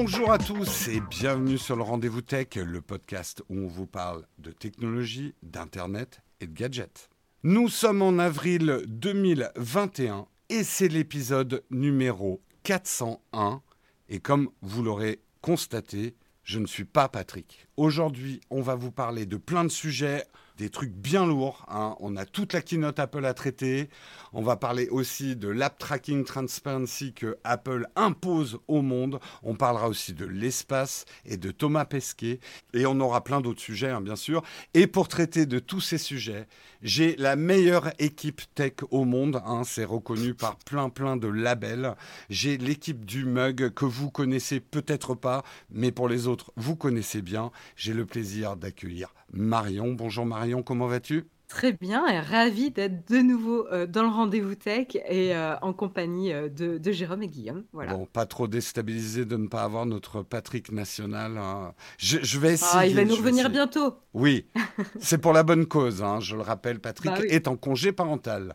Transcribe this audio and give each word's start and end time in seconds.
Bonjour 0.00 0.30
à 0.30 0.38
tous 0.38 0.86
et 0.86 1.00
bienvenue 1.00 1.58
sur 1.58 1.74
le 1.74 1.82
Rendez-vous 1.82 2.22
Tech, 2.22 2.54
le 2.54 2.80
podcast 2.80 3.42
où 3.48 3.58
on 3.58 3.66
vous 3.66 3.88
parle 3.88 4.24
de 4.38 4.52
technologie, 4.52 5.34
d'internet 5.42 6.20
et 6.40 6.46
de 6.46 6.52
gadgets. 6.52 7.10
Nous 7.42 7.68
sommes 7.68 8.02
en 8.02 8.20
avril 8.20 8.84
2021 8.86 10.28
et 10.50 10.62
c'est 10.62 10.86
l'épisode 10.86 11.64
numéro 11.72 12.40
401 12.62 13.60
et 14.08 14.20
comme 14.20 14.50
vous 14.62 14.84
l'aurez 14.84 15.18
constaté, 15.40 16.14
je 16.44 16.60
ne 16.60 16.66
suis 16.66 16.84
pas 16.84 17.08
Patrick. 17.08 17.66
Aujourd'hui, 17.76 18.40
on 18.50 18.62
va 18.62 18.76
vous 18.76 18.92
parler 18.92 19.26
de 19.26 19.36
plein 19.36 19.64
de 19.64 19.68
sujets 19.68 20.22
des 20.58 20.68
trucs 20.70 20.92
bien 20.92 21.24
lourds. 21.24 21.64
hein. 21.68 21.94
On 22.00 22.16
a 22.16 22.26
toute 22.26 22.52
la 22.52 22.60
keynote 22.60 22.98
Apple 22.98 23.24
à 23.24 23.32
traiter. 23.32 23.88
On 24.32 24.42
va 24.42 24.56
parler 24.56 24.88
aussi 24.88 25.36
de 25.36 25.48
l'app 25.48 25.78
tracking 25.78 26.24
transparency 26.24 27.14
que 27.14 27.38
Apple 27.44 27.86
impose 27.96 28.58
au 28.66 28.82
monde. 28.82 29.20
On 29.42 29.54
parlera 29.54 29.88
aussi 29.88 30.12
de 30.12 30.26
l'espace 30.26 31.04
et 31.24 31.36
de 31.36 31.50
Thomas 31.52 31.84
Pesquet. 31.84 32.40
Et 32.74 32.86
on 32.86 32.98
aura 33.00 33.22
plein 33.22 33.40
d'autres 33.40 33.60
sujets, 33.60 33.90
hein, 33.90 34.00
bien 34.00 34.16
sûr. 34.16 34.42
Et 34.74 34.88
pour 34.88 35.06
traiter 35.08 35.46
de 35.46 35.60
tous 35.60 35.80
ces 35.80 35.98
sujets, 35.98 36.48
j'ai 36.82 37.14
la 37.16 37.36
meilleure 37.36 37.92
équipe 38.00 38.42
tech 38.54 38.74
au 38.90 39.04
monde. 39.04 39.40
hein. 39.46 39.62
C'est 39.64 39.84
reconnu 39.84 40.34
par 40.34 40.56
plein, 40.56 40.90
plein 40.90 41.16
de 41.16 41.28
labels. 41.28 41.94
J'ai 42.30 42.58
l'équipe 42.58 43.04
du 43.04 43.24
mug 43.24 43.70
que 43.74 43.84
vous 43.84 44.10
connaissez 44.10 44.58
peut-être 44.58 45.14
pas, 45.14 45.44
mais 45.70 45.92
pour 45.92 46.08
les 46.08 46.26
autres, 46.26 46.52
vous 46.56 46.74
connaissez 46.74 47.22
bien. 47.22 47.52
J'ai 47.76 47.94
le 47.94 48.06
plaisir 48.06 48.56
d'accueillir 48.56 49.14
Marion. 49.32 49.92
Bonjour 49.92 50.26
Marion, 50.26 50.62
comment 50.62 50.86
vas-tu? 50.86 51.24
Très 51.48 51.72
bien, 51.72 52.06
et 52.06 52.20
ravie 52.20 52.70
d'être 52.70 53.08
de 53.10 53.18
nouveau 53.18 53.66
euh, 53.72 53.86
dans 53.86 54.02
le 54.02 54.10
rendez-vous 54.10 54.54
tech 54.54 54.88
et 55.08 55.34
euh, 55.34 55.56
en 55.62 55.72
compagnie 55.72 56.30
euh, 56.30 56.50
de, 56.50 56.76
de 56.76 56.92
Jérôme 56.92 57.22
et 57.22 57.28
Guillaume. 57.28 57.64
Voilà. 57.72 57.94
Bon, 57.94 58.04
pas 58.04 58.26
trop 58.26 58.46
déstabilisé 58.48 59.24
de 59.24 59.34
ne 59.38 59.46
pas 59.48 59.62
avoir 59.62 59.86
notre 59.86 60.22
Patrick 60.22 60.70
national. 60.72 61.38
hein. 61.38 61.72
Je, 61.96 62.18
je 62.22 62.38
vais 62.38 62.52
essayer. 62.52 62.70
Ah, 62.82 62.86
il 62.86 62.94
va 62.94 63.04
nous 63.06 63.16
revenir 63.16 63.48
bientôt. 63.48 63.94
Oui, 64.12 64.46
c'est 65.00 65.16
pour 65.16 65.32
la 65.32 65.42
bonne 65.42 65.64
cause. 65.64 66.02
hein. 66.02 66.20
Je 66.20 66.36
le 66.36 66.42
rappelle, 66.42 66.80
Patrick 66.80 67.12
Bah 67.12 67.18
oui. 67.22 67.28
est 67.30 67.48
en 67.48 67.56
congé 67.56 67.92
parental. 67.92 68.54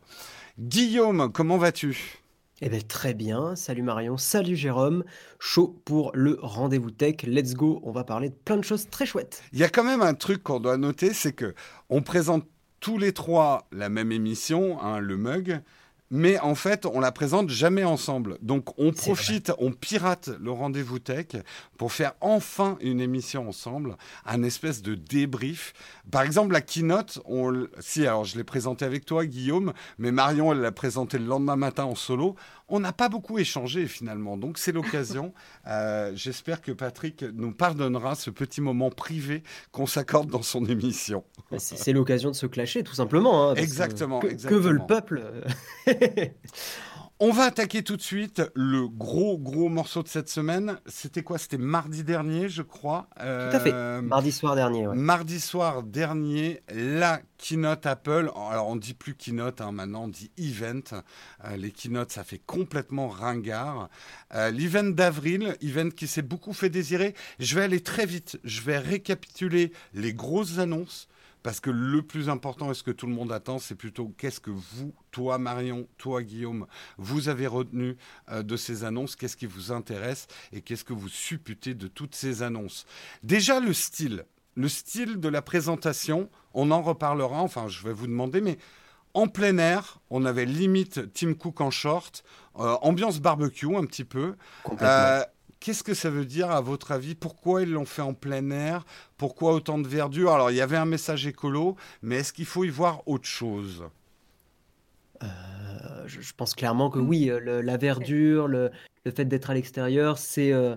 Guillaume, 0.60 1.32
comment 1.32 1.58
vas-tu? 1.58 2.20
Eh 2.66 2.70
bien, 2.70 2.80
très 2.80 3.14
bien. 3.14 3.58
Salut 3.58 3.82
Marion, 3.82 4.16
salut 4.16 4.56
Jérôme. 4.56 5.04
Chaud 5.38 5.82
pour 5.84 6.12
le 6.14 6.40
rendez-vous 6.42 6.92
tech. 6.92 7.24
Let's 7.24 7.56
go. 7.56 7.82
On 7.84 7.92
va 7.92 8.06
parler 8.06 8.30
de 8.30 8.36
plein 8.36 8.56
de 8.56 8.64
choses 8.64 8.90
très 8.90 9.06
chouettes. 9.06 9.44
Il 9.52 9.60
y 9.60 9.66
a 9.66 9.70
quand 9.70 9.84
même 9.84 10.02
un 10.02 10.14
truc 10.14 10.44
qu'on 10.44 10.62
doit 10.62 10.78
noter, 10.78 11.14
c'est 11.14 11.34
que 11.34 11.56
on 11.90 12.02
présente 12.02 12.48
tous 12.80 12.98
les 12.98 13.12
trois 13.12 13.68
la 13.74 13.90
même 13.90 14.14
émission, 14.14 14.82
hein, 14.82 15.00
le 15.00 15.18
mug, 15.18 15.60
mais 16.16 16.40
en 16.42 16.54
fait, 16.54 16.86
on 16.86 17.00
la 17.00 17.12
présente 17.12 17.50
jamais 17.50 17.84
ensemble. 17.84 18.38
Donc, 18.44 18.80
on 18.80 18.92
profite, 18.92 19.52
on 19.58 19.72
pirate 19.72 20.30
le 20.40 20.52
rendez-vous 20.52 21.00
tech 21.00 21.30
pour 21.76 21.92
faire 21.92 22.14
enfin 22.22 22.78
une 22.82 23.02
émission 23.02 23.50
ensemble, 23.50 23.98
un 24.28 24.44
espèce 24.44 24.84
de 24.84 24.94
débrief. 24.94 25.74
Par 26.12 26.22
exemple, 26.22 26.54
la 26.54 26.62
keynote, 26.62 27.20
on, 27.26 27.66
si, 27.80 28.06
alors 28.06 28.26
je 28.26 28.38
l'ai 28.38 28.44
présentée 28.44 28.86
avec 28.86 29.06
toi, 29.06 29.26
Guillaume, 29.26 29.74
mais 29.98 30.12
Marion, 30.12 30.52
elle 30.52 30.60
l'a 30.60 30.72
présentée 30.72 31.18
le 31.18 31.26
lendemain 31.26 31.56
matin 31.56 31.86
en 31.86 31.96
solo. 31.96 32.36
On 32.70 32.80
n'a 32.80 32.94
pas 32.94 33.10
beaucoup 33.10 33.38
échangé 33.40 33.88
finalement, 33.88 34.38
donc 34.38 34.58
c'est 34.58 34.72
l'occasion. 34.72 35.34
Euh, 35.66 36.12
J'espère 36.16 36.62
que 36.62 36.72
Patrick 36.74 37.24
nous 37.34 37.54
pardonnera 37.54 38.16
ce 38.16 38.30
petit 38.30 38.60
moment 38.60 38.90
privé 38.90 39.44
qu'on 39.72 39.86
s'accorde 39.86 40.30
dans 40.30 40.42
son 40.42 40.66
émission. 40.66 41.24
Bah, 41.50 41.58
C'est 41.60 41.94
l'occasion 41.94 42.30
de 42.32 42.36
se 42.36 42.46
clasher, 42.48 42.84
tout 42.84 42.94
simplement. 42.94 43.50
hein, 43.52 43.56
Exactement, 43.56 44.20
Que, 44.20 44.28
exactement. 44.28 44.60
que 44.62 44.68
veut 44.68 44.74
le 44.74 44.86
peuple? 44.86 45.24
On 47.20 47.32
va 47.32 47.44
attaquer 47.44 47.84
tout 47.84 47.96
de 47.96 48.02
suite 48.02 48.42
le 48.54 48.88
gros 48.90 49.38
gros 49.38 49.70
morceau 49.70 50.04
de 50.04 50.08
cette 50.10 50.28
semaine. 50.30 50.78
C'était 50.88 51.24
quoi? 51.24 51.38
C'était 51.38 51.58
mardi 51.60 52.04
dernier, 52.04 52.50
je 52.50 52.64
crois. 52.64 53.08
Tout 53.16 53.24
à 53.24 53.60
fait. 53.62 53.72
Euh, 53.72 54.02
Mardi 54.02 54.32
soir 54.32 54.56
dernier. 54.56 54.88
ouais. 54.88 54.96
Mardi 54.96 55.40
soir 55.40 55.84
dernier, 55.84 56.62
la 56.74 57.22
keynote 57.38 57.86
Apple. 57.86 58.30
Alors 58.36 58.68
on 58.68 58.76
dit 58.76 58.94
plus 58.94 59.16
keynote, 59.16 59.62
hein, 59.62 59.72
maintenant 59.72 60.06
on 60.06 60.08
dit 60.10 60.32
event. 60.38 60.82
Euh, 61.46 61.56
les 61.56 61.72
keynotes, 61.72 62.12
ça 62.12 62.24
fait 62.26 62.42
complètement 62.46 63.08
ringard. 63.08 63.90
Euh, 64.34 64.50
L'event 64.52 64.84
d'avril, 64.84 65.56
event 65.62 65.92
qui 65.92 66.08
s'est 66.08 66.24
beaucoup 66.24 66.52
fait 66.54 66.70
désirer. 66.70 67.14
Je 67.40 67.56
vais 67.56 67.62
aller 67.64 67.82
très 67.82 68.06
vite. 68.06 68.38
Je 68.44 68.62
vais 68.62 68.80
récapituler 68.80 69.72
les 69.94 70.14
grosses 70.14 70.58
annonces. 70.58 71.08
Parce 71.44 71.60
que 71.60 71.70
le 71.70 72.02
plus 72.02 72.30
important 72.30 72.72
et 72.72 72.74
ce 72.74 72.84
que 72.84 72.92
tout 72.92 73.06
le 73.06 73.14
monde 73.14 73.32
attend, 73.32 73.60
c'est 73.60 73.76
plutôt 73.76 74.14
qu'est-ce 74.18 74.40
que 74.40 74.50
vous, 74.50 74.94
toi 75.12 75.38
Marion, 75.38 75.88
toi 75.98 76.24
Guillaume, 76.24 76.66
vous 76.98 77.30
avez 77.30 77.48
retenu 77.48 77.98
euh, 78.32 78.44
de 78.44 78.56
ces 78.56 78.86
annonces, 78.86 79.16
qu'est-ce 79.16 79.38
qui 79.38 79.46
vous 79.46 79.72
intéresse 79.72 80.28
et 80.54 80.62
qu'est-ce 80.62 80.86
que 80.86 80.94
vous 80.94 81.10
supputez 81.10 81.74
de 81.74 81.88
toutes 81.88 82.16
ces 82.16 82.42
annonces. 82.42 82.86
Déjà 83.24 83.60
le 83.60 83.74
style, 83.74 84.26
le 84.56 84.70
style 84.70 85.20
de 85.20 85.28
la 85.28 85.42
présentation, 85.42 86.30
on 86.54 86.72
en 86.72 86.82
reparlera, 86.82 87.42
enfin 87.42 87.68
je 87.68 87.84
vais 87.84 87.94
vous 87.94 88.08
demander, 88.08 88.40
mais 88.40 88.58
en 89.14 89.28
plein 89.28 89.58
air, 89.58 90.00
on 90.10 90.26
avait 90.26 90.46
limite 90.46 91.14
Tim 91.14 91.34
Cook 91.34 91.62
en 91.62 91.72
short, 91.72 92.24
euh, 92.58 92.76
ambiance 92.82 93.20
barbecue 93.20 93.76
un 93.76 93.86
petit 93.86 94.06
peu. 94.06 94.36
Complètement. 94.64 94.88
Euh, 94.88 95.24
Qu'est-ce 95.64 95.82
que 95.82 95.94
ça 95.94 96.10
veut 96.10 96.26
dire 96.26 96.52
à 96.52 96.60
votre 96.60 96.92
avis? 96.92 97.16
Pourquoi 97.16 97.62
ils 97.62 97.72
l'ont 97.72 97.86
fait 97.86 98.02
en 98.02 98.14
plein 98.14 98.52
air? 98.52 98.84
Pourquoi 99.16 99.54
autant 99.54 99.80
de 99.80 99.88
verdure? 99.88 100.34
Alors 100.34 100.52
il 100.52 100.58
y 100.58 100.62
avait 100.62 100.76
un 100.76 100.84
message 100.84 101.26
écolo, 101.26 101.78
mais 102.02 102.18
est-ce 102.18 102.34
qu'il 102.34 102.44
faut 102.44 102.66
y 102.66 102.70
voir 102.70 103.02
autre 103.08 103.30
chose? 103.30 103.86
Euh, 105.24 105.28
je, 106.06 106.34
pense 106.36 106.54
clairement 106.54 106.90
que 106.90 107.00
oui, 107.00 107.30
euh, 107.30 107.62
la 107.62 107.78
verdure, 107.78 108.50
le, 108.50 108.72
le 109.06 109.12
fait 109.12 109.24
d'être 109.24 109.52
à 109.52 109.54
l'extérieur, 109.54 110.18
c'est 110.18 110.52
euh, 110.52 110.76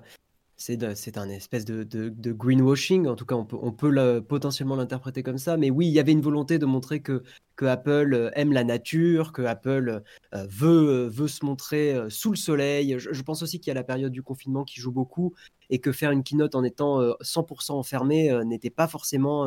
c'est 0.56 1.18
un 1.18 1.28
espèce 1.28 1.64
de, 1.64 2.32
greenwashing. 2.32 3.06
En 3.06 3.14
tout 3.14 3.26
cas, 3.26 3.34
on 3.34 3.44
peut, 3.44 4.22
potentiellement 4.26 4.76
l'interpréter 4.76 5.22
comme 5.22 5.38
ça. 5.38 5.56
Mais 5.56 5.70
oui, 5.70 5.86
il 5.86 5.92
y 5.92 6.00
avait 6.00 6.12
une 6.12 6.22
volonté 6.22 6.58
de 6.58 6.66
montrer 6.66 7.00
que, 7.00 7.22
Apple 7.60 8.12
euh, 8.14 8.30
aime 8.34 8.52
la 8.52 8.64
nature, 8.64 9.32
que 9.32 9.42
Apple 9.42 10.02
euh, 10.34 10.46
veut, 10.48 11.06
euh, 11.06 11.08
veut 11.08 11.28
se 11.28 11.44
montrer 11.44 11.98
sous 12.08 12.30
le 12.30 12.36
soleil. 12.36 12.96
Je, 12.98 13.22
pense 13.22 13.42
aussi 13.42 13.60
qu'il 13.60 13.68
y 13.68 13.70
a 13.70 13.74
la 13.74 13.84
période 13.84 14.12
du 14.12 14.22
confinement 14.22 14.64
qui 14.64 14.80
joue 14.80 14.92
beaucoup 14.92 15.34
et 15.70 15.78
que 15.78 15.92
faire 15.92 16.10
une 16.10 16.22
keynote 16.22 16.54
en 16.54 16.64
étant 16.64 17.00
euh, 17.00 17.12
100% 17.22 17.72
enfermé 17.72 18.32
n'était 18.44 18.70
pas 18.70 18.88
forcément 18.88 19.46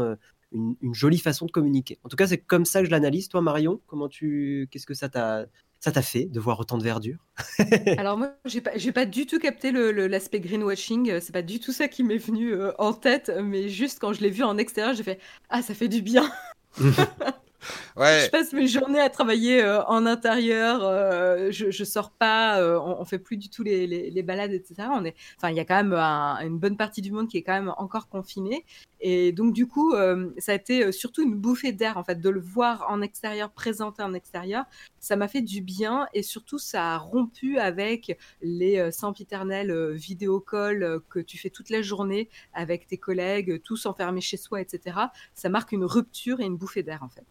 une, 0.51 0.75
une 0.81 0.93
jolie 0.93 1.19
façon 1.19 1.45
de 1.45 1.51
communiquer. 1.51 1.99
En 2.03 2.09
tout 2.09 2.17
cas, 2.17 2.27
c'est 2.27 2.39
comme 2.39 2.65
ça 2.65 2.81
que 2.81 2.85
je 2.85 2.91
l'analyse. 2.91 3.29
Toi, 3.29 3.41
Marion, 3.41 3.81
comment 3.87 4.09
tu, 4.09 4.67
qu'est-ce 4.71 4.85
que 4.85 4.93
ça 4.93 5.09
t'a, 5.09 5.45
ça 5.79 5.91
t'a 5.91 6.01
fait 6.01 6.25
de 6.25 6.39
voir 6.39 6.59
autant 6.59 6.77
de 6.77 6.83
verdure? 6.83 7.17
Alors 7.97 8.17
moi, 8.17 8.33
j'ai 8.45 8.61
pas, 8.61 8.71
j'ai 8.75 8.91
pas 8.91 9.05
du 9.05 9.25
tout 9.25 9.39
capté 9.39 9.71
le- 9.71 9.91
le- 9.91 10.07
l'aspect 10.07 10.39
greenwashing. 10.39 11.19
C'est 11.19 11.31
pas 11.33 11.41
du 11.41 11.59
tout 11.59 11.71
ça 11.71 11.87
qui 11.87 12.03
m'est 12.03 12.17
venu 12.17 12.53
euh, 12.53 12.71
en 12.77 12.93
tête, 12.93 13.31
mais 13.41 13.69
juste 13.69 13.99
quand 13.99 14.13
je 14.13 14.21
l'ai 14.21 14.29
vu 14.29 14.43
en 14.43 14.57
extérieur, 14.57 14.93
j'ai 14.93 15.03
fait 15.03 15.19
ah 15.49 15.61
ça 15.61 15.73
fait 15.73 15.87
du 15.87 16.01
bien. 16.01 16.29
Je 17.97 18.29
passe 18.29 18.53
mes 18.53 18.67
journées 18.67 18.99
à 18.99 19.09
travailler 19.09 19.61
euh, 19.61 19.83
en 19.85 20.05
intérieur. 20.05 20.83
Euh, 20.83 21.51
je, 21.51 21.71
je 21.71 21.83
sors 21.83 22.11
pas. 22.11 22.59
Euh, 22.61 22.79
on, 22.79 23.03
fait 23.05 23.19
plus 23.19 23.37
du 23.37 23.49
tout 23.49 23.63
les, 23.63 23.87
les, 23.87 24.23
balades, 24.23 24.53
etc. 24.53 24.89
On 24.93 25.03
est, 25.03 25.15
enfin, 25.37 25.49
il 25.49 25.57
y 25.57 25.59
a 25.59 25.65
quand 25.65 25.83
même 25.83 25.93
une 25.93 26.57
bonne 26.57 26.77
partie 26.77 27.01
du 27.01 27.11
monde 27.11 27.27
qui 27.27 27.37
est 27.37 27.43
quand 27.43 27.53
même 27.53 27.73
encore 27.77 28.07
confinée. 28.07 28.65
Et 29.01 29.31
donc 29.31 29.53
du 29.53 29.67
coup, 29.67 29.93
ça 30.37 30.51
a 30.51 30.55
été 30.55 30.91
surtout 30.91 31.23
une 31.23 31.35
bouffée 31.35 31.71
d'air 31.71 31.97
en 31.97 32.03
fait 32.03 32.19
de 32.19 32.29
le 32.29 32.39
voir 32.39 32.85
en 32.89 33.01
extérieur, 33.01 33.51
présenté 33.51 34.03
en 34.03 34.13
extérieur. 34.13 34.65
Ça 34.99 35.15
m'a 35.15 35.27
fait 35.27 35.41
du 35.41 35.61
bien 35.61 36.07
et 36.13 36.23
surtout 36.23 36.59
ça 36.59 36.93
a 36.93 36.97
rompu 36.97 37.57
avec 37.59 38.17
les 38.41 38.91
sempiternels 38.91 39.93
vidéo 39.93 40.39
calls 40.39 40.99
que 41.09 41.19
tu 41.19 41.37
fais 41.37 41.49
toute 41.49 41.69
la 41.69 41.81
journée 41.81 42.29
avec 42.53 42.87
tes 42.87 42.97
collègues, 42.97 43.61
tous 43.63 43.85
enfermés 43.85 44.21
chez 44.21 44.37
soi, 44.37 44.61
etc. 44.61 44.97
Ça 45.33 45.49
marque 45.49 45.71
une 45.71 45.85
rupture 45.85 46.39
et 46.41 46.45
une 46.45 46.57
bouffée 46.57 46.83
d'air 46.83 47.03
en 47.03 47.09
fait. 47.09 47.25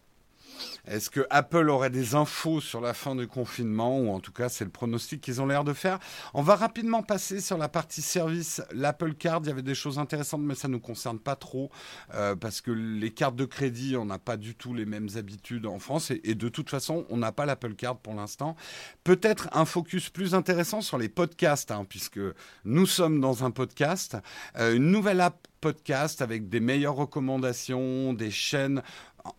Est-ce 0.87 1.09
que 1.09 1.25
Apple 1.29 1.69
aurait 1.69 1.89
des 1.89 2.15
infos 2.15 2.61
sur 2.61 2.81
la 2.81 2.93
fin 2.93 3.15
du 3.15 3.27
confinement 3.27 3.99
ou 3.99 4.09
en 4.11 4.19
tout 4.19 4.31
cas 4.31 4.49
c'est 4.49 4.63
le 4.63 4.69
pronostic 4.69 5.21
qu'ils 5.21 5.41
ont 5.41 5.45
l'air 5.45 5.63
de 5.63 5.73
faire? 5.73 5.99
On 6.33 6.41
va 6.41 6.55
rapidement 6.55 7.03
passer 7.03 7.41
sur 7.41 7.57
la 7.57 7.69
partie 7.69 8.01
service, 8.01 8.61
l'Apple 8.71 9.13
Card. 9.13 9.41
Il 9.43 9.47
y 9.47 9.51
avait 9.51 9.61
des 9.61 9.75
choses 9.75 9.99
intéressantes 9.99 10.41
mais 10.41 10.55
ça 10.55 10.67
ne 10.67 10.73
nous 10.73 10.79
concerne 10.79 11.19
pas 11.19 11.35
trop 11.35 11.69
euh, 12.13 12.35
parce 12.35 12.61
que 12.61 12.71
les 12.71 13.11
cartes 13.11 13.35
de 13.35 13.45
crédit, 13.45 13.95
on 13.97 14.05
n'a 14.05 14.19
pas 14.19 14.37
du 14.37 14.55
tout 14.55 14.73
les 14.73 14.85
mêmes 14.85 15.09
habitudes 15.15 15.65
en 15.65 15.79
France 15.79 16.11
et, 16.11 16.35
de 16.35 16.49
toute 16.49 16.69
façon 16.69 17.05
on 17.09 17.17
n'a 17.17 17.31
pas 17.31 17.45
l'Apple 17.45 17.75
Card 17.75 17.97
pour 17.97 18.13
l'instant. 18.13 18.55
Peut-être 19.03 19.49
un 19.51 19.65
focus 19.65 20.09
plus 20.09 20.33
intéressant 20.33 20.81
sur 20.81 20.97
les 20.97 21.09
podcasts 21.09 21.71
hein, 21.71 21.85
puisque 21.87 22.19
nous 22.65 22.85
sommes 22.85 23.19
dans 23.19 23.43
un 23.43 23.51
podcast, 23.51 24.17
euh, 24.57 24.75
une 24.75 24.91
nouvelle 24.91 25.21
app 25.21 25.47
podcast 25.59 26.21
avec 26.21 26.49
des 26.49 26.59
meilleures 26.59 26.95
recommandations, 26.95 28.13
des 28.13 28.31
chaînes 28.31 28.81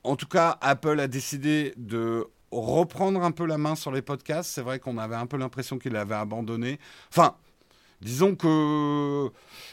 en 0.04 0.16
tout 0.16 0.26
cas, 0.26 0.58
Apple 0.60 1.00
a 1.00 1.08
décidé 1.08 1.74
de 1.76 2.26
reprendre 2.50 3.22
un 3.22 3.30
peu 3.30 3.46
la 3.46 3.58
main 3.58 3.74
sur 3.74 3.92
les 3.92 4.02
podcasts. 4.02 4.50
C'est 4.50 4.62
vrai 4.62 4.78
qu'on 4.78 4.98
avait 4.98 5.16
un 5.16 5.26
peu 5.26 5.36
l'impression 5.36 5.78
qu'il 5.78 5.96
avait 5.96 6.14
abandonné. 6.14 6.78
Enfin, 7.10 7.36
disons 8.00 8.34
que 8.34 9.30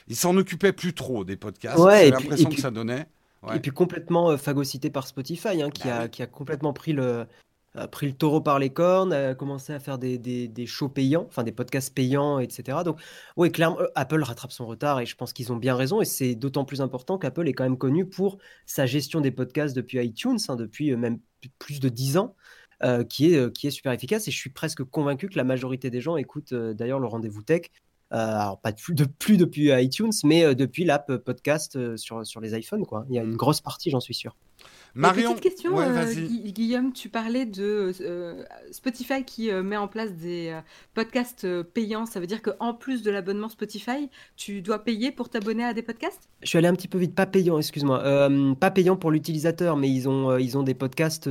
il 0.07 0.15
s'en 0.15 0.35
occupait 0.37 0.73
plus 0.73 0.93
trop 0.93 1.23
des 1.23 1.37
podcasts. 1.37 1.79
Ouais, 1.79 2.09
l'impression 2.11 2.49
que 2.49 2.61
ça 2.61 2.71
donnait. 2.71 3.07
Et 3.53 3.59
puis 3.59 3.71
complètement 3.71 4.31
euh, 4.31 4.37
phagocyté 4.37 4.89
par 4.89 5.07
Spotify, 5.07 5.61
hein, 5.61 5.69
qui, 5.69 5.87
bah 5.87 5.99
a, 5.99 6.07
qui 6.09 6.21
a 6.21 6.27
complètement 6.27 6.73
pris 6.73 6.91
le, 6.91 7.25
a 7.77 7.87
pris 7.87 8.07
le 8.07 8.13
taureau 8.13 8.41
par 8.41 8.59
les 8.59 8.69
cornes, 8.69 9.13
a 9.13 9.35
commencé 9.35 9.71
à 9.71 9.79
faire 9.79 9.97
des, 9.97 10.17
des, 10.17 10.65
shows 10.65 10.89
payants, 10.89 11.25
enfin 11.27 11.43
des 11.43 11.51
podcasts 11.51 11.93
payants, 11.93 12.39
etc. 12.39 12.79
Donc, 12.83 12.99
oui, 13.35 13.51
clairement, 13.51 13.79
euh, 13.79 13.87
Apple 13.95 14.21
rattrape 14.23 14.51
son 14.51 14.65
retard 14.65 14.99
et 14.99 15.05
je 15.05 15.15
pense 15.15 15.33
qu'ils 15.33 15.51
ont 15.51 15.57
bien 15.57 15.75
raison. 15.75 16.01
Et 16.01 16.05
c'est 16.05 16.35
d'autant 16.35 16.65
plus 16.65 16.81
important 16.81 17.17
qu'Apple 17.17 17.47
est 17.47 17.53
quand 17.53 17.63
même 17.63 17.77
connu 17.77 18.05
pour 18.05 18.37
sa 18.65 18.85
gestion 18.85 19.21
des 19.21 19.31
podcasts 19.31 19.75
depuis 19.75 20.03
iTunes, 20.03 20.39
hein, 20.49 20.55
depuis 20.55 20.91
euh, 20.91 20.97
même 20.97 21.19
plus 21.59 21.79
de 21.79 21.89
10 21.89 22.17
ans, 22.17 22.35
euh, 22.83 23.03
qui, 23.03 23.33
est, 23.33 23.53
qui 23.53 23.67
est 23.67 23.71
super 23.71 23.91
efficace. 23.91 24.27
Et 24.27 24.31
je 24.31 24.37
suis 24.37 24.49
presque 24.49 24.83
convaincu 24.83 25.29
que 25.29 25.37
la 25.37 25.43
majorité 25.43 25.89
des 25.89 26.01
gens 26.01 26.17
écoutent 26.17 26.53
d'ailleurs 26.53 26.99
le 26.99 27.07
rendez-vous 27.07 27.43
tech. 27.43 27.63
alors, 28.09 28.59
pas 28.59 28.71
de 28.71 29.05
plus, 29.19 29.37
depuis 29.37 29.69
iTunes, 29.71 30.11
mais 30.23 30.55
depuis 30.55 30.83
l'app 30.83 31.15
podcast 31.17 31.97
sur, 31.97 32.25
sur 32.25 32.41
les 32.41 32.57
iPhones. 32.57 32.85
Quoi. 32.85 33.05
Il 33.09 33.15
y 33.15 33.19
a 33.19 33.23
une 33.23 33.35
grosse 33.35 33.61
partie, 33.61 33.91
j'en 33.91 33.99
suis 33.99 34.15
sûr. 34.15 34.35
Marion, 34.97 35.35
petite 35.35 35.43
question, 35.43 35.79
euh, 35.79 36.05
Guillaume, 36.47 36.91
tu 36.91 37.07
parlais 37.09 37.45
de 37.45 37.93
euh, 38.01 38.43
Spotify 38.71 39.23
qui 39.23 39.51
euh, 39.51 39.61
met 39.61 39.77
en 39.77 39.87
place 39.87 40.11
des 40.13 40.59
podcasts 40.95 41.47
payants. 41.63 42.07
Ça 42.07 42.19
veut 42.19 42.25
dire 42.25 42.41
qu'en 42.41 42.73
plus 42.73 43.03
de 43.03 43.11
l'abonnement 43.11 43.47
Spotify, 43.47 44.09
tu 44.35 44.63
dois 44.63 44.83
payer 44.83 45.11
pour 45.11 45.29
t'abonner 45.29 45.63
à 45.63 45.73
des 45.73 45.83
podcasts? 45.83 46.27
Je 46.41 46.47
suis 46.47 46.57
allé 46.57 46.67
un 46.67 46.73
petit 46.73 46.87
peu 46.87 46.97
vite, 46.97 47.13
pas 47.13 47.27
payant, 47.27 47.59
excuse-moi. 47.59 48.29
pas 48.59 48.71
payant 48.71 48.95
pour 48.95 49.11
l'utilisateur, 49.11 49.77
mais 49.77 49.89
ils 49.89 50.09
ont, 50.09 50.35
ils 50.37 50.57
ont 50.57 50.63
des 50.63 50.73
podcasts 50.73 51.29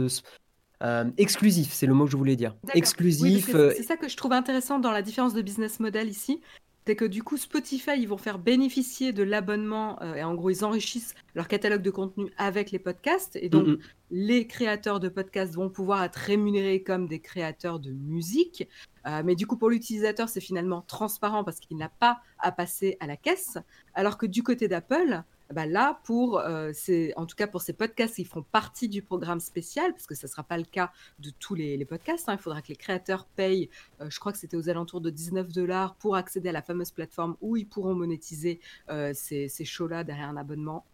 exclusifs, 1.19 1.73
c'est 1.73 1.87
le 1.87 1.95
mot 1.95 2.05
que 2.05 2.13
je 2.13 2.17
voulais 2.17 2.37
dire. 2.37 2.55
Exclusif. 2.73 3.51
c'est 3.51 3.83
ça 3.83 3.97
que 3.97 4.09
je 4.09 4.17
trouve 4.17 4.33
intéressant 4.33 4.79
dans 4.79 4.93
la 4.93 5.03
différence 5.03 5.35
de 5.35 5.43
business 5.43 5.81
model 5.81 6.09
ici 6.09 6.41
c'est 6.87 6.95
que 6.95 7.05
du 7.05 7.23
coup 7.23 7.37
Spotify 7.37 7.99
ils 7.99 8.07
vont 8.07 8.17
faire 8.17 8.39
bénéficier 8.39 9.13
de 9.13 9.25
l'abonnement 9.25 10.01
euh, 10.03 10.15
et 10.15 10.23
en 10.23 10.35
gros 10.35 10.51
ils 10.51 10.65
enrichissent 10.65 11.15
leur 11.35 11.49
catalogue 11.49 11.83
de 11.83 11.91
contenu 11.91 12.31
avec 12.39 12.71
les 12.71 12.79
podcasts. 12.79 13.37
Et 13.37 13.49
donc 13.49 13.81
les 14.11 14.47
créateurs 14.47 15.01
de 15.01 15.09
podcasts 15.09 15.55
vont 15.55 15.69
pouvoir 15.69 16.05
être 16.05 16.17
rémunérés 16.17 16.83
comme 16.83 17.09
des 17.09 17.19
créateurs 17.19 17.81
de 17.81 17.91
musique. 17.91 18.69
Euh, 19.07 19.23
mais 19.25 19.35
du 19.35 19.47
coup 19.47 19.57
pour 19.57 19.69
l'utilisateur 19.69 20.29
c'est 20.29 20.41
finalement 20.41 20.83
transparent 20.83 21.43
parce 21.43 21.59
qu'il 21.59 21.77
n'a 21.77 21.89
pas 21.89 22.21
à 22.39 22.53
passer 22.53 22.97
à 23.01 23.09
la 23.09 23.17
caisse. 23.17 23.59
Alors 23.95 24.17
que 24.17 24.27
du 24.27 24.45
côté 24.45 24.69
d'Apple 24.69 25.23
bah 25.53 25.67
là, 25.67 26.01
pour, 26.05 26.39
euh, 26.41 26.73
en 27.17 27.27
tout 27.27 27.37
cas 27.37 27.47
pour 27.47 27.63
ces 27.63 27.73
podcasts, 27.73 28.19
ils 28.19 28.27
feront 28.27 28.43
partie 28.43 28.89
du 28.89 29.03
programme 29.03 29.41
spécial, 29.41 29.93
parce 29.93 30.07
que 30.07 30.15
ce 30.15 30.27
ne 30.27 30.31
sera 30.31 30.43
pas 30.43 30.57
le 30.57 30.65
cas 30.65 30.93
de 31.19 31.31
tous 31.31 31.55
les, 31.55 31.85
podcasts. 31.85 32.29
Hein. 32.29 32.35
Il 32.35 32.43
faudra 32.43 32.63
que 32.63 32.69
les 32.69 32.77
créateurs 32.77 33.27
payent, 33.27 33.71
euh, 34.01 34.11
je 34.11 34.19
crois 34.19 34.33
que 34.33 34.39
c'était 34.39 34.57
aux 34.57 34.69
alentours 34.69 35.01
de 35.01 35.11
19 35.11 35.53
dollars 35.53 35.95
pour 35.97 36.17
accéder 36.17 36.49
à 36.49 36.53
la 36.53 36.63
fameuse 36.63 36.91
plateforme 36.91 37.37
où 37.41 37.57
ils 37.57 37.69
pourront 37.69 37.95
monétiser 37.95 38.61
euh, 38.89 39.13
ces, 39.15 39.49
ces 39.49 39.65
shows-là 39.65 40.05
derrière 40.05 40.29
un 40.29 40.37
abonnement 40.37 40.85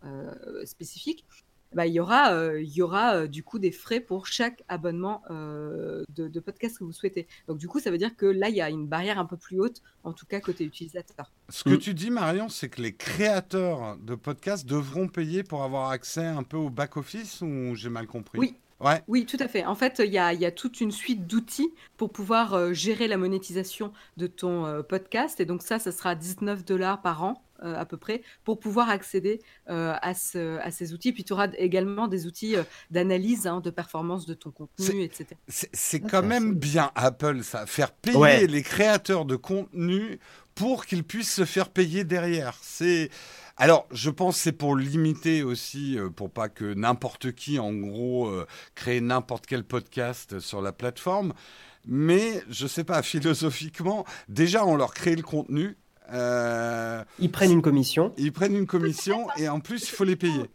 spécifique. 0.64 1.26
Bah, 1.74 1.86
il 1.86 1.94
y 1.94 2.00
aura, 2.00 2.32
euh, 2.32 2.60
il 2.60 2.70
y 2.70 2.82
aura 2.82 3.14
euh, 3.14 3.26
du 3.26 3.42
coup 3.42 3.58
des 3.58 3.72
frais 3.72 4.00
pour 4.00 4.26
chaque 4.26 4.62
abonnement 4.68 5.22
euh, 5.30 6.04
de, 6.10 6.40
podcast 6.40 6.78
que 6.78 6.84
vous 6.84 6.92
souhaitez. 6.92 7.26
Donc 7.48 7.58
du 7.58 7.68
coup, 7.68 7.80
ça 7.80 7.90
veut 7.90 7.98
dire 7.98 8.16
que 8.16 8.26
là, 8.26 8.48
il 8.48 8.56
y 8.56 8.60
a 8.60 8.68
une 8.68 8.86
barrière 8.86 9.18
un 9.18 9.24
peu 9.24 9.36
plus 9.36 9.60
haute, 9.60 9.82
en 10.04 10.12
tout 10.12 10.26
cas 10.26 10.40
côté 10.40 10.64
utilisateur. 10.64 11.30
Ce 11.48 11.64
que 11.64 11.70
mm. 11.70 11.78
tu 11.78 11.94
dis, 11.94 12.10
Marion, 12.10 12.48
c'est 12.48 12.68
que 12.68 12.82
les 12.82 12.94
créateurs 12.94 13.96
de 13.98 14.14
podcasts 14.14 14.66
devront 14.66 15.08
payer 15.08 15.42
pour 15.42 15.62
avoir 15.62 15.90
accès 15.90 16.26
un 16.26 16.42
peu 16.42 16.56
au 16.56 16.70
back-office 16.70 17.40
ou 17.42 17.74
j'ai 17.74 17.88
mal 17.88 18.06
compris? 18.06 18.38
Oui, 18.38 18.56
Ouais. 18.82 19.02
Oui, 19.08 19.26
tout 19.26 19.36
à 19.40 19.48
fait. 19.48 19.64
En 19.64 19.74
fait, 19.74 20.02
il 20.04 20.12
y 20.12 20.18
a, 20.18 20.32
y 20.32 20.44
a, 20.44 20.50
toute 20.50 20.80
une 20.80 20.92
suite 20.92 21.26
d'outils 21.26 21.72
pour 21.96 22.10
pouvoir 22.10 22.74
gérer 22.74 23.08
la 23.08 23.16
monétisation 23.16 23.92
de 24.16 24.26
ton 24.26 24.82
podcast. 24.88 25.40
Et 25.40 25.44
donc 25.44 25.62
ça, 25.62 25.78
ça 25.78 25.92
sera 25.92 26.14
19 26.14 26.64
dollars 26.64 27.00
par 27.00 27.22
an 27.22 27.42
euh, 27.64 27.76
à 27.76 27.84
peu 27.84 27.96
près 27.96 28.22
pour 28.42 28.58
pouvoir 28.58 28.90
accéder 28.90 29.40
euh, 29.70 29.94
à, 30.02 30.14
ce, 30.14 30.58
à, 30.58 30.72
ces 30.72 30.94
outils. 30.94 31.12
Puis 31.12 31.22
tu 31.22 31.32
auras 31.32 31.46
également 31.58 32.08
des 32.08 32.26
outils 32.26 32.56
euh, 32.56 32.64
d'analyse 32.90 33.46
hein, 33.46 33.60
de 33.60 33.70
performance 33.70 34.26
de 34.26 34.34
ton 34.34 34.50
contenu, 34.50 35.02
etc. 35.02 35.26
C'est 35.46 36.02
ah, 36.04 36.08
quand 36.10 36.22
même 36.24 36.54
bien 36.54 36.90
Apple, 36.96 37.44
ça, 37.44 37.66
faire 37.66 37.92
payer 37.92 38.48
les 38.48 38.62
créateurs 38.62 39.24
de 39.26 39.36
contenu 39.36 40.18
pour 40.56 40.86
qu'ils 40.86 41.04
puissent 41.04 41.32
se 41.32 41.44
faire 41.44 41.68
payer 41.68 42.02
derrière. 42.02 42.58
C'est 42.62 43.10
alors, 43.62 43.86
je 43.92 44.10
pense 44.10 44.34
que 44.36 44.42
c'est 44.42 44.52
pour 44.52 44.74
limiter 44.74 45.44
aussi, 45.44 45.96
pour 46.16 46.30
pas 46.30 46.48
que 46.48 46.74
n'importe 46.74 47.30
qui, 47.30 47.60
en 47.60 47.72
gros, 47.72 48.28
crée 48.74 49.00
n'importe 49.00 49.46
quel 49.46 49.62
podcast 49.62 50.40
sur 50.40 50.60
la 50.60 50.72
plateforme. 50.72 51.32
Mais 51.86 52.42
je 52.50 52.66
sais 52.66 52.84
pas, 52.84 53.02
philosophiquement, 53.02 54.04
déjà 54.28 54.66
on 54.66 54.76
leur 54.76 54.94
crée 54.94 55.14
le 55.14 55.22
contenu, 55.22 55.76
euh, 56.12 57.04
ils 57.18 57.30
prennent 57.30 57.52
une 57.52 57.62
commission. 57.62 58.12
Ils 58.18 58.32
prennent 58.32 58.56
une 58.56 58.66
commission 58.66 59.28
et 59.36 59.48
en 59.48 59.60
plus, 59.60 59.88
il 59.88 59.94
faut 59.94 60.04
les 60.04 60.16
payer. 60.16 60.50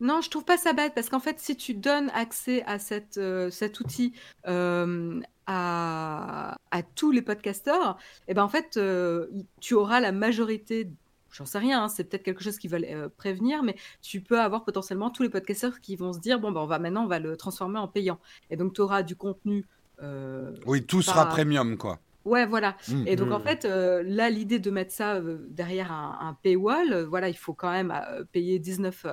Non, 0.00 0.20
je 0.20 0.30
trouve 0.30 0.44
pas 0.44 0.58
ça 0.58 0.72
bête 0.72 0.94
parce 0.94 1.08
qu'en 1.08 1.20
fait, 1.20 1.38
si 1.38 1.56
tu 1.56 1.74
donnes 1.74 2.10
accès 2.12 2.64
à 2.66 2.78
cette, 2.78 3.18
euh, 3.18 3.50
cet 3.50 3.78
outil 3.78 4.12
euh, 4.48 5.20
à, 5.46 6.56
à, 6.72 6.82
tous 6.82 7.12
les 7.12 7.22
podcasteurs, 7.22 7.96
et 8.26 8.32
eh 8.32 8.34
ben 8.34 8.42
en 8.42 8.48
fait, 8.48 8.78
tu 9.60 9.74
auras 9.74 10.00
la 10.00 10.12
majorité. 10.12 10.90
J'en 11.32 11.46
sais 11.46 11.58
rien, 11.58 11.84
hein, 11.84 11.88
c'est 11.88 12.04
peut-être 12.04 12.22
quelque 12.22 12.44
chose 12.44 12.58
qu'ils 12.58 12.70
veulent 12.70 13.10
prévenir, 13.16 13.62
mais 13.62 13.74
tu 14.00 14.20
peux 14.20 14.40
avoir 14.40 14.64
potentiellement 14.64 15.10
tous 15.10 15.22
les 15.22 15.30
podcasteurs 15.30 15.80
qui 15.80 15.96
vont 15.96 16.12
se 16.12 16.20
dire 16.20 16.38
bon 16.38 16.52
ben 16.52 16.60
on 16.60 16.66
va 16.66 16.78
maintenant 16.78 17.04
on 17.04 17.08
va 17.08 17.18
le 17.18 17.36
transformer 17.36 17.78
en 17.78 17.88
payant, 17.88 18.18
et 18.50 18.56
donc 18.56 18.74
tu 18.74 18.80
auras 18.80 19.02
du 19.02 19.16
contenu. 19.16 19.66
oui, 20.66 20.84
tout 20.84 21.02
sera 21.02 21.26
premium 21.26 21.76
quoi. 21.76 21.98
Ouais, 22.24 22.46
voilà. 22.46 22.76
Mmh, 22.88 23.06
et 23.06 23.16
donc, 23.16 23.32
en 23.32 23.40
mmh. 23.40 23.42
fait, 23.42 23.64
euh, 23.64 24.02
là, 24.06 24.30
l'idée 24.30 24.58
de 24.58 24.70
mettre 24.70 24.92
ça 24.92 25.16
euh, 25.16 25.38
derrière 25.50 25.90
un, 25.92 26.36
paywall, 26.42 26.92
euh, 26.92 27.06
voilà, 27.06 27.28
il 27.28 27.36
faut 27.36 27.54
quand 27.54 27.70
même 27.70 27.92
payer 28.30 28.58
19 28.58 29.06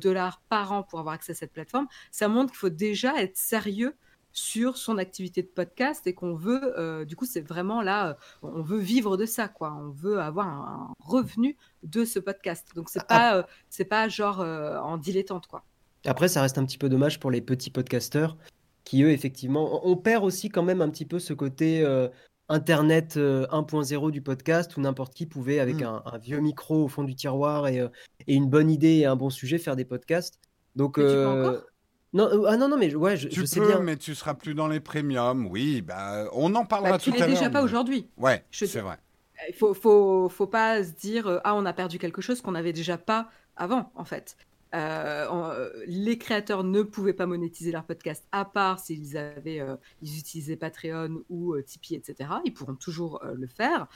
dollars 0.00 0.40
par 0.48 0.72
an 0.72 0.82
pour 0.82 0.98
avoir 0.98 1.14
accès 1.14 1.32
à 1.32 1.34
cette 1.34 1.52
plateforme. 1.52 1.86
Ça 2.10 2.28
montre 2.28 2.52
qu'il 2.52 2.58
faut 2.58 2.68
déjà 2.68 3.20
être 3.20 3.36
sérieux 3.36 3.94
sur 4.36 4.76
son 4.76 4.98
activité 4.98 5.42
de 5.42 5.48
podcast 5.48 6.06
et 6.06 6.14
qu'on 6.14 6.34
veut, 6.34 7.04
du 7.06 7.16
coup, 7.16 7.24
c'est 7.24 7.40
vraiment 7.40 7.80
là, 7.80 8.18
on 8.42 8.62
veut 8.62 8.78
vivre 8.78 9.16
de 9.16 9.24
ça, 9.24 9.48
quoi. 9.48 9.74
On 9.74 9.90
veut 9.90 10.20
avoir 10.20 10.46
un, 10.46 10.92
revenu 11.00 11.56
de 11.82 12.04
ce 12.04 12.18
podcast. 12.18 12.68
Donc, 12.74 12.90
c'est 12.90 13.00
ah, 13.08 13.42
pas, 13.42 13.46
c'est 13.70 13.84
pas 13.84 14.08
genre 14.08 14.40
en 14.40 14.98
dilettante, 14.98 15.46
quoi. 15.46 15.64
Après, 16.04 16.28
ça 16.28 16.42
reste 16.42 16.58
un 16.58 16.66
petit 16.66 16.78
peu 16.78 16.88
dommage 16.88 17.18
pour 17.18 17.30
les 17.30 17.40
petits 17.40 17.70
podcasteurs 17.70 18.36
qui, 18.84 19.02
eux, 19.02 19.10
effectivement, 19.10 19.86
on 19.86 19.96
perd 19.96 20.22
aussi 20.22 20.50
quand 20.50 20.62
même 20.62 20.82
un 20.82 20.90
petit 20.90 21.06
peu 21.06 21.18
ce 21.18 21.32
côté 21.32 21.82
Internet 22.48 23.16
1.0 23.16 24.08
euh, 24.08 24.10
du 24.10 24.22
podcast 24.22 24.76
où 24.76 24.80
n'importe 24.80 25.14
qui 25.14 25.26
pouvait, 25.26 25.58
avec 25.58 25.76
mmh. 25.76 26.02
un, 26.04 26.18
vieux 26.18 26.40
micro 26.40 26.84
au 26.84 26.88
fond 26.88 27.02
du 27.02 27.14
tiroir 27.14 27.66
et, 27.66 27.80
euh, 27.80 27.88
et, 28.26 28.34
une 28.34 28.48
bonne 28.48 28.70
idée 28.70 28.98
et 28.98 29.06
un 29.06 29.16
bon 29.16 29.30
sujet, 29.30 29.58
faire 29.58 29.76
des 29.76 29.84
podcasts. 29.84 30.38
Donc, 30.76 30.98
euh, 30.98 31.60
non, 32.12 32.46
ah 32.46 32.56
non, 32.56 32.68
non, 32.68 32.76
mais 32.76 32.94
ouais, 32.94 33.16
je, 33.16 33.28
tu 33.28 33.46
sais 33.46 33.60
peux, 33.60 33.66
bien. 33.66 33.80
mais 33.80 33.96
tu 33.96 34.14
seras 34.14 34.34
plus 34.34 34.54
dans 34.54 34.68
les 34.68 34.80
premiums. 34.80 35.46
Oui, 35.46 35.82
bah, 35.82 36.28
on 36.32 36.54
en 36.54 36.64
parlera 36.64 36.92
bah, 36.92 36.98
tout 36.98 37.10
à 37.10 37.18
l'heure. 37.18 37.26
Tu 37.26 37.34
déjà 37.34 37.50
pas 37.50 37.62
aujourd'hui. 37.62 38.08
Ouais, 38.16 38.44
c'est 38.50 38.80
vrai. 38.80 38.98
Il 39.48 39.54
faut, 39.54 39.74
faut, 39.74 40.28
faut 40.30 40.46
pas 40.46 40.82
se 40.82 40.92
dire 40.92 41.40
ah 41.44 41.54
on 41.54 41.66
a 41.66 41.72
perdu 41.74 41.98
quelque 41.98 42.22
chose 42.22 42.40
qu'on 42.40 42.52
n'avait 42.52 42.72
déjà 42.72 42.96
pas 42.96 43.28
avant 43.54 43.92
en 43.94 44.04
fait. 44.06 44.36
les 44.72 46.16
créateurs 46.18 46.64
ne 46.64 46.82
pouvaient 46.82 47.12
pas 47.12 47.26
monétiser 47.26 47.70
leur 47.70 47.84
podcast 47.84 48.24
à 48.32 48.46
part 48.46 48.78
s'ils 48.80 49.18
avaient, 49.18 49.62
ils 50.00 50.18
utilisaient 50.18 50.56
Patreon 50.56 51.22
ou 51.28 51.54
Tipeee, 51.60 51.96
etc. 51.96 52.30
Ils 52.46 52.54
pourront 52.54 52.76
toujours 52.76 53.22
le 53.34 53.46
faire. 53.46 53.88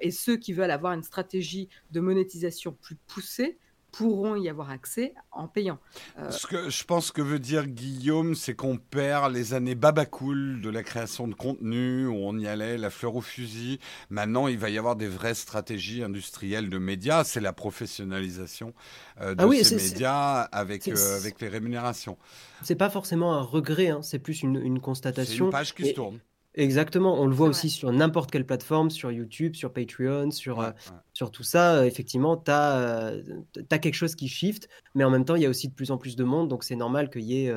et 0.00 0.10
ceux 0.10 0.38
qui 0.38 0.54
veulent 0.54 0.70
avoir 0.70 0.94
une 0.94 1.02
stratégie 1.02 1.68
de 1.90 2.00
monétisation 2.00 2.72
plus 2.80 2.96
poussée 3.06 3.58
pourront 3.96 4.36
y 4.36 4.48
avoir 4.48 4.70
accès 4.70 5.14
en 5.32 5.48
payant. 5.48 5.78
Euh, 6.18 6.30
Ce 6.30 6.46
que 6.46 6.68
je 6.68 6.84
pense 6.84 7.10
que 7.12 7.22
veut 7.22 7.38
dire 7.38 7.66
Guillaume, 7.66 8.34
c'est 8.34 8.54
qu'on 8.54 8.76
perd 8.76 9.32
les 9.32 9.54
années 9.54 9.74
babacool 9.74 10.60
de 10.60 10.68
la 10.68 10.82
création 10.82 11.28
de 11.28 11.34
contenu, 11.34 12.06
où 12.06 12.14
on 12.14 12.38
y 12.38 12.46
allait 12.46 12.76
la 12.76 12.90
fleur 12.90 13.16
au 13.16 13.20
fusil. 13.20 13.78
Maintenant, 14.10 14.48
il 14.48 14.58
va 14.58 14.70
y 14.70 14.78
avoir 14.78 14.96
des 14.96 15.08
vraies 15.08 15.34
stratégies 15.34 16.02
industrielles 16.02 16.68
de 16.68 16.78
médias. 16.78 17.24
C'est 17.24 17.40
la 17.40 17.52
professionnalisation 17.52 18.74
euh, 19.20 19.34
de 19.34 19.42
ah 19.42 19.64
ces 19.64 19.76
médias 19.76 20.42
avec, 20.42 20.88
euh, 20.88 21.16
avec 21.16 21.40
les 21.40 21.48
rémunérations. 21.48 22.18
C'est 22.62 22.76
pas 22.76 22.90
forcément 22.90 23.34
un 23.34 23.42
regret, 23.42 23.88
hein. 23.88 24.02
c'est 24.02 24.18
plus 24.18 24.42
une, 24.42 24.56
une 24.56 24.80
constatation. 24.80 25.36
C'est 25.36 25.44
une 25.44 25.50
page 25.50 25.74
qui 25.74 25.88
se 25.88 25.94
tourne. 25.94 26.18
Exactement, 26.56 27.20
on 27.20 27.26
le 27.26 27.34
voit 27.34 27.48
aussi 27.48 27.68
sur 27.68 27.92
n'importe 27.92 28.30
quelle 28.30 28.46
plateforme, 28.46 28.88
sur 28.88 29.12
YouTube, 29.12 29.54
sur 29.54 29.74
Patreon, 29.74 30.30
sur, 30.30 30.60
euh, 30.60 30.70
sur 31.12 31.30
tout 31.30 31.42
ça. 31.42 31.76
Euh, 31.76 31.84
effectivement, 31.84 32.38
tu 32.38 32.50
as, 32.50 32.78
euh, 32.78 33.22
quelque 33.68 33.92
chose 33.92 34.14
qui 34.14 34.26
shift, 34.26 34.66
mais 34.94 35.04
en 35.04 35.10
même 35.10 35.26
temps, 35.26 35.36
il 35.36 35.42
y 35.42 35.46
a 35.46 35.50
aussi 35.50 35.68
de 35.68 35.74
plus 35.74 35.90
en 35.90 35.98
plus 35.98 36.16
de 36.16 36.24
monde, 36.24 36.48
donc 36.48 36.64
c'est 36.64 36.74
normal 36.74 37.10
qu'il 37.10 37.24
y 37.24 37.46
ait 37.46 37.52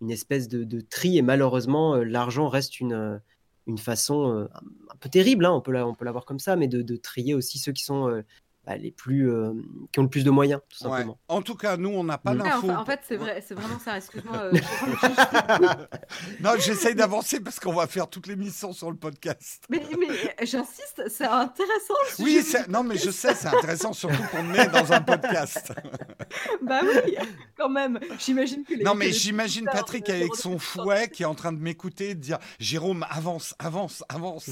une 0.00 0.10
espèce 0.10 0.48
de, 0.48 0.80
tri, 0.80 1.16
et 1.16 1.22
malheureusement, 1.22 1.94
l'argent 1.94 2.48
reste 2.48 2.80
une, 2.80 3.20
une 3.68 3.78
façon 3.78 4.48
un 4.52 4.96
peu 4.98 5.08
terrible, 5.08 5.44
hein, 5.44 5.52
on 5.52 5.60
peut 5.60 5.72
l'avoir 5.72 6.24
comme 6.24 6.40
ça, 6.40 6.56
mais 6.56 6.66
de, 6.66 6.82
de, 6.82 6.96
trier 6.96 7.34
aussi 7.34 7.58
ceux 7.60 7.72
qui 7.72 7.84
sont 7.84 8.20
bah, 8.66 8.76
les 8.76 8.90
plus 8.90 9.30
euh, 9.30 9.54
qui 9.90 10.00
ont 10.00 10.02
le 10.02 10.10
plus 10.10 10.22
de 10.22 10.30
moyens, 10.30 10.60
tout 10.68 10.76
simplement. 10.76 11.18
En 11.28 11.40
tout 11.40 11.54
cas, 11.54 11.78
nous, 11.78 11.88
on 11.88 12.04
n'a 12.04 12.18
pas 12.18 12.34
d'infos. 12.34 12.70
en 12.70 12.84
fait, 12.84 13.00
c'est 13.08 13.16
vrai, 13.16 13.42
c'est 13.46 13.54
vraiment 13.54 13.78
ça. 13.78 13.96
Excuse-moi. 13.96 14.36
Euh, 14.36 14.52
non, 16.40 16.50
j'essaye 16.58 16.94
d'avancer 16.94 17.40
parce 17.40 17.58
qu'on 17.58 17.72
va 17.72 17.86
faire 17.86 18.08
toutes 18.08 18.26
les 18.26 18.36
missions 18.36 18.74
sur 18.74 18.90
le 18.90 18.98
podcast. 18.98 19.64
Mais, 19.70 19.82
mais 19.98 20.46
j'insiste, 20.46 21.04
c'est 21.08 21.24
intéressant. 21.24 21.94
oui, 22.18 22.44
non, 22.68 22.82
mais 22.82 22.98
je 22.98 23.10
sais, 23.10 23.34
c'est 23.34 23.48
intéressant, 23.48 23.94
surtout 23.94 24.22
qu'on 24.30 24.52
est 24.52 24.68
dans 24.68 24.92
un 24.92 25.00
podcast. 25.00 25.72
bah 26.62 26.80
oui, 26.82 27.16
quand 27.56 27.70
même. 27.70 27.98
J'imagine 28.18 28.64
que 28.64 28.74
les. 28.74 28.84
Non, 28.84 28.94
mais 28.94 29.10
j'imagine 29.10 29.64
Patrick 29.64 30.08
avec 30.10 30.34
son 30.34 30.58
fouet 30.58 31.08
qui 31.08 31.22
est 31.22 31.26
en 31.26 31.34
train 31.34 31.52
de 31.52 31.60
m'écouter, 31.60 32.14
de 32.14 32.20
dire 32.20 32.38
Jérôme, 32.58 33.06
avance, 33.08 33.54
avance, 33.58 34.04
avance. 34.10 34.50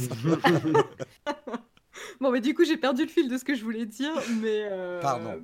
Bon, 2.20 2.30
mais 2.30 2.40
du 2.40 2.54
coup, 2.54 2.64
j'ai 2.64 2.76
perdu 2.76 3.02
le 3.02 3.08
fil 3.08 3.28
de 3.28 3.36
ce 3.36 3.44
que 3.44 3.54
je 3.54 3.62
voulais 3.64 3.86
dire, 3.86 4.12
mais. 4.40 4.66
Euh, 4.70 5.00
Pardon. 5.00 5.40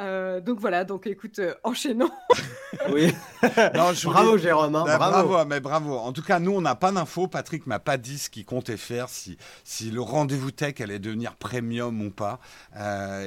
Euh, 0.00 0.40
donc 0.40 0.58
voilà, 0.58 0.84
donc 0.84 1.06
écoute, 1.06 1.38
euh, 1.38 1.54
enchaînons. 1.64 2.10
oui. 2.92 3.12
bravo 4.04 4.38
Jérôme, 4.38 4.74
hein, 4.74 4.84
bah, 4.86 4.96
bravo. 4.96 5.44
mais 5.44 5.60
bravo. 5.60 5.96
En 5.96 6.12
tout 6.12 6.22
cas, 6.22 6.38
nous, 6.38 6.52
on 6.52 6.62
n'a 6.62 6.74
pas 6.74 6.92
d'infos. 6.92 7.28
Patrick 7.28 7.66
m'a 7.66 7.78
pas 7.78 7.98
dit 7.98 8.18
ce 8.18 8.30
qu'il 8.30 8.46
comptait 8.46 8.78
faire, 8.78 9.10
si, 9.10 9.36
si 9.64 9.90
le 9.90 10.00
rendez-vous 10.00 10.50
tech 10.50 10.80
allait 10.80 10.98
devenir 10.98 11.36
premium 11.36 12.00
ou 12.00 12.10
pas. 12.10 12.40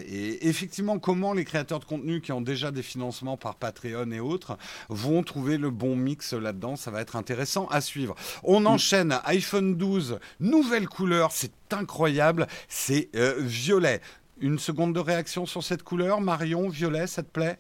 et 0.08 0.48
effectivement, 0.48 0.98
comment 0.98 1.34
les 1.34 1.46
créateurs 1.46 1.80
de 1.80 1.86
contenu 1.86 2.22
qui 2.22 2.32
ont 2.32 2.42
déjà 2.42 2.72
des 2.72 2.84
financements 2.84 3.38
par 3.38 3.56
Patreon 3.56 4.12
et 4.12 4.20
autres 4.20 4.58
vont 4.90 5.22
trouver 5.22 5.58
le 5.58 5.70
bon 5.70 5.96
mix 5.96 6.34
là-dedans, 6.34 6.76
ça 6.76 6.90
va 6.90 7.02
être 7.02 7.16
intéressant 7.16 7.68
à 7.68 7.82
suivre. 7.82 8.16
On 8.44 8.62
mm. 8.62 8.68
enchaîne 8.68 9.20
iPhone 9.26 9.76
12, 9.76 10.20
nouvelle 10.40 10.88
couleur, 10.88 11.32
c'est 11.32 11.52
incroyable, 11.72 12.48
c'est 12.68 13.10
violet. 13.40 14.02
Une 14.40 14.60
seconde 14.60 14.94
de 14.94 15.00
réaction 15.00 15.46
sur 15.46 15.64
cette 15.64 15.84
couleur, 15.84 16.22
Marion, 16.22 16.68
violet, 16.68 17.08
ça 17.08 17.24
te 17.24 17.30
plaît? 17.30 17.60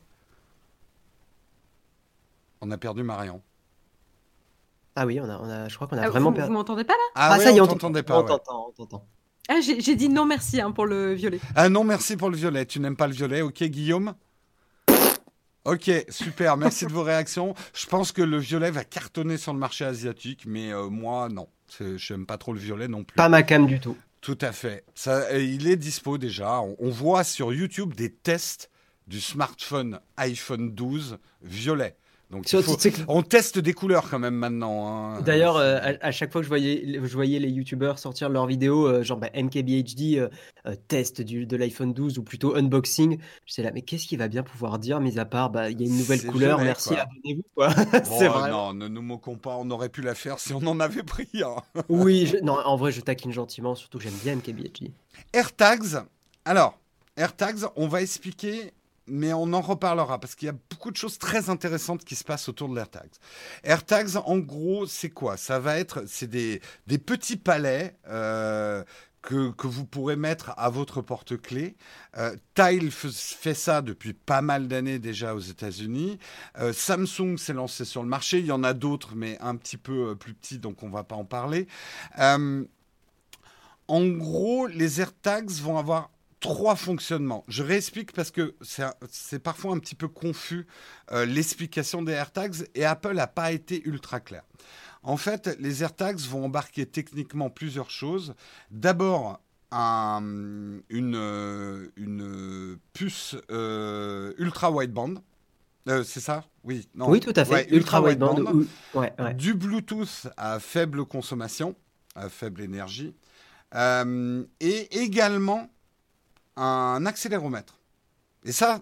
On 2.62 2.72
a 2.72 2.77
perdu 2.77 3.03
Marion. 3.03 3.41
Ah 4.96 5.05
oui, 5.05 5.20
on 5.20 5.29
a, 5.29 5.38
on 5.39 5.50
a 5.50 5.67
je 5.67 5.75
crois 5.75 5.88
qu'on 5.88 5.98
a 5.98 6.03
ah, 6.03 6.10
vraiment 6.10 6.32
perdu. 6.32 6.48
Vous 6.48 6.53
m'entendez 6.53 6.84
pas 6.84 6.94
là? 6.94 7.12
Ah, 7.15 7.29
ah 7.34 7.39
ça 7.39 7.51
y 7.51 7.58
est, 7.58 7.62
on 7.62 7.67
t'entendait 7.67 8.03
pas. 8.03 8.20
On 8.20 8.24
t'entend, 8.24 9.05
Ah, 9.50 9.60
j'ai 9.62 9.96
dit 9.96 10.10
non 10.10 10.25
merci 10.25 10.62
hein, 10.62 10.72
pour 10.72 10.86
le 10.86 11.13
violet. 11.13 11.39
Ah 11.55 11.70
non 11.70 11.84
merci 11.84 12.17
pour 12.17 12.29
le 12.29 12.38
violet. 12.38 12.65
Tu 12.65 12.79
n'aimes 12.79 12.96
pas 12.96 13.08
le 13.08 13.13
violet, 13.13 13.41
ok 13.41 13.63
Guillaume? 13.63 14.13
Ok, 15.65 15.89
super, 16.10 16.58
merci 16.58 16.86
de 16.86 16.91
vos 16.91 17.01
réactions. 17.01 17.55
Je 17.74 17.88
pense 17.88 18.12
que 18.12 18.22
le 18.22 18.38
violet 18.38 18.70
va 18.70 18.84
cartonner 18.84 19.38
sur 19.38 19.51
le 19.51 19.58
marché 19.58 19.84
asiatique, 19.84 20.44
mais 20.46 20.72
euh, 20.72 20.89
moi, 20.89 21.27
non. 21.27 21.48
Je 21.79 22.13
n'aime 22.13 22.27
pas 22.27 22.38
trop 22.38 22.53
le 22.53 22.60
violet 22.60 22.88
non 22.88 23.03
plus. 23.03 23.15
Pas 23.15 23.29
ma 23.29 23.41
cam 23.41 23.65
du 23.65 23.79
tout. 23.79 23.98
Tout 24.25 24.39
à 24.41 24.51
fait. 24.53 24.84
Ça, 24.96 25.38
il 25.38 25.67
est 25.67 25.75
dispo 25.75 26.17
déjà. 26.17 26.60
On, 26.60 26.89
voit 26.89 27.24
sur 27.24 27.53
YouTube 27.53 27.94
des 27.94 28.12
tests 28.12 28.72
du 29.05 29.22
smartphone 29.22 30.00
iPhone 30.17 30.74
12 30.74 31.20
violet. 31.44 31.96
Donc 32.32 32.46
on 33.08 33.22
teste 33.22 33.60
des 33.60 33.74
couleurs 33.74 34.10
quand 34.10 34.17
même 34.17 34.36
maintenant. 34.36 34.88
Hein. 34.88 35.22
D'ailleurs, 35.22 35.58
euh, 35.58 35.94
à, 36.01 36.12
chaque 36.12 36.32
fois 36.32 36.41
que 36.41 36.46
je 36.46 36.50
voyais, 36.50 37.00
je 37.03 37.13
voyais 37.13 37.39
les 37.39 37.50
youtubeurs 37.50 38.00
sortir 38.00 38.29
leurs 38.29 38.48
vidéos, 38.48 38.88
euh, 38.88 39.03
genre 39.03 39.20
bah, 39.20 39.29
MKBHD, 39.36 40.17
euh, 40.17 40.75
test 40.88 41.22
du, 41.22 41.46
de 41.46 41.55
l'iPhone 41.55 41.94
12 41.94 42.17
ou 42.17 42.24
plutôt 42.24 42.55
unboxing, 42.55 43.20
je 43.46 43.53
sais 43.53 43.62
là, 43.62 43.72
mais 43.72 43.84
qu'est-ce 43.84 44.08
qu'il 44.08 44.17
va 44.17 44.27
bien 44.27 44.41
pouvoir 44.41 44.79
dire, 44.79 45.00
mis 45.01 45.20
à 45.20 45.25
part, 45.25 45.51
bah, 45.51 45.70
il 45.70 45.79
y 45.79 45.84
a 45.84 45.88
une 45.88 45.98
nouvelle 45.98 46.25
couleur, 46.25 46.60
merci, 46.60 46.96
abonnez-vous. 46.96 47.44
c'est 48.17 48.27
vrai. 48.27 48.50
Non, 48.50 48.74
ne 48.74 48.88
nous 48.88 49.03
moquons 49.03 49.38
pas, 49.38 49.55
on 49.58 49.70
aurait 49.70 49.89
pu 49.89 50.01
la 50.01 50.15
faire 50.15 50.39
si 50.39 50.53
on 50.53 50.65
en 50.65 50.79
avait 50.79 51.03
pris. 51.03 51.29
Hein. 51.36 51.55
oui, 51.89 52.34
non, 52.41 52.58
en 52.58 52.75
vrai, 52.75 52.91
je 52.91 53.01
taquine 53.01 53.34
gentiment, 53.34 53.75
surtout 53.75 54.00
que 54.00 54.03
j'aime 54.03 54.17
bien 54.24 54.36
MKBHD. 54.36 54.91
AirTags, 55.32 56.03
alors, 56.44 56.79
AirTags, 57.17 57.65
on 57.75 57.88
va 57.88 58.01
expliquer 58.01 58.74
mais 59.08 59.34
on 59.34 59.54
en 59.54 59.62
reparlera 59.62 60.20
parce 60.20 60.36
qu'il 60.36 60.48
y 60.48 60.50
a 60.50 60.56
beaucoup 60.70 60.92
de 60.92 60.98
choses 60.98 61.18
très 61.18 61.50
intéressantes 61.50 62.04
qui 62.04 62.16
se 62.16 62.24
passent 62.24 62.50
autour 62.50 62.70
de 62.70 62.76
l'AirTags. 62.76 63.12
AirTags, 63.64 64.18
en 64.26 64.38
gros, 64.38 64.86
c'est 64.88 65.10
quoi? 65.10 65.38
Ça 65.38 65.60
va 65.60 65.78
être, 65.78 66.06
c'est 66.08 66.30
des, 66.30 66.62
petits 67.06 67.38
palais. 67.38 67.96
Euh, 68.08 68.84
que, 69.22 69.50
que, 69.50 69.66
vous 69.66 69.86
pourrez 69.86 70.16
mettre 70.16 70.54
à 70.56 70.70
votre 70.70 71.02
porte-clés. 71.02 71.76
Euh, 72.16 72.36
Tile 72.54 72.92
fait 72.92 73.56
ça 73.56 73.82
depuis 73.82 74.14
pas 74.14 74.44
mal 74.44 74.68
d'années 74.68 75.00
déjà 75.00 75.34
aux 75.34 75.40
États-Unis. 75.40 76.20
Euh, 76.60 76.74
Samsung 76.74 77.36
s'est 77.40 77.54
lancé 77.54 77.86
sur 77.86 78.04
le 78.04 78.08
marché. 78.08 78.38
Il 78.38 78.46
y 78.46 78.52
en 78.52 78.64
a 78.64 78.76
d'autres, 78.76 79.16
mais 79.16 79.40
un 79.42 79.56
petit 79.56 79.78
peu 79.78 80.16
plus 80.16 80.36
petits, 80.36 80.60
donc 80.60 80.84
on 80.84 80.92
va 80.92 81.04
pas 81.04 81.16
en 81.16 81.26
parler. 81.26 81.66
en 82.20 82.68
gros, 83.88 84.68
les 84.68 85.02
AirTags 85.02 85.50
vont 85.50 85.80
avoir 85.80 86.12
trois 86.39 86.75
fonctionnements. 86.75 87.44
Je 87.48 87.63
réexplique 87.63 88.12
parce 88.12 88.32
que 88.32 88.56
c'est 88.62 89.39
parfois 89.39 89.74
un 89.74 89.80
petit 89.80 89.96
peu 89.96 90.08
confus 90.08 90.68
euh, 91.12 91.25
l'explication 91.25 92.01
des 92.01 92.13
AirTags 92.13 92.68
et 92.75 92.86
Apple 92.86 93.13
n'a 93.13 93.27
pas 93.27 93.51
été 93.51 93.82
ultra 93.86 94.20
clair. 94.20 94.44
En 95.04 95.18
fait, 95.18 95.56
les 95.60 95.84
AirTags 95.84 96.20
vont 96.20 96.46
embarquer 96.46 96.86
techniquement 96.86 97.50
plusieurs 97.50 97.92
choses. 97.92 98.34
D'abord, 98.72 99.39
une, 99.72 100.82
une, 100.89 102.77
puce 102.94 103.36
euh, 103.51 104.34
ultra 104.38 104.72
wideband. 104.72 105.15
Euh, 105.88 106.04
c'est 106.04 106.22
ça? 106.22 106.44
Oui. 106.63 106.88
Non. 106.96 107.10
Oui, 107.10 107.20
tout 107.20 107.34
à 107.36 107.46
fait. 107.46 107.68
ultra, 107.72 108.01
wideband. 108.01 108.65
Du 109.36 109.54
Bluetooth 109.54 110.27
à 110.38 110.60
faible 110.60 111.06
consommation, 111.06 111.75
à 112.15 112.30
faible 112.30 112.62
énergie. 112.62 113.13
et 113.75 115.04
également 115.04 115.70
un 116.56 117.06
accéléromètre. 117.06 117.80
Et 118.44 118.52
ça, 118.52 118.82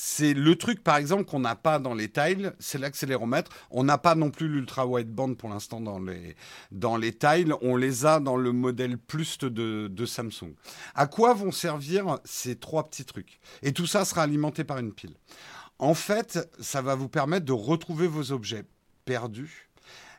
c'est 0.00 0.32
le 0.32 0.54
truc, 0.54 0.84
par 0.84 0.96
exemple, 0.96 1.24
qu'on 1.24 1.40
n'a 1.40 1.56
pas 1.56 1.80
dans 1.80 1.92
les 1.92 2.08
tiles, 2.08 2.54
c'est 2.60 2.78
l'accéléromètre. 2.78 3.50
On 3.72 3.82
n'a 3.82 3.98
pas 3.98 4.14
non 4.14 4.30
plus 4.30 4.48
l'ultra 4.48 4.86
wideband 4.86 5.34
pour 5.34 5.48
l'instant 5.48 5.80
dans 5.80 5.98
les, 5.98 6.36
dans 6.70 6.96
les 6.96 7.12
tiles. 7.12 7.52
On 7.62 7.76
les 7.76 8.06
a 8.06 8.20
dans 8.20 8.36
le 8.36 8.52
modèle 8.52 8.96
plus 8.96 9.38
de, 9.38 9.48
de, 9.88 10.06
Samsung. 10.06 10.54
À 10.94 11.08
quoi 11.08 11.34
vont 11.34 11.50
servir 11.50 12.20
ces 12.24 12.54
trois 12.54 12.88
petits 12.88 13.04
trucs? 13.04 13.40
Et 13.62 13.72
tout 13.72 13.88
ça 13.88 14.04
sera 14.04 14.22
alimenté 14.22 14.62
par 14.62 14.78
une 14.78 14.92
pile. 14.92 15.16
En 15.80 15.94
fait, 15.94 16.48
ça 16.60 16.80
va 16.80 16.94
vous 16.94 17.08
permettre 17.08 17.46
de 17.46 17.52
retrouver 17.52 18.06
vos 18.06 18.30
objets 18.30 18.64
perdus. 19.04 19.68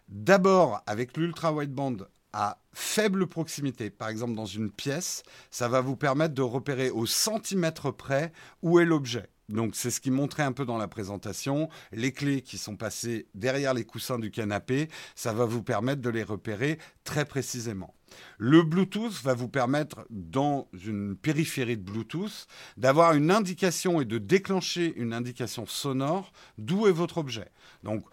D'abord, 0.10 0.82
avec 0.88 1.16
l'ultra 1.16 1.54
wideband, 1.54 2.06
à 2.34 2.62
faible 2.74 3.28
proximité, 3.28 3.90
par 3.90 4.10
exemple 4.10 4.36
dans 4.36 4.46
une 4.46 4.72
pièce, 4.72 5.24
ça 5.52 5.68
va 5.68 5.82
vous 5.82 5.96
permettre 5.96 6.34
de 6.34 6.42
repérer 6.42 6.90
au 6.90 7.06
centimètre 7.06 7.92
près 7.92 8.32
où 8.62 8.80
est 8.80 8.86
l'objet. 8.86 9.30
Donc 9.50 9.76
c'est 9.76 9.90
ce 9.90 10.00
qui 10.00 10.12
montrait 10.12 10.44
un 10.44 10.52
peu 10.52 10.66
dans 10.66 10.78
la 10.78 10.88
présentation. 10.88 11.70
Les 11.92 12.12
clés 12.12 12.42
qui 12.42 12.58
sont 12.58 12.76
passées 12.76 13.28
derrière 13.34 13.74
les 13.74 13.84
coussins 13.84 14.20
du 14.20 14.32
canapé, 14.32 14.90
ça 15.16 15.34
va 15.34 15.46
vous 15.46 15.64
permettre 15.64 16.02
de 16.02 16.10
les 16.10 16.24
repérer 16.24 16.78
très 17.04 17.26
précisément. 17.26 17.96
Le 18.38 18.64
Bluetooth 18.64 19.22
va 19.24 19.34
vous 19.34 19.50
permettre, 19.50 20.06
dans 20.10 20.68
une 20.74 21.16
périphérie 21.16 21.78
de 21.78 21.84
Bluetooth, 21.84 22.48
d'avoir 22.78 23.14
une 23.14 23.32
indication 23.32 24.02
et 24.02 24.06
de 24.06 24.18
déclencher 24.18 24.94
une 24.96 25.14
indication 25.14 25.66
sonore 25.66 26.32
d'où 26.58 26.88
est 26.88 26.92
votre 26.92 27.18
objet. 27.18 27.52
Donc 27.84 28.04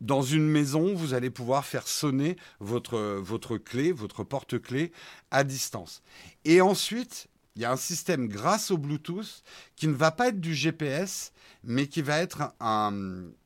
dans 0.00 0.22
une 0.22 0.48
maison, 0.48 0.94
vous 0.94 1.14
allez 1.14 1.30
pouvoir 1.30 1.64
faire 1.64 1.88
sonner 1.88 2.36
votre, 2.60 2.98
votre 2.98 3.56
clé, 3.58 3.92
votre 3.92 4.24
porte-clé 4.24 4.92
à 5.30 5.44
distance. 5.44 6.02
Et 6.44 6.60
ensuite, 6.60 7.28
il 7.58 7.62
y 7.62 7.64
a 7.64 7.72
un 7.72 7.76
système 7.76 8.28
grâce 8.28 8.70
au 8.70 8.78
Bluetooth 8.78 9.42
qui 9.74 9.88
ne 9.88 9.94
va 9.94 10.12
pas 10.12 10.28
être 10.28 10.40
du 10.40 10.54
GPS, 10.54 11.32
mais 11.64 11.88
qui 11.88 12.02
va 12.02 12.20
être 12.20 12.52
un, 12.60 12.92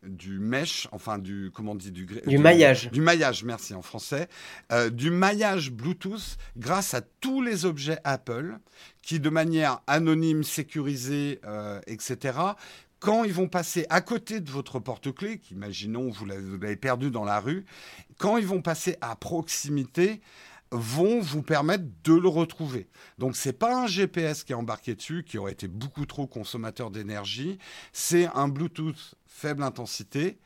du 0.02 0.38
mesh, 0.38 0.86
enfin 0.92 1.16
du 1.16 1.50
comment 1.54 1.72
on 1.72 1.76
dit 1.76 1.92
du, 1.92 2.04
du, 2.04 2.36
maillage. 2.36 2.90
Du 2.90 3.00
maillage, 3.00 3.42
merci 3.42 3.72
en 3.72 3.80
français, 3.80 4.28
euh, 4.70 4.90
du 4.90 5.10
maillage 5.10 5.70
Bluetooth 5.70 6.36
grâce 6.58 6.92
à 6.92 7.00
tous 7.00 7.40
les 7.40 7.64
objets 7.64 7.98
Apple 8.04 8.58
qui, 9.00 9.18
de 9.18 9.30
manière 9.30 9.80
anonyme, 9.86 10.44
sécurisée, 10.44 11.40
euh, 11.46 11.80
etc., 11.86 12.38
quand 13.02 13.24
ils 13.24 13.32
vont 13.32 13.48
passer 13.48 13.84
à 13.90 14.00
côté 14.00 14.38
de 14.38 14.50
votre 14.50 14.78
porte-clés, 14.78 15.38
qu'imaginons 15.38 16.08
vous 16.08 16.24
l'avez 16.24 16.76
perdu 16.76 17.10
dans 17.10 17.24
la 17.24 17.40
rue, 17.40 17.64
quand 18.18 18.36
ils 18.36 18.46
vont 18.46 18.62
passer 18.62 18.96
à 19.00 19.16
proximité, 19.16 20.20
vont 20.70 21.20
vous 21.20 21.42
permettre 21.42 21.84
de 22.04 22.14
le 22.14 22.28
retrouver. 22.28 22.88
Donc 23.18 23.34
c'est 23.34 23.52
pas 23.52 23.82
un 23.82 23.86
GPS 23.88 24.44
qui 24.44 24.52
est 24.52 24.56
embarqué 24.56 24.94
dessus, 24.94 25.24
qui 25.26 25.36
aurait 25.36 25.52
été 25.52 25.66
beaucoup 25.66 26.06
trop 26.06 26.28
consommateur 26.28 26.90
d'énergie, 26.90 27.58
c'est 27.92 28.28
un 28.34 28.46
Bluetooth 28.46 29.16
faible 29.26 29.64
intensité 29.64 30.38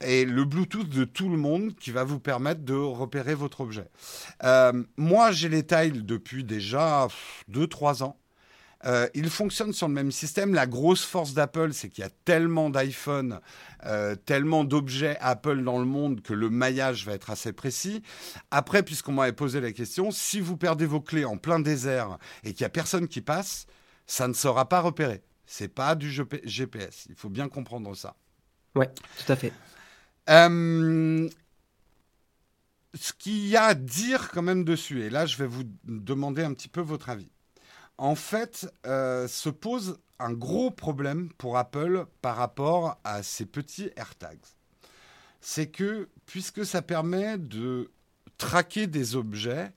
et 0.00 0.24
le 0.24 0.44
Bluetooth 0.44 0.88
de 0.88 1.04
tout 1.04 1.28
le 1.28 1.36
monde 1.36 1.74
qui 1.74 1.90
va 1.90 2.04
vous 2.04 2.20
permettre 2.20 2.62
de 2.62 2.74
repérer 2.74 3.34
votre 3.34 3.60
objet. 3.60 3.90
Euh, 4.44 4.82
moi, 4.96 5.30
j'ai 5.30 5.50
les 5.50 5.66
tiles 5.66 6.06
depuis 6.06 6.42
déjà 6.42 7.08
2-3 7.50 8.02
ans. 8.02 8.16
Euh, 8.84 9.08
il 9.14 9.28
fonctionne 9.28 9.72
sur 9.72 9.88
le 9.88 9.94
même 9.94 10.12
système. 10.12 10.54
La 10.54 10.66
grosse 10.66 11.04
force 11.04 11.34
d'Apple, 11.34 11.72
c'est 11.72 11.88
qu'il 11.88 12.02
y 12.02 12.06
a 12.06 12.10
tellement 12.24 12.70
d'iPhone, 12.70 13.40
euh, 13.84 14.14
tellement 14.14 14.64
d'objets 14.64 15.16
Apple 15.20 15.62
dans 15.64 15.78
le 15.78 15.84
monde 15.84 16.22
que 16.22 16.32
le 16.32 16.48
maillage 16.48 17.04
va 17.04 17.12
être 17.14 17.30
assez 17.30 17.52
précis. 17.52 18.02
Après, 18.50 18.82
puisqu'on 18.82 19.12
m'avait 19.12 19.32
posé 19.32 19.60
la 19.60 19.72
question, 19.72 20.10
si 20.10 20.40
vous 20.40 20.56
perdez 20.56 20.86
vos 20.86 21.00
clés 21.00 21.24
en 21.24 21.36
plein 21.36 21.58
désert 21.58 22.18
et 22.44 22.52
qu'il 22.52 22.62
n'y 22.62 22.66
a 22.66 22.70
personne 22.70 23.08
qui 23.08 23.20
passe, 23.20 23.66
ça 24.06 24.28
ne 24.28 24.32
sera 24.32 24.68
pas 24.68 24.80
repéré. 24.80 25.22
C'est 25.44 25.68
pas 25.68 25.94
du 25.94 26.10
GPS. 26.44 27.06
Il 27.08 27.16
faut 27.16 27.30
bien 27.30 27.48
comprendre 27.48 27.94
ça. 27.96 28.14
Oui, 28.76 28.86
tout 29.16 29.32
à 29.32 29.36
fait. 29.36 29.52
Euh, 30.28 31.28
ce 32.94 33.12
qu'il 33.12 33.46
y 33.48 33.56
a 33.56 33.64
à 33.64 33.74
dire 33.74 34.30
quand 34.30 34.42
même 34.42 34.62
dessus, 34.62 35.02
et 35.02 35.10
là 35.10 35.24
je 35.24 35.36
vais 35.36 35.46
vous 35.46 35.64
demander 35.84 36.42
un 36.42 36.52
petit 36.52 36.68
peu 36.68 36.82
votre 36.82 37.08
avis 37.08 37.30
en 37.98 38.14
fait, 38.14 38.72
euh, 38.86 39.26
se 39.28 39.48
pose 39.48 39.98
un 40.20 40.32
gros 40.32 40.70
problème 40.70 41.30
pour 41.36 41.58
Apple 41.58 42.06
par 42.22 42.36
rapport 42.36 42.98
à 43.04 43.22
ces 43.22 43.44
petits 43.44 43.90
AirTags. 43.96 44.38
C'est 45.40 45.68
que, 45.68 46.08
puisque 46.26 46.64
ça 46.64 46.82
permet 46.82 47.38
de 47.38 47.90
traquer 48.36 48.86
des 48.86 49.16
objets, 49.16 49.72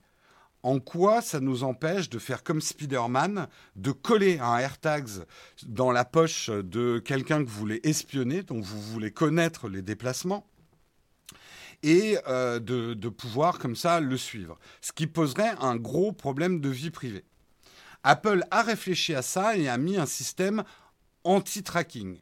en 0.63 0.79
quoi 0.79 1.21
ça 1.21 1.39
nous 1.39 1.63
empêche 1.63 2.09
de 2.09 2.19
faire 2.19 2.43
comme 2.43 2.61
Spider-Man, 2.61 3.47
de 3.75 3.91
coller 3.91 4.37
un 4.39 4.57
AirTags 4.57 5.25
dans 5.65 5.91
la 5.91 6.05
poche 6.05 6.49
de 6.49 6.99
quelqu'un 6.99 7.43
que 7.43 7.49
vous 7.49 7.59
voulez 7.59 7.79
espionner, 7.83 8.43
dont 8.43 8.61
vous 8.61 8.81
voulez 8.81 9.11
connaître 9.11 9.67
les 9.67 9.81
déplacements, 9.81 10.47
et 11.83 12.19
euh, 12.27 12.59
de, 12.59 12.93
de 12.93 13.09
pouvoir 13.09 13.57
comme 13.57 13.75
ça 13.75 13.99
le 13.99 14.17
suivre. 14.17 14.59
Ce 14.81 14.91
qui 14.91 15.07
poserait 15.07 15.55
un 15.59 15.75
gros 15.75 16.11
problème 16.11 16.59
de 16.59 16.69
vie 16.69 16.91
privée. 16.91 17.25
Apple 18.03 18.43
a 18.51 18.63
réfléchi 18.63 19.13
à 19.13 19.21
ça 19.21 19.55
et 19.55 19.67
a 19.67 19.77
mis 19.77 19.97
un 19.97 20.05
système 20.05 20.63
anti-tracking. 21.23 22.19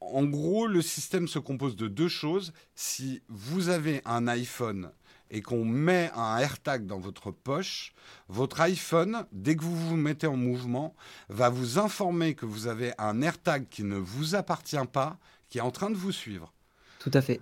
En 0.00 0.24
gros, 0.24 0.66
le 0.66 0.82
système 0.82 1.28
se 1.28 1.38
compose 1.38 1.76
de 1.76 1.88
deux 1.88 2.08
choses. 2.08 2.52
Si 2.74 3.22
vous 3.28 3.68
avez 3.68 4.02
un 4.04 4.26
iPhone 4.26 4.90
et 5.30 5.40
qu'on 5.40 5.64
met 5.64 6.10
un 6.14 6.38
AirTag 6.38 6.86
dans 6.86 6.98
votre 6.98 7.30
poche, 7.30 7.94
votre 8.28 8.60
iPhone, 8.60 9.24
dès 9.32 9.56
que 9.56 9.62
vous 9.62 9.88
vous 9.88 9.96
mettez 9.96 10.26
en 10.26 10.36
mouvement, 10.36 10.94
va 11.28 11.48
vous 11.48 11.78
informer 11.78 12.34
que 12.34 12.44
vous 12.44 12.66
avez 12.66 12.92
un 12.98 13.22
AirTag 13.22 13.68
qui 13.70 13.84
ne 13.84 13.96
vous 13.96 14.34
appartient 14.34 14.76
pas, 14.92 15.18
qui 15.48 15.58
est 15.58 15.62
en 15.62 15.70
train 15.70 15.88
de 15.88 15.96
vous 15.96 16.12
suivre. 16.12 16.52
Tout 16.98 17.12
à 17.14 17.22
fait. 17.22 17.40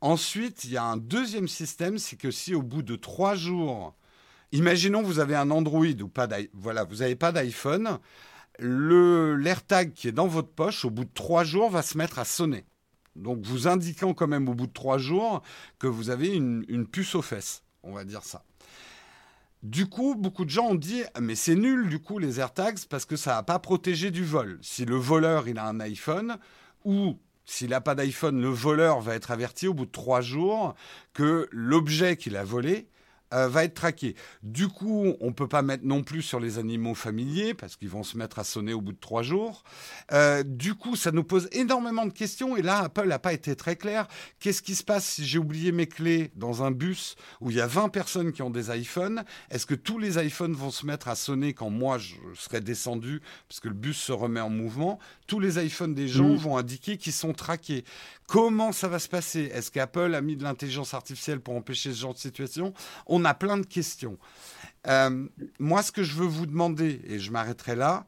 Ensuite, 0.00 0.64
il 0.64 0.70
y 0.70 0.76
a 0.76 0.84
un 0.84 0.96
deuxième 0.96 1.48
système, 1.48 1.98
c'est 1.98 2.16
que 2.16 2.30
si 2.30 2.54
au 2.54 2.62
bout 2.62 2.82
de 2.82 2.96
trois 2.96 3.34
jours, 3.34 3.94
Imaginons 4.52 5.02
vous 5.02 5.18
avez 5.18 5.34
un 5.34 5.50
Android 5.50 5.84
ou 5.84 6.08
pas 6.08 6.26
d'iPhone, 6.26 7.98
le 8.58 9.36
l'AirTag 9.36 9.92
qui 9.92 10.08
est 10.08 10.12
dans 10.12 10.26
votre 10.26 10.48
poche 10.48 10.84
au 10.84 10.90
bout 10.90 11.04
de 11.04 11.12
trois 11.12 11.44
jours 11.44 11.70
va 11.70 11.82
se 11.82 11.98
mettre 11.98 12.18
à 12.18 12.24
sonner. 12.24 12.64
Donc 13.14 13.44
vous 13.44 13.68
indiquant 13.68 14.14
quand 14.14 14.26
même 14.26 14.48
au 14.48 14.54
bout 14.54 14.66
de 14.66 14.72
trois 14.72 14.98
jours 14.98 15.42
que 15.78 15.86
vous 15.86 16.10
avez 16.10 16.28
une, 16.28 16.64
une 16.68 16.86
puce 16.86 17.14
aux 17.14 17.22
fesses, 17.22 17.62
on 17.82 17.92
va 17.92 18.04
dire 18.04 18.22
ça. 18.22 18.44
Du 19.62 19.86
coup, 19.86 20.14
beaucoup 20.14 20.44
de 20.44 20.50
gens 20.50 20.68
ont 20.68 20.74
dit 20.76 21.02
mais 21.20 21.34
c'est 21.34 21.56
nul 21.56 21.88
du 21.88 21.98
coup 21.98 22.18
les 22.18 22.40
AirTags 22.40 22.86
parce 22.88 23.04
que 23.04 23.16
ça 23.16 23.34
va 23.34 23.42
pas 23.42 23.58
protégé 23.58 24.10
du 24.10 24.24
vol. 24.24 24.58
Si 24.62 24.84
le 24.84 24.96
voleur 24.96 25.46
il 25.48 25.58
a 25.58 25.66
un 25.66 25.80
iPhone 25.80 26.38
ou 26.84 27.18
s'il 27.44 27.70
n'a 27.70 27.80
pas 27.80 27.94
d'iPhone, 27.94 28.40
le 28.40 28.48
voleur 28.48 29.00
va 29.00 29.14
être 29.14 29.30
averti 29.30 29.68
au 29.68 29.74
bout 29.74 29.86
de 29.86 29.90
trois 29.90 30.20
jours 30.20 30.74
que 31.12 31.48
l'objet 31.50 32.16
qu'il 32.16 32.36
a 32.36 32.44
volé 32.44 32.88
euh, 33.34 33.48
va 33.48 33.64
être 33.64 33.74
traqué. 33.74 34.14
Du 34.42 34.68
coup, 34.68 35.14
on 35.20 35.26
ne 35.26 35.32
peut 35.32 35.48
pas 35.48 35.62
mettre 35.62 35.84
non 35.84 36.02
plus 36.02 36.22
sur 36.22 36.40
les 36.40 36.58
animaux 36.58 36.94
familiers 36.94 37.54
parce 37.54 37.76
qu'ils 37.76 37.88
vont 37.88 38.02
se 38.02 38.16
mettre 38.16 38.38
à 38.38 38.44
sonner 38.44 38.72
au 38.72 38.80
bout 38.80 38.92
de 38.92 38.98
trois 38.98 39.22
jours. 39.22 39.64
Euh, 40.12 40.42
du 40.42 40.74
coup, 40.74 40.96
ça 40.96 41.12
nous 41.12 41.24
pose 41.24 41.48
énormément 41.52 42.06
de 42.06 42.12
questions 42.12 42.56
et 42.56 42.62
là, 42.62 42.78
Apple 42.84 43.06
n'a 43.06 43.18
pas 43.18 43.32
été 43.32 43.54
très 43.56 43.76
clair. 43.76 44.08
Qu'est-ce 44.40 44.62
qui 44.62 44.74
se 44.74 44.84
passe 44.84 45.04
si 45.04 45.26
j'ai 45.26 45.38
oublié 45.38 45.72
mes 45.72 45.86
clés 45.86 46.30
dans 46.36 46.62
un 46.62 46.70
bus 46.70 47.16
où 47.40 47.50
il 47.50 47.56
y 47.56 47.60
a 47.60 47.66
20 47.66 47.88
personnes 47.90 48.32
qui 48.32 48.42
ont 48.42 48.50
des 48.50 48.74
iPhones? 48.76 49.24
Est-ce 49.50 49.66
que 49.66 49.74
tous 49.74 49.98
les 49.98 50.24
iPhones 50.24 50.54
vont 50.54 50.70
se 50.70 50.86
mettre 50.86 51.08
à 51.08 51.14
sonner 51.14 51.52
quand 51.54 51.70
moi 51.70 51.98
je 51.98 52.14
serai 52.34 52.60
descendu 52.60 53.20
parce 53.48 53.60
que 53.60 53.68
le 53.68 53.74
bus 53.74 53.98
se 53.98 54.12
remet 54.12 54.40
en 54.40 54.50
mouvement? 54.50 54.98
Tous 55.26 55.40
les 55.40 55.62
iPhones 55.62 55.94
des 55.94 56.08
gens 56.08 56.28
mmh. 56.28 56.36
vont 56.36 56.56
indiquer 56.56 56.96
qu'ils 56.96 57.12
sont 57.12 57.32
traqués. 57.32 57.84
Comment 58.26 58.72
ça 58.72 58.88
va 58.88 58.98
se 58.98 59.08
passer? 59.08 59.50
Est-ce 59.54 59.70
qu'Apple 59.70 60.14
a 60.14 60.20
mis 60.20 60.36
de 60.36 60.42
l'intelligence 60.42 60.92
artificielle 60.92 61.40
pour 61.40 61.54
empêcher 61.54 61.94
ce 61.94 62.00
genre 62.00 62.12
de 62.12 62.18
situation? 62.18 62.74
On 63.06 63.17
a 63.24 63.34
plein 63.34 63.58
de 63.58 63.66
questions. 63.66 64.18
Euh, 64.86 65.26
moi, 65.58 65.82
ce 65.82 65.92
que 65.92 66.02
je 66.02 66.14
veux 66.14 66.26
vous 66.26 66.46
demander, 66.46 67.00
et 67.04 67.18
je 67.18 67.30
m'arrêterai 67.30 67.76
là, 67.76 68.06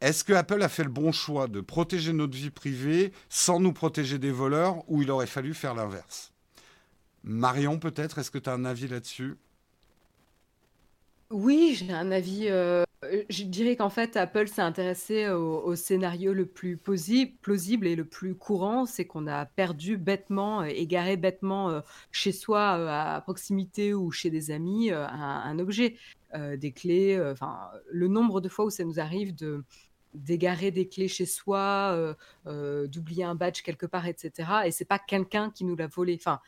est-ce 0.00 0.24
que 0.24 0.32
Apple 0.32 0.62
a 0.62 0.68
fait 0.68 0.84
le 0.84 0.90
bon 0.90 1.12
choix 1.12 1.46
de 1.46 1.60
protéger 1.60 2.12
notre 2.12 2.36
vie 2.36 2.50
privée 2.50 3.12
sans 3.28 3.60
nous 3.60 3.72
protéger 3.72 4.18
des 4.18 4.32
voleurs 4.32 4.82
ou 4.88 5.02
il 5.02 5.10
aurait 5.10 5.26
fallu 5.26 5.54
faire 5.54 5.74
l'inverse? 5.74 6.32
Marion, 7.22 7.78
peut-être, 7.78 8.18
est-ce 8.18 8.30
que 8.30 8.38
tu 8.38 8.50
as 8.50 8.54
un 8.54 8.64
avis 8.64 8.88
là-dessus? 8.88 9.36
Oui, 11.32 11.74
j'ai 11.78 11.92
un 11.92 12.10
avis. 12.12 12.48
Euh, 12.48 12.84
je 13.30 13.44
dirais 13.44 13.74
qu'en 13.74 13.88
fait, 13.88 14.16
Apple 14.18 14.48
s'est 14.48 14.60
intéressé 14.60 15.30
au, 15.30 15.74
scénario 15.76 16.34
le 16.34 16.44
plus 16.44 16.76
plausible 16.76 17.86
et 17.86 17.96
le 17.96 18.04
plus 18.04 18.34
courant, 18.34 18.84
c'est 18.84 19.06
qu'on 19.06 19.26
a 19.26 19.46
perdu 19.46 19.96
bêtement, 19.96 20.60
euh, 20.60 20.66
égaré 20.66 21.16
bêtement 21.16 21.70
euh, 21.70 21.80
chez 22.10 22.32
soi, 22.32 23.14
à 23.16 23.20
proximité 23.22 23.94
ou 23.94 24.10
chez 24.10 24.28
des 24.28 24.50
amis, 24.50 24.90
un, 24.90 25.58
objet, 25.58 25.96
des 26.34 26.72
clés. 26.72 27.18
Enfin, 27.32 27.70
le 27.90 28.08
nombre 28.08 28.42
de 28.42 28.48
fois 28.50 28.66
où 28.66 28.70
ça 28.70 28.84
nous 28.84 29.00
arrive 29.00 29.34
de 29.34 29.64
d'égarer 30.14 30.70
des 30.70 30.88
clés 30.88 31.08
chez 31.08 31.24
soi, 31.24 32.14
d'oublier 32.44 33.24
un 33.24 33.34
badge 33.34 33.62
quelque 33.62 33.86
part, 33.86 34.06
etc. 34.06 34.50
Et 34.66 34.70
c'est 34.70 34.84
pas 34.84 34.98
quelqu'un 34.98 35.50
qui 35.50 35.64
nous 35.64 35.76
l'a 35.76 35.86
volé. 35.86 36.18
Enfin, 36.20 36.40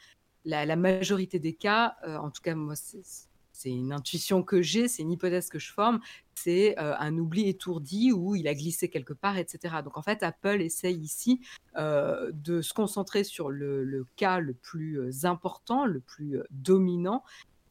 la, 0.45 0.67
la 0.67 0.77
majorité 0.77 1.39
des 1.39 1.55
cas, 1.55 1.97
en 2.07 2.31
tout 2.31 2.43
cas 2.43 2.55
moi, 2.55 2.77
c'est 2.77 3.03
c'est 3.55 3.71
une 3.71 3.93
intuition 3.93 4.43
que 4.43 4.61
j'ai, 4.61 4.89
c'est 4.89 5.03
une 5.03 5.13
hypothèse 5.13 5.49
que 5.49 5.61
je 5.61 5.73
forme, 5.73 6.01
c'est 6.35 6.79
euh, 6.79 6.95
un 6.99 7.17
oubli 7.17 7.49
étourdi 7.49 8.13
où 8.13 8.35
il 8.35 8.49
a 8.49 8.55
glissé 8.55 8.89
quelque 8.89 9.13
part, 9.13 9.39
etc. 9.39 9.77
Donc 9.83 9.97
en 9.97 10.03
fait, 10.03 10.25
Apple 10.25 10.61
essaye 10.61 10.99
ici 10.99 11.41
euh, 11.77 12.31
de 12.35 12.61
se 12.61 12.75
concentrer 12.75 13.23
sur 13.23 13.51
le, 13.51 14.07
cas 14.17 14.41
le 14.41 14.55
plus 14.55 14.99
euh, 14.99 15.27
important, 15.27 15.87
le 15.87 16.01
plus 16.01 16.41
dominant. 16.51 17.23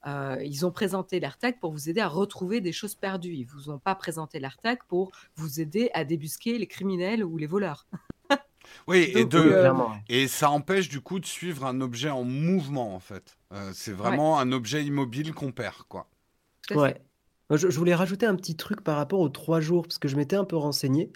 ils 0.06 0.66
ont 0.66 0.72
présenté 0.72 1.20
l'AirTag 1.20 1.60
pour 1.60 1.74
vous 1.74 1.90
aider 1.90 2.00
à 2.02 2.08
retrouver 2.08 2.62
des 2.62 2.72
choses 2.72 2.96
perdues. 2.96 3.36
Ils 3.36 3.46
vous 3.46 3.70
ont 3.70 3.80
pas 3.80 3.96
présenté 3.96 4.40
l'AirTag 4.40 4.80
pour 4.88 5.12
vous 5.36 5.60
aider 5.60 5.92
à 5.94 6.06
débusquer 6.06 6.58
les 6.58 6.68
criminels 6.68 7.26
ou 7.26 7.38
les 7.38 7.48
voleurs. 7.48 7.88
Oui, 8.88 9.12
et, 9.16 9.26
de, 9.26 9.66
et 10.08 10.30
ça 10.30 10.50
empêche 10.50 10.88
du 10.88 11.02
coup 11.02 11.20
de 11.20 11.26
suivre 11.26 11.66
un 11.66 11.82
objet 11.82 12.10
en 12.10 12.24
mouvement 12.24 12.96
en 12.96 13.00
fait. 13.02 13.38
Euh, 13.54 13.72
c'est 13.74 13.94
vraiment 13.94 14.40
un 14.40 14.52
objet 14.52 14.84
immobile 14.84 15.34
qu'on 15.34 15.52
perd, 15.52 15.84
quoi. 15.88 16.10
Ouais. 16.72 16.96
Je, 17.50 17.68
voulais 17.68 17.94
rajouter 17.94 18.26
un 18.26 18.36
petit 18.36 18.56
truc 18.56 18.82
par 18.82 18.96
rapport 18.96 19.20
aux 19.20 19.30
trois 19.30 19.60
jours, 19.60 19.84
parce 19.84 20.00
que 20.00 20.08
je 20.08 20.16
m'étais 20.16 20.36
un 20.36 20.46
peu 20.46 20.56
renseigné. 20.56 21.12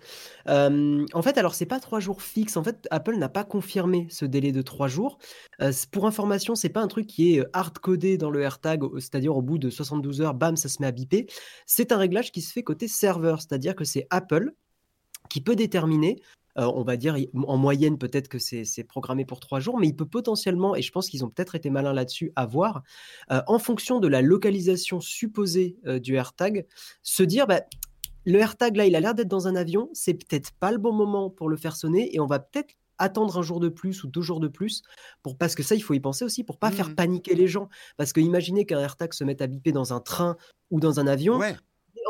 Euh, 0.48 1.04
en 1.14 1.22
fait, 1.24 1.38
alors, 1.38 1.56
c'est 1.56 1.66
pas 1.66 1.80
trois 1.80 2.00
jours 2.00 2.22
fixes. 2.22 2.58
En 2.58 2.64
fait, 2.64 2.88
Apple 2.92 3.16
n'a 3.16 3.30
pas 3.30 3.44
confirmé 3.44 4.08
ce 4.12 4.26
délai 4.26 4.52
de 4.52 4.62
trois 4.62 4.88
jours. 4.88 5.18
Euh, 5.62 5.72
pour 5.92 6.06
information, 6.06 6.54
c'est 6.54 6.70
pas 6.70 6.82
un 6.82 6.88
truc 6.88 7.08
qui 7.08 7.36
est 7.36 7.46
hard-codé 7.54 8.18
dans 8.18 8.30
le 8.30 8.42
AirTag, 8.42 8.84
c'est-à-dire 8.96 9.36
au 9.36 9.42
bout 9.42 9.58
de 9.58 9.70
72 9.70 10.22
heures, 10.22 10.36
bam, 10.36 10.58
ça 10.58 10.70
se 10.70 10.82
met 10.82 10.88
à 10.88 10.92
biper. 10.92 11.26
C'est 11.66 11.92
un 11.92 11.98
réglage 11.98 12.32
qui 12.32 12.42
se 12.42 12.52
fait 12.52 12.64
côté 12.64 12.88
serveur, 12.88 13.42
c'est-à-dire 13.42 13.76
que 13.76 13.86
c'est 13.86 14.06
Apple 14.12 14.52
qui 15.30 15.42
peut 15.42 15.56
déterminer 15.56 16.22
euh, 16.60 16.72
on 16.76 16.84
va 16.84 16.98
dire, 16.98 17.16
en 17.48 17.58
moyenne, 17.58 17.98
peut-être 17.98 18.28
que 18.28 18.40
c'est 18.40 18.84
programmé 18.84 19.26
pour 19.26 19.40
trois 19.40 19.60
jours, 19.60 19.78
mais 19.80 19.88
il 19.88 19.96
peut 19.96 20.06
potentiellement, 20.08 20.76
et 20.76 20.82
je 20.82 20.92
pense 20.92 21.10
qu'ils 21.10 21.24
ont 21.24 21.30
peut-être 21.30 21.56
été 21.56 21.70
malins 21.70 21.94
là-dessus, 21.94 22.32
avoir, 22.36 22.84
euh, 23.32 23.42
en 23.48 23.60
fonction 23.60 24.00
de 24.00 24.08
la 24.08 24.22
localisation 24.22 25.00
supposée 25.00 25.78
euh, 25.86 26.00
du 26.00 26.16
AirTag, 26.16 26.66
se 27.04 27.24
dire, 27.24 27.48
bah, 27.48 27.62
le 28.26 28.40
AirTag 28.40 28.76
là, 28.76 28.86
il 28.86 28.96
a 28.96 29.00
l'air 29.00 29.16
d'être 29.16 29.28
dans 29.28 29.48
un 29.48 29.56
avion, 29.56 29.90
c'est 29.94 30.14
peut-être 30.14 30.52
pas 30.60 30.72
le 30.72 30.78
bon 30.78 30.94
moment 30.94 31.30
pour 31.30 31.50
le 31.50 31.58
faire 31.58 31.76
sonner 31.76 32.14
et 32.16 32.20
on 32.20 32.26
va 32.26 32.40
peut-être 32.40 32.74
attendre 33.00 33.38
un 33.38 33.42
jour 33.44 33.60
de 33.60 33.70
plus 33.70 34.04
ou 34.04 34.08
deux 34.08 34.22
jours 34.24 34.40
de 34.40 34.48
plus 34.48 34.82
pour 35.22 35.38
parce 35.38 35.54
que 35.54 35.62
ça 35.62 35.76
il 35.76 35.82
faut 35.82 35.94
y 35.94 36.00
penser 36.00 36.26
aussi 36.26 36.44
pour 36.44 36.58
pas 36.58 36.72
faire 36.72 36.90
Mmh. 36.90 36.96
paniquer 36.96 37.36
les 37.36 37.48
gens 37.48 37.70
parce 37.96 38.12
que 38.12 38.20
imaginez 38.20 38.66
qu'un 38.66 38.80
AirTag 38.80 39.14
se 39.14 39.24
mette 39.24 39.42
à 39.42 39.48
biper 39.48 39.72
dans 39.72 39.94
un 39.94 40.00
train 40.00 40.36
ou 40.72 40.80
dans 40.80 41.00
un 41.00 41.06
avion 41.06 41.38
Ouais. 41.38 41.56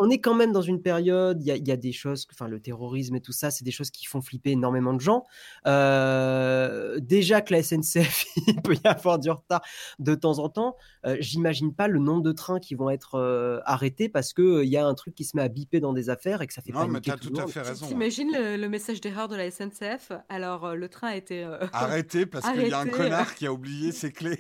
On 0.02 0.10
est 0.10 0.20
quand 0.20 0.34
même 0.36 0.52
dans 0.52 0.62
une 0.62 0.82
période, 0.82 1.42
il 1.42 1.48
y 1.48 1.52
a, 1.52 1.56
il 1.56 1.68
y 1.68 1.72
a 1.72 1.78
des 1.78 1.92
choses, 1.92 2.28
enfin 2.32 2.48
le 2.48 2.60
terrorisme 2.60 3.16
et 3.16 3.22
tout 3.22 3.32
ça, 3.32 3.52
c'est 3.52 3.64
des 3.64 3.72
choses 3.72 3.92
qui 3.92 4.06
font 4.06 4.22
flipper 4.22 4.52
énormément 4.52 4.94
de 4.94 5.02
gens. 5.02 5.24
Euh, 5.66 7.00
déjà 7.00 7.42
que 7.42 7.54
la 7.54 7.64
SNCF, 7.64 8.26
il 8.48 8.62
peut 8.62 8.76
y 8.76 8.88
avoir 8.88 9.20
du 9.20 9.30
retard 9.30 9.62
de 10.00 10.16
temps 10.16 10.40
en 10.40 10.50
temps. 10.50 10.76
Euh, 11.06 11.18
J'imagine 11.20 11.74
pas 11.74 11.88
le 11.88 12.00
nombre 12.00 12.22
de 12.24 12.32
trains 12.32 12.60
qui 12.60 12.76
vont 12.76 12.90
être 12.90 13.16
euh, 13.16 13.60
arrêtés 13.66 14.10
parce 14.10 14.34
que 14.34 14.42
euh, 14.42 14.64
il 14.66 14.70
y 14.70 14.78
a 14.78 14.86
un 14.86 14.94
truc 14.94 15.16
qui 15.16 15.24
se 15.24 15.36
met 15.36 15.44
à 15.44 15.48
biper 15.48 15.80
dans 15.80 15.94
des 15.94 16.10
affaires 16.10 16.42
et 16.42 16.48
que 16.48 16.54
ça 16.54 16.62
fait 16.62 16.72
Non, 16.72 16.82
mais 16.88 17.00
paniquer 17.02 17.12
t'as 17.12 17.18
tout 17.18 17.28
tout 17.30 17.34
le 17.34 17.40
à 17.40 17.42
monde. 17.44 17.52
fait 17.52 17.62
raison. 17.62 17.86
hein. 17.86 17.90
T'imagines 17.90 18.32
le, 18.34 18.58
le 18.58 18.70
message 18.70 19.02
d'erreur 19.02 19.28
de 19.28 19.36
la 19.36 19.50
SNCF 19.52 20.12
Alors, 20.30 20.66
euh, 20.66 20.76
le 20.76 20.90
train 20.90 21.10
a 21.10 21.16
été. 21.16 21.44
euh, 21.44 21.58
Arrêtez 21.74 22.26
parce 22.26 22.50
qu'il 22.52 22.68
y 22.68 22.74
a 22.74 22.80
un 22.80 22.86
connard 22.88 23.36
qui 23.36 23.46
a 23.48 23.54
oublié 23.54 23.92
ses 23.92 24.12
clés. 24.12 24.38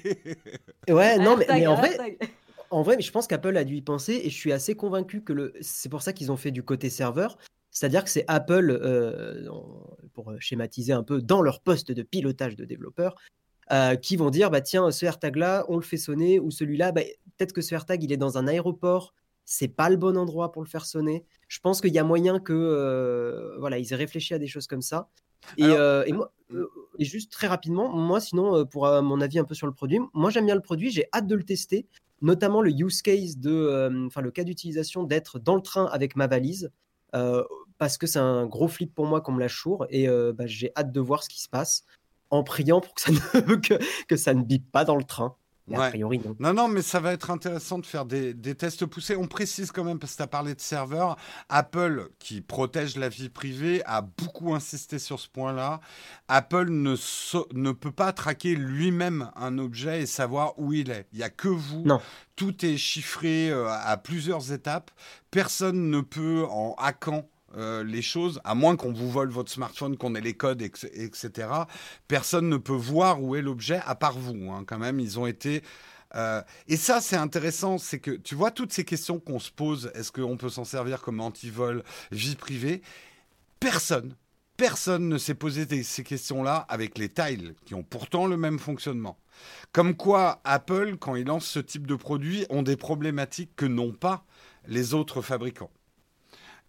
Ouais, 0.90 1.18
non, 1.18 1.38
mais, 1.38 1.46
mais 1.50 1.68
en 1.68 1.76
vrai. 1.76 2.18
En 2.70 2.82
vrai, 2.82 2.96
mais 2.98 3.02
je 3.02 3.12
pense 3.12 3.28
qu'Apple 3.28 3.56
a 3.58 3.64
dû 3.64 3.76
y 3.76 3.82
penser 3.82 4.22
et 4.24 4.30
je 4.30 4.36
suis 4.36 4.52
assez 4.52 4.76
convaincu 4.76 5.22
que 5.22 5.34
le... 5.34 5.54
c'est 5.62 5.90
pour 5.90 6.02
ça 6.02 6.14
qu'ils 6.14 6.32
ont 6.32 6.38
fait 6.38 6.52
du 6.52 6.64
côté 6.64 6.90
serveur. 6.90 7.38
C'est-à-dire 7.72 8.04
que 8.04 8.10
c'est 8.10 8.26
Apple, 8.28 8.72
euh, 8.82 9.48
pour 10.14 10.34
schématiser 10.40 10.94
un 10.94 11.04
peu, 11.04 11.22
dans 11.22 11.42
leur 11.42 11.62
poste 11.62 11.92
de 11.92 12.02
pilotage 12.02 12.56
de 12.56 12.66
développeurs, 12.66 13.16
euh, 13.72 13.96
qui 13.96 14.16
vont 14.16 14.30
dire 14.30 14.50
bah 14.50 14.62
tiens, 14.62 14.90
ce 14.92 15.06
AirTag-là, 15.06 15.66
on 15.70 15.76
le 15.76 15.84
fait 15.84 15.98
sonner, 15.98 16.40
ou 16.40 16.50
celui-là, 16.52 16.92
bah, 16.92 17.02
peut-être 17.38 17.54
que 17.54 17.62
ce 17.62 17.76
AirTag, 17.76 18.04
il 18.04 18.12
est 18.12 18.18
dans 18.18 18.38
un 18.38 18.48
aéroport, 18.48 19.14
c'est 19.46 19.68
pas 19.68 19.90
le 19.90 19.98
bon 19.98 20.18
endroit 20.18 20.52
pour 20.52 20.62
le 20.64 20.68
faire 20.68 20.86
sonner. 20.86 21.24
Je 21.48 21.60
pense 21.60 21.82
qu'il 21.82 21.94
y 21.94 22.00
a 22.00 22.04
moyen 22.04 22.40
que 22.40 22.54
euh, 22.54 23.58
voilà, 23.60 23.78
ils 23.78 23.94
aient 23.94 23.98
réfléchi 23.98 24.34
à 24.34 24.40
des 24.40 24.48
choses 24.48 24.68
comme 24.68 24.82
ça. 24.82 25.10
Et, 25.58 25.64
Alors- 25.66 25.78
euh, 25.80 26.04
et 26.06 26.14
moi, 26.14 26.34
euh, 26.54 26.68
et 27.00 27.06
juste 27.06 27.32
très 27.32 27.48
rapidement, 27.48 27.90
moi, 27.90 28.20
sinon, 28.20 28.56
euh, 28.56 28.66
pour 28.66 28.88
euh, 28.88 29.02
mon 29.02 29.22
avis 29.22 29.40
un 29.40 29.44
peu 29.46 29.54
sur 29.54 29.68
le 29.68 29.74
produit, 29.74 30.00
moi 30.14 30.30
j'aime 30.32 30.46
bien 30.46 30.56
le 30.56 30.62
produit, 30.62 30.90
j'ai 30.90 31.06
hâte 31.14 31.28
de 31.28 31.36
le 31.36 31.44
tester, 31.44 31.86
notamment 32.22 32.62
le 32.62 32.72
use 32.72 33.02
case 33.02 33.38
de, 33.38 33.52
euh, 33.52 34.08
enfin 34.08 34.22
le 34.22 34.32
cas 34.32 34.44
d'utilisation 34.44 35.04
d'être 35.04 35.40
dans 35.40 35.56
le 35.56 35.62
train 35.62 35.86
avec 35.86 36.16
ma 36.16 36.28
valise, 36.28 36.72
euh, 37.16 37.44
parce 37.78 37.98
que 37.98 38.08
c'est 38.08 38.20
un 38.20 38.46
gros 38.46 38.68
flip 38.68 38.94
pour 38.94 39.06
moi 39.06 39.22
qu'on 39.22 39.32
me 39.32 39.40
la 39.40 39.48
et 39.90 40.10
euh, 40.10 40.34
bah, 40.34 40.48
j'ai 40.48 40.72
hâte 40.76 40.92
de 40.92 41.00
voir 41.00 41.24
ce 41.24 41.30
qui 41.30 41.42
se 41.42 41.50
passe, 41.50 41.86
en 42.30 42.44
priant 42.44 42.82
pour 42.82 42.94
que 42.94 43.02
ça 43.02 43.12
ne, 43.12 43.56
que, 43.56 44.16
pas 44.72 44.84
dans 44.84 44.96
le 44.96 45.04
train. 45.04 45.36
Mais 45.68 45.78
Ouais. 45.78 45.86
a 45.86 45.90
priori, 45.90 46.20
non. 46.20 46.36
Non, 46.40 46.54
non, 46.54 46.68
mais 46.70 46.82
ça 46.82 47.00
va 47.02 47.12
être 47.12 47.30
intéressant 47.30 47.78
de 47.80 47.86
faire 47.86 48.06
des, 48.06 48.34
des 48.34 48.56
tests 48.56 48.86
poussés. 48.86 49.16
On 49.18 49.28
précise 49.28 49.72
quand 49.72 49.84
même, 49.84 50.00
parce 50.00 50.14
que 50.14 50.18
tu 50.18 50.24
as 50.24 50.28
parlé 50.28 50.56
de 50.56 50.62
serveurs, 50.62 51.18
Apple, 51.50 52.10
qui 52.20 52.40
protège 52.42 52.96
la 52.96 53.10
vie 53.10 53.28
privée, 53.30 53.82
a 53.86 54.02
beaucoup 54.02 54.56
insisté 54.56 54.98
sur 54.98 55.20
ce 55.20 55.28
point-là. 55.28 55.82
Apple 56.30 56.70
ne, 56.70 56.96
so- 56.96 57.48
ne 57.54 57.72
peut 57.72 57.92
pas 57.92 58.14
traquer 58.14 58.56
lui-même 58.56 59.30
un 59.36 59.58
objet 59.58 60.02
et 60.02 60.06
savoir 60.06 60.54
où 60.58 60.72
il 60.74 60.90
est. 60.90 61.08
Il 61.12 61.18
n'y 61.18 61.24
a 61.24 61.30
que 61.30 61.50
vous. 61.50 61.82
Non. 61.86 62.00
Tout 62.38 62.66
est 62.66 62.78
chiffré 62.78 63.50
euh, 63.50 63.68
à 63.70 63.98
plusieurs 63.98 64.52
étapes. 64.54 64.92
Personne 65.32 65.90
ne 65.90 66.00
peut, 66.02 66.46
en 66.50 66.76
hackant 66.78 67.28
euh, 67.56 67.84
les 67.84 68.02
choses, 68.02 68.42
à 68.44 68.56
moins 68.56 68.76
qu'on 68.76 68.92
vous 68.92 69.10
vole 69.10 69.30
votre 69.30 69.52
smartphone, 69.52 69.98
qu'on 69.98 70.16
ait 70.16 70.22
les 70.22 70.34
codes, 70.34 70.62
etc. 70.62 71.50
Personne 72.08 72.50
ne 72.50 72.58
peut 72.58 72.74
voir 72.74 73.22
où 73.22 73.36
est 73.36 73.42
l'objet, 73.42 73.80
à 73.86 73.96
part 73.96 74.18
vous. 74.18 74.52
hein, 74.52 74.64
quand 74.68 74.80
même, 74.80 75.00
ils 75.00 75.20
ont 75.20 75.28
été 75.28 75.64
euh, 76.16 76.42
et 76.68 76.78
ça, 76.78 77.02
c'est 77.02 77.16
intéressant, 77.16 77.78
c'est 77.78 78.00
que 78.00 78.12
tu 78.12 78.36
vois 78.36 78.52
toutes 78.52 78.72
ces 78.72 78.86
questions 78.86 79.20
qu'on 79.20 79.40
se 79.40 79.52
pose, 79.52 79.92
est-ce 79.94 80.12
qu'on 80.12 80.38
peut 80.38 80.50
s'en 80.50 80.64
servir 80.64 81.02
comme 81.02 81.20
antivol, 81.20 81.84
vie 82.12 82.36
privée 82.36 82.82
Personne, 83.60 84.16
personne 84.56 85.10
ne 85.10 85.18
s'est 85.18 85.34
posé 85.34 85.84
ces 85.84 86.04
questions-là 86.04 86.66
avec 86.70 86.98
les 86.98 87.10
tiles, 87.10 87.56
qui 87.66 87.76
ont 87.76 87.84
pourtant 87.84 88.28
le 88.28 88.38
même 88.38 88.60
fonctionnement. 88.60 89.18
Comme 89.72 89.96
quoi, 89.96 90.42
Apple, 90.44 90.98
quand 90.98 91.16
il 91.16 91.28
lance 91.28 91.46
ce 91.46 91.60
type 91.60 91.86
de 91.86 91.96
produit, 91.96 92.46
ont 92.50 92.64
des 92.64 92.78
problématiques 92.78 93.56
que 93.56 93.66
n'ont 93.66 93.94
pas 93.94 94.26
les 94.68 94.94
autres 94.94 95.22
fabricants. 95.22 95.72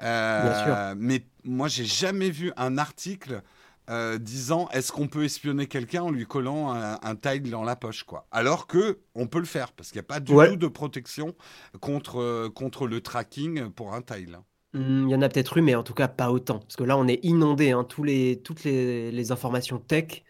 Euh, 0.02 0.42
Bien 0.42 0.64
sûr. 0.64 0.96
Mais 0.96 1.26
moi, 1.44 1.68
j'ai 1.68 1.84
jamais 1.84 2.30
vu 2.30 2.52
un 2.56 2.78
article 2.78 3.42
euh, 3.90 4.18
disant 4.18 4.68
est-ce 4.72 4.92
qu'on 4.92 5.08
peut 5.08 5.24
espionner 5.24 5.66
quelqu'un 5.66 6.02
en 6.02 6.11
lui 6.11 6.26
collant 6.26 6.72
un, 6.74 6.98
un 7.02 7.16
tile 7.16 7.50
dans 7.50 7.64
la 7.64 7.74
poche, 7.74 8.04
quoi. 8.04 8.26
Alors 8.30 8.66
que 8.66 9.00
on 9.14 9.26
peut 9.26 9.38
le 9.38 9.46
faire 9.46 9.72
parce 9.72 9.88
qu'il 9.90 9.96
n'y 9.96 10.04
a 10.04 10.08
pas 10.08 10.20
du 10.20 10.32
Ouais. 10.32 10.50
tout 10.50 10.56
de 10.56 10.66
protection 10.68 11.34
contre 11.80 12.20
euh, 12.20 12.50
contre 12.50 12.87
le 12.87 13.00
tracking 13.00 13.70
pour 13.70 13.94
un 13.94 14.02
tile. 14.02 14.38
Hmm, 14.74 15.06
Il 15.08 15.11
y 15.11 15.14
en 15.14 15.22
a 15.22 15.28
peut-être 15.30 15.56
eu, 15.56 15.62
mais 15.62 15.74
en 15.74 15.82
tout 15.82 15.94
cas 15.94 16.08
pas 16.08 16.30
autant. 16.30 16.58
Parce 16.58 16.76
que 16.76 16.84
là, 16.84 16.98
on 16.98 17.08
est 17.08 17.20
inondé. 17.24 17.70
hein, 17.72 17.84
tous 17.84 18.04
les, 18.04 18.42
toutes 18.42 18.64
les, 18.64 19.11
les 19.11 19.32
informations 19.32 19.78
tech 19.78 20.22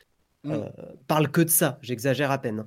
Mm. 0.45 0.53
euh, 0.53 0.69
parlent 1.09 1.33
que 1.33 1.41
de 1.41 1.51
ça. 1.51 1.81
J'exagère 1.83 2.31
à 2.31 2.39
peine. 2.39 2.65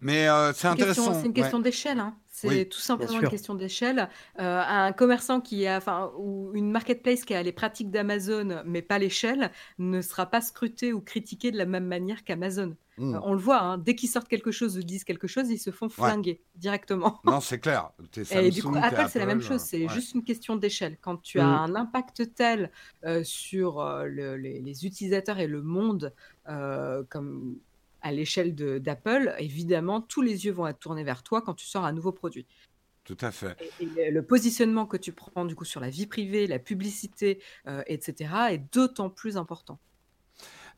Mais 0.00 0.26
euh, 0.26 0.54
c'est 0.54 0.60
C'est 0.62 0.68
une 0.68 0.74
question- 0.76 1.02
intéressant. 1.02 1.14
C'est 1.20 1.26
une 1.26 1.26
ouais. 1.28 1.32
question 1.34 1.58
d'échelle. 1.58 2.00
hein. 2.00 2.16
C'est 2.40 2.48
Oui, 2.48 2.68
tout 2.68 2.78
simplement 2.78 3.20
une 3.20 3.28
question 3.28 3.54
d'échelle. 3.54 4.08
Euh, 4.38 4.62
un 4.66 4.92
commerçant 4.92 5.42
qui 5.42 5.66
a, 5.66 5.76
enfin, 5.76 6.10
ou 6.18 6.52
une 6.54 6.70
marketplace 6.70 7.24
qui 7.26 7.34
a 7.34 7.42
les 7.42 7.52
pratiques 7.52 7.90
d'Amazon, 7.90 8.62
mais 8.64 8.80
pas 8.80 8.98
l'échelle, 8.98 9.50
ne 9.78 10.00
sera 10.00 10.24
pas 10.24 10.40
scruté 10.40 10.94
ou 10.94 11.02
critiqué 11.02 11.50
de 11.50 11.58
la 11.58 11.66
même 11.66 11.84
manière 11.86 12.24
qu'Amazon. 12.24 12.76
Mm. 12.96 13.14
Euh, 13.14 13.18
on 13.24 13.34
le 13.34 13.38
voit, 13.38 13.60
hein, 13.60 13.76
dès 13.76 13.94
qu'ils 13.94 14.08
sortent 14.08 14.28
quelque 14.28 14.50
chose 14.52 14.78
ou 14.78 14.82
disent 14.82 15.04
quelque 15.04 15.26
chose, 15.26 15.50
ils 15.50 15.58
se 15.58 15.70
font 15.70 15.90
flinguer 15.90 16.40
directement. 16.56 17.20
Non, 17.24 17.40
c'est 17.40 17.58
clair. 17.58 17.90
Et 18.30 18.50
du 18.50 18.62
coup, 18.62 18.74
Apple, 18.74 19.06
c'est 19.10 19.18
la 19.18 19.26
même 19.26 19.42
chose. 19.42 19.60
C'est 19.60 19.82
ouais. 19.86 19.92
juste 19.92 20.14
une 20.14 20.24
question 20.24 20.56
d'échelle. 20.56 20.96
Quand 21.02 21.18
tu 21.20 21.40
as 21.40 21.44
Mm. 21.46 21.72
un 21.72 21.74
impact 21.74 22.34
tel 22.34 22.70
euh, 23.04 23.22
sur 23.22 23.82
le- 24.06 24.36
les, 24.38 24.60
les 24.62 24.86
utilisateurs 24.86 25.38
et 25.40 25.46
le 25.46 25.60
monde, 25.60 26.14
euh, 26.48 27.02
comme 27.10 27.56
à 28.02 28.12
l'échelle 28.12 28.54
de- 28.54 28.78
d'Apple, 28.78 29.34
évidemment, 29.38 30.00
tous 30.00 30.22
les 30.22 30.46
yeux 30.46 30.52
vont 30.52 30.66
être 30.66 30.78
tournés 30.78 31.04
vers 31.04 31.22
toi 31.22 31.42
quand 31.42 31.54
tu 31.54 31.66
sors 31.66 31.84
un 31.84 31.92
nouveau 31.92 32.12
produit. 32.12 32.46
Tout 33.04 33.16
à 33.20 33.30
fait. 33.30 33.56
Et, 33.80 34.10
le 34.10 34.22
positionnement 34.22 34.86
que 34.86 34.96
tu 34.96 35.12
prends 35.12 35.44
du 35.44 35.54
coup 35.54 35.64
sur 35.64 35.80
la 35.80 35.90
vie 35.90 36.06
privée, 36.06 36.46
la 36.46 36.58
publicité, 36.58 37.42
euh, 37.66 37.82
etc., 37.86 38.32
est 38.50 38.72
d'autant 38.72 39.10
plus 39.10 39.36
important. 39.36 39.80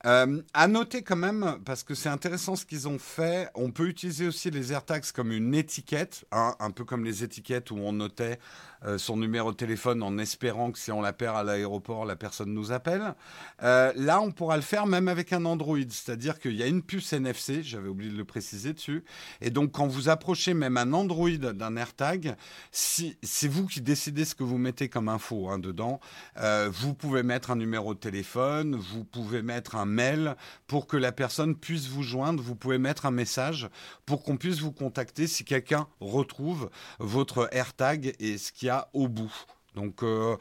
Euh, 0.04 0.42
à 0.52 0.66
noter 0.66 1.02
quand 1.02 1.16
même, 1.16 1.58
parce 1.64 1.84
que 1.84 1.94
c'est 1.94 2.08
intéressant 2.08 2.56
ce 2.56 2.66
qu'ils 2.66 2.88
ont 2.88 2.98
fait, 2.98 3.48
on 3.54 3.70
peut 3.70 3.86
utiliser 3.86 4.26
aussi 4.26 4.50
les 4.50 4.72
AirTags 4.72 5.12
comme 5.14 5.30
une 5.30 5.54
étiquette, 5.54 6.24
hein, 6.32 6.56
un 6.58 6.70
peu 6.70 6.84
comme 6.84 7.04
les 7.04 7.22
étiquettes 7.22 7.70
où 7.70 7.76
on 7.76 7.92
notait 7.92 8.38
euh, 8.84 8.98
son 8.98 9.16
numéro 9.16 9.52
de 9.52 9.56
téléphone 9.56 10.02
en 10.02 10.18
espérant 10.18 10.72
que 10.72 10.78
si 10.78 10.90
on 10.90 11.00
la 11.00 11.12
perd 11.12 11.36
à 11.36 11.44
l'aéroport, 11.44 12.04
la 12.04 12.16
personne 12.16 12.52
nous 12.52 12.72
appelle. 12.72 13.14
Euh, 13.62 13.92
là, 13.94 14.20
on 14.20 14.32
pourra 14.32 14.56
le 14.56 14.62
faire 14.62 14.86
même 14.86 15.06
avec 15.06 15.32
un 15.32 15.44
Android, 15.44 15.78
c'est-à-dire 15.88 16.40
qu'il 16.40 16.56
y 16.56 16.64
a 16.64 16.66
une 16.66 16.82
puce 16.82 17.12
NFC, 17.12 17.62
j'avais 17.62 17.88
oublié 17.88 18.10
de 18.10 18.16
le 18.16 18.24
préciser 18.24 18.72
dessus, 18.72 19.04
et 19.40 19.50
donc 19.50 19.70
quand 19.70 19.86
vous 19.86 20.08
approchez 20.08 20.52
même 20.52 20.76
un 20.76 20.92
Android 20.92 21.30
d'un 21.30 21.76
AirTag, 21.76 22.34
c'est 22.72 23.48
vous 23.48 23.66
qui 23.66 23.80
décidez 23.80 24.24
ce 24.24 24.34
que 24.34 24.42
vous 24.42 24.58
mettez 24.58 24.88
comme 24.88 25.08
info 25.08 25.48
hein, 25.48 25.60
dedans, 25.60 26.00
euh, 26.38 26.68
vous 26.72 26.94
pouvez 26.94 27.22
mettre 27.22 27.52
un 27.52 27.56
numéro 27.56 27.94
de 27.94 28.00
téléphone, 28.00 28.74
vous 28.74 29.04
pouvez 29.04 29.42
mettre 29.42 29.76
un 29.76 29.91
mail 29.92 30.34
pour 30.66 30.86
que 30.88 30.96
la 30.96 31.12
personne 31.12 31.54
puisse 31.54 31.86
vous 31.88 32.02
joindre, 32.02 32.42
vous 32.42 32.56
pouvez 32.56 32.78
mettre 32.78 33.06
un 33.06 33.10
message 33.12 33.68
pour 34.06 34.24
qu'on 34.24 34.36
puisse 34.36 34.58
vous 34.58 34.72
contacter 34.72 35.26
si 35.28 35.44
quelqu'un 35.44 35.86
retrouve 36.00 36.70
votre 36.98 37.48
AirTag 37.52 38.14
et 38.18 38.38
ce 38.38 38.50
qu'il 38.50 38.66
y 38.66 38.70
a 38.70 38.88
au 38.92 39.06
bout. 39.08 39.32
Donc 39.76 40.02
euh, 40.02 40.36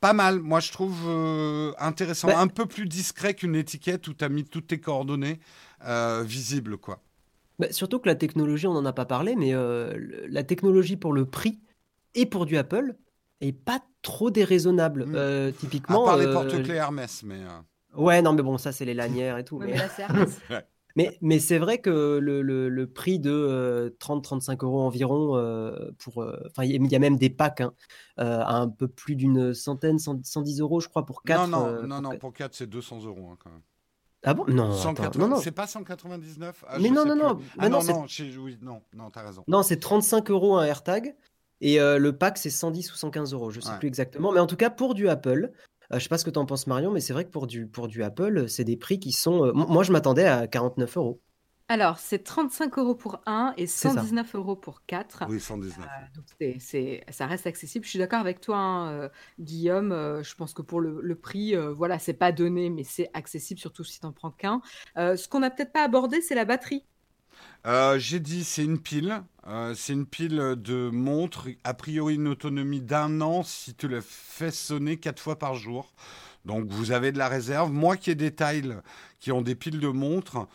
pas 0.00 0.12
mal, 0.12 0.40
moi 0.40 0.60
je 0.60 0.72
trouve 0.72 0.98
euh, 1.06 1.72
intéressant, 1.78 2.28
Bah- 2.28 2.40
un 2.40 2.48
peu 2.48 2.66
plus 2.66 2.86
discret 2.86 3.34
qu'une 3.34 3.54
étiquette 3.56 4.06
où 4.08 4.14
tu 4.14 4.24
as 4.24 4.28
mis 4.28 4.44
toutes 4.44 4.66
tes 4.66 4.80
coordonnées 4.80 5.40
euh, 5.86 6.22
visibles 6.26 6.76
quoi. 6.76 7.00
Bah, 7.58 7.68
surtout 7.70 7.98
que 8.00 8.08
la 8.08 8.14
technologie, 8.16 8.66
on 8.66 8.74
n'en 8.74 8.84
a 8.84 8.92
pas 8.92 9.04
parlé, 9.04 9.36
mais 9.36 9.52
la 10.28 10.42
technologie 10.42 10.96
pour 10.96 11.12
le 11.12 11.24
prix 11.26 11.60
et 12.14 12.26
pour 12.26 12.46
du 12.46 12.56
Apple 12.56 12.94
est 13.40 13.52
pas 13.52 13.80
trop 14.02 14.30
déraisonnable. 14.30 15.06
Mm. 15.06 15.12
Euh, 15.14 15.48
À 15.48 15.52
typiquement. 15.52 16.04
part 16.04 16.16
les 16.16 16.32
porte-clés 16.32 16.74
Hermès, 16.74 17.22
mais 17.24 17.40
Ouais, 17.94 18.22
non, 18.22 18.32
mais 18.32 18.42
bon, 18.42 18.58
ça, 18.58 18.72
c'est 18.72 18.84
les 18.84 18.94
lanières 18.94 19.38
et 19.38 19.44
tout. 19.44 19.56
Ouais, 19.58 19.66
mais 19.66 20.08
mais 20.08 20.26
mais, 20.96 21.18
mais 21.22 21.38
c'est 21.38 21.58
vrai 21.58 21.78
que 21.78 22.18
le, 22.18 22.42
le- 22.42 22.68
le 22.68 22.86
prix 22.86 23.18
de 23.18 23.30
euh, 23.30 23.90
30-35 23.98 24.62
euros 24.64 24.80
environ, 24.82 25.36
euh, 25.36 25.90
pour, 25.98 26.22
euh, 26.22 26.38
enfin, 26.50 26.64
il 26.64 26.70
y 26.70 26.74
a- 26.74 26.76
il 26.82 26.90
y 26.92 26.96
a 26.96 26.98
même 26.98 27.16
des 27.16 27.30
packs 27.30 27.60
hein, 27.62 27.72
euh, 28.18 28.40
à 28.40 28.56
un 28.56 28.68
peu 28.68 28.88
plus 28.88 29.16
d'une 29.16 29.54
centaine, 29.54 29.98
100 29.98 30.22
110 30.24 30.60
euros, 30.60 30.80
je 30.80 30.88
crois, 30.88 31.06
pour 31.06 31.22
4. 31.22 31.48
non 31.48 31.70
non 31.80 31.86
non 31.86 32.00
non 32.02 32.18
pour 32.18 32.32
4 32.32 32.54
c'est 32.54 32.66
200 32.66 33.04
euros 33.04 33.30
hein, 33.32 33.36
quand 33.42 33.50
même. 33.50 33.62
Ah 34.24 34.34
bon? 34.34 34.44
Non, 34.46 34.66
attends, 34.70 34.94
180, 34.94 35.18
non, 35.28 35.34
non. 35.36 35.40
c'est 35.42 35.50
pas 35.50 35.66
199 35.66 36.64
Ah, 36.68 36.78
Mais 36.78 36.88
je 36.90 36.94
non, 36.94 37.04
non, 37.04 37.16
non, 37.16 37.38
Ah 37.58 37.62
mais 37.62 37.68
non, 37.70 37.82
non, 37.82 38.06
c'est- 38.08 38.36
oui, 38.38 38.56
non, 38.62 38.80
non, 38.94 39.10
t'as 39.10 39.22
raison. 39.22 39.42
Non, 39.48 39.62
c'est 39.64 39.78
35 39.80 40.30
euros 40.30 40.56
un 40.56 40.64
AirTag 40.64 41.16
et 41.60 41.80
euh, 41.80 41.98
le 41.98 42.16
pack 42.16 42.38
c'est 42.38 42.50
110 42.50 42.92
ou 42.92 42.96
115 42.96 43.32
euros, 43.32 43.50
je 43.50 43.60
sais 43.60 43.70
Ouais. 43.70 43.78
plus 43.78 43.88
exactement. 43.88 44.30
Mais 44.30 44.38
en 44.40 44.46
tout 44.46 44.56
cas, 44.56 44.70
pour 44.70 44.94
du 44.94 45.08
Apple, 45.08 45.50
euh, 45.50 45.56
je 45.92 45.98
sais 45.98 46.08
pas 46.08 46.18
ce 46.18 46.24
que 46.24 46.30
tu 46.30 46.38
en 46.38 46.46
penses, 46.46 46.66
Marion, 46.66 46.90
mais 46.90 47.00
c'est 47.00 47.12
vrai 47.12 47.24
que 47.24 47.30
pour 47.30 47.46
du, 47.46 47.66
pour 47.66 47.88
du 47.88 48.02
Apple, 48.02 48.48
c'est 48.48 48.64
des 48.64 48.76
prix 48.76 48.98
qui 48.98 49.12
sont. 49.12 49.46
euh, 49.46 49.52
moi, 49.52 49.82
je 49.82 49.92
m'attendais 49.92 50.26
à 50.26 50.46
49 50.46 50.96
euros. 50.96 51.20
Alors, 51.72 51.98
c'est 51.98 52.18
35 52.18 52.76
euros 52.78 52.94
pour 52.94 53.22
un 53.24 53.54
et 53.56 53.66
119 53.66 54.34
euros 54.34 54.56
pour 54.56 54.84
4. 54.84 55.24
Oui, 55.28 55.40
119. 55.40 55.78
Euh, 55.78 55.88
donc 56.14 56.58
c'est, 56.60 57.02
ça 57.08 57.26
reste 57.26 57.46
accessible. 57.46 57.86
Je 57.86 57.90
suis 57.90 57.98
d'accord 57.98 58.20
avec 58.20 58.42
toi, 58.42 58.58
hein, 58.58 58.92
euh, 58.92 59.08
Guillaume. 59.40 59.90
Euh, 59.90 60.22
je 60.22 60.34
pense 60.34 60.52
que 60.52 60.60
pour 60.60 60.82
le, 60.82 61.14
prix, 61.14 61.54
voilà, 61.74 61.98
c'est 61.98 62.12
pas 62.12 62.30
donné, 62.30 62.68
mais 62.68 62.84
c'est 62.84 63.10
accessible, 63.14 63.58
surtout 63.58 63.84
si 63.84 64.00
tu 64.00 64.04
n'en 64.06 64.12
prends 64.12 64.30
qu'un. 64.30 64.60
ce 64.96 65.28
qu'on 65.28 65.40
n'a 65.40 65.48
peut-être 65.50 65.72
pas 65.72 65.84
abordé, 65.84 66.20
c'est 66.20 66.34
la 66.34 66.44
batterie. 66.44 66.84
J'ai 67.64 68.20
dit 68.20 68.44
c'est 68.44 68.64
une 68.64 68.78
pile. 68.78 69.22
c'est 69.74 69.92
une 69.92 70.06
pile 70.06 70.54
de 70.56 70.90
montre, 70.90 71.48
a 71.64 71.74
priori 71.74 72.14
une 72.14 72.28
autonomie 72.28 72.80
d'un 72.80 73.20
an 73.20 73.42
si 73.42 73.74
tu 73.74 73.88
le 73.88 74.00
fais 74.00 74.50
sonner 74.50 74.96
quatre 74.96 75.20
fois 75.20 75.38
par 75.38 75.54
jour. 75.54 75.92
Donc 76.44 76.66
vous 76.70 76.92
avez 76.92 77.12
de 77.12 77.18
la 77.18 77.28
réserve. 77.28 77.70
Moi 77.72 77.96
qui 77.96 78.10
ai 78.10 78.14
des 78.14 78.34
tiles 78.34 78.82
qui 79.20 79.30
ont 79.30 79.42
des 79.42 79.54
piles 79.54 79.78
de 79.78 79.88
montres, 79.88 80.48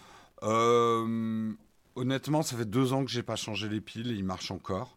euh, 0.43 1.53
honnêtement, 1.95 2.41
ça 2.41 2.57
fait 2.57 2.69
deux 2.69 2.93
ans 2.93 3.05
que 3.05 3.11
j'ai 3.11 3.23
pas 3.23 3.35
changé 3.35 3.69
les 3.69 3.81
piles 3.81 4.11
et 4.11 4.15
ils 4.15 4.25
marchent 4.25 4.51
encore. 4.51 4.96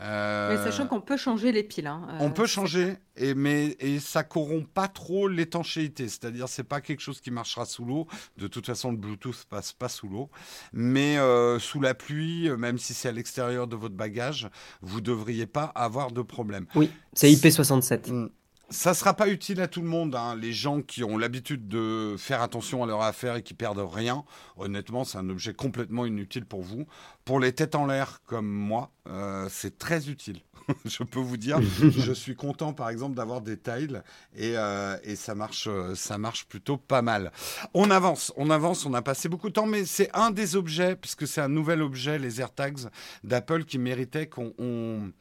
Euh, 0.00 0.50
mais 0.50 0.62
sachant 0.62 0.86
qu'on 0.86 1.00
peut 1.00 1.16
changer 1.16 1.52
les 1.52 1.62
piles. 1.62 1.86
Hein, 1.86 2.06
on 2.20 2.30
peut 2.30 2.42
euh, 2.42 2.46
changer, 2.46 2.96
et, 3.16 3.34
mais 3.34 3.76
et 3.80 3.98
ça 3.98 4.24
corrompt 4.24 4.68
pas 4.68 4.88
trop 4.88 5.26
l'étanchéité. 5.26 6.08
C'est-à-dire, 6.08 6.48
c'est 6.48 6.64
pas 6.64 6.80
quelque 6.80 7.00
chose 7.00 7.20
qui 7.20 7.30
marchera 7.30 7.64
sous 7.64 7.84
l'eau. 7.84 8.06
De 8.36 8.46
toute 8.46 8.66
façon, 8.66 8.90
le 8.90 8.98
Bluetooth 8.98 9.46
passe 9.48 9.72
pas 9.72 9.88
sous 9.88 10.08
l'eau. 10.08 10.30
Mais 10.72 11.16
sous 11.58 11.80
la 11.80 11.94
pluie, 11.94 12.50
même 12.56 12.78
si 12.78 12.94
c'est 12.94 13.08
à 13.08 13.12
l'extérieur 13.12 13.66
de 13.66 13.76
votre 13.76 13.94
bagage, 13.94 14.50
vous 14.82 15.00
devriez 15.00 15.46
pas 15.46 15.64
avoir 15.74 16.12
de 16.12 16.22
problème. 16.22 16.66
Oui, 16.74 16.90
c'est 17.14 17.30
IP67. 17.30 18.28
Ça 18.68 18.90
ne 18.90 18.94
sera 18.94 19.14
pas 19.14 19.28
utile 19.28 19.60
à 19.60 19.68
tout 19.68 19.80
le 19.80 19.86
monde. 19.86 20.16
Hein. 20.16 20.34
Les 20.34 20.52
gens 20.52 20.82
qui 20.82 21.04
ont 21.04 21.18
l'habitude 21.18 21.68
de 21.68 22.16
faire 22.18 22.42
attention 22.42 22.82
à 22.82 22.86
leur 22.86 23.02
affaire 23.02 23.36
et 23.36 23.42
qui 23.42 23.54
perdent 23.54 23.78
rien, 23.78 24.24
honnêtement, 24.56 25.04
c'est 25.04 25.18
un 25.18 25.28
objet 25.28 25.54
complètement 25.54 26.04
inutile 26.04 26.44
pour 26.44 26.62
vous. 26.62 26.86
Pour 27.24 27.38
les 27.38 27.52
têtes 27.52 27.76
en 27.76 27.86
l'air 27.86 28.22
comme 28.26 28.48
moi, 28.48 28.90
euh, 29.08 29.46
c'est 29.50 29.78
très 29.78 30.08
utile. 30.08 30.40
je 30.84 31.04
peux 31.04 31.20
vous 31.20 31.36
dire, 31.36 31.60
je 31.80 32.12
suis 32.12 32.34
content 32.34 32.72
par 32.72 32.90
exemple 32.90 33.14
d'avoir 33.14 33.40
des 33.40 33.56
tiles 33.56 34.02
et, 34.34 34.56
euh, 34.56 34.96
et, 35.04 35.14
ça 35.14 35.36
marche, 35.36 35.68
ça 35.94 36.18
marche 36.18 36.46
plutôt 36.46 36.76
pas 36.76 37.02
mal. 37.02 37.30
On 37.72 37.88
avance, 37.92 38.32
on 38.36 38.50
avance, 38.50 38.84
on 38.84 38.94
a 38.94 39.02
passé 39.02 39.28
beaucoup 39.28 39.48
de 39.48 39.54
temps, 39.54 39.66
mais 39.66 39.84
c'est 39.84 40.10
un 40.12 40.32
des 40.32 40.56
objets, 40.56 40.96
puisque 40.96 41.28
c'est 41.28 41.40
un 41.40 41.48
nouvel 41.48 41.82
objet, 41.82 42.18
les 42.18 42.40
AirTags 42.40 42.88
d'Apple, 43.22 43.64
qui 43.64 43.78
méritait 43.78 44.26
qu'on 44.26 45.12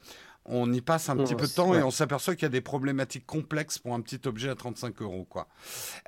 on 0.46 0.72
y 0.72 0.82
passe 0.82 1.10
un 1.10 1.18
petit 1.18 1.36
peu 1.36 1.48
de 1.48 1.52
temps 1.52 1.74
et 1.74 1.82
on 1.82 1.92
s'aperçoit 1.92 2.36
qu'il 2.36 2.44
y 2.44 2.46
a 2.46 2.50
des 2.50 2.62
problématiques 2.62 3.26
complexes 3.26 3.80
pour 3.80 3.94
un 3.94 4.02
petit 4.02 4.20
objet 4.28 4.50
à 4.50 4.56
35 4.56 5.02
euros. 5.02 5.26
Quoi. 5.28 5.48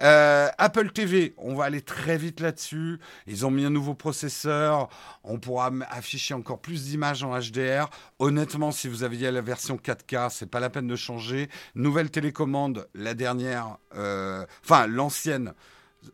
Euh, 0.04 0.50
Apple 0.58 0.92
TV, 0.92 1.34
on 1.38 1.56
va 1.56 1.66
aller 1.66 1.82
très 1.82 2.18
vite 2.18 2.40
là-dessus. 2.40 3.00
Ils 3.26 3.46
ont 3.46 3.52
mis 3.52 3.66
un 3.66 3.70
nouveau 3.70 3.96
processeur. 3.96 4.90
On 5.24 5.40
pourra 5.40 5.72
afficher 5.90 6.34
encore 6.34 6.60
plus 6.60 6.86
d'images 6.86 7.24
en 7.24 7.38
HDR. 7.38 7.90
Honnêtement, 8.20 8.72
si 8.72 8.88
vous 8.88 9.04
aviez 9.04 9.32
la 9.32 9.42
version 9.42 9.78
4K, 9.78 10.30
c'est 10.30 10.50
pas 10.50 10.60
la 10.60 10.70
peine 10.70 10.88
de 10.88 10.96
changer. 10.96 11.50
Nouvelle 11.76 12.12
télécommande, 12.12 12.88
la 12.94 13.16
dernière, 13.16 13.78
euh, 13.96 14.46
enfin 14.64 14.88
l'ancienne. 14.88 15.54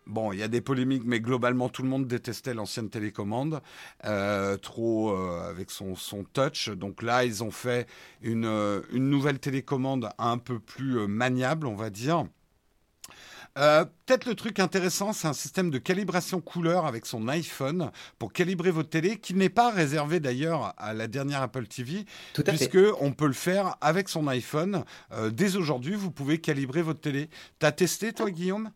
Bon, 0.05 0.31
il 0.31 0.39
y 0.39 0.43
a 0.43 0.47
des 0.47 0.61
polémiques, 0.61 1.03
mais 1.05 1.19
globalement, 1.19 1.69
tout 1.69 1.83
le 1.83 1.89
monde 1.89 2.07
détestait 2.07 2.53
l'ancienne 2.53 2.89
télécommande, 2.89 3.61
euh, 4.05 4.57
trop 4.57 5.11
euh, 5.11 5.49
avec 5.49 5.71
son, 5.71 5.95
son, 5.95 6.23
touch. 6.23 6.69
Donc 6.69 7.01
là, 7.01 7.25
ils 7.25 7.43
ont 7.43 7.51
fait 7.51 7.87
une, 8.21 8.45
euh, 8.45 8.81
une 8.91 9.09
nouvelle 9.09 9.39
télécommande 9.39 10.09
un 10.17 10.37
peu 10.37 10.59
plus 10.59 11.07
maniable, 11.07 11.67
on 11.67 11.75
va 11.75 11.89
dire. 11.89 12.25
Peut-être 13.55 14.25
le 14.25 14.33
truc 14.33 14.59
intéressant, 14.59 15.13
c'est 15.13 15.27
un 15.27 15.33
système 15.33 15.69
de 15.69 15.77
calibration 15.77 16.41
couleur 16.41 16.87
avec 16.87 17.05
son 17.05 17.27
iPhone 17.27 17.91
pour 18.17 18.33
calibrer 18.33 18.71
votre 18.71 18.89
télé, 18.89 19.19
qui 19.19 19.35
n'est 19.35 19.49
pas 19.49 19.69
réservé 19.69 20.19
d'ailleurs 20.19 20.73
à 20.77 20.95
la 20.95 21.05
dernière 21.05 21.43
Apple 21.43 21.67
TV, 21.67 22.05
puisque 22.47 22.79
on 22.99 23.11
peut 23.11 23.27
le 23.27 23.33
faire 23.33 23.75
avec 23.79 24.09
son 24.09 24.27
iPhone. 24.27 24.83
dès 25.31 25.55
aujourd'hui, 25.55 25.93
vous 25.93 26.09
pouvez 26.09 26.41
calibrer 26.41 26.81
votre 26.81 27.01
télé. 27.01 27.29
T'as 27.59 27.71
testé 27.71 28.11
toi, 28.11 28.31
Guillaume? 28.31 28.71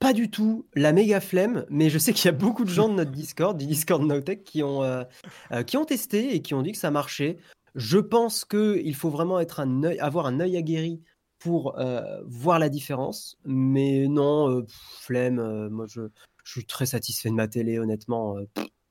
Pas 0.00 0.14
du 0.14 0.30
tout 0.30 0.66
la 0.74 0.92
méga 0.92 1.20
flemme, 1.20 1.66
mais 1.68 1.90
je 1.90 1.98
sais 1.98 2.12
qu'il 2.12 2.24
y 2.24 2.28
a 2.28 2.32
beaucoup 2.32 2.64
de 2.64 2.70
gens 2.70 2.88
de 2.88 2.94
notre 2.94 3.10
Discord, 3.10 3.56
du 3.56 3.66
Discord 3.66 4.02
Nowtech, 4.02 4.42
qui 4.42 4.62
ont, 4.62 4.82
euh, 4.82 5.04
euh, 5.52 5.62
qui 5.62 5.76
ont 5.76 5.84
testé 5.84 6.34
et 6.34 6.40
qui 6.42 6.54
ont 6.54 6.62
dit 6.62 6.72
que 6.72 6.78
ça 6.78 6.90
marchait. 6.90 7.36
Je 7.74 7.98
pense 7.98 8.46
qu'il 8.46 8.94
faut 8.94 9.10
vraiment 9.10 9.38
être 9.38 9.60
un 9.60 9.84
avoir 10.00 10.26
un 10.26 10.40
œil 10.40 10.56
aguerri 10.56 11.02
pour 11.38 11.78
euh, 11.78 12.00
voir 12.26 12.58
la 12.58 12.70
différence. 12.70 13.38
Mais 13.44 14.08
non, 14.08 14.64
flemme, 14.68 15.68
moi 15.68 15.84
je, 15.86 16.08
je, 16.44 16.50
suis 16.50 16.64
très 16.64 16.86
satisfait 16.86 17.28
de 17.28 17.34
ma 17.34 17.46
télé, 17.46 17.78
honnêtement. 17.78 18.36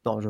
non, 0.06 0.22
je... 0.22 0.30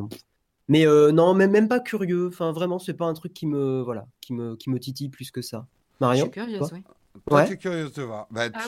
Mais 0.69 0.85
non, 1.11 1.33
même, 1.33 1.51
même 1.51 1.67
pas 1.67 1.81
curieux. 1.81 2.29
Enfin, 2.29 2.53
vraiment, 2.53 2.79
c'est 2.79 2.93
pas 2.93 3.05
un 3.05 3.13
truc 3.13 3.33
qui 3.33 3.47
me, 3.47 3.81
voilà, 3.81 4.07
qui 4.21 4.31
me, 4.31 4.55
qui 4.55 4.69
me 4.69 4.79
titille 4.79 5.09
plus 5.09 5.29
que 5.29 5.41
ça. 5.41 5.67
Marion 5.99 6.25
Je 6.25 6.31
suis 6.31 6.31
curieuse, 6.31 6.69
oui. 6.71 6.83
Ouais. 7.29 7.57
curieuse 7.57 7.93
de 7.93 8.03
voir. 8.03 8.27
Bah, 8.31 8.47
ah 8.53 8.59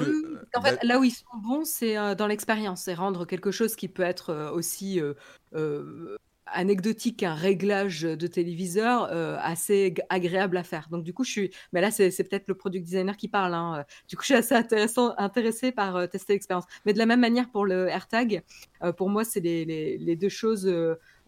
en 0.56 0.62
fait, 0.62 0.76
bah 0.76 0.80
là 0.84 1.00
où 1.00 1.04
ils 1.04 1.12
sont 1.12 1.26
bons, 1.42 1.66
c'est 1.66 1.98
euh, 1.98 2.16
dans 2.16 2.28
l'expérience. 2.28 2.84
C'est 2.84 2.94
rendre 2.94 3.26
quelque 3.26 3.52
chose 3.52 3.76
qui 3.76 3.88
peut 3.88 4.04
être 4.04 4.32
euh, 4.32 4.52
aussi 4.52 5.02
euh, 5.54 6.18
anecdotique 6.46 7.20
qu'un 7.20 7.34
réglage 7.34 8.02
de 8.02 8.28
téléviseur 8.28 9.04
assez 9.42 9.94
agréable 10.10 10.58
à 10.58 10.64
faire. 10.64 10.90
Donc, 10.90 11.04
du 11.04 11.14
coup, 11.14 11.24
je 11.24 11.32
suis. 11.32 11.52
Mais 11.72 11.80
là, 11.80 11.92
c'est 11.92 12.10
peut-être 12.10 12.48
le 12.48 12.56
product 12.56 12.84
designer 12.84 13.16
qui 13.16 13.30
parle. 13.30 13.54
Hein. 13.54 13.86
Du 14.10 14.18
coup, 14.18 14.24
je 14.24 14.28
suis 14.28 14.36
assez 14.36 14.56
intéressant, 14.56 15.14
intéressé 15.18 15.72
par 15.72 16.10
tester 16.10 16.34
l'expérience. 16.34 16.66
Mais 16.86 16.92
de 16.92 16.98
la 16.98 17.06
même 17.06 17.22
manière, 17.22 17.50
pour 17.50 17.66
le 17.66 17.88
AirTag, 17.88 18.44
pour 18.98 19.10
moi, 19.10 19.24
c'est 19.24 19.40
les, 19.40 19.64
les, 19.64 19.98
les, 19.98 20.16
deux 20.18 20.30
choses 20.30 20.70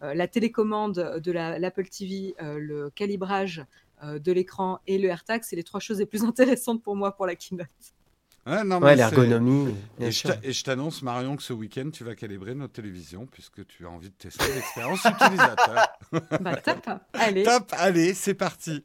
la 0.02 0.28
télécommande 0.28 1.20
de 1.22 1.32
l'Apple 1.32 1.88
TV, 1.88 2.34
le 2.40 2.90
calibrage 2.90 3.64
de 4.18 4.32
l'écran 4.32 4.80
et 4.86 4.98
le 4.98 5.08
AirTag, 5.08 5.42
c'est 5.44 5.56
les 5.56 5.64
trois 5.64 5.80
choses 5.80 5.98
les 5.98 6.06
plus 6.06 6.24
intéressantes 6.24 6.82
pour 6.82 6.96
moi 6.96 7.16
pour 7.16 7.26
la 7.26 7.36
keynote. 7.36 7.68
Ouais, 8.46 8.96
l'ergonomie. 8.96 9.74
Et, 9.98 10.10
je 10.10 10.64
t'annonce, 10.64 11.02
Marion, 11.02 11.36
que 11.36 11.42
ce 11.42 11.54
week-end, 11.54 11.88
tu 11.90 12.04
vas 12.04 12.14
calibrer 12.14 12.54
notre 12.54 12.74
télévision 12.74 13.26
puisque 13.26 13.66
tu 13.66 13.86
as 13.86 13.90
envie 13.90 14.10
de 14.10 14.14
tester 14.14 14.44
l'expérience 14.54 15.02
utilisateur. 15.04 15.86
bah, 16.40 16.56
top, 16.56 16.90
allez. 17.14 17.42
Top, 17.42 17.72
allez, 17.72 18.12
c'est 18.12 18.34
parti. 18.34 18.84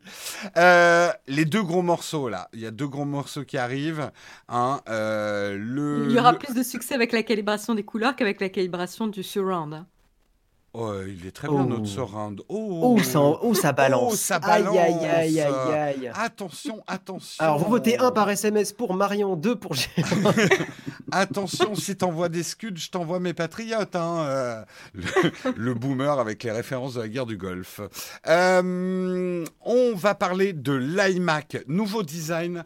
Euh, 0.56 1.12
les 1.28 1.44
deux 1.44 1.64
gros 1.64 1.82
morceaux, 1.82 2.30
là. 2.30 2.48
Il 2.54 2.62
y 2.62 2.66
a 2.66 2.72
deux 2.72 2.88
gros 2.88 3.04
morceaux 3.04 3.44
qui 3.44 3.58
arrivent. 3.58 4.12
Hein, 4.48 4.80
euh, 4.88 5.58
le, 5.60 6.06
Il 6.08 6.16
y 6.16 6.20
aura 6.20 6.34
plus 6.34 6.54
de 6.54 6.64
succès 6.64 6.96
avec 6.96 7.12
la 7.12 7.24
calibration 7.24 7.76
des 7.76 7.84
couleurs 7.84 8.16
qu'avec 8.16 8.40
la 8.40 8.48
calibration 8.48 9.08
du 9.08 9.24
surround. 9.24 9.84
Hein. 10.76 10.80
Oh, 10.80 10.94
il 11.08 11.26
est 11.26 11.32
très 11.32 11.48
bien 11.48 11.66
notre 11.66 11.82
oh. 11.82 11.86
surround. 11.86 12.42
Oh, 12.48 12.96
oh, 12.98 13.04
ça, 13.04 13.20
oh, 13.20 13.54
ça 13.56 13.72
balance. 13.72 14.14
Oh, 14.14 14.16
ça 14.16 14.40
balance. 14.40 14.78
Aïe, 14.78 14.94
aïe, 14.94 15.06
aïe, 15.06 15.42
aïe, 15.42 15.74
aïe. 15.74 16.12
Attention, 16.14 16.84
attention. 16.88 17.44
Alors, 17.44 17.58
vous 17.58 17.70
votez 17.70 17.98
un 17.98 18.12
par 18.12 18.30
SMS 18.30 18.72
pour 18.72 18.94
Marion, 18.94 19.36
deux 19.36 19.56
pour 19.56 19.74
Gérard. 19.74 20.34
attention, 21.12 21.74
si 21.74 21.96
t'envoies 21.96 22.30
des 22.30 22.44
scuds, 22.44 22.78
je 22.78 22.90
t'envoie 22.92 23.20
mes 23.20 23.34
patriotes. 23.34 23.96
Hein, 23.96 24.20
euh, 24.28 24.64
le, 25.56 25.74
boomer 25.74 26.20
avec 26.20 26.44
les 26.44 26.52
références 26.52 26.94
de 26.94 27.02
la 27.02 27.08
guerre 27.08 27.26
du 27.26 27.38
Golfe. 27.38 27.82
Euh, 28.28 29.46
on 29.62 29.96
va 29.96 30.14
parler 30.14 30.54
de 30.54 30.74
l'iMac. 30.74 31.64
Nouveau 31.68 32.04
design. 32.04 32.64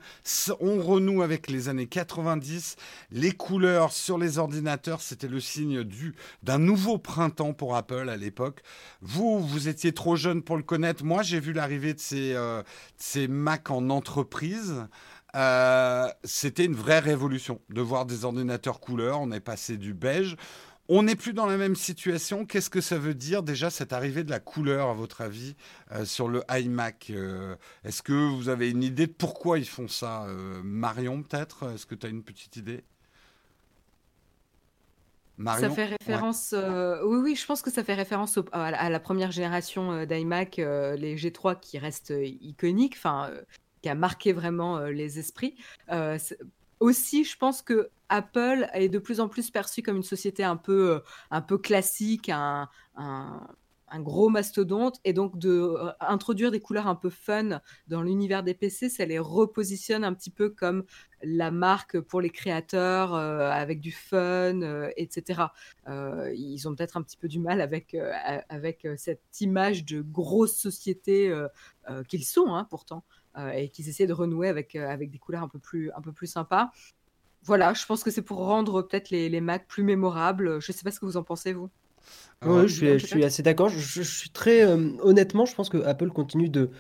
On 0.60 0.82
renoue 0.82 1.22
avec 1.22 1.50
les 1.50 1.70
années 1.70 1.88
90. 1.88 2.76
Les 3.12 3.32
couleurs 3.32 3.94
sur 3.94 4.18
les 4.18 4.40
ordinateurs, 4.40 5.02
c'était 5.02 5.28
le 5.28 5.40
signe 5.40 5.84
du 5.84 6.16
d'un 6.44 6.58
nouveau 6.58 6.98
printemps 6.98 7.54
pour 7.54 7.76
Apple 7.78 7.93
à 8.02 8.18
l'époque. 8.18 8.62
Vous, 9.02 9.40
vous 9.40 9.68
étiez 9.68 9.94
trop 9.94 10.16
jeune 10.16 10.42
pour 10.44 10.58
le 10.58 10.64
connaître. 10.64 11.04
Moi, 11.04 11.24
j'ai 11.24 11.40
vu 11.40 11.54
l'arrivée 11.54 11.94
de 11.94 12.00
ces, 12.00 12.34
euh, 12.34 12.64
Mac 13.30 13.72
en 13.72 13.90
entreprise. 13.90 14.86
Euh, 15.36 16.08
c'était 16.24 16.66
une 16.66 16.76
vraie 16.76 17.00
révolution 17.00 17.60
de 17.70 17.82
voir 17.82 18.06
des 18.06 18.26
ordinateurs 18.26 18.80
couleur. 18.80 19.22
On 19.22 19.32
est 19.32 19.40
passé 19.40 19.78
du 19.78 19.94
beige. 19.94 20.36
On 20.90 21.04
n'est 21.04 21.16
plus 21.16 21.34
dans 21.34 21.46
la 21.46 21.58
même 21.58 21.76
situation. 21.76 22.46
Qu'est-ce 22.46 22.70
que 22.70 22.82
ça 22.82 22.98
veut 22.98 23.16
dire 23.16 23.42
déjà 23.42 23.70
cette 23.70 23.94
arrivée 23.94 24.24
de 24.24 24.30
la 24.30 24.40
couleur, 24.40 24.90
à 24.90 24.94
votre 24.94 25.22
avis, 25.22 25.56
euh, 25.92 26.04
sur 26.04 26.28
le 26.28 26.44
iMac 26.52 27.12
Est-ce 27.84 28.04
que 28.04 28.14
vous 28.14 28.50
avez 28.50 28.70
une 28.70 28.84
idée 28.84 29.08
de 29.08 29.14
pourquoi 29.14 29.60
ils 29.60 29.68
font 29.68 29.88
ça 29.88 30.28
Marion, 30.64 31.24
peut-être? 31.24 31.72
Est-ce 31.74 31.86
que 31.86 31.96
tu 31.96 32.06
as 32.06 32.10
une 32.10 32.24
petite 32.24 32.58
idée? 32.58 32.84
Ça 35.40 35.70
fait 35.70 35.86
référence, 35.86 36.54
euh, 36.54 37.02
oui, 37.04 37.18
oui, 37.24 37.36
je 37.36 37.46
pense 37.46 37.62
que 37.62 37.72
ça 37.72 37.84
fait 37.84 37.96
référence 37.96 38.40
à, 38.52 38.90
la 38.90 39.00
première 39.00 39.32
génération 39.32 39.92
euh, 39.92 40.06
d'iMac, 40.06 40.60
euh, 40.60 40.96
les 40.96 41.16
G3 41.16 41.60
qui 41.60 41.80
restent 41.80 42.14
iconiques, 42.42 42.96
enfin, 42.96 43.32
qui 43.82 43.90
a 43.90 43.96
marqué 43.96 44.34
vraiment 44.34 44.80
les 44.80 45.20
esprits. 45.20 45.56
aussi, 46.80 47.24
je 47.24 47.38
pense 47.38 47.62
que 47.62 47.90
Apple 48.10 48.70
est 48.74 48.90
de 48.90 49.00
plus 49.00 49.20
en 49.20 49.28
plus 49.28 49.50
perçu 49.50 49.82
comme 49.82 49.98
une 49.98 50.04
société 50.04 50.44
un 50.44 50.58
peu, 50.58 51.02
un 51.32 51.42
peu 51.42 51.58
classique, 51.58 52.30
un, 52.30 52.70
un 52.96 53.48
gros 54.00 54.30
mastodonte 54.30 55.00
et 55.04 55.14
donc 55.14 55.38
de 55.38 55.50
euh, 55.50 55.92
introduire 56.00 56.52
des 56.52 56.60
couleurs 56.60 56.88
un 56.88 56.96
peu 56.96 57.10
fun 57.10 57.62
dans 57.88 58.02
l'univers 58.02 58.44
des 58.44 58.54
PC, 58.54 58.90
ça 58.90 59.06
les 59.06 59.20
repositionne 59.20 60.04
un 60.04 60.14
petit 60.14 60.30
peu 60.30 60.50
comme 60.50 60.84
la 61.22 61.52
marque 61.52 62.00
pour 62.00 62.20
les 62.20 62.30
créateurs 62.30 63.14
euh, 63.14 63.50
avec 63.50 63.80
du 63.80 63.92
fun, 63.92 64.62
euh, 64.62 64.90
etc. 64.98 65.44
ils 66.36 66.68
ont 66.68 66.76
peut-être 66.76 66.98
un 66.98 67.04
petit 67.04 67.18
peu 67.18 67.28
du 67.28 67.40
mal 67.40 67.62
avec, 67.62 67.96
avec 68.50 68.88
cette 68.98 69.42
image 69.42 69.86
de 69.86 70.02
grosse 70.02 70.56
société 70.56 71.34
qu'ils 72.08 72.26
sont 72.26 72.54
hein, 72.54 72.66
pourtant 72.70 73.04
et 73.54 73.70
qu'ils 73.70 73.90
essaient 73.90 74.08
de 74.08 74.14
renouer 74.14 74.48
avec, 74.48 74.76
avec 74.76 75.10
des 75.12 75.18
couleurs 75.18 75.44
un 75.44 75.48
peu 75.48 75.60
plus, 75.60 75.92
un 75.96 76.02
peu 76.02 76.12
plus 76.12 76.28
sympas. 76.28 76.72
Voilà, 77.44 77.74
je 77.74 77.86
pense 77.86 78.04
que 78.04 78.12
c'est 78.12 78.22
pour 78.22 78.40
rendre 78.46 78.82
peut-être 78.82 79.10
les, 79.10 79.28
les 79.30 79.42
Macs 79.42 79.68
plus 79.68 79.84
mémorables. 79.84 80.62
Je 80.62 80.72
ne 80.72 80.76
sais 80.76 80.84
pas 80.84 80.92
ce 80.92 81.00
que 81.00 81.06
vous 81.06 81.18
en 81.18 81.24
pensez, 81.24 81.54
vous. 81.54 81.70
Oui, 82.46 82.68
je 82.68 82.98
suis, 82.98 83.24
assez 83.24 83.44
d'accord. 83.44 83.70
Je, 83.70 84.02
suis 84.02 84.30
très 84.30 84.66
euh, 84.66 84.92
honnêtement, 85.02 85.46
je 85.46 85.56
pense 85.56 85.70
que 85.70 85.78
Apple 85.78 86.10
continue 86.10 86.50
de 86.50 86.72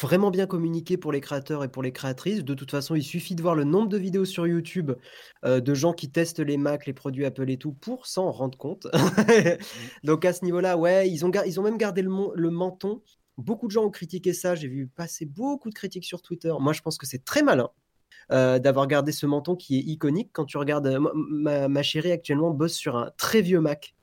vraiment 0.00 0.30
bien 0.30 0.46
communiquer 0.46 0.96
pour 0.96 1.12
les 1.12 1.20
créateurs 1.20 1.64
et 1.64 1.68
pour 1.68 1.82
les 1.82 1.92
créatrices. 1.92 2.44
De 2.44 2.54
toute 2.54 2.70
façon, 2.70 2.94
il 2.94 3.02
suffit 3.02 3.34
de 3.34 3.42
voir 3.42 3.54
le 3.54 3.64
nombre 3.64 3.88
de 3.88 3.98
vidéos 3.98 4.24
sur 4.24 4.46
YouTube 4.46 4.92
euh, 5.44 5.60
de 5.60 5.74
gens 5.74 5.92
qui 5.92 6.10
testent 6.10 6.40
les 6.40 6.56
Mac, 6.56 6.86
les 6.86 6.92
produits 6.92 7.24
Apple 7.24 7.50
et 7.50 7.58
tout 7.58 7.72
pour 7.72 8.06
s'en 8.06 8.30
rendre 8.30 8.56
compte. 8.56 8.86
Donc 10.04 10.24
à 10.24 10.32
ce 10.32 10.44
niveau-là, 10.44 10.76
ouais, 10.78 11.10
ils 11.10 11.24
ont, 11.26 11.30
ils 11.44 11.60
ont 11.60 11.62
même 11.62 11.78
gardé 11.78 12.02
le, 12.02 12.10
le 12.34 12.50
menton. 12.50 13.02
Beaucoup 13.36 13.66
de 13.66 13.72
gens 13.72 13.84
ont 13.84 13.90
critiqué 13.90 14.32
ça. 14.32 14.54
J'ai 14.54 14.68
vu 14.68 14.86
passer 14.86 15.26
beaucoup 15.26 15.68
de 15.68 15.74
critiques 15.74 16.04
sur 16.04 16.22
Twitter. 16.22 16.52
Moi, 16.58 16.72
je 16.72 16.80
pense 16.80 16.98
que 16.98 17.06
c'est 17.06 17.24
très 17.24 17.42
malin. 17.42 17.68
Euh, 18.32 18.60
d'avoir 18.60 18.86
gardé 18.86 19.10
ce 19.10 19.26
menton 19.26 19.56
qui 19.56 19.78
est 19.78 19.82
iconique. 19.82 20.30
Quand 20.32 20.44
tu 20.44 20.56
regardes, 20.56 20.98
ma, 21.14 21.66
ma, 21.66 21.82
chérie 21.82 22.12
actuellement 22.12 22.52
bosse 22.52 22.74
sur 22.74 22.96
un 22.96 23.10
très 23.16 23.40
vieux 23.42 23.60
Mac 23.60 23.96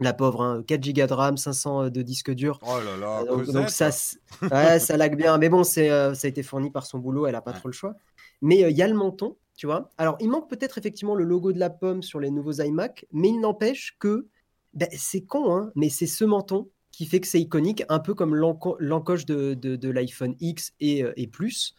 la 0.00 0.12
pauvre, 0.12 0.62
4 0.66 0.88
hein, 0.88 0.92
Go 0.92 1.06
de 1.06 1.12
RAM, 1.12 1.36
500 1.36 1.82
euh, 1.82 1.90
de 1.90 2.02
disque 2.02 2.30
dur. 2.32 2.58
Oh 2.62 2.78
là 2.84 2.96
là, 2.96 3.22
euh, 3.30 3.44
donc, 3.52 3.70
ça, 3.70 3.90
ça 3.90 4.96
lag 4.96 5.16
bien. 5.16 5.38
Mais 5.38 5.48
bon, 5.48 5.62
c'est, 5.64 5.90
euh, 5.90 6.14
ça 6.14 6.26
a 6.26 6.28
été 6.28 6.42
fourni 6.42 6.70
par 6.70 6.86
son 6.86 6.98
boulot, 6.98 7.26
elle 7.26 7.32
n'a 7.32 7.42
pas 7.42 7.52
trop 7.52 7.68
le 7.68 7.72
choix. 7.72 7.94
Mais 8.42 8.60
il 8.70 8.76
y 8.76 8.82
a 8.82 8.88
le 8.88 8.94
menton, 8.94 9.36
tu 9.56 9.66
vois. 9.66 9.90
Alors, 9.98 10.16
il 10.20 10.30
manque 10.30 10.48
peut-être 10.48 10.78
effectivement 10.78 11.14
le 11.14 11.24
logo 11.24 11.52
de 11.52 11.58
la 11.58 11.70
pomme 11.70 12.02
sur 12.02 12.20
les 12.20 12.30
nouveaux 12.30 12.60
iMac, 12.60 13.06
mais 13.12 13.28
il 13.28 13.40
n'empêche 13.40 13.96
que 13.98 14.26
ben, 14.72 14.88
c'est 14.92 15.22
con, 15.22 15.54
hein, 15.54 15.72
mais 15.74 15.90
c'est 15.90 16.06
ce 16.06 16.24
menton 16.24 16.70
qui 16.90 17.06
fait 17.06 17.20
que 17.20 17.26
c'est 17.26 17.40
iconique, 17.40 17.84
un 17.88 17.98
peu 17.98 18.14
comme 18.14 18.34
l'encoche 18.34 19.24
de, 19.24 19.54
de, 19.54 19.90
l'iPhone 19.90 20.34
X 20.40 20.72
et, 20.80 21.04
et, 21.16 21.26
plus. 21.28 21.74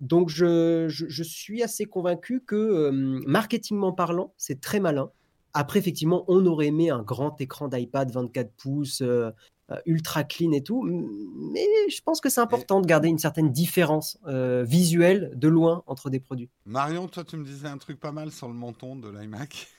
Donc, 0.00 0.28
je, 0.28 0.86
je, 0.88 1.22
suis 1.22 1.62
assez 1.62 1.84
convaincu 1.84 2.40
que, 2.40 2.90
marketingment 3.26 3.92
parlant, 3.92 4.32
c'est 4.38 4.60
très 4.60 4.80
malin. 4.80 5.10
Après, 5.54 5.78
effectivement, 5.78 6.24
on 6.28 6.44
aurait 6.46 6.66
aimé 6.66 6.90
un 6.90 7.02
grand 7.02 7.38
écran 7.40 7.68
d'iPad 7.68 8.10
24 8.10 8.52
pouces, 8.52 9.02
euh, 9.02 9.30
euh, 9.70 9.76
ultra 9.86 10.24
clean 10.24 10.52
et 10.52 10.62
tout, 10.62 10.82
mais 10.82 11.66
je 11.88 12.00
pense 12.02 12.20
que 12.20 12.28
c'est 12.28 12.40
important 12.40 12.80
de 12.80 12.86
garder 12.86 13.08
une 13.08 13.18
certaine 13.18 13.52
différence 13.52 14.18
euh, 14.26 14.64
visuelle 14.64 15.30
de 15.34 15.48
loin 15.48 15.82
entre 15.86 16.10
des 16.10 16.20
produits. 16.20 16.50
Marion, 16.66 17.06
toi, 17.06 17.24
tu 17.24 17.36
me 17.36 17.44
disais 17.44 17.68
un 17.68 17.78
truc 17.78 18.00
pas 18.00 18.12
mal 18.12 18.32
sur 18.32 18.48
le 18.48 18.54
menton 18.54 18.96
de 18.96 19.08
l'iMac. 19.08 19.68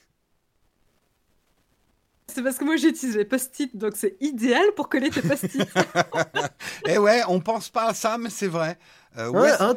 C'est 2.26 2.42
parce 2.42 2.56
que 2.56 2.64
moi 2.64 2.76
j'utilise 2.76 3.16
les 3.16 3.26
post-it, 3.26 3.76
donc 3.76 3.92
c'est 3.96 4.16
idéal 4.20 4.64
pour 4.74 4.88
coller 4.88 5.10
tes 5.10 5.20
post-it. 5.20 5.60
Et 5.60 6.92
eh 6.94 6.98
ouais, 6.98 7.20
on 7.28 7.38
pense 7.38 7.68
pas 7.68 7.88
à 7.88 7.94
ça, 7.94 8.16
mais 8.16 8.30
c'est 8.30 8.48
vrai. 8.48 8.78
Euh, 9.16 9.56
hein, 9.60 9.76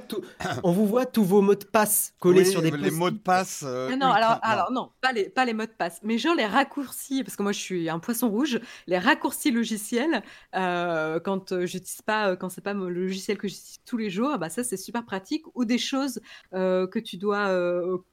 on 0.64 0.72
vous 0.72 0.88
voit 0.88 1.06
tous 1.06 1.24
vos 1.24 1.42
mots 1.42 1.54
de 1.54 1.64
passe 1.64 2.14
collés 2.20 2.44
sur 2.44 2.62
des 2.62 2.72
les 2.72 2.90
mots 2.90 3.12
de 3.12 3.18
passe. 3.18 3.64
Euh, 3.66 3.96
non, 3.96 4.08
alors, 4.08 4.40
alors 4.42 4.72
non, 4.72 4.90
pas 5.00 5.12
les, 5.12 5.30
pas 5.30 5.46
les 5.46 5.54
mots 5.54 5.66
de 5.66 5.72
passe, 5.72 6.00
mais 6.04 6.18
genre 6.18 6.34
les 6.34 6.46
raccourcis, 6.46 7.24
parce 7.24 7.36
que 7.36 7.44
moi 7.44 7.52
je 7.52 7.60
suis 7.60 7.90
un 7.90 8.00
poisson 8.00 8.30
rouge, 8.30 8.60
les 8.88 8.98
raccourcis 8.98 9.52
logiciels, 9.52 10.24
euh, 10.56 11.20
quand 11.20 11.52
euh, 11.52 11.68
j'utilise 11.68 12.02
pas, 12.02 12.36
quand 12.36 12.50
c'est 12.50 12.62
pas 12.62 12.74
le 12.74 12.90
logiciel 12.90 13.38
que 13.38 13.48
j'utilise 13.48 13.80
tous 13.86 13.98
les 13.98 14.10
jours, 14.10 14.38
bah 14.40 14.50
ça 14.50 14.64
c'est 14.64 14.78
super 14.78 15.06
pratique, 15.06 15.46
ou 15.54 15.66
des 15.66 15.78
choses 15.78 16.20
que 16.52 17.00
tu 17.00 17.18
dois 17.18 17.48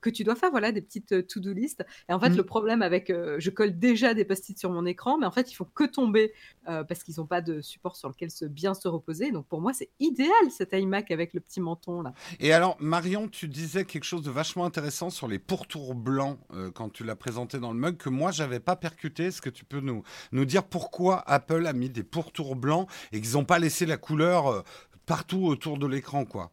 que 0.01 0.11
tu 0.11 0.25
dois 0.25 0.35
faire, 0.35 0.51
voilà, 0.51 0.73
des 0.73 0.83
petites 0.83 1.27
to-do 1.27 1.53
list. 1.53 1.85
Et 2.09 2.13
en 2.13 2.21
fait, 2.21 2.31
mmh. 2.31 2.37
le 2.37 2.43
problème 2.45 2.83
avec, 2.83 3.09
je 3.11 3.51
colle 3.51 3.79
déjà 3.79 4.13
des 4.15 4.25
post-it 4.25 4.59
sur 4.59 4.71
mon 4.71 4.85
écran, 4.85 5.17
mais 5.19 5.27
en 5.27 5.31
fait, 5.31 5.51
il 5.51 5.55
faut 5.55 5.65
que 5.65 5.85
tomber 5.85 6.33
parce 6.67 7.03
qu'ils 7.03 7.15
n'ont 7.19 7.27
pas 7.27 7.41
de 7.41 7.63
support 7.63 7.97
sur 7.97 8.09
lequel 8.09 8.31
se 8.31 8.45
bien 8.45 8.75
se 8.75 8.89
reposer. 8.89 9.31
Donc 9.31 9.47
pour 9.47 9.61
moi, 9.61 9.73
c'est 9.73 9.91
idéal 10.01 10.31
cet 10.51 10.73
iMac 10.73 11.11
avec 11.15 11.33
le 11.33 11.41
petit 11.41 11.61
menton 11.61 12.03
là. 12.03 12.13
Et 12.41 12.53
alors, 12.53 12.77
Marion, 12.81 13.29
tu 13.29 13.49
disais 13.49 13.85
quelque 13.85 14.05
chose 14.05 14.23
de 14.23 14.31
vachement 14.31 14.67
intéressant 14.67 15.09
sur 15.09 15.29
les 15.29 15.39
pourtours 15.39 15.95
blancs 15.95 16.39
euh, 16.53 16.71
quand 16.71 16.91
tu 16.91 17.05
l'as 17.05 17.17
présenté 17.17 17.59
dans 17.59 17.73
le 17.73 17.79
mug 17.79 17.97
que 17.97 18.11
moi 18.11 18.31
j'avais 18.31 18.61
pas 18.61 18.77
percuté. 18.77 19.25
Est-ce 19.25 19.41
que 19.41 19.51
tu 19.51 19.65
peux 19.65 19.81
nous, 19.81 20.03
nous 20.33 20.45
dire 20.45 20.65
pourquoi 20.65 21.23
Apple 21.27 21.67
a 21.67 21.73
mis 21.73 21.89
des 21.89 22.05
pourtours 22.05 22.57
blancs 22.57 22.89
et 23.13 23.21
qu'ils 23.21 23.33
n'ont 23.33 23.45
pas 23.45 23.59
laissé 23.59 23.87
la 23.87 23.97
couleur 23.97 24.49
euh, 24.49 24.63
partout 25.07 25.47
autour 25.47 25.79
de 25.79 25.87
l'écran, 25.87 26.25
quoi? 26.25 26.51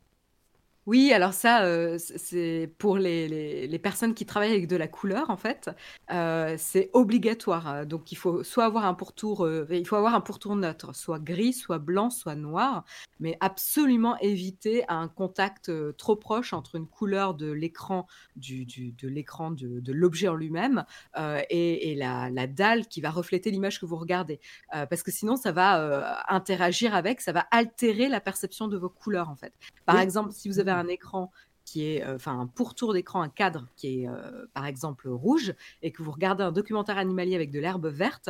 Oui, 0.92 1.14
alors 1.14 1.32
ça, 1.32 1.64
euh, 1.64 1.98
c'est 1.98 2.70
pour 2.78 2.98
les, 2.98 3.66
les, 3.66 3.80
personnes 3.80 4.14
qui 4.14 4.26
travaillent 4.26 4.52
avec 4.52 4.68
de 4.68 4.76
la 4.76 4.90
couleur, 4.90 5.30
en 5.30 5.38
fait, 5.38 5.70
euh, 6.12 6.56
c'est 6.58 6.90
obligatoire. 6.92 7.66
Hein. 7.66 7.86
Donc, 7.86 8.12
il 8.12 8.16
faut 8.18 8.44
soit 8.44 8.66
avoir 8.66 8.84
un 8.84 8.94
pourtour, 8.94 9.46
euh, 9.46 9.66
il 9.72 9.88
faut 9.88 9.96
avoir 9.96 10.16
un 10.16 10.20
pourtour 10.20 10.54
neutre, 10.58 10.94
soit 10.94 11.20
gris, 11.20 11.54
soit 11.54 11.80
blanc, 11.80 12.10
soit 12.10 12.36
noir, 12.36 12.84
mais 13.22 13.38
absolument 13.40 14.18
éviter 14.18 14.84
un 14.90 15.08
contact 15.08 15.72
trop 15.96 16.18
proche 16.18 16.52
entre 16.52 16.76
une 16.76 16.88
couleur 16.88 17.36
de 17.36 17.50
l'écran, 17.50 18.06
du, 18.36 18.66
du- 18.66 18.92
de 18.92 19.08
l'écran 19.08 19.52
de, 19.52 19.80
de 19.80 19.94
l'objet 19.94 20.28
en 20.28 20.36
lui-même, 20.36 20.84
et, 21.50 21.92
et 21.92 21.96
la, 21.96 22.30
la 22.30 22.48
dalle 22.48 22.86
qui 22.88 23.00
va 23.00 23.12
refléter 23.12 23.50
l'image 23.50 23.80
que 23.80 23.86
vous 23.86 23.96
regardez. 23.96 24.42
parce 24.72 25.04
que 25.04 25.12
sinon, 25.12 25.38
ça 25.38 25.54
va 25.54 26.26
interagir 26.28 26.94
avec, 26.96 27.22
ça 27.22 27.32
va 27.32 27.46
altérer 27.52 28.10
la 28.10 28.20
perception 28.20 28.68
de 28.68 28.78
vos 28.78 28.90
couleurs, 28.90 29.30
en 29.30 29.38
fait. 29.38 29.54
Par 29.86 30.00
exemple, 30.00 30.32
si 30.34 30.50
vous 30.50 30.60
avez 30.60 30.72
un 30.72 30.81
écran 30.88 31.32
qui 31.66 31.86
est, 31.86 32.04
euh, 32.04 32.16
enfin, 32.16 32.40
un 32.40 32.48
pourtour 32.48 32.94
d'écran, 32.94 33.22
un 33.22 33.30
cadre 33.30 33.68
qui 33.76 34.02
est, 34.02 34.08
euh, 34.08 34.46
par 34.54 34.66
exemple, 34.66 35.08
rouge, 35.10 35.54
et 35.82 35.92
que 35.92 36.04
vous 36.04 36.12
regardez 36.12 36.44
un 36.44 36.52
documentaire 36.52 36.98
animalier 36.98 37.36
avec 37.36 37.52
de 37.52 37.60
l'herbe 37.60 37.88
verte, 37.88 38.30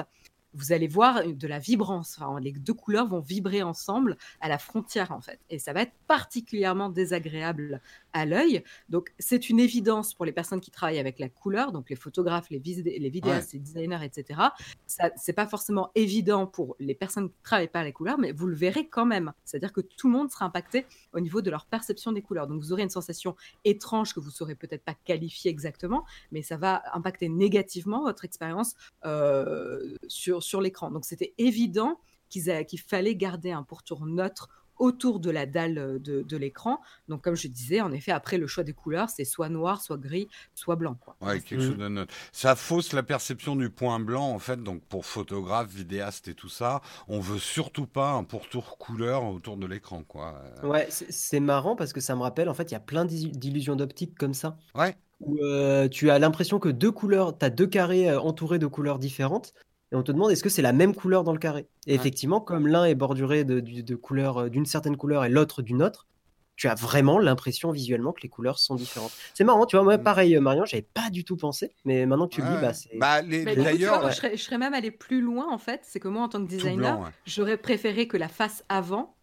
vous 0.53 0.73
allez 0.73 0.87
voir 0.87 1.23
de 1.25 1.47
la 1.47 1.59
vibrance. 1.59 2.19
les 2.41 2.51
deux 2.51 2.73
couleurs 2.73 3.07
vont 3.07 3.21
vibrer 3.21 3.63
ensemble 3.63 4.17
à 4.41 4.49
la 4.49 4.57
frontière, 4.57 5.11
en 5.11 5.21
fait. 5.21 5.39
Et 5.49 5.59
ça 5.59 5.71
va 5.71 5.83
être 5.83 5.93
particulièrement 6.07 6.89
désagréable 6.89 7.81
à 8.13 8.25
l'œil. 8.25 8.63
Donc, 8.89 9.13
c'est 9.19 9.49
une 9.49 9.59
évidence 9.59 10.13
pour 10.13 10.25
les 10.25 10.31
personnes 10.31 10.61
qui 10.61 10.71
travaillent 10.71 10.99
avec 10.99 11.19
la 11.19 11.29
couleur, 11.29 11.71
donc 11.71 11.89
les 11.89 11.95
photographes, 11.95 12.49
les, 12.49 12.59
les 12.59 13.09
vidéastes, 13.09 13.53
les 13.53 13.59
designers, 13.59 14.03
etc. 14.03 14.39
Ça, 14.87 15.11
c'est 15.15 15.33
pas 15.33 15.47
forcément 15.47 15.91
évident 15.95 16.47
pour 16.47 16.75
les 16.79 16.95
personnes 16.95 17.29
qui 17.29 17.35
travaillent 17.43 17.67
pas 17.67 17.83
la 17.83 17.91
couleur, 17.91 18.17
mais 18.17 18.31
vous 18.31 18.47
le 18.47 18.55
verrez 18.55 18.87
quand 18.87 19.05
même. 19.05 19.33
C'est-à-dire 19.45 19.73
que 19.73 19.81
tout 19.81 20.07
le 20.07 20.13
monde 20.13 20.31
sera 20.31 20.45
impacté 20.45 20.85
au 21.13 21.19
niveau 21.19 21.41
de 21.41 21.49
leur 21.49 21.65
perception 21.65 22.11
des 22.11 22.21
couleurs. 22.21 22.47
Donc, 22.47 22.61
vous 22.61 22.73
aurez 22.73 22.83
une 22.83 22.89
sensation 22.89 23.35
étrange 23.63 24.13
que 24.13 24.19
vous 24.19 24.31
saurez 24.31 24.55
peut-être 24.55 24.83
pas 24.83 24.95
qualifier 25.05 25.51
exactement, 25.51 26.05
mais 26.31 26.41
ça 26.41 26.57
va 26.57 26.83
impacter 26.93 27.29
négativement 27.29 28.03
votre 28.03 28.25
expérience 28.25 28.75
euh, 29.05 29.95
sur, 30.07 30.43
sur 30.43 30.61
l'écran. 30.61 30.91
Donc, 30.91 31.05
c'était 31.05 31.33
évident 31.37 31.99
qu'il 32.29 32.79
fallait 32.79 33.15
garder 33.15 33.51
un 33.51 33.63
pourtour 33.63 34.05
neutre 34.05 34.49
autour 34.81 35.19
de 35.19 35.29
la 35.29 35.45
dalle 35.45 35.77
euh, 35.77 35.99
de, 35.99 36.37
l'écran. 36.37 36.81
Donc, 37.07 37.23
comme 37.23 37.35
je 37.35 37.47
disais, 37.47 37.81
en 37.81 37.91
effet, 37.91 38.11
après, 38.11 38.37
le 38.37 38.47
choix 38.47 38.63
des 38.63 38.73
couleurs, 38.73 39.09
c'est 39.09 39.25
soit 39.25 39.47
noir, 39.47 39.81
soit 39.81 39.97
gris, 39.97 40.27
soit 40.55 40.75
blanc. 40.75 40.97
Quoi. 40.99 41.15
Ouais, 41.21 41.39
quelque 41.39 41.61
chose 41.61 41.77
de 41.77 41.87
neutre. 41.87 42.13
Ça 42.31 42.55
fausse 42.55 42.91
la 42.91 43.03
perception 43.03 43.55
du 43.55 43.69
point 43.69 43.99
blanc, 43.99 44.29
en 44.31 44.39
fait. 44.39 44.61
Donc, 44.61 44.83
pour 44.85 45.05
photographe, 45.05 45.69
vidéaste 45.69 46.27
et 46.27 46.33
tout 46.33 46.49
ça, 46.49 46.81
on 47.07 47.19
veut 47.19 47.37
surtout 47.37 47.85
pas 47.85 48.11
un 48.11 48.23
pourtour 48.23 48.77
couleur 48.79 49.23
autour 49.23 49.55
de 49.55 49.67
l'écran, 49.67 50.03
quoi. 50.03 50.41
Ouais, 50.63 50.87
c'est 50.89 51.39
marrant 51.39 51.75
parce 51.75 51.93
que 51.93 52.01
ça 52.01 52.15
me 52.15 52.21
rappelle, 52.21 52.49
en 52.49 52.55
fait, 52.55 52.71
il 52.71 52.73
y 52.73 52.77
a 52.77 52.81
plein 52.81 53.05
d'illusions 53.05 53.75
d'optique 53.75 54.17
comme 54.17 54.33
ça. 54.33 54.57
Ouais. 54.73 54.97
Où 55.19 55.37
euh, 55.43 55.87
tu 55.87 56.09
as 56.09 56.17
l'impression 56.17 56.57
que 56.57 56.69
deux 56.69 56.91
couleurs, 56.91 57.37
tu 57.37 57.45
as 57.45 57.51
deux 57.51 57.67
carrés 57.67 58.09
euh, 58.09 58.19
entourés 58.19 58.57
de 58.57 58.65
couleurs 58.65 58.97
différentes 58.97 59.53
et 59.91 59.95
on 59.95 60.03
te 60.03 60.11
demande 60.11 60.31
est-ce 60.31 60.43
que 60.43 60.49
c'est 60.49 60.61
la 60.61 60.73
même 60.73 60.95
couleur 60.95 61.23
dans 61.23 61.33
le 61.33 61.39
carré? 61.39 61.67
Et 61.85 61.93
effectivement, 61.93 62.39
comme 62.39 62.67
l'un 62.67 62.85
est 62.85 62.95
borduré 62.95 63.43
de, 63.43 63.59
de, 63.59 63.95
couleur 63.95 64.37
euh, 64.37 64.49
d'une 64.49 64.65
certaine 64.65 64.95
couleur 64.95 65.25
et 65.25 65.29
l'autre 65.29 65.61
d'une 65.61 65.83
autre, 65.83 66.07
tu 66.55 66.67
as 66.67 66.75
vraiment 66.75 67.17
l'impression 67.17 67.71
visuellement 67.71 68.13
que 68.13 68.21
les 68.21 68.29
couleurs 68.29 68.59
sont 68.59 68.75
différentes. 68.75 69.11
C'est 69.33 69.43
marrant, 69.43 69.65
tu 69.65 69.75
vois, 69.75 69.83
moi, 69.83 69.97
mm. 69.97 70.03
pareil, 70.03 70.35
euh, 70.35 70.41
Marion, 70.41 70.63
j'avais 70.63 70.85
pas 70.93 71.09
du 71.09 71.25
tout 71.25 71.35
pensé, 71.35 71.73
mais 71.85 72.05
maintenant 72.05 72.27
que 72.27 72.35
tu 72.35 72.41
le 72.41 72.47
dis, 72.47 72.61
bah, 72.61 72.73
c'est. 72.73 72.97
Bah, 72.97 73.21
d'ailleurs, 73.21 74.11
je, 74.11 74.37
serais 74.37 74.57
même 74.57 74.73
allé 74.73 74.91
plus 74.91 75.21
loin, 75.21 75.51
en 75.51 75.57
fait. 75.57 75.81
C'est 75.83 75.99
que 75.99 76.07
moi, 76.07 76.23
en 76.23 76.29
tant 76.29 76.43
que 76.43 76.49
designer, 76.49 77.11
j'aurais 77.25 77.57
préféré 77.57 78.07
que 78.07 78.17
la 78.17 78.27
face 78.27 78.63
avant 78.69 79.15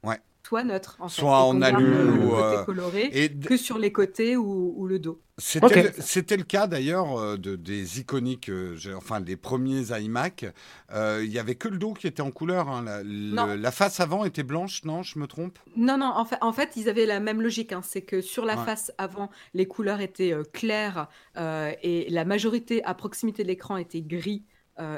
soit 0.49 0.65
neutre, 0.65 0.97
en 0.99 1.11
fait, 1.11 1.21
soit 1.21 1.45
en 1.45 1.61
alu 1.61 2.09
ou 2.09 2.35
euh, 2.35 2.65
coloré, 2.65 3.11
et 3.13 3.31
que 3.31 3.59
sur 3.59 3.77
les 3.77 3.93
côtés 3.93 4.35
ou, 4.35 4.87
le 4.87 4.99
dos. 4.99 5.21
C'était 5.37 6.37
le, 6.39 6.43
cas 6.43 6.67
d'ailleurs 6.67 7.19
euh, 7.19 7.37
de, 7.37 7.55
des 7.55 8.01
iconiques, 8.01 8.49
euh, 8.49 8.79
enfin 8.97 9.21
des 9.21 9.37
premiers 9.37 9.85
iMac. 10.01 10.47
Il 10.95 11.31
y 11.31 11.39
avait 11.39 11.55
que 11.55 11.69
le 11.69 11.77
dos 11.77 11.93
qui 11.93 12.07
était 12.07 12.23
en 12.23 12.31
couleur. 12.31 12.71
Hein. 12.71 13.03
La, 13.05 13.71
face 13.71 14.01
avant 14.01 14.25
était 14.25 14.43
blanche, 14.43 14.85
non 14.85 15.03
Je 15.03 15.19
me 15.19 15.27
trompe? 15.27 15.59
Non, 15.77 15.99
non. 15.99 16.13
En 16.17 16.25
fait, 16.25 16.39
en 16.41 16.53
fait, 16.55 16.77
ils 16.77 16.89
avaient 16.89 17.07
la 17.07 17.21
même 17.21 17.43
logique. 17.43 17.73
Hein. 17.73 17.83
C'est 17.85 18.03
que 18.03 18.23
sur 18.23 18.47
la 18.47 18.57
face 18.57 18.91
avant, 18.97 19.29
les 19.53 19.69
couleurs 19.69 20.01
étaient 20.01 20.35
claires 20.55 21.09
et 21.37 22.07
la 22.09 22.25
majorité 22.25 22.83
à 22.85 22.95
proximité 22.95 23.43
de 23.43 23.49
l'écran 23.49 23.77
était 23.77 24.03
gris. 24.03 24.45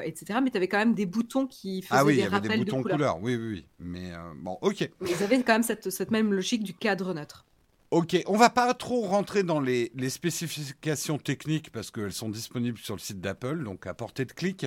Etc. 0.03 0.39
Mais 0.43 0.49
tu 0.51 0.57
avais 0.57 0.67
quand 0.67 0.77
même 0.77 0.93
des 0.93 1.05
boutons 1.05 1.47
qui 1.47 1.81
faisaient 1.81 1.99
Ah 1.99 2.05
oui, 2.05 2.13
il 2.13 2.15
des 2.17 2.21
y 2.21 2.25
avait 2.25 2.39
des 2.41 2.47
rappels 2.47 2.59
de 2.59 2.63
boutons 2.65 2.81
couleurs. 2.81 2.97
couleurs. 2.97 3.19
Oui, 3.21 3.35
oui, 3.35 3.47
oui. 3.53 3.65
Mais 3.79 4.11
euh, 4.13 4.17
bon, 4.37 4.57
ok. 4.61 4.89
Mais 5.01 5.09
ils 5.11 5.23
avaient 5.23 5.41
quand 5.43 5.53
même 5.53 5.63
cette, 5.63 5.89
cette 5.89 6.11
même 6.11 6.33
logique 6.33 6.63
du 6.63 6.73
cadre 6.73 7.13
neutre. 7.13 7.45
Ok, 7.91 8.15
on 8.25 8.37
va 8.37 8.49
pas 8.49 8.73
trop 8.73 9.01
rentrer 9.01 9.43
dans 9.43 9.59
les, 9.59 9.91
les 9.95 10.09
spécifications 10.09 11.17
techniques 11.17 11.73
parce 11.73 11.91
qu'elles 11.91 12.13
sont 12.13 12.29
disponibles 12.29 12.77
sur 12.77 12.95
le 12.95 13.01
site 13.01 13.19
d'Apple, 13.19 13.65
donc 13.65 13.85
à 13.85 13.93
portée 13.93 14.23
de 14.23 14.31
clic. 14.31 14.65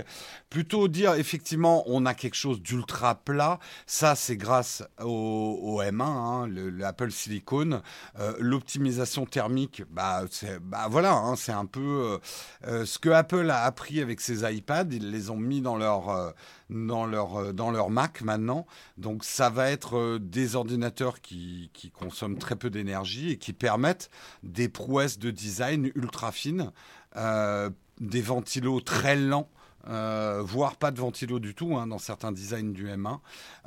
Plutôt 0.50 0.88
dire 0.88 1.14
effectivement 1.14 1.84
on 1.86 2.04
a 2.04 2.12
quelque 2.12 2.34
chose 2.34 2.60
d'ultra 2.60 3.14
plat. 3.14 3.60
Ça 3.86 4.14
c'est 4.14 4.36
grâce 4.36 4.82
au, 5.00 5.58
au 5.62 5.80
M1, 5.80 6.02
hein, 6.02 6.46
le, 6.48 6.68
le 6.68 6.84
Apple 6.84 7.10
Silicon. 7.10 7.80
Euh, 8.18 8.34
L'optimisation 8.40 9.24
thermique, 9.24 9.84
bah, 9.88 10.24
bah 10.60 10.88
voilà, 10.90 11.14
hein, 11.14 11.34
c'est 11.34 11.52
un 11.52 11.64
peu 11.64 11.80
euh, 11.80 12.18
euh, 12.66 12.84
ce 12.84 12.98
que 12.98 13.08
Apple 13.08 13.48
a 13.48 13.62
appris 13.62 14.02
avec 14.02 14.20
ses 14.20 14.44
iPads. 14.44 14.88
Ils 14.90 15.10
les 15.10 15.30
ont 15.30 15.38
mis 15.38 15.62
dans 15.62 15.78
leur 15.78 16.10
euh, 16.10 16.30
dans 16.70 17.06
leur, 17.06 17.36
euh, 17.36 17.52
dans 17.52 17.70
leur 17.70 17.90
Mac 17.90 18.22
maintenant. 18.22 18.66
Donc 18.98 19.24
ça 19.24 19.50
va 19.50 19.70
être 19.70 19.96
euh, 19.96 20.18
des 20.18 20.56
ordinateurs 20.56 21.20
qui, 21.20 21.70
qui 21.72 21.90
consomment 21.90 22.38
très 22.38 22.56
peu 22.56 22.70
d'énergie 22.70 23.30
et 23.30 23.38
qui 23.38 23.52
permettent 23.52 24.10
des 24.42 24.68
prouesses 24.68 25.18
de 25.18 25.30
design 25.30 25.90
ultra 25.94 26.32
fines, 26.32 26.70
euh, 27.16 27.70
des 28.00 28.22
ventilos 28.22 28.80
très 28.80 29.16
lents, 29.16 29.48
voire 29.86 30.76
pas 30.76 30.90
de 30.90 30.98
ventilo 30.98 31.38
du 31.38 31.54
tout 31.54 31.76
hein, 31.76 31.86
dans 31.86 31.98
certains 31.98 32.32
designs 32.32 32.72
du 32.72 32.86
M1. 32.86 33.18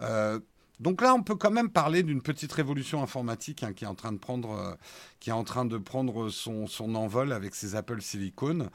Euh, 0.01 0.39
donc 0.79 1.01
là, 1.01 1.15
on 1.15 1.23
peut 1.23 1.35
quand 1.35 1.49
même 1.49 1.69
parler 1.69 2.03
d'une 2.03 2.21
petite 2.21 2.51
révolution 2.53 3.01
informatique 3.01 3.63
hein, 3.63 3.73
qui 3.73 3.83
est 3.83 3.87
en 3.87 3.95
train 3.95 4.11
de 4.11 4.19
prendre, 4.19 4.51
euh, 4.51 4.75
qui 5.19 5.31
est 5.31 5.33
en 5.33 5.43
train 5.43 5.65
de 5.65 5.77
prendre 5.77 6.29
son, 6.29 6.67
envol 6.95 7.31
avec 7.31 7.55
ses 7.55 7.75
Apple 7.75 8.01
Silicon. 8.01 8.69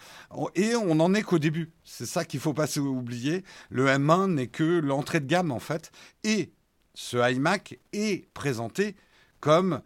Et 0.56 0.74
on 0.74 0.96
n'en 0.96 1.14
est 1.14 1.22
qu'au 1.22 1.38
début. 1.38 1.70
C'est 1.84 2.06
ça 2.06 2.24
qu'il 2.24 2.40
faut 2.40 2.54
pas 2.54 2.66
oublier. 2.78 3.44
Le 3.70 3.86
M1 3.86 4.34
n'est 4.34 4.48
que 4.48 4.80
l'entrée 4.80 5.20
de 5.20 5.26
gamme 5.26 5.52
en 5.52 5.60
fait. 5.60 5.92
Et 6.24 6.52
ce 6.94 7.16
iMac 7.32 7.78
est 7.92 8.28
présenté 8.34 8.96
comme 9.38 9.80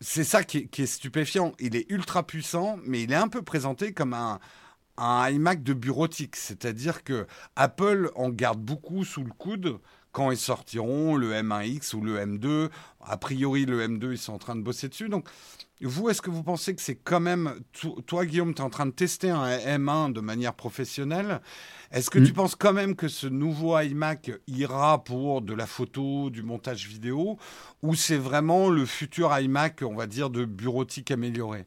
c'est 0.00 0.24
ça 0.24 0.42
qui 0.42 0.58
est, 0.58 0.66
qui 0.66 0.82
est 0.82 0.86
stupéfiant. 0.86 1.52
Il 1.60 1.76
est 1.76 1.90
ultra 1.90 2.26
puissant, 2.26 2.78
mais 2.84 3.02
il 3.02 3.12
est 3.12 3.16
un 3.16 3.28
peu 3.28 3.42
présenté 3.42 3.92
comme 3.92 4.14
un, 4.14 4.40
un 4.96 5.28
iMac 5.30 5.62
de 5.62 5.74
bureautique. 5.74 6.36
C'est-à-dire 6.36 7.04
que 7.04 7.26
Apple 7.56 8.10
en 8.14 8.30
garde 8.30 8.60
beaucoup 8.60 9.04
sous 9.04 9.22
le 9.22 9.32
coude 9.32 9.78
quand 10.14 10.30
ils 10.30 10.38
sortiront 10.38 11.16
le 11.16 11.32
M1X 11.32 11.94
ou 11.94 12.00
le 12.00 12.18
M2. 12.18 12.70
A 13.04 13.16
priori, 13.18 13.66
le 13.66 13.86
M2, 13.86 14.12
ils 14.12 14.18
sont 14.18 14.32
en 14.32 14.38
train 14.38 14.54
de 14.56 14.62
bosser 14.62 14.88
dessus. 14.88 15.08
Donc, 15.08 15.28
vous, 15.82 16.08
est-ce 16.08 16.22
que 16.22 16.30
vous 16.30 16.44
pensez 16.44 16.74
que 16.74 16.80
c'est 16.80 16.94
quand 16.94 17.18
même... 17.20 17.52
to- 17.78 18.00
Toi, 18.06 18.24
Guillaume, 18.24 18.54
tu 18.54 18.62
es 18.62 18.64
en 18.64 18.70
train 18.70 18.86
de 18.86 18.92
tester 18.92 19.28
un 19.28 19.44
M1 19.58 20.12
de 20.12 20.20
manière 20.20 20.54
professionnelle. 20.54 21.40
Est-ce 21.90 22.10
que 22.10 22.20
Mm. 22.20 22.24
tu 22.26 22.32
penses 22.32 22.54
quand 22.54 22.72
même 22.72 22.94
que 22.94 23.08
ce 23.08 23.26
nouveau 23.26 23.76
iMac 23.78 24.30
ira 24.46 25.02
pour 25.02 25.42
de 25.42 25.52
la 25.52 25.66
photo, 25.66 26.30
du 26.30 26.42
montage 26.44 26.86
vidéo 26.86 27.36
Ou 27.82 27.94
c'est 27.96 28.16
vraiment 28.16 28.70
le 28.70 28.86
futur 28.86 29.36
iMac, 29.36 29.82
on 29.82 29.96
va 29.96 30.06
dire, 30.06 30.30
de 30.30 30.44
bureautique 30.44 31.10
amélioré 31.10 31.66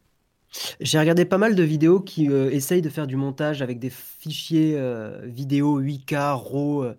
J'ai 0.79 0.97
regardé 0.99 1.25
pas 1.25 1.37
mal 1.37 1.53
de 1.55 1.63
vidéos 1.63 1.99
qui 1.99 2.29
euh, 2.31 2.49
essayent 2.49 2.81
de 2.81 2.89
faire 2.89 3.07
du 3.07 3.17
montage 3.17 3.61
avec 3.61 3.77
des 3.77 3.91
fichiers 3.91 4.75
euh, 4.77 5.21
vidéo 5.25 5.81
8K, 5.81 6.15
RAW, 6.33 6.83
euh, 6.85 6.93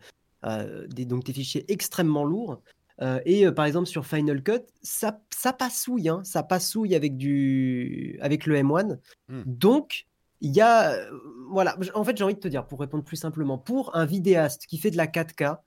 des, 0.44 1.04
donc 1.04 1.24
des 1.24 1.32
fichiers 1.32 1.64
extrêmement 1.72 2.24
lourds. 2.24 2.62
Euh, 3.00 3.20
et 3.24 3.46
euh, 3.46 3.52
par 3.52 3.64
exemple 3.64 3.86
sur 3.86 4.04
Final 4.06 4.42
Cut, 4.42 4.60
ça, 4.82 5.20
ça 5.32 5.52
passouille, 5.52 6.08
hein, 6.08 6.20
ça 6.24 6.42
passouille 6.42 6.96
avec, 6.96 7.16
du, 7.16 8.18
avec 8.20 8.44
le 8.46 8.56
M1. 8.56 8.98
Hmm. 9.28 9.42
Donc, 9.46 10.06
il 10.40 10.50
y 10.52 10.60
a. 10.60 10.92
euh, 10.92 11.10
voilà, 11.50 11.76
en 11.94 12.04
fait, 12.04 12.16
j'ai 12.16 12.24
envie 12.24 12.34
de 12.34 12.40
te 12.40 12.48
dire, 12.48 12.66
pour 12.66 12.80
répondre 12.80 13.04
plus 13.04 13.16
simplement, 13.16 13.56
pour 13.58 13.94
un 13.96 14.04
vidéaste 14.04 14.66
qui 14.66 14.78
fait 14.78 14.90
de 14.90 14.96
la 14.96 15.06
4K, 15.06 15.58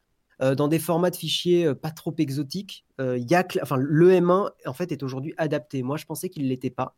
euh, 0.42 0.56
dans 0.56 0.68
des 0.68 0.80
formats 0.80 1.10
de 1.10 1.16
fichiers 1.16 1.66
euh, 1.68 1.76
pas 1.76 1.92
trop 1.92 2.14
exotiques, 2.18 2.86
euh, 3.00 3.18
il 3.18 3.30
y 3.30 3.36
a, 3.36 3.44
cl- 3.44 3.60
enfin, 3.62 3.78
le 3.78 4.12
M1 4.12 4.50
en 4.66 4.74
fait 4.74 4.92
est 4.92 5.04
aujourd'hui 5.04 5.34
adapté. 5.38 5.84
Moi, 5.84 5.98
je 5.98 6.06
pensais 6.06 6.30
qu'il 6.30 6.48
l'était 6.50 6.70
pas. 6.70 6.96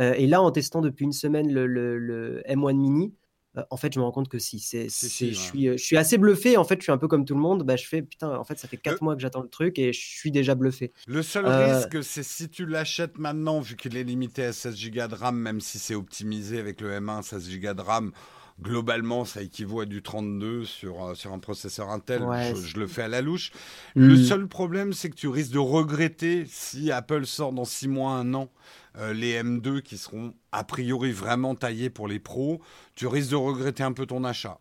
Euh, 0.00 0.14
et 0.14 0.26
là, 0.26 0.42
en 0.42 0.50
testant 0.50 0.80
depuis 0.80 1.04
une 1.04 1.12
semaine 1.12 1.52
le, 1.52 1.66
le- 1.66 1.98
le 1.98 2.42
M1 2.48 2.76
Mini, 2.76 3.14
euh, 3.58 3.62
en 3.70 3.76
fait, 3.76 3.92
je 3.92 3.98
me 3.98 4.04
rends 4.04 4.12
compte 4.12 4.28
que 4.28 4.38
si. 4.38 4.58
C'est, 4.60 4.88
Si, 4.88 5.34
je, 5.34 5.40
suis, 5.40 5.68
euh, 5.68 5.76
je 5.76 5.84
suis 5.84 5.96
assez 5.96 6.18
bluffé. 6.18 6.56
En 6.56 6.64
fait, 6.64 6.76
je 6.78 6.84
suis 6.84 6.92
un 6.92 6.98
peu 6.98 7.08
comme 7.08 7.24
tout 7.24 7.34
le 7.34 7.40
monde. 7.40 7.62
Bah, 7.64 7.76
je 7.76 7.86
fais, 7.86 8.02
putain, 8.02 8.36
en 8.36 8.44
fait, 8.44 8.58
ça 8.58 8.68
fait 8.68 8.78
4 8.78 9.00
Le- 9.00 9.00
mois 9.02 9.14
que 9.16 9.20
j'attends 9.22 9.42
le 9.42 9.48
truc 9.48 9.78
et 9.78 9.92
je 9.92 10.00
suis 10.00 10.30
déjà 10.30 10.54
bluffé. 10.54 10.92
Le 11.06 11.22
seul 11.22 11.46
Euh, 11.46 11.48
risque, 11.48 12.04
c'est 12.04 12.22
si 12.22 12.48
tu 12.50 12.66
l'achètes 12.66 13.18
maintenant, 13.18 13.60
vu 13.60 13.76
qu'il 13.76 13.96
est 13.96 14.04
limité 14.04 14.44
à 14.44 14.52
16 14.52 14.90
Go 14.90 15.06
de 15.08 15.14
RAM, 15.14 15.36
même 15.38 15.60
si 15.60 15.78
c'est 15.78 15.94
optimisé 15.94 16.58
avec 16.58 16.80
le 16.80 16.90
M1, 16.92 17.22
16 17.22 17.48
Go 17.60 17.72
de 17.74 17.80
RAM, 17.80 18.12
globalement, 18.60 19.24
ça 19.24 19.40
équivaut 19.42 19.80
à 19.80 19.86
du 19.86 20.02
32 20.02 20.64
sur, 20.64 21.02
euh, 21.04 21.14
sur 21.14 21.32
un 21.32 21.38
processeur 21.38 21.88
Intel. 21.90 22.22
Ouais, 22.22 22.52
je, 22.54 22.78
le 22.78 22.86
fais 22.86 23.02
à 23.02 23.08
la 23.08 23.22
louche. 23.22 23.52
Le 23.96 24.16
Hmm. 24.16 24.16
seul 24.16 24.48
problème, 24.48 24.92
c'est 24.92 25.08
que 25.10 25.14
tu 25.16 25.28
risques 25.28 25.52
de 25.52 25.58
regretter 25.58 26.44
si 26.46 26.90
Apple 26.92 27.24
sort 27.24 27.52
dans 27.52 27.64
6 27.64 27.88
mois, 27.88 28.12
1 28.12 28.34
an, 28.34 28.50
euh, 28.98 29.12
les 29.12 29.40
M2 29.42 29.82
qui 29.82 29.96
seront 29.96 30.34
a 30.52 30.64
priori 30.64 31.12
vraiment 31.12 31.54
taillés 31.54 31.90
pour 31.90 32.08
les 32.08 32.18
pros. 32.18 32.60
Tu 32.94 33.06
risques 33.06 33.30
de 33.30 33.36
regretter 33.36 33.82
un 33.82 33.92
peu 33.92 34.06
ton 34.06 34.24
achat. 34.24 34.60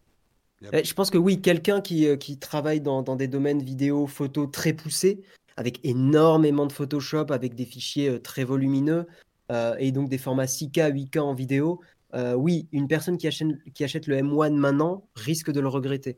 Eh, 0.73 0.83
Je 0.83 0.93
pense 0.93 1.09
que 1.09 1.17
oui, 1.17 1.41
quelqu'un 1.41 1.81
qui, 1.81 2.07
euh, 2.07 2.15
qui 2.17 2.37
travaille 2.37 2.81
dans, 2.81 3.03
des 3.15 3.27
domaines 3.27 3.61
vidéo, 3.61 4.07
photo 4.07 4.47
très 4.47 4.73
poussés, 4.73 5.21
avec 5.55 5.79
énormément 5.83 6.65
de 6.65 6.71
Photoshop, 6.71 7.27
avec 7.29 7.55
des 7.55 7.65
fichiers 7.65 8.09
euh, 8.09 8.19
très 8.19 8.43
volumineux, 8.43 9.07
euh, 9.51 9.75
et 9.79 9.91
donc 9.91 10.09
des 10.09 10.17
formats 10.17 10.45
6K, 10.45 10.91
8K 10.91 11.19
en 11.19 11.33
vidéo, 11.33 11.81
euh, 12.13 12.33
oui, 12.33 12.67
une 12.71 12.87
personne 12.87 13.17
qui 13.17 13.27
achète, 13.27 13.47
qui 13.73 13.83
achète 13.83 14.07
le 14.07 14.17
M1 14.17 14.53
maintenant 14.53 15.07
risque 15.15 15.51
de 15.51 15.59
le 15.59 15.67
regretter. 15.67 16.17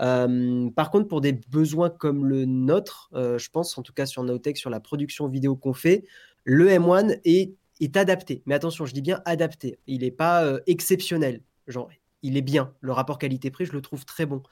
Euh, 0.00 0.70
par 0.70 0.90
contre, 0.90 1.08
pour 1.08 1.20
des 1.20 1.32
besoins 1.32 1.90
comme 1.90 2.24
le 2.24 2.46
nôtre, 2.46 3.10
euh, 3.14 3.38
je 3.38 3.50
pense, 3.50 3.76
en 3.76 3.82
tout 3.82 3.92
cas 3.92 4.06
sur 4.06 4.22
Nowtech, 4.22 4.56
sur 4.56 4.70
la 4.70 4.80
production 4.80 5.28
vidéo 5.28 5.56
qu'on 5.56 5.74
fait, 5.74 6.04
le 6.44 6.68
M1 6.68 7.20
est, 7.24 7.56
adapté. 7.96 8.42
Mais 8.46 8.54
attention, 8.54 8.84
je 8.84 8.92
dis 8.92 9.00
bien 9.00 9.22
adapté. 9.24 9.78
Il 9.86 10.02
n'est 10.02 10.10
pas 10.10 10.44
euh, 10.44 10.60
exceptionnel. 10.66 11.42
Genre, 11.66 11.88
il 12.22 12.36
est 12.36 12.42
bien. 12.42 12.74
Le 12.80 12.92
rapport 12.92 13.18
qualité-prix, 13.18 13.64
je 13.66 13.72
le 13.72 13.80
trouve 13.80 14.04
très 14.04 14.26
bon. 14.26 14.42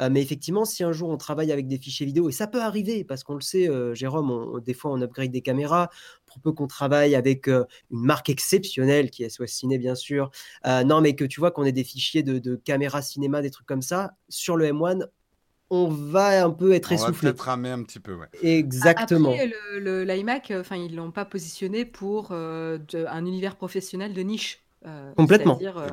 Euh, 0.00 0.10
mais 0.10 0.20
effectivement, 0.20 0.64
si 0.64 0.82
un 0.82 0.92
jour 0.92 1.08
on 1.08 1.16
travaille 1.16 1.52
avec 1.52 1.68
des 1.68 1.78
fichiers 1.78 2.04
vidéo, 2.04 2.28
et 2.28 2.32
ça 2.32 2.48
peut 2.48 2.60
arriver, 2.60 3.04
parce 3.04 3.22
qu'on 3.22 3.34
le 3.34 3.40
sait, 3.40 3.68
euh, 3.70 3.94
Jérôme, 3.94 4.30
on- 4.30 4.58
des 4.58 4.74
fois 4.74 4.90
on 4.90 5.00
upgrade 5.00 5.30
des 5.30 5.40
caméras, 5.40 5.88
pour 6.26 6.40
peu 6.40 6.52
qu'on 6.52 6.66
travaille 6.66 7.14
avec 7.14 7.46
une 7.46 7.64
marque 7.90 8.28
exceptionnelle, 8.28 9.10
qui 9.10 9.22
est 9.22 9.26
SOS 9.28 9.52
Ciné 9.52 9.78
bien 9.78 9.94
sûr, 9.94 10.30
non 10.64 11.00
mais 11.00 11.14
que 11.14 11.24
tu 11.24 11.38
vois 11.38 11.52
qu'on 11.52 11.62
ait 11.64 11.70
des 11.70 11.84
fichiers 11.84 12.24
de, 12.24 12.40
de 12.40 12.56
caméra 12.56 13.02
cinéma, 13.02 13.40
des 13.40 13.50
trucs 13.50 13.68
comme 13.68 13.82
ça, 13.82 14.16
sur 14.28 14.56
le 14.56 14.66
M1, 14.66 15.06
on 15.74 15.88
va 15.88 16.44
un 16.44 16.50
peu 16.50 16.72
être 16.72 16.92
On 16.92 16.96
va 16.96 17.02
essoufflé. 17.02 17.28
peut-être 17.30 17.40
ramer 17.42 17.70
un 17.70 17.82
petit 17.82 18.00
peu, 18.00 18.14
ouais. 18.14 18.26
Exactement. 18.42 19.30
Après, 19.30 19.46
le, 19.46 19.78
le- 19.80 20.04
l'iMac, 20.04 20.50
euh, 20.50 20.60
enfin, 20.60 20.76
ils 20.76 20.94
l'ont 20.94 21.10
pas 21.10 21.24
positionné 21.24 21.84
pour 21.84 22.28
euh, 22.32 22.78
de- 22.78 23.06
un 23.06 23.24
univers 23.26 23.56
professionnel 23.56 24.12
de 24.14 24.20
niche. 24.22 24.60
euh, 24.86 25.12
Complètement. 25.14 25.58
C'est-à-dire 25.58 25.78
euh, 25.78 25.88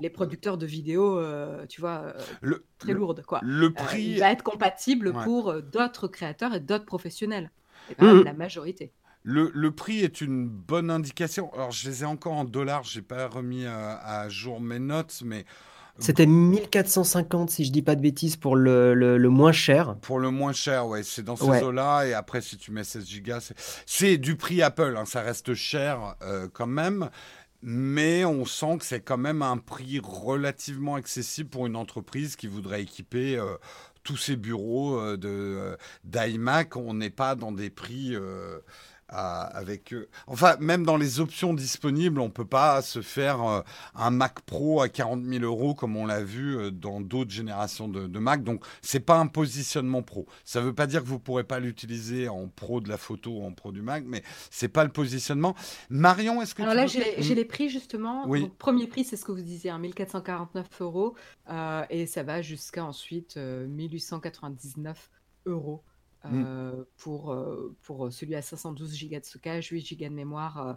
les 0.00 0.10
producteurs 0.10 0.56
de 0.58 0.66
vidéos, 0.66 1.18
euh, 1.18 1.66
tu 1.66 1.80
vois, 1.80 2.02
euh, 2.04 2.12
Le, 2.42 2.64
très 2.78 2.92
le, 2.92 2.98
lourdes, 2.98 3.22
quoi. 3.22 3.40
le 3.42 3.66
Euh, 3.66 3.70
prix... 3.70 4.02
il 4.02 4.20
va 4.20 4.30
être 4.30 4.42
compatible 4.44 5.08
Ouais. 5.08 5.24
pour 5.24 5.52
d'autres 5.62 6.06
créateurs 6.08 6.54
et 6.54 6.60
d'autres 6.60 6.84
professionnels. 6.84 7.50
Et 7.88 7.94
pas 7.96 8.14
Mhm. 8.14 8.24
la 8.24 8.32
majorité. 8.32 8.92
Le, 9.24 9.50
le 9.52 9.70
prix 9.72 10.00
est 10.04 10.20
une 10.20 10.48
bonne 10.48 10.90
indication. 10.90 11.52
Alors, 11.54 11.72
je 11.72 11.88
les 11.88 12.02
ai 12.02 12.06
encore 12.06 12.34
en 12.34 12.44
dollars. 12.44 12.84
J'ai 12.84 13.02
pas 13.02 13.26
remis 13.26 13.66
à, 13.66 13.96
à 13.98 14.28
jour 14.28 14.60
mes 14.60 14.78
notes, 14.78 15.22
mais 15.24 15.44
C'était 15.98 16.26
1450, 16.26 17.50
si 17.50 17.64
je 17.64 17.72
dis 17.72 17.82
pas 17.82 17.94
de 17.96 18.00
bêtises, 18.02 18.36
pour 18.36 18.54
le, 18.56 18.94
le- 18.94 19.16
le 19.18 19.28
moins 19.30 19.52
cher. 19.52 19.96
pour 20.02 20.18
le 20.18 20.30
moins 20.30 20.52
cher, 20.52 20.86
ouais, 20.86 21.02
c'est 21.02 21.22
dans 21.22 21.36
ces 21.36 21.44
Ouais. 21.44 21.62
eaux-là. 21.62 22.06
Et 22.06 22.12
après, 22.14 22.40
si 22.42 22.56
tu 22.58 22.70
mets 22.70 22.84
16 22.84 23.06
gigas, 23.06 23.52
c'est- 23.86 24.18
du 24.18 24.36
prix 24.36 24.62
Apple. 24.62 24.94
hein, 24.98 25.04
ça 25.06 25.22
reste 25.22 25.54
cher 25.54 26.14
euh, 26.22 26.48
quand 26.52 26.66
même. 26.66 27.10
Mais 27.62 28.24
on 28.24 28.44
sent 28.44 28.76
que 28.78 28.84
c'est 28.84 29.00
quand 29.00 29.16
même 29.16 29.42
un 29.42 29.56
prix 29.56 29.98
relativement 30.02 30.94
accessible 30.96 31.48
pour 31.48 31.66
une 31.66 31.74
entreprise 31.76 32.36
qui 32.36 32.46
voudrait 32.46 32.82
équiper 32.82 33.38
euh, 33.38 33.56
tous 34.04 34.16
ses 34.18 34.36
bureaux 34.36 34.98
euh, 35.00 35.16
euh, 35.24 35.76
d'iMac. 36.04 36.76
On 36.76 36.94
n'est 36.94 37.10
pas 37.10 37.34
dans 37.34 37.52
des 37.52 37.70
prix 37.70 38.14
à- 39.08 39.42
avec 39.42 39.92
eux. 39.94 40.08
Enfin, 40.26 40.56
même 40.60 40.84
dans 40.84 40.96
les 40.96 41.20
options 41.20 41.54
disponibles, 41.54 42.20
on 42.20 42.30
peut 42.30 42.44
pas 42.44 42.82
se 42.82 43.02
faire 43.02 43.42
euh, 43.42 43.60
un 43.94 44.10
Mac 44.10 44.40
Pro 44.42 44.80
à 44.82 44.88
40 44.88 45.24
000 45.24 45.44
euros 45.44 45.74
comme 45.74 45.96
on 45.96 46.06
l'a 46.06 46.22
vu 46.24 46.56
euh, 46.56 46.70
dans 46.70 47.00
d'autres 47.00 47.30
générations 47.30 47.88
de, 47.88 48.06
de 48.06 48.18
Mac. 48.18 48.42
Donc, 48.42 48.64
c'est 48.82 49.00
pas 49.00 49.18
un 49.18 49.26
positionnement 49.26 50.02
pro. 50.02 50.26
Ça 50.44 50.60
veut 50.60 50.74
pas 50.74 50.86
dire 50.86 51.02
que 51.02 51.08
vous 51.08 51.18
pourrez 51.20 51.44
pas 51.44 51.60
l'utiliser 51.60 52.28
en 52.28 52.48
pro 52.48 52.80
de 52.80 52.88
la 52.88 52.96
photo 52.98 53.30
ou 53.30 53.44
en 53.44 53.52
pro 53.52 53.72
du 53.72 53.82
Mac, 53.82 54.04
mais 54.06 54.22
c'est 54.50 54.68
pas 54.68 54.84
le 54.84 54.90
positionnement. 54.90 55.54
Marion, 55.90 56.42
est-ce 56.42 56.54
que 56.54 56.62
Alors 56.62 56.72
tu 56.74 56.98
là, 56.98 57.04
veux- 57.06 57.22
j'ai 57.22 57.34
les, 57.34 57.34
les 57.42 57.44
prix 57.44 57.68
justement. 57.68 58.24
Oui. 58.26 58.42
Donc, 58.42 58.56
premier 58.56 58.86
prix, 58.86 59.04
c'est 59.04 59.16
ce 59.16 59.24
que 59.24 59.32
vous 59.32 59.40
disiez, 59.42 59.70
hein, 59.70 59.78
1449 59.78 60.66
euros. 60.80 61.14
euh, 61.50 61.84
et 61.90 62.06
ça 62.06 62.22
va 62.22 62.42
jusqu'à 62.42 62.84
ensuite 62.84 63.36
euh, 63.36 63.66
1899 63.68 65.10
euros 65.46 65.82
Mm. 66.24 66.44
euh, 66.44 66.84
pour, 66.96 67.32
euh, 67.32 67.74
pour 67.82 68.12
celui 68.12 68.34
à 68.34 68.42
512 68.42 68.98
Go 69.08 69.18
de 69.18 69.24
stockage, 69.24 69.68
8 69.68 69.98
Go 69.98 70.04
de 70.04 70.10
mémoire. 70.10 70.76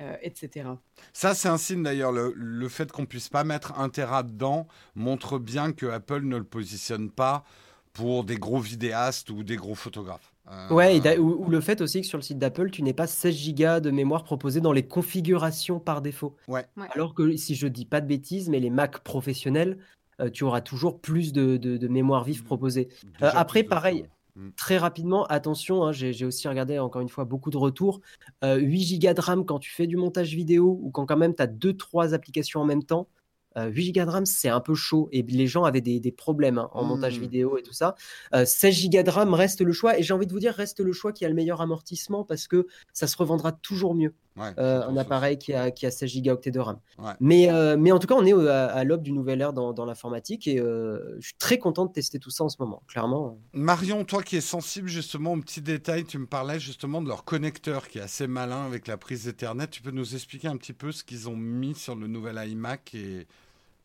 euh, 0.00 0.16
etc. 0.22 0.68
Ça, 1.12 1.34
c'est 1.34 1.48
un 1.48 1.58
signe 1.58 1.82
d'ailleurs. 1.82 2.12
Le, 2.12 2.32
le, 2.34 2.68
fait 2.68 2.90
qu'on 2.90 3.04
puisse 3.04 3.28
pas 3.28 3.44
mettre 3.44 3.78
un 3.78 3.90
Tera 3.90 4.22
dedans 4.22 4.66
montre 4.94 5.38
bien 5.38 5.72
que 5.72 5.84
Apple 5.84 6.22
ne 6.22 6.38
le 6.38 6.44
positionne 6.44 7.10
pas 7.10 7.44
pour 7.92 8.24
des 8.24 8.36
gros 8.36 8.58
vidéastes 8.58 9.28
ou 9.30 9.44
des 9.44 9.56
gros 9.56 9.74
photographes. 9.74 10.32
Euh, 10.50 10.68
ouais, 10.70 11.18
ou, 11.18 11.48
le 11.48 11.60
fait 11.60 11.80
aussi 11.80 12.00
que 12.00 12.06
sur 12.06 12.18
le 12.18 12.22
site 12.22 12.38
d'Apple, 12.38 12.70
tu 12.70 12.82
n'es 12.82 12.94
pas 12.94 13.06
16 13.06 13.54
Go 13.54 13.80
de 13.80 13.90
mémoire 13.90 14.24
proposée 14.24 14.60
dans 14.60 14.72
les 14.72 14.86
configurations 14.86 15.78
par 15.78 16.02
défaut. 16.02 16.36
Ouais. 16.48 16.66
Alors 16.94 17.14
que 17.14 17.36
si 17.36 17.54
je 17.54 17.68
dis 17.68 17.84
pas 17.84 18.00
de 18.00 18.06
bêtises, 18.06 18.48
mais 18.48 18.60
les 18.60 18.70
Mac 18.70 19.00
professionnels, 19.00 19.78
euh, 20.20 20.30
tu 20.30 20.44
auras 20.44 20.60
toujours 20.60 21.00
plus 21.00 21.32
de, 21.32 21.56
de, 21.56 21.88
mémoire 21.88 22.24
vive 22.24 22.42
proposée. 22.42 22.88
Euh, 23.22 23.30
après, 23.34 23.62
pareil, 23.62 24.06
mm. 24.36 24.50
très 24.56 24.78
rapidement, 24.78 25.24
attention, 25.26 25.84
hein, 25.84 25.92
j'ai 25.92 26.24
aussi 26.24 26.48
regardé 26.48 26.78
encore 26.78 27.02
une 27.02 27.08
fois 27.08 27.24
beaucoup 27.24 27.50
de 27.50 27.56
retours. 27.56 28.00
8 28.42 28.98
Go 28.98 29.12
de 29.12 29.20
RAM 29.20 29.44
quand 29.44 29.58
tu 29.58 29.70
fais 29.70 29.86
du 29.86 29.96
montage 29.96 30.34
vidéo 30.34 30.78
ou 30.82 30.90
quand 30.90 31.06
quand 31.06 31.16
même 31.16 31.34
tu 31.34 31.42
as 31.42 31.46
2-3 31.46 32.14
applications 32.14 32.60
en 32.60 32.64
même 32.64 32.84
temps, 32.84 33.08
8 33.56 33.92
Go 33.92 34.04
de 34.04 34.10
RAM, 34.10 34.26
c'est 34.26 34.48
un 34.48 34.60
peu 34.60 34.74
chaud 34.74 35.08
et 35.12 35.22
les 35.22 35.46
gens 35.46 35.64
avaient 35.64 35.80
des, 35.80 36.12
problèmes 36.12 36.58
hein, 36.58 36.70
en 36.72 36.84
montage 36.84 37.18
mmh. 37.18 37.22
vidéo 37.22 37.58
et 37.58 37.62
tout 37.62 37.72
ça. 37.72 37.94
16 38.32 38.90
Go 38.90 39.02
de 39.02 39.10
RAM 39.10 39.34
reste 39.34 39.60
le 39.60 39.72
choix 39.72 39.98
et 39.98 40.02
j'ai 40.02 40.14
envie 40.14 40.26
de 40.26 40.32
vous 40.32 40.40
dire, 40.40 40.54
reste 40.54 40.80
le 40.80 40.92
choix 40.92 41.12
qui 41.12 41.24
a 41.24 41.28
le 41.28 41.34
meilleur 41.34 41.60
amortissement 41.60 42.24
parce 42.24 42.48
que 42.48 42.66
ça 42.92 43.06
se 43.06 43.16
revendra 43.16 43.52
toujours 43.52 43.94
mieux. 43.94 44.14
Un 44.36 44.96
appareil 44.96 45.38
qui 45.38 45.52
a, 45.54 45.70
qui 45.70 45.86
a 45.86 45.90
16 45.90 46.22
Go 46.22 46.38
de 46.44 46.58
RAM. 46.58 46.78
Mais, 47.20 47.48
mais 47.78 47.92
en 47.92 47.98
tout 47.98 48.06
cas, 48.06 48.14
on 48.14 48.24
est 48.24 48.48
à, 48.48 48.84
l'aube 48.84 49.02
d'une 49.02 49.14
nouvelle 49.14 49.40
ère 49.40 49.52
dans, 49.52 49.84
l'informatique 49.84 50.46
et 50.46 50.58
je 50.58 51.20
suis 51.20 51.36
très 51.38 51.58
content 51.58 51.86
de 51.86 51.92
tester 51.92 52.18
tout 52.18 52.30
ça 52.30 52.44
en 52.44 52.48
ce 52.48 52.56
moment, 52.58 52.82
clairement. 52.86 53.38
Marion, 53.52 54.04
toi 54.04 54.22
qui 54.22 54.36
es 54.36 54.40
sensible 54.40 54.88
justement 54.88 55.32
aux 55.32 55.40
petits 55.40 55.62
détails, 55.62 56.04
tu 56.04 56.18
me 56.18 56.26
parlais 56.26 56.60
justement 56.60 57.02
de 57.02 57.08
leur 57.08 57.24
connecteur 57.24 57.88
qui 57.88 57.98
est 57.98 58.02
assez 58.02 58.26
malin 58.26 58.64
avec 58.64 58.86
la 58.86 58.96
prise 58.96 59.28
Ethernet. 59.28 59.66
Tu 59.68 59.82
peux 59.82 59.90
nous 59.90 60.14
expliquer 60.14 60.48
un 60.48 60.56
petit 60.56 60.72
peu 60.72 60.92
ce 60.92 61.04
qu'ils 61.04 61.28
ont 61.28 61.36
mis 61.36 61.74
sur 61.74 61.94
le 61.94 62.06
nouvel 62.06 62.40
iMac 62.48 62.94
et, 62.94 63.26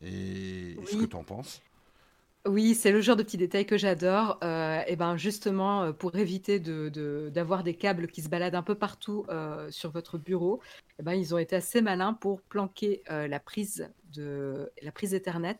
et 0.01 0.77
ce 0.89 0.97
que 0.97 1.05
tu 1.05 1.15
en 1.15 1.23
penses? 1.23 1.61
Oui, 2.47 2.75
c'est 2.75 2.91
le 2.91 3.01
genre 3.01 3.15
de 3.15 3.23
petits 3.23 3.37
détails 3.37 3.65
que 3.65 3.77
j'adore. 3.77 4.39
Euh, 4.43 4.81
et 4.87 4.95
ben 4.95 5.17
justement, 5.17 5.83
euh, 5.83 5.91
pour 5.91 6.15
éviter 6.15 6.59
de, 6.59 7.29
d'avoir 7.33 7.63
des 7.63 7.73
câbles 7.73 8.07
qui 8.07 8.21
se 8.21 8.29
baladent 8.29 8.55
un 8.55 8.63
peu 8.63 8.75
partout 8.75 9.25
euh, 9.29 9.69
sur 9.71 9.91
votre 9.91 10.17
bureau, 10.17 10.61
et 10.99 11.03
ben, 11.03 11.13
ils 11.13 11.33
ont 11.35 11.37
été 11.37 11.55
assez 11.55 11.81
malins 11.81 12.13
pour 12.13 12.41
planquer 12.41 13.03
la 13.07 13.39
prise 13.39 13.89
de 14.13 14.71
la 14.81 14.91
prise 14.91 15.13
Ethernet 15.13 15.59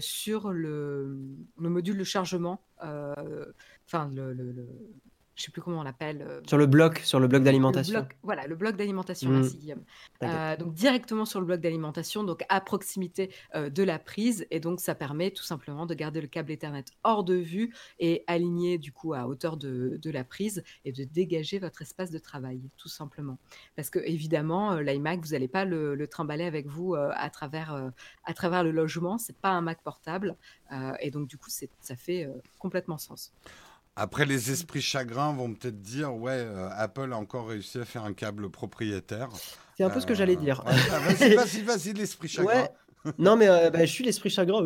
sur 0.00 0.50
le, 0.50 1.18
le 1.58 1.68
module 1.68 1.98
de 1.98 2.04
chargement, 2.04 2.62
enfin 2.80 4.10
le, 4.14 4.66
je 5.42 5.46
sais 5.46 5.52
plus 5.52 5.60
comment 5.60 5.80
on 5.80 5.82
l'appelle. 5.82 6.22
Euh, 6.22 6.40
sur 6.46 6.56
le 6.56 6.66
bloc, 6.66 6.98
sur 6.98 7.18
le 7.18 7.26
bloc 7.26 7.42
d'alimentation. 7.42 8.06
Voilà, 8.22 8.46
le 8.46 8.54
bloc 8.54 8.76
d'alimentation, 8.76 9.28
mmh. 9.28 9.34
merci 9.34 9.56
Guillaume. 9.56 9.82
Euh, 10.22 10.56
donc 10.56 10.72
directement 10.72 11.24
sur 11.24 11.40
le 11.40 11.46
bloc 11.46 11.60
d'alimentation, 11.60 12.22
donc 12.22 12.44
à 12.48 12.60
proximité 12.60 13.34
euh, 13.56 13.68
de 13.68 13.82
la 13.82 13.98
prise, 13.98 14.46
et 14.52 14.60
donc 14.60 14.78
ça 14.78 14.94
permet 14.94 15.32
tout 15.32 15.42
simplement 15.42 15.84
de 15.84 15.94
garder 15.94 16.20
le 16.20 16.28
câble 16.28 16.52
Ethernet 16.52 16.84
hors 17.02 17.24
de 17.24 17.34
vue 17.34 17.74
et 17.98 18.22
aligné 18.28 18.78
du 18.78 18.92
coup 18.92 19.14
à 19.14 19.26
hauteur 19.26 19.56
de, 19.56 19.98
de 20.00 20.10
la 20.10 20.22
prise 20.22 20.62
et 20.84 20.92
de 20.92 21.02
dégager 21.02 21.58
votre 21.58 21.82
espace 21.82 22.12
de 22.12 22.18
travail, 22.18 22.60
tout 22.76 22.88
simplement. 22.88 23.38
Parce 23.74 23.90
que 23.90 23.98
évidemment, 23.98 24.76
l'iMac, 24.76 25.20
vous 25.22 25.32
n'allez 25.32 25.48
pas 25.48 25.64
le, 25.64 25.96
le, 25.96 26.06
trimballer 26.06 26.44
avec 26.44 26.68
vous 26.68 26.94
à 26.94 27.30
travers 27.30 27.90
à 28.24 28.34
travers 28.34 28.62
le 28.62 28.70
logement, 28.70 29.18
c'est 29.18 29.36
pas 29.36 29.50
un 29.50 29.62
Mac 29.62 29.82
portable, 29.82 30.36
et 31.00 31.10
donc 31.10 31.26
du 31.26 31.36
coup, 31.36 31.50
ça 31.50 31.96
fait 31.96 32.28
complètement 32.58 32.98
sens. 32.98 33.32
Après, 33.94 34.24
les 34.24 34.50
esprits 34.50 34.80
chagrins 34.80 35.34
vont 35.34 35.52
peut-être 35.52 35.80
dire 35.80 36.14
ouais, 36.14 36.32
euh, 36.32 36.68
Apple 36.72 37.12
a 37.12 37.16
encore 37.18 37.48
réussi 37.48 37.78
à 37.78 37.84
faire 37.84 38.04
un 38.04 38.14
câble 38.14 38.48
propriétaire. 38.50 39.28
C'est 39.76 39.84
un 39.84 39.90
peu 39.90 40.00
ce 40.00 40.06
que 40.06 40.14
j'allais 40.14 40.36
dire. 40.36 40.64
Euh, 40.66 40.70
vas-y, 40.70 41.34
vas-y, 41.34 41.60
vas-y, 41.60 41.92
l'esprit 41.92 42.28
chagrin. 42.28 42.68
non, 43.18 43.36
mais 43.36 43.48
euh, 43.48 43.68
bah, 43.68 43.84
je 43.84 43.92
suis 43.92 44.04
l'esprit 44.04 44.30
chagrin. 44.30 44.62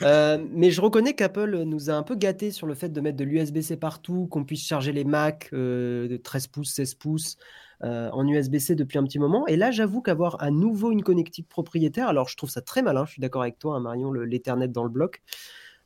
mais 0.00 0.70
je 0.70 0.80
reconnais 0.80 1.12
qu'Apple 1.12 1.64
nous 1.64 1.90
a 1.90 1.92
un 1.92 2.02
peu 2.02 2.14
gâté 2.14 2.50
sur 2.50 2.66
le 2.66 2.74
fait 2.74 2.88
de 2.88 3.00
mettre 3.02 3.18
de 3.18 3.24
l'USB-C 3.24 3.76
partout, 3.76 4.28
qu'on 4.28 4.44
puisse 4.44 4.66
charger 4.66 4.92
les 4.92 5.04
Mac 5.04 5.50
de 5.52 6.18
13 6.22 6.46
pouces, 6.46 6.72
16 6.72 6.94
pouces 6.94 7.36
en 7.82 8.26
USB-C 8.26 8.76
depuis 8.76 8.96
un 8.96 9.04
petit 9.04 9.18
moment. 9.18 9.46
Et 9.46 9.56
là, 9.56 9.70
j'avoue 9.72 10.00
qu'avoir 10.00 10.42
à 10.42 10.50
nouveau 10.50 10.90
une 10.90 11.02
connectique 11.02 11.48
propriétaire, 11.50 12.08
alors 12.08 12.28
je 12.28 12.36
trouve 12.36 12.50
ça 12.50 12.62
très 12.62 12.80
malin, 12.80 13.04
je 13.04 13.12
suis 13.12 13.20
d'accord 13.20 13.42
avec 13.42 13.58
toi, 13.58 13.76
hein, 13.76 13.80
Marion, 13.80 14.10
l'Ethernet 14.10 14.68
dans 14.68 14.84
le 14.84 14.90
bloc. 14.90 15.20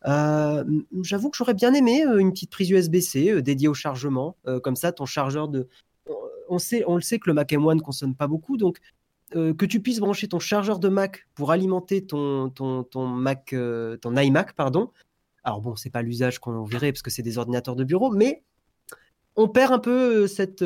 Euh, 0.06 0.64
j'avoue 1.02 1.30
que 1.30 1.36
j'aurais 1.36 1.54
bien 1.54 1.74
aimé 1.74 2.04
euh, 2.04 2.18
une 2.18 2.32
petite 2.32 2.50
prise 2.50 2.70
USB-C 2.70 3.30
euh, 3.30 3.42
dédiée 3.42 3.68
au 3.68 3.74
chargement. 3.74 4.36
comme 4.62 4.76
ça, 4.76 4.92
ton 4.92 5.06
chargeur 5.06 5.48
de. 5.48 5.68
On, 6.48 6.58
sait, 6.58 6.84
on 6.86 6.96
le 6.96 7.00
sait 7.00 7.18
que 7.18 7.30
le 7.30 7.34
Mac 7.34 7.50
M1 7.50 7.76
ne 7.76 7.80
consomme 7.80 8.14
pas 8.14 8.26
beaucoup, 8.26 8.56
donc 8.56 8.78
que 9.32 9.64
tu 9.64 9.80
puisses 9.80 10.00
brancher 10.00 10.28
ton 10.28 10.38
chargeur 10.38 10.78
de 10.78 10.88
Mac 10.90 11.26
pour 11.34 11.52
alimenter 11.52 12.04
ton, 12.04 12.50
ton, 12.50 12.84
ton 12.84 13.06
Mac, 13.06 13.54
ton 14.02 14.16
iMac, 14.16 14.52
pardon. 14.52 14.90
Alors 15.42 15.62
bon, 15.62 15.74
c'est 15.74 15.88
pas 15.88 16.02
l'usage 16.02 16.38
qu'on 16.38 16.64
verrait 16.64 16.92
parce 16.92 17.00
que 17.00 17.10
c'est 17.10 17.22
des 17.22 17.38
ordinateurs 17.38 17.74
de 17.74 17.84
bureau, 17.84 18.10
mais 18.10 18.42
on 19.36 19.48
perd 19.48 19.72
un 19.72 19.78
peu 19.78 20.26
cette, 20.26 20.64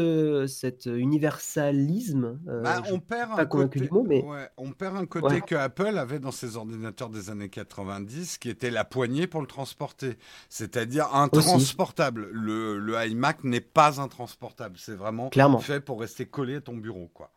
cet 0.49 0.87
universalisme. 0.87 2.39
Bah, 2.45 2.83
on 2.91 2.99
perd 2.99 3.39
un 3.39 3.47
côté, 3.47 3.89
mais... 4.07 4.25
on 4.57 4.73
perd 4.73 4.97
un 4.97 5.07
côté 5.07 5.41
que 5.41 5.55
Apple 5.55 5.99
avait 5.99 6.19
dans 6.19 6.33
ses 6.33 6.57
ordinateurs 6.57 7.11
des 7.11 7.31
années 7.31 7.49
90, 7.49 8.39
qui 8.39 8.49
était 8.49 8.71
la 8.71 8.85
poignée 8.85 9.27
pour 9.27 9.41
le 9.41 9.47
transporter, 9.47 10.17
c'est-à-dire 10.49 11.15
un 11.15 11.29
transportable. 11.29 12.29
Le, 12.33 12.79
le 12.79 12.95
iMac 13.07 13.45
n'est 13.45 13.61
pas 13.61 14.01
un 14.01 14.09
transportable, 14.09 14.77
c'est 14.79 14.95
vraiment 14.95 15.29
Clairement. 15.29 15.59
fait 15.59 15.81
pour 15.81 16.01
rester 16.01 16.27
collé 16.27 16.57
à 16.57 16.61
ton 16.61 16.77
bureau, 16.77 17.11
quoi. 17.15 17.31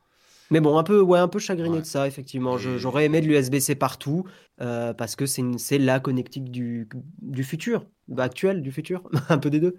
Mais 0.52 0.60
bon, 0.60 0.78
un 0.78 0.84
peu, 0.84 1.02
ouais, 1.02 1.20
un 1.20 1.28
peu 1.28 1.40
chagriné 1.40 1.80
de 1.80 1.86
ça, 1.86 2.08
effectivement. 2.08 2.58
J'aurais 2.58 3.06
aimé 3.06 3.22
de 3.22 3.28
l'USB-C 3.28 3.76
partout 3.76 4.26
euh, 4.62 4.94
parce 4.94 5.16
que 5.16 5.26
c'est 5.26 5.78
la 5.78 6.00
connectique 6.00 6.52
du, 6.52 6.90
du 7.22 7.44
futur, 7.44 7.86
bah, 8.08 8.24
actuel, 8.24 8.62
du 8.62 8.72
futur, 8.72 9.04
un 9.30 9.38
peu 9.38 9.50
des 9.50 9.60
deux. 9.60 9.76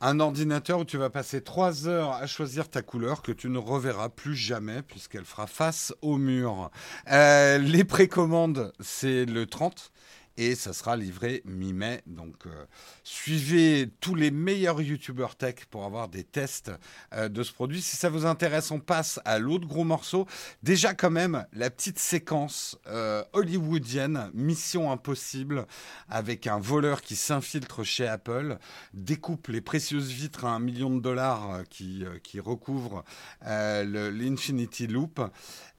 Un 0.00 0.20
ordinateur 0.20 0.80
où 0.80 0.84
tu 0.84 0.96
vas 0.96 1.10
passer 1.10 1.42
trois 1.42 1.88
heures 1.88 2.12
à 2.12 2.26
choisir 2.26 2.68
ta 2.68 2.82
couleur 2.82 3.22
que 3.22 3.32
tu 3.32 3.48
ne 3.48 3.58
reverras 3.58 4.08
plus 4.08 4.36
jamais 4.36 4.82
puisqu'elle 4.82 5.24
fera 5.24 5.46
face 5.46 5.92
au 6.02 6.18
mur. 6.18 6.70
Euh, 7.10 7.58
les 7.58 7.84
précommandes, 7.84 8.72
c'est 8.80 9.24
le 9.24 9.46
30 9.46 9.92
et 10.38 10.54
ça 10.54 10.72
sera 10.72 10.96
livré 10.96 11.42
mi-mai. 11.44 12.00
Donc 12.06 12.46
euh, 12.46 12.64
suivez 13.02 13.90
tous 14.00 14.14
les 14.14 14.30
meilleurs 14.30 14.80
youtubeurs 14.80 15.34
tech 15.34 15.66
pour 15.68 15.84
avoir 15.84 16.08
des 16.08 16.22
tests 16.22 16.70
euh, 17.12 17.28
de 17.28 17.42
ce 17.42 17.52
produit. 17.52 17.82
Si 17.82 17.96
ça 17.96 18.08
vous 18.08 18.24
intéresse, 18.24 18.70
on 18.70 18.78
passe 18.78 19.20
à 19.24 19.40
l'autre 19.40 19.66
gros 19.66 19.84
morceau. 19.84 20.26
Déjà 20.62 20.94
quand 20.94 21.10
même 21.10 21.44
la 21.52 21.70
petite 21.70 21.98
séquence 21.98 22.78
euh, 22.86 23.24
hollywoodienne, 23.32 24.30
Mission 24.32 24.92
Impossible, 24.92 25.66
avec 26.08 26.46
un 26.46 26.60
voleur 26.60 27.02
qui 27.02 27.16
s'infiltre 27.16 27.82
chez 27.82 28.06
Apple, 28.06 28.58
découpe 28.94 29.48
les 29.48 29.60
précieuses 29.60 30.10
vitres 30.10 30.44
à 30.44 30.50
un 30.50 30.60
million 30.60 30.94
de 30.94 31.00
dollars 31.00 31.62
qui, 31.68 32.04
qui 32.22 32.38
recouvrent 32.38 33.04
l'Infinity 33.42 34.86
Loop, 34.86 35.20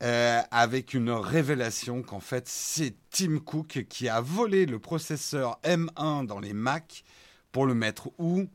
avec 0.02 0.94
une 0.94 1.12
révélation 1.12 2.02
qu'en 2.02 2.20
fait 2.20 2.48
c'est 2.48 2.96
Tim 3.12 3.40
Cook 3.40 3.86
qui 3.90 4.08
a 4.08 4.22
volé 4.22 4.66
le 4.66 4.80
processeur 4.80 5.60
M1 5.64 6.26
dans 6.26 6.40
les 6.40 6.54
Mac 6.54 7.04
pour 7.52 7.66
le 7.66 7.74
mettre 7.74 8.10
où? 8.18 8.48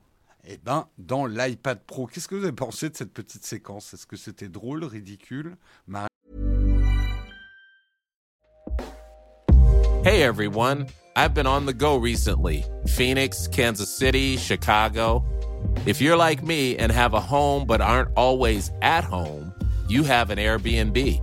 Eh 0.46 0.58
ben, 0.62 0.86
dans 0.98 1.26
l'iPad 1.26 1.80
Pro. 1.86 2.06
Qu'est-ce 2.06 2.28
que 2.28 2.34
vous 2.34 2.44
avez 2.44 2.52
pensé 2.52 2.90
de 2.90 2.96
cette 2.96 3.12
petite 3.12 3.44
séquence? 3.44 3.94
Est-ce 3.94 4.06
que 4.06 4.16
c'était 4.16 4.48
drôle, 4.48 4.84
ridicule? 4.84 5.56
Hey 10.04 10.22
everyone, 10.22 10.86
I've 11.16 11.32
been 11.32 11.46
on 11.46 11.64
the 11.64 11.72
go 11.72 11.96
recently. 11.96 12.62
Phoenix, 12.86 13.48
Kansas 13.48 13.88
City, 13.88 14.36
Chicago. 14.36 15.24
If 15.86 16.02
you're 16.02 16.18
like 16.18 16.42
me 16.42 16.76
and 16.76 16.92
have 16.92 17.14
a 17.14 17.20
home 17.20 17.64
but 17.64 17.80
aren't 17.80 18.10
always 18.14 18.70
at 18.82 19.04
home, 19.04 19.54
you 19.88 20.04
have 20.04 20.28
an 20.28 20.38
Airbnb. 20.38 21.22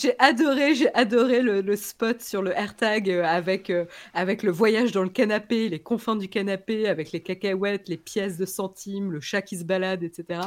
J'ai 0.00 0.14
adoré, 0.20 0.76
j'ai 0.76 0.94
adoré 0.94 1.42
le, 1.42 1.74
spot 1.74 2.22
sur 2.22 2.40
le 2.40 2.52
AirTag 2.52 3.10
euh, 3.10 3.24
avec, 3.24 3.68
euh, 3.68 3.84
avec 4.14 4.44
le 4.44 4.52
voyage 4.52 4.92
dans 4.92 5.02
le 5.02 5.08
canapé, 5.08 5.68
les 5.68 5.80
confins 5.80 6.14
du 6.14 6.28
canapé, 6.28 6.86
avec 6.86 7.10
les 7.10 7.20
cacahuètes, 7.20 7.88
les 7.88 7.96
pièces 7.96 8.36
de 8.36 8.46
centimes, 8.46 9.10
le 9.10 9.20
chat 9.20 9.42
qui 9.42 9.56
se 9.58 9.64
balade, 9.64 10.04
etc. 10.04 10.40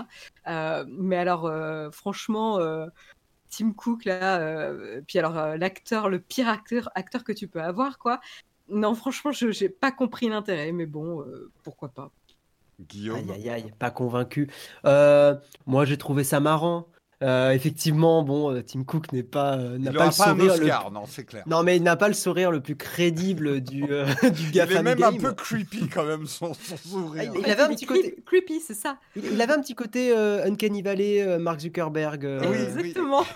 Euh, 0.47 0.86
mais 0.88 1.18
alors, 1.18 1.52
franchement, 1.93 2.60
Tim 3.49 3.74
Cook 3.74 4.06
là, 4.06 4.72
puis 5.06 5.20
alors 5.20 5.58
l'acteur, 5.58 6.08
le 6.08 6.20
pire 6.20 6.47
acteur, 6.47 6.89
acteur 6.95 7.26
que 7.26 7.34
tu 7.34 7.49
peux 7.49 7.62
avoir 7.62 7.97
quoi. 7.97 8.22
Non, 8.70 8.95
franchement, 8.95 9.34
je 9.34 9.47
n'ai 9.47 9.70
pas 9.70 9.91
compris 9.91 10.30
l'intérêt, 10.30 10.72
mais 10.72 10.86
bon, 10.86 11.26
pourquoi 11.64 11.89
pas. 11.89 12.10
Guillaume. 12.80 13.18
Aïe 13.18 13.32
aïe 13.32 13.49
aïe, 13.49 13.74
pas 13.78 13.91
convaincu. 13.91 14.49
moi, 14.86 15.84
j'ai 15.84 15.97
trouvé 15.97 16.24
ça 16.24 16.39
marrant. 16.39 16.88
Euh, 17.22 17.51
effectivement, 17.51 18.24
bon, 18.24 18.51
euh, 18.51 18.63
Tim 18.63 18.84
Cook 18.84 19.11
n'est 19.13 19.22
pas 19.22 19.55
euh, 19.57 19.78
n'a 19.78 19.91
pas 19.91 20.07
le 20.07 20.11
sourire. 20.11 20.53
Oscar, 20.53 20.91
non, 20.91 21.03
c'est 21.07 21.24
clair. 21.24 21.43
Non, 21.45 21.61
mais 21.61 21.78
il 21.78 21.84
n'a 21.84 21.95
pas 21.95 22.07
le 22.07 22.15
sourire 22.15 22.51
le 22.51 22.61
plus 22.61 22.76
crédible 22.76 23.61
du 23.61 23.82
du 23.86 24.51
GAFAM 24.51 24.72
Il 24.72 24.78
est 24.78 24.84
même 24.84 25.03
un 25.03 25.13
peu 25.13 25.34
creepy 25.34 25.88
quand 25.88 26.05
même 26.05 26.26
son, 26.26 26.53
sourire. 26.53 27.32
Ah, 27.36 27.39
il, 27.39 27.51
avait 27.51 27.63
un 27.63 27.69
petit 27.69 27.86
côté 27.86 28.15
creepy, 28.26 28.59
c'est 28.59 28.74
ça. 28.74 28.97
Il, 29.15 29.39
avait 29.39 29.53
un 29.53 29.61
petit 29.61 29.76
côté 29.76 30.15
Uncanny 30.15 30.82
Valley, 30.82 31.38
Mark 31.38 31.59
Zuckerberg. 31.59 32.28
oui, 32.41 32.57
exactement. 32.57 33.24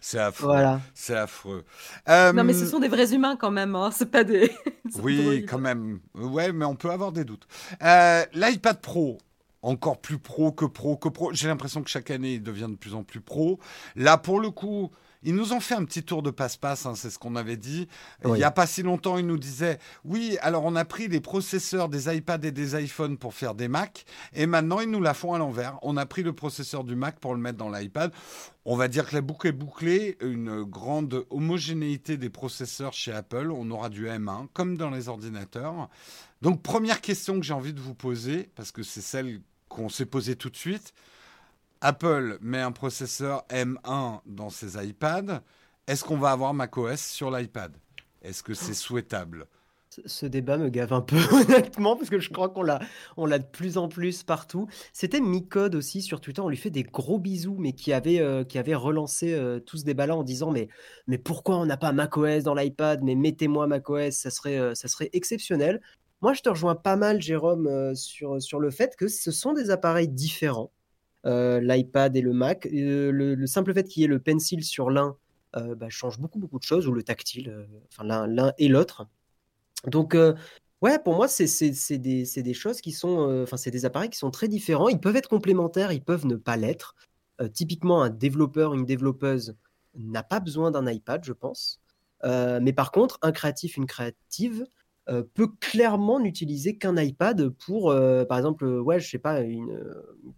C'est 0.00 0.18
affreux. 0.18 0.48
Voilà. 0.48 0.80
C'est 0.94 1.14
affreux. 1.14 1.64
Non, 2.08 2.44
mais 2.44 2.52
ce 2.52 2.66
sont 2.66 2.80
des 2.80 2.88
vrais 2.88 3.14
humains 3.14 3.36
quand 3.36 3.52
même. 3.52 3.76
Hein. 3.76 3.90
C'est 3.92 4.10
pas 4.10 4.24
des. 4.24 4.50
oui, 5.02 5.46
quand 5.48 5.58
même. 5.58 6.00
Ouais, 6.14 6.52
mais 6.52 6.64
on 6.64 6.74
peut 6.74 6.90
avoir 6.90 7.12
des 7.12 7.24
doutes. 7.24 7.46
L'iPad 7.80 8.80
Pro 8.80 9.18
encore 9.62 10.00
plus 10.00 10.18
pro 10.18 10.52
que 10.52 10.64
pro 10.64 10.96
que 10.96 11.08
pro. 11.08 11.32
J'ai 11.32 11.48
l'impression 11.48 11.82
que 11.82 11.90
chaque 11.90 12.10
année, 12.10 12.34
il 12.34 12.42
devient 12.42 12.68
de 12.68 12.76
plus 12.76 12.94
en 12.94 13.02
plus 13.02 13.20
pro. 13.20 13.58
Là, 13.96 14.18
pour 14.18 14.40
le 14.40 14.50
coup, 14.50 14.90
ils 15.22 15.34
nous 15.34 15.52
ont 15.52 15.60
fait 15.60 15.74
un 15.74 15.84
petit 15.84 16.02
tour 16.02 16.22
de 16.22 16.30
passe-passe, 16.30 16.86
hein, 16.86 16.94
c'est 16.94 17.10
ce 17.10 17.18
qu'on 17.18 17.36
avait 17.36 17.58
dit. 17.58 17.88
Il 18.24 18.32
n'y 18.32 18.42
a 18.42 18.50
pas 18.50 18.66
si 18.66 18.82
longtemps, 18.82 19.18
ils 19.18 19.26
nous 19.26 19.36
disaient 19.36 19.78
Oui, 20.04 20.38
alors 20.40 20.64
on 20.64 20.74
a 20.76 20.84
pris 20.86 21.08
les 21.08 21.20
processeurs 21.20 21.90
des 21.90 22.14
iPads 22.14 22.38
et 22.44 22.52
des 22.52 22.82
iPhones 22.82 23.18
pour 23.18 23.34
faire 23.34 23.54
des 23.54 23.68
Mac, 23.68 24.06
et 24.32 24.46
maintenant 24.46 24.80
ils 24.80 24.90
nous 24.90 25.02
la 25.02 25.12
font 25.12 25.34
à 25.34 25.38
l'envers. 25.38 25.78
On 25.82 25.98
a 25.98 26.06
pris 26.06 26.22
le 26.22 26.32
processeur 26.32 26.84
du 26.84 26.94
Mac 26.94 27.20
pour 27.20 27.34
le 27.34 27.40
mettre 27.40 27.58
dans 27.58 27.68
l'iPad. 27.68 28.12
On 28.64 28.76
va 28.76 28.88
dire 28.88 29.08
que 29.08 29.14
la 29.14 29.20
boucle 29.20 29.48
est 29.48 29.52
bouclée, 29.52 30.16
une 30.22 30.62
grande 30.62 31.26
homogénéité 31.28 32.16
des 32.16 32.30
processeurs 32.30 32.94
chez 32.94 33.12
Apple. 33.12 33.50
On 33.50 33.70
aura 33.70 33.90
du 33.90 34.06
M1, 34.06 34.48
comme 34.54 34.78
dans 34.78 34.90
les 34.90 35.08
ordinateurs. 35.08 35.88
Donc, 36.40 36.62
première 36.62 37.02
question 37.02 37.38
que 37.38 37.44
j'ai 37.44 37.52
envie 37.52 37.74
de 37.74 37.80
vous 37.80 37.94
poser, 37.94 38.50
parce 38.54 38.72
que 38.72 38.82
c'est 38.82 39.02
celle 39.02 39.40
qu'on 39.70 39.88
s'est 39.88 40.04
posé 40.04 40.36
tout 40.36 40.50
de 40.50 40.56
suite. 40.56 40.92
Apple 41.80 42.36
met 42.42 42.60
un 42.60 42.72
processeur 42.72 43.46
M1 43.48 44.20
dans 44.26 44.50
ses 44.50 44.86
iPads. 44.86 45.40
Est-ce 45.86 46.04
qu'on 46.04 46.18
va 46.18 46.32
avoir 46.32 46.52
macOS 46.52 47.00
sur 47.00 47.30
l'iPad? 47.30 47.74
Est-ce 48.20 48.42
que 48.42 48.52
c'est 48.52 48.74
souhaitable? 48.74 49.46
Ce 50.06 50.24
débat 50.24 50.56
me 50.56 50.68
gave 50.68 50.92
un 50.92 51.00
peu 51.00 51.16
honnêtement 51.32 51.96
parce 51.96 52.10
que 52.10 52.20
je 52.20 52.30
crois 52.30 52.48
qu'on 52.48 52.62
l'a 52.62 52.78
on 53.16 53.26
l'a 53.26 53.40
de 53.40 53.46
plus 53.46 53.76
en 53.76 53.88
plus 53.88 54.22
partout. 54.22 54.68
C'était 54.92 55.20
Micode 55.20 55.74
aussi 55.74 56.00
sur 56.00 56.20
Twitter, 56.20 56.40
on 56.40 56.48
lui 56.48 56.56
fait 56.56 56.70
des 56.70 56.84
gros 56.84 57.18
bisous 57.18 57.56
mais 57.58 57.72
qui 57.72 57.92
avait 57.92 58.20
euh, 58.20 58.44
qui 58.44 58.58
avait 58.58 58.76
relancé 58.76 59.32
euh, 59.32 59.58
tout 59.58 59.78
ce 59.78 59.84
débat 59.84 60.06
là 60.06 60.14
en 60.14 60.22
disant 60.22 60.52
mais 60.52 60.68
mais 61.08 61.18
pourquoi 61.18 61.56
on 61.56 61.66
n'a 61.66 61.76
pas 61.76 61.90
macOS 61.90 62.44
dans 62.44 62.54
l'iPad? 62.54 63.02
Mais 63.02 63.16
mettez-moi 63.16 63.66
macOS, 63.66 64.14
ça 64.14 64.30
serait 64.30 64.58
euh, 64.58 64.76
ça 64.76 64.86
serait 64.86 65.10
exceptionnel. 65.12 65.80
Moi, 66.22 66.34
je 66.34 66.42
te 66.42 66.50
rejoins 66.50 66.74
pas 66.74 66.96
mal, 66.96 67.22
Jérôme, 67.22 67.66
euh, 67.66 67.94
sur, 67.94 68.42
sur 68.42 68.60
le 68.60 68.70
fait 68.70 68.94
que 68.96 69.08
ce 69.08 69.30
sont 69.30 69.54
des 69.54 69.70
appareils 69.70 70.08
différents, 70.08 70.70
euh, 71.24 71.60
l'iPad 71.60 72.14
et 72.14 72.20
le 72.20 72.34
Mac. 72.34 72.66
Euh, 72.66 73.10
le, 73.10 73.46
simple 73.46 73.72
fait 73.72 73.84
qu'il 73.84 74.02
y 74.02 74.04
ait 74.04 74.08
le 74.08 74.18
pencil 74.20 74.62
sur 74.64 74.90
l'un 74.90 75.16
bah, 75.54 75.88
change 75.88 76.20
beaucoup, 76.20 76.38
beaucoup 76.38 76.58
de 76.60 76.64
choses, 76.64 76.86
ou 76.86 76.92
le 76.92 77.02
tactile, 77.02 77.66
enfin 77.90 78.04
l'un 78.04 78.52
et 78.58 78.68
l'autre. 78.68 79.08
Donc, 79.88 80.16
ouais, 80.80 80.98
pour 81.00 81.16
moi, 81.16 81.26
c'est 81.26 81.98
des, 81.98 82.24
des, 82.24 82.54
choses 82.54 82.80
qui 82.80 82.92
sont, 82.92 83.42
enfin, 83.42 83.56
c'est 83.56 83.72
des 83.72 83.84
appareils 83.84 84.10
qui 84.10 84.18
sont 84.18 84.30
très 84.30 84.46
différents. 84.46 84.88
Ils 84.88 85.00
peuvent 85.00 85.16
être 85.16 85.28
complémentaires, 85.28 85.90
ils 85.90 86.04
peuvent 86.04 86.24
ne 86.26 86.36
pas 86.36 86.56
l'être. 86.56 86.94
typiquement, 87.52 88.00
un 88.02 88.10
développeur, 88.10 88.74
une 88.74 88.84
développeuse 88.84 89.56
n'a 89.96 90.22
pas 90.22 90.38
besoin 90.38 90.70
d'un 90.70 90.88
iPad, 90.88 91.24
je 91.24 91.32
pense. 91.32 91.80
mais 92.22 92.72
par 92.72 92.92
contre, 92.92 93.18
un 93.22 93.32
créatif, 93.32 93.76
une 93.76 93.86
créative 93.86 94.66
euh, 95.10 95.24
peut 95.34 95.48
clairement 95.58 96.20
n'utiliser 96.20 96.78
qu'un 96.78 96.96
iPad 96.96 97.48
pour, 97.48 97.90
euh, 97.90 98.24
par 98.24 98.38
exemple, 98.38 98.64
euh, 98.64 98.80
ouais, 98.80 99.00
je 99.00 99.10
sais 99.10 99.18
pas, 99.18 99.40
une, 99.40 99.82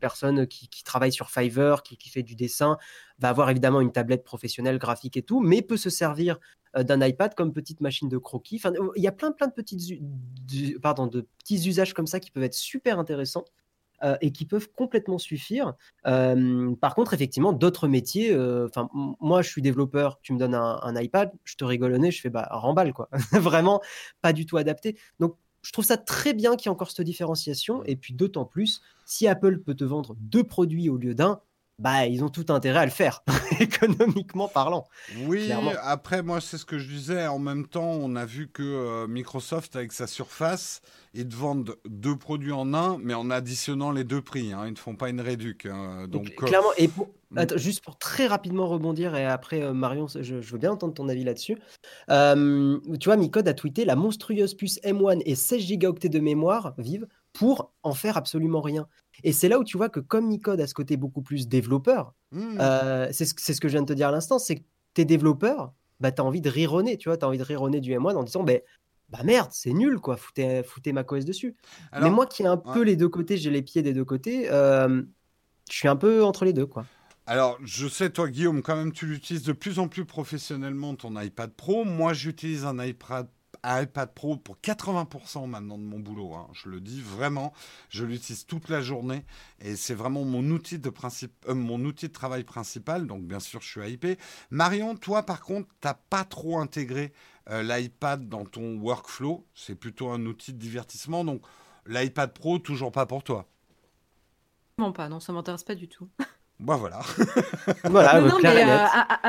personne 0.01 0.47
qui, 0.47 0.69
travaille 0.83 1.13
sur 1.13 1.31
Fiverr, 1.31 1.83
qui, 1.83 2.09
fait 2.09 2.23
du 2.23 2.35
dessin, 2.35 2.79
va 3.19 3.29
avoir 3.29 3.51
évidemment 3.51 3.83
une 3.83 3.93
tablette 3.93 4.25
professionnelle 4.25 4.79
graphique 4.79 5.19
et 5.19 5.23
tout, 5.23 5.41
mais 5.41 5.61
peut 5.61 5.77
se 5.77 5.91
servir 5.91 6.39
d'un 6.75 7.07
iPad 7.07 7.35
comme 7.35 7.53
petite 7.53 7.83
machine 7.83 8.09
de 8.09 8.17
croquis. 8.17 8.57
Enfin, 8.57 8.73
il 8.97 9.03
y 9.03 9.07
a 9.07 9.13
plein, 9.13 9.31
plein 9.31 9.49
de, 9.49 9.53
petites, 9.53 10.01
pardon, 10.81 11.07
de 11.07 11.29
petits 11.39 11.69
usages 11.69 11.93
comme 11.93 12.07
ça 12.07 12.19
qui 12.19 12.31
peuvent 12.31 12.43
être 12.43 12.55
super 12.55 12.99
intéressants. 12.99 13.45
Euh, 14.03 14.17
et 14.21 14.33
qui 14.33 14.47
peuvent 14.47 14.69
complètement 14.75 15.19
suffire. 15.19 15.75
Euh, 16.09 16.75
par 16.75 16.97
contre, 16.97 17.15
effectivement, 17.15 17.53
d'autres 17.53 17.87
métiers, 17.87 18.33
euh, 18.33 18.67
enfin, 18.67 18.89
moi, 18.93 19.43
je 19.43 19.49
suis 19.49 19.63
développeur, 19.63 20.19
tu 20.23 20.33
me 20.33 20.41
donnes 20.41 20.57
un, 20.57 21.01
iPad, 21.01 21.31
je 21.45 21.55
te 21.55 21.65
rigole 21.65 21.93
au 21.93 21.99
nez, 21.99 22.11
je 22.11 22.21
fais 22.21 22.29
bah 22.29 22.49
remballe 22.51 22.93
quoi. 22.93 23.09
Vraiment 23.33 23.81
pas 24.21 24.33
du 24.33 24.45
tout 24.45 24.57
adapté. 24.57 24.99
Donc 25.21 25.37
je 25.63 25.71
trouve 25.71 25.85
ça 25.85 25.97
très 25.97 26.35
bien 26.35 26.57
qu'il 26.57 26.67
y 26.67 26.69
ait 26.69 26.73
encore 26.73 26.91
cette 26.91 27.07
différenciation. 27.07 27.85
Et 27.85 27.95
puis 27.95 28.13
d'autant 28.13 28.45
plus, 28.45 28.83
si 29.07 29.29
Apple 29.29 29.61
peut 29.61 29.75
te 29.75 29.85
vendre 29.85 30.17
deux 30.19 30.43
produits 30.43 30.89
au 30.89 30.97
lieu 30.97 31.15
d'un, 31.15 31.41
bah, 31.79 32.07
ils 32.07 32.23
ont 32.23 32.29
tout 32.29 32.47
intérêt 32.51 32.81
à 32.81 32.85
le 32.85 32.91
faire, 32.91 33.25
économiquement 33.61 34.49
parlant. 34.49 34.87
Oui, 35.27 35.51
après, 35.83 36.23
moi, 36.23 36.41
c'est 36.41 36.59
ce 36.59 36.65
que 36.65 36.79
je 36.79 36.87
disais. 36.87 37.27
En 37.27 37.39
même 37.39 37.67
temps, 37.67 37.91
on 37.91 38.15
a 38.15 38.25
vu 38.25 38.49
que 38.49 38.63
euh, 38.63 39.07
Microsoft, 39.09 39.75
avec 39.75 39.93
sa 39.93 40.07
surface, 40.07 40.81
ils 41.15 41.27
te 41.27 41.35
vendent 41.35 41.77
deux 41.87 42.17
produits 42.17 42.53
en 42.53 42.75
un, 42.75 42.99
mais 42.99 43.15
en 43.15 43.31
additionnant 43.31 43.91
les 43.91 44.05
deux 44.05 44.21
prix. 44.21 44.53
Hein. 44.53 44.67
Ils 44.67 44.73
ne 44.73 44.79
font 44.79 44.97
pas 44.97 45.09
une 45.09 45.21
réduc. 45.21 45.67
Hein. 45.67 46.07
Donc, 46.09 46.31
euh, 46.43 46.47
clairement, 46.47 46.73
et 46.77 46.89
mm. 46.89 47.57
juste 47.57 47.83
pour 47.83 47.99
très 47.99 48.27
rapidement 48.27 48.69
rebondir, 48.69 49.17
et 49.17 49.27
après, 49.27 49.63
euh, 49.63 49.73
Marion, 49.73 50.07
je, 50.07 50.37
veux 50.37 50.59
bien 50.59 50.73
entendre 50.73 50.95
ton 50.95 51.09
avis 51.09 51.25
là-dessus. 51.25 51.57
tu 52.09 53.05
vois, 53.05 53.17
Micode 53.17 53.49
a 53.49 53.55
tweeté 53.55 53.85
la 53.85 53.97
monstrueuse 53.97 54.55
puce 54.55 54.79
M1 54.85 55.23
et 55.25 55.35
16 55.35 55.61
gigaoctets 55.61 56.11
de 56.11 56.21
mémoire 56.21 56.75
vive 56.79 57.07
pour 57.33 57.73
en 57.83 57.95
faire 57.95 58.17
absolument 58.17 58.61
rien. 58.61 58.87
Et 59.25 59.33
c'est 59.33 59.49
là 59.49 59.59
où 59.59 59.65
tu 59.65 59.77
vois 59.77 59.89
que 59.89 60.01
comme 60.01 60.29
Nicode 60.29 60.61
a 60.61 60.67
ce 60.67 60.75
côté 60.75 60.97
beaucoup 60.97 61.23
plus 61.23 61.49
développeur, 61.49 62.15
mmh. 62.33 62.59
euh, 62.61 63.09
c'est 63.13 63.25
ce, 63.25 63.61
que 63.61 63.69
je 63.69 63.73
viens 63.73 63.83
de 63.83 63.87
te 63.87 63.93
dire 63.93 64.09
à 64.09 64.13
l'instant, 64.13 64.39
c'est 64.39 64.57
que 64.57 64.65
tes 64.95 65.05
développeurs, 65.05 65.73
bah, 66.01 66.13
tu 66.13 66.21
as 66.21 66.25
envie 66.25 66.41
de 66.41 66.51
rironner, 66.51 66.97
tu 66.97 67.09
vois, 67.09 67.17
tu 67.17 67.25
as 67.25 67.29
envie 67.29 67.39
de 67.39 67.45
rironner 67.45 67.81
du 67.81 67.93
M1 67.93 68.17
en 68.17 68.23
disant, 68.23 68.43
bah, 68.43 68.55
bah 69.09 69.21
merde, 69.25 69.51
c'est 69.53 69.73
nul, 69.73 69.99
quoi, 69.99 70.17
foutez, 70.17 70.63
foutez 70.63 70.93
macOS 70.93 71.25
dessus. 71.25 71.55
Mais 72.01 72.11
moi 72.11 72.27
qui 72.27 72.43
ai 72.43 72.47
un 72.47 72.57
peu 72.57 72.83
les 72.83 72.97
deux 72.97 73.09
côtés, 73.09 73.37
j'ai 73.37 73.51
les 73.51 73.63
pieds 73.63 73.83
des 73.83 73.93
deux 73.93 74.05
côtés, 74.05 74.51
euh, 74.51 75.03
je 75.71 75.77
suis 75.77 75.89
un 75.89 75.97
peu 75.97 76.25
entre 76.25 76.45
les 76.45 76.53
deux, 76.53 76.67
quoi. 76.67 76.87
Alors, 77.27 77.59
je 77.63 77.87
sais, 77.87 78.11
toi, 78.11 78.29
Guillaume, 78.29 78.63
quand 78.63 78.75
même, 78.75 78.91
tu 78.91 79.07
l'utilises 79.07 79.45
de 79.45 79.53
plus 79.53 79.79
en 79.79 79.87
plus 79.87 80.05
professionnellement, 80.05 80.97
ton 80.97 81.19
iPad 81.21 81.53
Pro. 81.53 81.85
Moi, 81.85 82.15
j'utilise 82.15 82.65
un 82.65 82.85
iPad 82.85 83.29
iPad 83.65 84.13
Pro 84.15 84.37
pour 84.37 84.57
80% 84.57 85.47
maintenant 85.47 85.79
de 85.79 85.85
mon 85.85 85.99
boulot. 85.99 86.35
Hein. 86.35 86.49
Je 86.53 86.69
le 86.69 86.81
dis 86.81 87.01
vraiment, 87.01 87.53
je 87.89 88.05
l'utilise 88.05 88.47
toute 88.47 88.69
la 88.69 88.81
journée 88.81 89.25
et 89.61 89.77
c'est 89.77 89.95
vraiment 89.95 90.25
mon 90.25 90.45
outil 90.51 90.79
de 90.79 90.91
principe, 90.91 91.33
euh, 91.49 91.55
mon 91.55 91.81
outil 91.85 92.09
de 92.09 92.13
travail 92.13 92.45
principal. 92.45 93.07
Donc 93.07 93.23
bien 93.23 93.41
sûr, 93.41 93.61
je 93.61 93.69
suis 93.69 93.91
hypé. 93.93 94.19
Marion, 94.51 94.97
toi 94.97 95.23
par 95.23 95.41
contre, 95.41 95.69
t'as 95.81 95.95
pas 95.95 96.25
trop 96.25 96.59
intégré 96.59 97.13
euh, 97.51 97.63
l'iPad 97.63 98.29
dans 98.29 98.45
ton 98.45 98.79
workflow. 98.79 99.47
C'est 99.55 99.75
plutôt 99.75 100.11
un 100.11 100.25
outil 100.27 100.53
de 100.53 100.59
divertissement. 100.59 101.25
Donc 101.25 101.43
l'iPad 101.87 102.33
Pro, 102.33 102.59
toujours 102.59 102.93
pas 102.93 103.07
pour 103.07 103.23
toi. 103.23 103.49
Non, 104.79 104.93
pas. 104.93 105.09
Non, 105.09 105.21
ça 105.21 105.33
m'intéresse 105.33 105.65
pas 105.65 105.75
du 105.75 105.89
tout. 105.89 106.09
Bah 106.63 106.77
voilà. 106.77 107.01
voilà 107.85 108.21
non, 108.21 108.39
mais, 108.41 108.65
euh, 108.65 108.87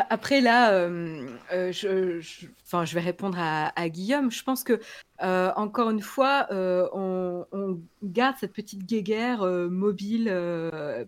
après 0.10 0.40
là, 0.40 0.72
euh, 0.72 1.28
euh, 1.52 1.72
je, 1.72 2.22
je, 2.22 2.94
vais 2.94 3.02
répondre 3.02 3.40
à, 3.40 3.90
Guillaume. 3.90 4.32
Je 4.32 4.44
pense 4.44 4.64
que 4.64 4.80
encore 5.20 5.90
une 5.90 6.02
fois, 6.02 6.48
on, 6.52 7.80
garde 8.04 8.36
cette 8.40 8.54
petite 8.54 8.86
guéguerre 8.86 9.46
mobile, 9.70 10.32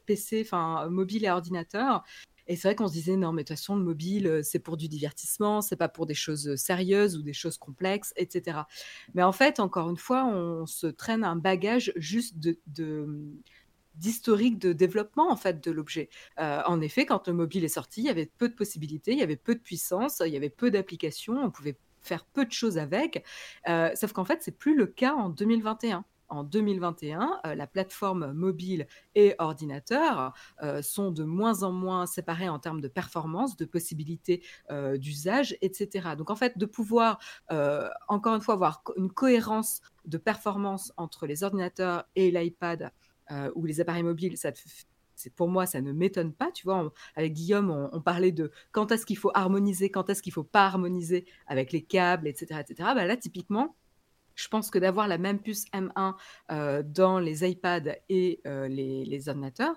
PC, 0.08 0.42
enfin 0.46 0.90
mobile 0.90 1.26
et 1.26 1.30
ordinateur. 1.30 2.04
Et 2.48 2.56
c'est 2.56 2.68
vrai 2.68 2.76
qu'on 2.76 2.88
se 2.88 2.94
disait 2.94 3.16
non, 3.16 3.32
mais 3.32 3.42
de 3.42 3.48
toute 3.48 3.58
façon, 3.58 3.76
le 3.76 3.84
mobile, 3.84 4.42
c'est 4.44 4.60
pour 4.60 4.78
du 4.78 4.88
divertissement, 4.88 5.62
c'est 5.62 5.76
pas 5.76 5.90
pour 5.90 6.06
des 6.06 6.14
choses 6.14 6.56
sérieuses 6.56 7.18
ou 7.18 7.24
des 7.24 7.34
choses 7.34 7.58
complexes, 7.58 8.14
etc. 8.18 8.60
Mais 9.14 9.24
en 9.24 9.32
fait, 9.32 9.60
encore 9.60 9.90
une 9.90 9.98
fois, 9.98 10.26
on 10.26 10.66
se 10.66 10.88
traîne 10.88 11.24
un 11.24 11.36
bagage 11.36 11.92
juste 11.96 12.36
de 12.40 12.60
d'historique 13.98 14.60
de 14.60 14.74
développement 14.74 15.32
en 15.32 15.36
fait 15.36 15.64
de 15.64 15.72
l'objet. 15.72 16.10
Euh, 16.40 16.62
en 16.66 16.82
effet, 16.82 17.06
quand 17.06 17.28
le 17.28 17.34
mobile 17.34 17.64
est 17.64 17.70
sorti, 17.70 18.02
il 18.02 18.06
y 18.06 18.10
avait 18.10 18.32
peu 18.38 18.50
de 18.50 18.54
possibilités, 18.54 19.12
il 19.12 19.20
y 19.20 19.24
avait 19.24 19.36
peu 19.36 19.56
de 19.56 19.60
puissance, 19.60 20.22
il 20.26 20.32
y 20.32 20.38
avait 20.38 20.50
peu 20.50 20.72
d'applications, 20.72 21.44
on 21.44 21.52
pouvait 21.52 21.78
faire 22.02 22.26
peu 22.26 22.46
de 22.46 22.52
choses 22.52 22.78
avec. 22.78 23.26
Euh, 23.68 23.90
sauf 23.96 24.14
qu'en 24.14 24.26
fait, 24.26 24.42
c'est 24.42 24.58
plus 24.58 24.76
le 24.76 24.86
cas 24.86 25.14
en 25.14 25.30
2021 25.30 26.06
en 26.28 26.44
2021, 26.44 27.40
euh, 27.46 27.54
la 27.54 27.68
plateforme 27.68 28.34
mobile 28.34 28.88
et 29.14 29.36
ordinateur 29.38 30.34
sont 30.82 31.12
de 31.12 31.24
moins 31.24 31.62
en 31.62 31.72
moins 31.72 32.08
séparés 32.08 32.50
en 32.50 32.58
termes 32.58 32.82
de 32.82 32.88
performance, 32.88 33.56
de 33.58 33.66
possibilités 33.66 34.42
d'usage, 34.96 35.56
etc. 35.62 36.16
Donc 36.18 36.32
en 36.32 36.36
fait, 36.36 36.58
de 36.58 36.66
pouvoir, 36.66 37.20
encore 38.08 38.34
une 38.34 38.42
fois, 38.42 38.56
avoir 38.56 38.82
une 38.98 39.12
cohérence 39.12 39.82
de 40.06 40.18
performance 40.18 40.92
entre 40.98 41.28
les 41.28 41.44
ordinateurs 41.44 42.06
et 42.16 42.32
l'iPad 42.32 42.92
euh, 43.32 43.52
ou 43.56 43.66
les 43.66 43.82
appareils 43.82 44.04
mobiles, 44.04 44.38
ça 44.38 44.52
c'est 45.16 45.34
pour 45.34 45.48
moi, 45.48 45.66
ça 45.66 45.82
ne 45.82 45.92
m'étonne 45.94 46.34
pas. 46.34 46.52
Tu 46.52 46.64
vois, 46.66 46.92
avec 47.16 47.34
Guillaume, 47.34 47.72
on, 47.72 48.02
parlait 48.02 48.32
de 48.32 48.52
quand 48.72 48.92
est-ce 48.92 49.06
qu'il 49.06 49.18
faut 49.18 49.32
harmoniser, 49.34 49.90
quand 49.90 50.10
est-ce 50.10 50.22
qu'il 50.22 50.34
faut 50.34 50.44
pas 50.44 50.66
harmoniser 50.66 51.26
avec 51.48 51.72
les 51.72 51.82
câbles, 51.82 52.28
etc., 52.28 52.60
etc. 52.60 52.90
Bah 52.94 53.06
là, 53.06 53.18
typiquement, 53.18 53.76
je 54.36 54.48
pense 54.50 54.70
que 54.70 54.78
d'avoir 54.78 55.08
la 55.08 55.18
même 55.18 55.40
puce 55.40 55.66
M1 55.74 56.16
euh, 56.52 56.84
dans 56.84 57.20
les 57.20 57.50
iPads 57.50 57.96
et 58.10 58.42
euh, 58.46 58.68
les, 58.68 59.06
les, 59.06 59.30
ordinateurs, 59.30 59.76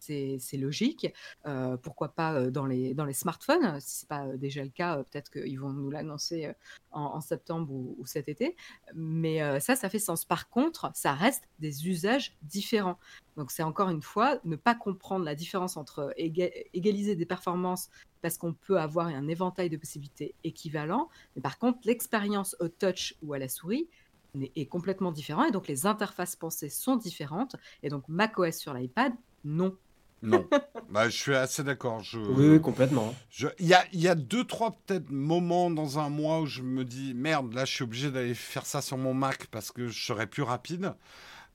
c'est 0.00 0.56
logique. 0.56 1.12
Euh, 1.46 1.76
pourquoi 1.76 2.08
pas 2.08 2.34
euh, 2.34 2.50
dans 2.50 2.66
les, 2.66 2.94
dans 2.94 3.04
les 3.04 3.12
smartphones 3.12 3.80
Si 3.80 4.00
ce 4.00 4.04
n'est 4.04 4.08
pas 4.08 4.26
euh, 4.26 4.36
déjà 4.36 4.62
le 4.62 4.70
cas, 4.70 5.02
peut-être 5.04 5.30
qu'ils 5.30 5.58
vont 5.60 5.70
nous 5.70 5.90
l'annoncer 5.90 6.52
en, 6.92 7.20
septembre 7.20 7.72
ou, 7.72 8.04
cet 8.06 8.28
été. 8.28 8.56
Mais 8.94 9.60
ça, 9.60 9.76
ça 9.76 9.88
fait 9.88 9.98
sens. 9.98 10.24
Par 10.24 10.48
contre, 10.48 10.90
ça 10.94 11.12
reste 11.12 11.44
des 11.58 11.88
usages 11.88 12.36
différents. 12.42 12.98
Donc 13.36 13.50
c'est 13.50 13.62
encore 13.62 13.90
une 13.90 14.02
fois 14.02 14.38
ne 14.44 14.56
pas 14.56 14.74
comprendre 14.74 15.24
la 15.24 15.34
différence 15.34 15.76
entre 15.76 16.12
égaliser 16.16 17.14
des 17.14 17.26
performances 17.26 17.88
parce 18.22 18.36
qu'on 18.36 18.52
peut 18.52 18.78
avoir 18.78 19.06
un 19.06 19.28
éventail 19.28 19.70
de 19.70 19.76
possibilités 19.76 20.34
équivalents. 20.44 21.08
Mais 21.36 21.42
par 21.42 21.58
contre, 21.58 21.78
l'expérience 21.84 22.56
au 22.60 22.68
touch 22.68 23.14
ou 23.22 23.32
à 23.32 23.38
la 23.38 23.48
souris 23.48 23.88
est 24.56 24.66
complètement 24.66 25.12
différente 25.12 25.48
et 25.48 25.52
donc 25.52 25.68
les 25.68 25.86
interfaces 25.86 26.36
pensées 26.36 26.68
sont 26.68 26.96
différentes 26.96 27.56
et 27.82 27.88
donc 27.88 28.08
macOS 28.08 28.56
sur 28.56 28.74
l'iPad 28.74 29.12
non 29.44 29.76
non, 30.22 30.46
bah, 30.90 31.08
je 31.08 31.16
suis 31.16 31.34
assez 31.34 31.64
d'accord. 31.64 32.00
Je... 32.02 32.18
Oui, 32.18 32.60
complètement. 32.60 33.14
Il 33.58 33.66
y 33.66 33.74
a, 33.74 33.84
y 33.92 34.08
a 34.08 34.14
deux, 34.14 34.44
trois 34.44 34.72
peut-être 34.72 35.10
moments 35.10 35.70
dans 35.70 35.98
un 35.98 36.08
mois 36.08 36.40
où 36.40 36.46
je 36.46 36.62
me 36.62 36.84
dis 36.84 37.14
merde, 37.14 37.54
là 37.54 37.64
je 37.64 37.74
suis 37.74 37.84
obligé 37.84 38.10
d'aller 38.10 38.34
faire 38.34 38.66
ça 38.66 38.82
sur 38.82 38.98
mon 38.98 39.14
Mac 39.14 39.46
parce 39.46 39.72
que 39.72 39.88
je 39.88 40.04
serais 40.04 40.26
plus 40.26 40.42
rapide. 40.42 40.94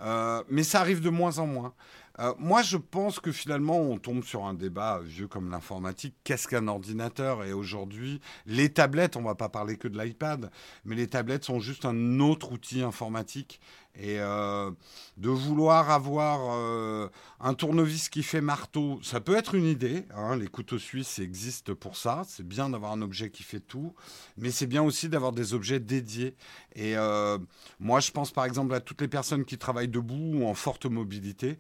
Euh, 0.01 0.43
mais 0.49 0.63
ça 0.63 0.81
arrive 0.81 1.01
de 1.01 1.09
moins 1.09 1.39
en 1.39 1.47
moins. 1.47 1.73
Euh, 2.19 2.33
moi, 2.37 2.61
je 2.61 2.77
pense 2.77 3.19
que 3.19 3.31
finalement, 3.31 3.77
on 3.77 3.97
tombe 3.97 4.23
sur 4.23 4.45
un 4.45 4.53
débat 4.53 5.01
vieux 5.03 5.27
comme 5.27 5.49
l'informatique. 5.49 6.15
Qu'est-ce 6.23 6.47
qu'un 6.47 6.67
ordinateur? 6.67 7.43
Et 7.43 7.51
aujourd'hui, 7.51 8.21
les 8.45 8.71
tablettes, 8.71 9.17
on 9.17 9.21
va 9.21 9.35
pas 9.35 9.49
parler 9.49 9.77
que 9.77 9.87
de 9.87 10.01
l'iPad, 10.01 10.49
mais 10.85 10.95
les 10.95 11.07
tablettes 11.07 11.43
sont 11.43 11.59
juste 11.59 11.85
un 11.85 12.19
autre 12.19 12.53
outil 12.53 12.81
informatique. 12.81 13.59
Et 13.97 14.19
euh, 14.19 14.71
de 15.17 15.29
vouloir 15.29 15.89
avoir 15.89 16.39
euh, 16.57 17.07
un 17.39 17.53
tournevis 17.53 18.09
qui 18.09 18.23
fait 18.23 18.41
marteau, 18.41 18.99
ça 19.01 19.21
peut 19.21 19.35
être 19.35 19.55
une 19.55 19.65
idée. 19.65 20.05
Hein. 20.15 20.35
les 20.35 20.47
couteaux 20.47 20.79
suisses 20.79 21.19
existent 21.19 21.73
pour 21.75 21.95
ça. 21.95 22.23
C'est 22.27 22.45
bien 22.45 22.69
d'avoir 22.69 22.91
un 22.91 23.01
objet 23.01 23.29
qui 23.29 23.43
fait 23.43 23.61
tout, 23.61 23.93
mais 24.37 24.51
c'est 24.51 24.67
bien 24.67 24.83
aussi 24.83 25.07
d'avoir 25.07 25.31
des 25.31 25.53
objets 25.53 25.79
dédiés. 25.79 26.35
Et 26.75 26.97
euh, 26.97 27.37
moi, 27.79 28.01
je 28.01 28.11
pense 28.11 28.31
par 28.31 28.43
exemple 28.45 28.73
à 28.73 28.81
toutes 28.81 28.99
les 28.99 29.07
personnes 29.07 29.45
qui 29.45 29.57
travaillent 29.57 29.87
debout 29.87 30.39
ou 30.39 30.45
en 30.45 30.53
forte 30.53 30.85
mobilité 30.85 31.57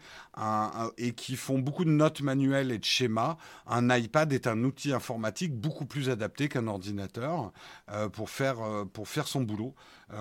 et 0.97 1.13
qui 1.13 1.35
font 1.37 1.59
beaucoup 1.59 1.85
de 1.85 1.89
notes 1.89 2.21
manuelles 2.21 2.71
et 2.71 2.77
de 2.77 2.83
schémas. 2.83 3.37
Un 3.65 3.95
iPad 3.95 4.33
est 4.33 4.47
un 4.47 4.63
outil 4.63 4.91
informatique 4.91 5.55
beaucoup 5.55 5.85
plus 5.85 6.09
adapté 6.09 6.49
qu'un 6.49 6.67
ordinateur 6.67 7.53
pour, 8.11 8.29
faire, 8.29 8.57
pour 8.91 9.07
faire 9.07 9.27
son 9.27 9.41
boulot. 9.41 9.73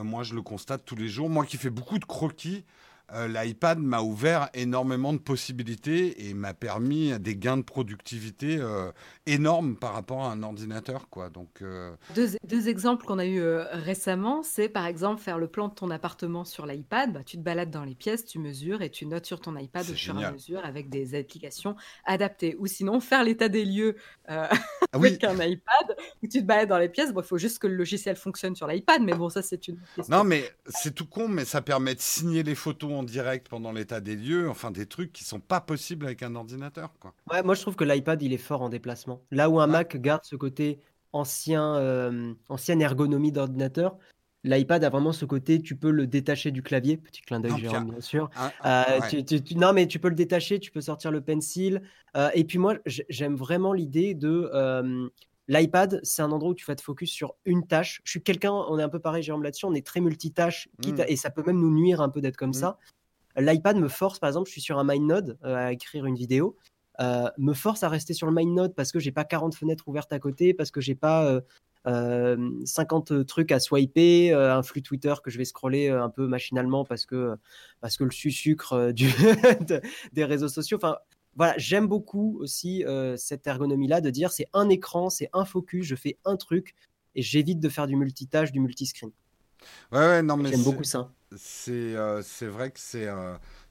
Moi, 0.02 0.22
je 0.22 0.34
le 0.34 0.42
constate 0.42 0.84
tous 0.84 0.96
les 0.96 1.08
jours. 1.08 1.28
Moi 1.28 1.44
qui 1.44 1.56
fais 1.56 1.70
beaucoup 1.70 1.98
de 1.98 2.04
croquis, 2.04 2.64
euh, 3.12 3.28
l'iPad 3.28 3.78
m'a 3.78 4.00
ouvert 4.00 4.48
énormément 4.54 5.12
de 5.12 5.18
possibilités 5.18 6.28
et 6.28 6.34
m'a 6.34 6.54
permis 6.54 7.18
des 7.20 7.36
gains 7.36 7.58
de 7.58 7.62
productivité 7.62 8.56
euh, 8.58 8.90
énormes 9.26 9.76
par 9.76 9.92
rapport 9.92 10.24
à 10.24 10.32
un 10.32 10.42
ordinateur. 10.42 11.08
Quoi. 11.10 11.28
Donc, 11.28 11.60
euh, 11.60 11.94
deux, 12.14 12.68
exemples 12.68 13.04
qu'on 13.04 13.18
a 13.18 13.26
eu 13.26 13.42
récemment, 13.72 14.42
c'est 14.42 14.70
par 14.70 14.86
exemple 14.86 15.20
faire 15.20 15.38
le 15.38 15.48
plan 15.48 15.68
de 15.68 15.74
ton 15.74 15.90
appartement 15.90 16.44
sur 16.44 16.64
l'iPad. 16.64 17.12
Bah, 17.12 17.20
tu 17.24 17.36
te 17.36 17.42
balades 17.42 17.70
dans 17.70 17.84
les 17.84 17.94
pièces, 17.94 18.24
tu 18.24 18.38
mesures 18.38 18.80
et 18.80 18.88
tu 18.88 19.04
notes 19.04 19.26
sur 19.26 19.40
ton 19.40 19.54
iPad 19.56 19.88
au 19.90 19.94
fur 19.94 20.18
et 20.18 20.24
à 20.24 20.32
mesure 20.32 20.64
avec 20.64 20.88
des 20.88 21.14
applications 21.14 21.76
adaptées. 22.06 22.56
Ou 22.58 22.66
sinon, 22.66 23.00
faire 23.00 23.22
l'état 23.22 23.50
des 23.50 23.66
lieux 23.66 23.96
ah 24.26 24.48
avec 24.92 25.22
un 25.24 25.34
iPad 25.34 25.96
où 26.22 26.26
tu 26.26 26.40
te 26.40 26.44
balades 26.44 26.70
dans 26.70 26.78
les 26.78 26.88
pièces. 26.88 27.10
Il 27.14 27.22
faut 27.22 27.38
juste 27.38 27.58
que 27.58 27.66
le 27.66 27.74
logiciel 27.74 28.16
fonctionne 28.16 28.56
sur 28.56 28.66
l'iPad, 28.66 29.02
mais 29.02 29.12
bon, 29.12 29.28
ça 29.28 29.42
c'est 29.42 29.68
une 29.68 29.76
question. 29.94 30.16
Non, 30.16 30.24
mais 30.24 30.50
c'est 30.66 30.94
tout 30.94 31.06
con, 31.06 31.28
mais 31.28 31.44
ça 31.44 31.60
permet 31.60 31.94
de 31.94 32.00
signer 32.00 32.42
les 32.42 32.54
photos 32.54 32.93
en 32.98 33.02
direct 33.02 33.48
pendant 33.48 33.72
l'état 33.72 34.00
des 34.00 34.16
lieux, 34.16 34.48
enfin 34.48 34.70
des 34.70 34.86
trucs 34.86 35.12
qui 35.12 35.24
sont 35.24 35.40
pas 35.40 35.60
possibles 35.60 36.06
avec 36.06 36.22
un 36.22 36.34
ordinateur. 36.34 36.92
Quoi. 37.00 37.14
Ouais, 37.30 37.42
moi 37.42 37.54
je 37.54 37.62
trouve 37.62 37.76
que 37.76 37.84
l'iPad 37.84 38.20
il 38.22 38.32
est 38.32 38.38
fort 38.38 38.62
en 38.62 38.68
déplacement. 38.68 39.22
Là 39.30 39.50
où 39.50 39.60
un 39.60 39.66
Mac 39.66 39.96
garde 39.96 40.24
ce 40.24 40.36
côté 40.36 40.80
ancien, 41.12 41.76
euh, 41.76 42.32
ancienne 42.48 42.80
ergonomie 42.80 43.32
d'ordinateur, 43.32 43.96
l'iPad 44.42 44.84
a 44.84 44.90
vraiment 44.90 45.12
ce 45.12 45.24
côté, 45.24 45.60
tu 45.60 45.76
peux 45.76 45.90
le 45.90 46.06
détacher 46.06 46.50
du 46.50 46.62
clavier, 46.62 46.96
petit 46.96 47.22
clin 47.22 47.40
d'œil 47.40 47.58
Jérôme 47.58 47.90
bien 47.90 48.00
sûr. 48.00 48.30
Euh, 48.64 49.00
tu, 49.10 49.54
non 49.56 49.72
mais 49.72 49.86
tu 49.86 49.98
peux 49.98 50.08
le 50.08 50.14
détacher, 50.14 50.58
tu 50.58 50.70
peux 50.70 50.80
sortir 50.80 51.10
le 51.10 51.20
pencil. 51.20 51.82
Euh, 52.16 52.30
et 52.34 52.44
puis 52.44 52.58
moi 52.58 52.76
j'aime 52.86 53.36
vraiment 53.36 53.72
l'idée 53.72 54.14
de 54.14 54.50
L'iPad, 55.48 56.00
c'est 56.02 56.22
un 56.22 56.32
endroit 56.32 56.50
où 56.50 56.54
tu 56.54 56.64
vas 56.64 56.74
te 56.74 56.82
focus 56.82 57.10
sur 57.10 57.34
une 57.44 57.66
tâche. 57.66 58.00
Je 58.04 58.12
suis 58.12 58.22
quelqu'un, 58.22 58.52
on 58.52 58.78
est 58.78 58.82
un 58.82 58.88
peu 58.88 58.98
pareil, 58.98 59.22
Jérôme, 59.22 59.42
là-dessus, 59.42 59.66
on 59.66 59.74
est 59.74 59.86
très 59.86 60.00
multitâche, 60.00 60.68
mmh. 60.84 61.02
et 61.06 61.16
ça 61.16 61.30
peut 61.30 61.42
même 61.44 61.58
nous 61.58 61.70
nuire 61.70 62.00
un 62.00 62.08
peu 62.08 62.20
d'être 62.20 62.36
comme 62.36 62.50
mmh. 62.50 62.54
ça. 62.54 62.78
L'iPad 63.36 63.76
me 63.76 63.88
force, 63.88 64.18
par 64.18 64.28
exemple, 64.28 64.46
je 64.46 64.52
suis 64.52 64.60
sur 64.60 64.78
un 64.78 64.84
MindNode 64.84 65.38
euh, 65.44 65.56
à 65.56 65.72
écrire 65.72 66.06
une 66.06 66.14
vidéo, 66.14 66.56
euh, 67.00 67.28
me 67.38 67.52
force 67.52 67.82
à 67.82 67.88
rester 67.88 68.14
sur 68.14 68.26
le 68.26 68.32
MindNode 68.32 68.74
parce 68.74 68.92
que 68.92 69.00
j'ai 69.00 69.10
pas 69.10 69.24
40 69.24 69.54
fenêtres 69.54 69.88
ouvertes 69.88 70.12
à 70.12 70.18
côté, 70.18 70.54
parce 70.54 70.70
que 70.70 70.80
j'ai 70.80 70.94
pas 70.94 71.40
50 71.84 73.10
euh, 73.10 73.24
trucs 73.24 73.52
à 73.52 73.58
swiper, 73.58 74.32
un 74.32 74.62
flux 74.62 74.82
Twitter 74.82 75.14
que 75.22 75.30
je 75.30 75.38
vais 75.38 75.44
scroller 75.44 75.88
un 75.90 76.08
peu 76.08 76.26
machinalement 76.26 76.84
parce 76.84 77.04
que, 77.04 77.36
parce 77.80 77.96
que 77.96 78.04
le 78.04 78.10
sucre 78.10 78.92
du 78.92 79.08
des 80.12 80.24
réseaux 80.24 80.48
sociaux. 80.48 80.78
Enfin, 80.78 80.98
voilà, 81.36 81.54
j'aime 81.56 81.86
beaucoup 81.86 82.38
aussi 82.40 82.84
cette 83.16 83.46
ergonomie-là 83.46 84.00
de 84.00 84.10
dire 84.10 84.32
c'est 84.32 84.48
un 84.52 84.68
écran, 84.68 85.10
c'est 85.10 85.30
un 85.32 85.44
focus, 85.44 85.86
je 85.86 85.94
fais 85.94 86.18
un 86.24 86.36
truc 86.36 86.74
et 87.14 87.22
j'évite 87.22 87.60
de 87.60 87.68
faire 87.68 87.86
du 87.86 87.96
multitâche, 87.96 88.52
du 88.52 88.60
multiscreen. 88.60 89.10
Ouais, 89.92 89.98
ouais, 89.98 90.22
non, 90.22 90.36
mais 90.36 90.50
j'aime 90.50 90.62
beaucoup 90.62 90.84
ça. 90.84 91.10
C'est 91.36 91.94
c'est 92.22 92.46
vrai 92.46 92.70
que 92.70 92.78
c'est 92.78 93.08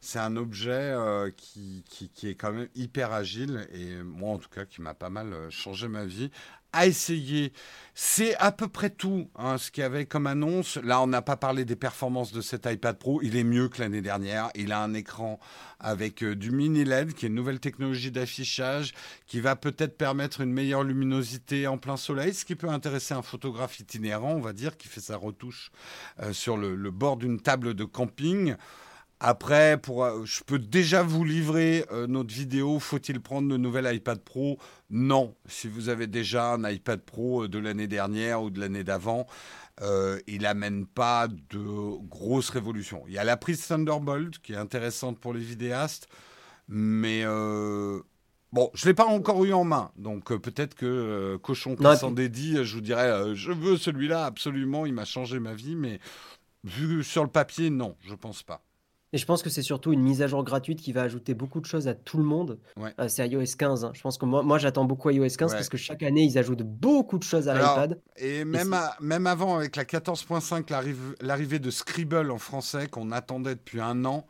c'est 0.02 0.20
un 0.20 0.36
objet 0.36 0.96
qui, 1.38 1.84
qui, 1.88 2.10
qui, 2.10 2.28
est 2.28 2.36
quand 2.36 2.52
même 2.52 2.68
hyper 2.76 3.14
agile 3.14 3.68
et 3.72 4.04
moi 4.04 4.32
en 4.32 4.38
tout 4.38 4.50
cas 4.50 4.66
qui 4.66 4.82
m'a 4.82 4.94
pas 4.94 5.10
mal 5.10 5.50
changé 5.50 5.88
ma 5.88 6.06
vie 6.06 6.30
à 6.74 6.88
essayer. 6.88 7.54
C'est 7.96 8.36
à 8.38 8.52
peu 8.52 8.68
près 8.68 8.90
tout 8.90 9.30
hein, 9.36 9.60
ce 9.60 9.70
qu'il 9.70 9.82
y 9.82 9.86
avait 9.86 10.08
comme 10.08 10.26
annonce. 10.26 10.78
Là, 10.78 11.00
on 11.02 11.08
n'a 11.08 11.22
pas 11.22 11.38
parlé 11.38 11.64
des 11.64 11.76
performances 11.76 12.32
de 12.34 12.42
cet 12.42 12.66
iPad 12.66 12.98
Pro. 12.98 13.22
Il 13.22 13.38
est 13.38 13.44
mieux 13.44 13.70
que 13.70 13.82
l'année 13.82 14.02
dernière. 14.02 14.50
Il 14.56 14.72
a 14.72 14.82
un 14.82 14.96
écran 14.96 15.40
avec 15.80 16.24
euh, 16.24 16.36
du 16.36 16.50
mini 16.50 16.86
LED, 16.86 17.14
qui 17.14 17.26
est 17.26 17.30
une 17.30 17.36
nouvelle 17.36 17.60
technologie 17.60 18.10
d'affichage, 18.10 18.94
qui 19.28 19.40
va 19.40 19.56
peut-être 19.56 19.96
permettre 19.96 20.42
une 20.42 20.52
meilleure 20.52 20.84
luminosité 20.84 21.68
en 21.68 21.78
plein 21.78 21.98
soleil, 21.98 22.34
ce 22.34 22.46
qui 22.46 22.56
peut 22.56 22.70
intéresser 22.70 23.14
un 23.14 23.22
photographe 23.22 23.80
itinérant, 23.80 24.34
on 24.34 24.42
va 24.42 24.54
dire, 24.54 24.76
qui 24.76 24.88
fait 24.88 25.02
sa 25.02 25.16
retouche 25.16 25.72
euh, 26.20 26.34
sur 26.34 26.58
le, 26.58 26.76
le 26.76 26.92
bord 26.92 27.18
d'une 27.18 27.40
table 27.40 27.76
de 27.76 27.84
camping. 27.84 28.56
Après, 29.26 29.78
pour, 29.78 30.04
euh, 30.04 30.26
je 30.26 30.44
peux 30.44 30.60
déjà 30.60 31.02
vous 31.02 31.24
livrer 31.24 31.86
euh, 31.94 32.08
notre 32.08 32.34
vidéo. 32.34 32.78
Faut-il 32.78 33.22
prendre 33.22 33.48
le 33.48 33.56
nouvel 33.56 33.96
iPad 33.96 34.20
Pro? 34.20 34.60
Non. 34.90 35.34
Si 35.46 35.70
vous 35.70 35.88
avez 35.88 36.08
déjà 36.08 36.52
un 36.52 36.70
iPad 36.70 37.00
Pro 37.00 37.44
euh, 37.44 37.48
de 37.48 37.58
l'année 37.58 37.88
dernière 37.88 38.44
ou 38.44 38.50
de 38.50 38.60
l'année 38.60 38.84
d'avant, 38.84 39.26
il 40.28 40.42
n'amène 40.42 40.86
pas 40.86 41.30
de 41.30 41.98
grosses 42.10 42.50
révolutions. 42.50 43.06
Il 43.08 43.14
y 43.14 43.18
a 43.18 43.24
la 43.24 43.38
prise 43.38 43.66
Thunderbolt 43.66 44.40
qui 44.40 44.54
est 44.54 44.58
intéressante 44.58 45.18
pour 45.20 45.34
les 45.34 45.40
vidéastes, 45.40 46.10
mais 46.68 47.24
Bon, 48.52 48.70
je 48.76 48.86
ne 48.86 48.90
l'ai 48.90 48.94
pas 48.94 49.08
encore 49.08 49.44
eu 49.46 49.52
en 49.52 49.64
main, 49.64 49.90
donc 49.98 50.32
peut-être 50.38 50.76
que 50.76 51.38
Cochon 51.42 51.76
qui 51.76 51.98
s'en 51.98 52.12
dédie, 52.12 52.64
je 52.64 52.76
vous 52.76 52.82
dirais, 52.82 53.34
je 53.34 53.52
veux 53.52 53.78
celui-là 53.78 54.26
absolument, 54.26 54.86
il 54.86 54.94
m'a 54.94 55.06
changé 55.06 55.40
ma 55.40 55.56
vie, 55.56 55.76
mais 55.76 56.00
vu 56.64 57.04
sur 57.04 57.24
le 57.24 57.32
papier, 57.32 57.72
non, 57.72 57.96
je 58.02 58.14
pense 58.14 58.44
pas. 58.44 58.62
Et 59.14 59.18
je 59.20 59.26
pense 59.26 59.44
que 59.44 59.50
c'est 59.52 59.62
surtout 59.62 59.94
une 59.94 60.02
mise 60.02 60.24
à 60.24 60.28
jour 60.28 60.44
gratuite 60.44 60.82
qui 60.82 60.92
va 60.92 61.04
ajouter 61.04 61.36
beaucoup 61.36 61.62
de 61.62 61.66
choses 61.66 61.88
à 61.88 61.94
tout 61.94 62.18
le 62.18 62.24
monde. 62.24 62.60
Euh, 63.00 63.08
c'est 63.08 63.28
iOS 63.28 63.44
15. 63.58 63.86
Hein. 63.86 63.92
Je 63.94 64.02
pense 64.02 64.18
que 64.18 64.26
moi, 64.26 64.42
moi 64.42 64.58
j'attends 64.58 64.86
beaucoup 64.86 65.12
iOS 65.12 65.28
15 65.38 65.54
parce 65.54 65.70
que 65.70 65.78
chaque 65.78 66.02
année, 66.02 66.24
ils 66.24 66.38
ajoutent 66.40 66.64
beaucoup 66.64 67.20
de 67.20 67.24
choses 67.24 67.48
à 67.48 67.54
l'iPad. 67.54 68.00
Et 68.18 68.44
même, 68.44 68.76
même 69.00 69.28
avant, 69.28 69.56
avec 69.56 69.76
la 69.76 69.84
14.5, 69.84 71.16
l'arrivée 71.22 71.60
de 71.60 71.70
Scribble 71.70 72.32
en 72.32 72.40
français 72.40 72.88
qu'on 72.88 73.12
attendait 73.12 73.54
depuis 73.54 73.80
un 73.80 74.04
an, 74.06 74.26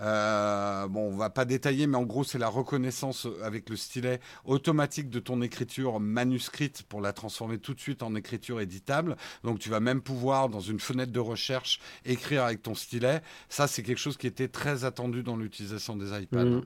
euh, 0.00 0.88
bon, 0.88 1.12
on 1.12 1.16
va 1.16 1.30
pas 1.30 1.44
détailler, 1.44 1.86
mais 1.86 1.96
en 1.96 2.04
gros, 2.04 2.24
c'est 2.24 2.38
la 2.38 2.48
reconnaissance 2.48 3.26
avec 3.42 3.68
le 3.68 3.76
stylet 3.76 4.20
automatique 4.44 5.10
de 5.10 5.18
ton 5.18 5.42
écriture 5.42 6.00
manuscrite 6.00 6.82
pour 6.84 7.00
la 7.00 7.12
transformer 7.12 7.58
tout 7.58 7.74
de 7.74 7.80
suite 7.80 8.02
en 8.02 8.14
écriture 8.14 8.60
éditable. 8.60 9.16
Donc, 9.44 9.58
tu 9.58 9.68
vas 9.68 9.80
même 9.80 10.00
pouvoir, 10.00 10.48
dans 10.48 10.60
une 10.60 10.80
fenêtre 10.80 11.12
de 11.12 11.20
recherche, 11.20 11.80
écrire 12.04 12.44
avec 12.44 12.62
ton 12.62 12.74
stylet. 12.74 13.22
Ça, 13.48 13.66
c'est 13.66 13.82
quelque 13.82 13.98
chose 13.98 14.16
qui 14.16 14.26
était 14.26 14.48
très 14.48 14.84
attendu 14.84 15.22
dans 15.22 15.36
l'utilisation 15.36 15.96
des 15.96 16.18
iPads. 16.18 16.44
Mmh. 16.44 16.62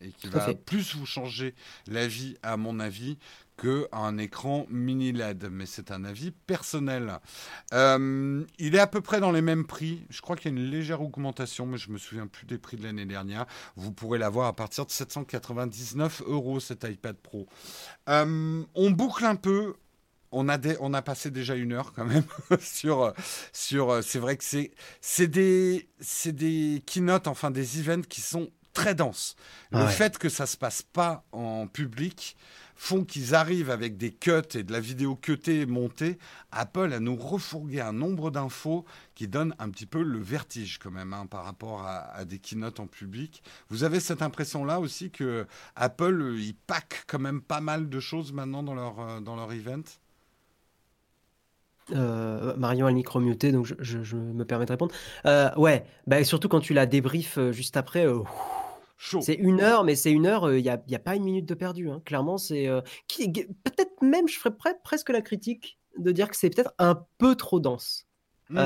et 0.00 0.08
qui 0.12 0.28
va 0.28 0.52
plus 0.54 0.94
vous 0.94 1.06
changer 1.06 1.54
la 1.86 2.06
vie, 2.06 2.36
à 2.42 2.56
mon 2.56 2.80
avis, 2.80 3.18
qu'un 3.60 4.18
écran 4.18 4.66
mini 4.70 5.12
LED, 5.12 5.48
mais 5.50 5.66
c'est 5.66 5.90
un 5.90 6.04
avis 6.04 6.30
personnel. 6.30 7.18
Euh, 7.72 8.44
il 8.58 8.74
est 8.74 8.80
à 8.80 8.86
peu 8.86 9.00
près 9.00 9.20
dans 9.20 9.32
les 9.32 9.42
mêmes 9.42 9.66
prix. 9.66 10.06
Je 10.08 10.20
crois 10.20 10.36
qu'il 10.36 10.52
y 10.52 10.54
a 10.54 10.58
une 10.58 10.70
légère 10.70 11.02
augmentation, 11.02 11.66
mais 11.66 11.78
je 11.78 11.90
me 11.90 11.98
souviens 11.98 12.26
plus 12.26 12.46
des 12.46 12.58
prix 12.58 12.76
de 12.76 12.84
l'année 12.84 13.06
dernière. 13.06 13.46
Vous 13.76 13.92
pourrez 13.92 14.18
l'avoir 14.18 14.46
à 14.46 14.56
partir 14.56 14.86
de 14.86 14.90
799 14.90 16.22
euros 16.26 16.60
cet 16.60 16.84
iPad 16.84 17.16
Pro. 17.16 17.46
Euh, 18.08 18.62
on 18.74 18.90
boucle 18.90 19.24
un 19.24 19.36
peu. 19.36 19.74
On 20.32 20.48
a, 20.48 20.58
on 20.78 20.94
a 20.94 21.02
passé 21.02 21.32
déjà 21.32 21.56
une 21.56 21.72
heure 21.72 21.92
quand 21.92 22.04
même 22.04 22.22
sur. 22.60 23.12
sur 23.52 24.02
c'est 24.02 24.20
vrai 24.20 24.36
que 24.36 24.44
c'est, 24.44 24.70
c'est, 25.00 25.26
des, 25.26 25.88
c'est 25.98 26.32
des 26.32 26.82
keynotes, 26.86 27.26
enfin 27.26 27.50
des 27.50 27.80
events 27.80 28.06
qui 28.08 28.20
sont 28.20 28.48
très 28.72 28.94
denses. 28.94 29.36
Le 29.72 29.86
fait 29.86 30.18
que 30.18 30.28
ça 30.28 30.46
se 30.46 30.56
passe 30.56 30.82
pas 30.82 31.24
en 31.32 31.66
public, 31.66 32.36
font 32.80 33.04
qu'ils 33.04 33.34
arrivent 33.34 33.68
avec 33.68 33.98
des 33.98 34.10
cuts 34.10 34.40
et 34.54 34.62
de 34.62 34.72
la 34.72 34.80
vidéo 34.80 35.14
cutée 35.14 35.66
montée, 35.66 36.16
Apple 36.50 36.94
a 36.94 36.98
nous 36.98 37.14
refourgué 37.14 37.82
un 37.82 37.92
nombre 37.92 38.30
d'infos 38.30 38.86
qui 39.14 39.28
donne 39.28 39.54
un 39.58 39.68
petit 39.68 39.84
peu 39.84 40.02
le 40.02 40.18
vertige 40.18 40.78
quand 40.78 40.90
même 40.90 41.12
hein, 41.12 41.26
par 41.26 41.44
rapport 41.44 41.82
à, 41.86 42.24
des 42.24 42.38
keynotes 42.38 42.80
en 42.80 42.86
public. 42.86 43.42
Vous 43.68 43.84
avez 43.84 44.00
cette 44.00 44.22
impression-là 44.22 44.80
aussi 44.80 45.10
que 45.10 45.46
Apple, 45.76 46.22
euh, 46.22 46.40
il 46.40 46.54
pack 46.54 47.04
quand 47.06 47.18
même 47.18 47.42
pas 47.42 47.60
mal 47.60 47.90
de 47.90 48.00
choses 48.00 48.32
maintenant 48.32 48.62
dans 48.62 48.74
leur, 48.74 48.98
euh, 48.98 49.20
dans 49.20 49.36
leur 49.36 49.52
event? 49.52 49.82
Euh, 51.92 52.56
Marion 52.56 52.86
a 52.86 52.88
le 52.88 52.94
micro 52.94 53.20
muté, 53.20 53.52
donc 53.52 53.70
je, 53.78 54.16
me 54.16 54.44
permets 54.46 54.64
de 54.64 54.72
répondre. 54.72 54.94
ouais, 55.58 55.84
bah, 56.06 56.24
surtout 56.24 56.48
quand 56.48 56.60
tu 56.60 56.72
la 56.72 56.86
débrief 56.86 57.38
juste 57.50 57.76
après, 57.76 58.06
c'est 59.00 59.34
une 59.34 59.60
heure, 59.60 59.84
mais 59.84 59.96
c'est 59.96 60.12
une 60.12 60.26
heure, 60.26 60.52
il 60.52 60.62
n'y 60.62 60.68
a, 60.68 60.82
y 60.86 60.94
a 60.94 60.98
pas 60.98 61.16
une 61.16 61.24
minute 61.24 61.46
de 61.46 61.54
perdu. 61.54 61.90
Hein. 61.90 62.02
Clairement, 62.04 62.38
c'est. 62.38 62.68
peut-être 63.08 64.02
même, 64.02 64.28
je 64.28 64.38
ferais 64.38 64.54
presque 64.84 65.08
la 65.08 65.22
critique 65.22 65.78
de 65.98 66.12
dire 66.12 66.28
que 66.28 66.36
c'est 66.36 66.50
peut-être 66.50 66.74
un 66.78 67.06
peu 67.18 67.34
trop 67.34 67.60
dense. 67.60 68.06
Mmh. 68.50 68.60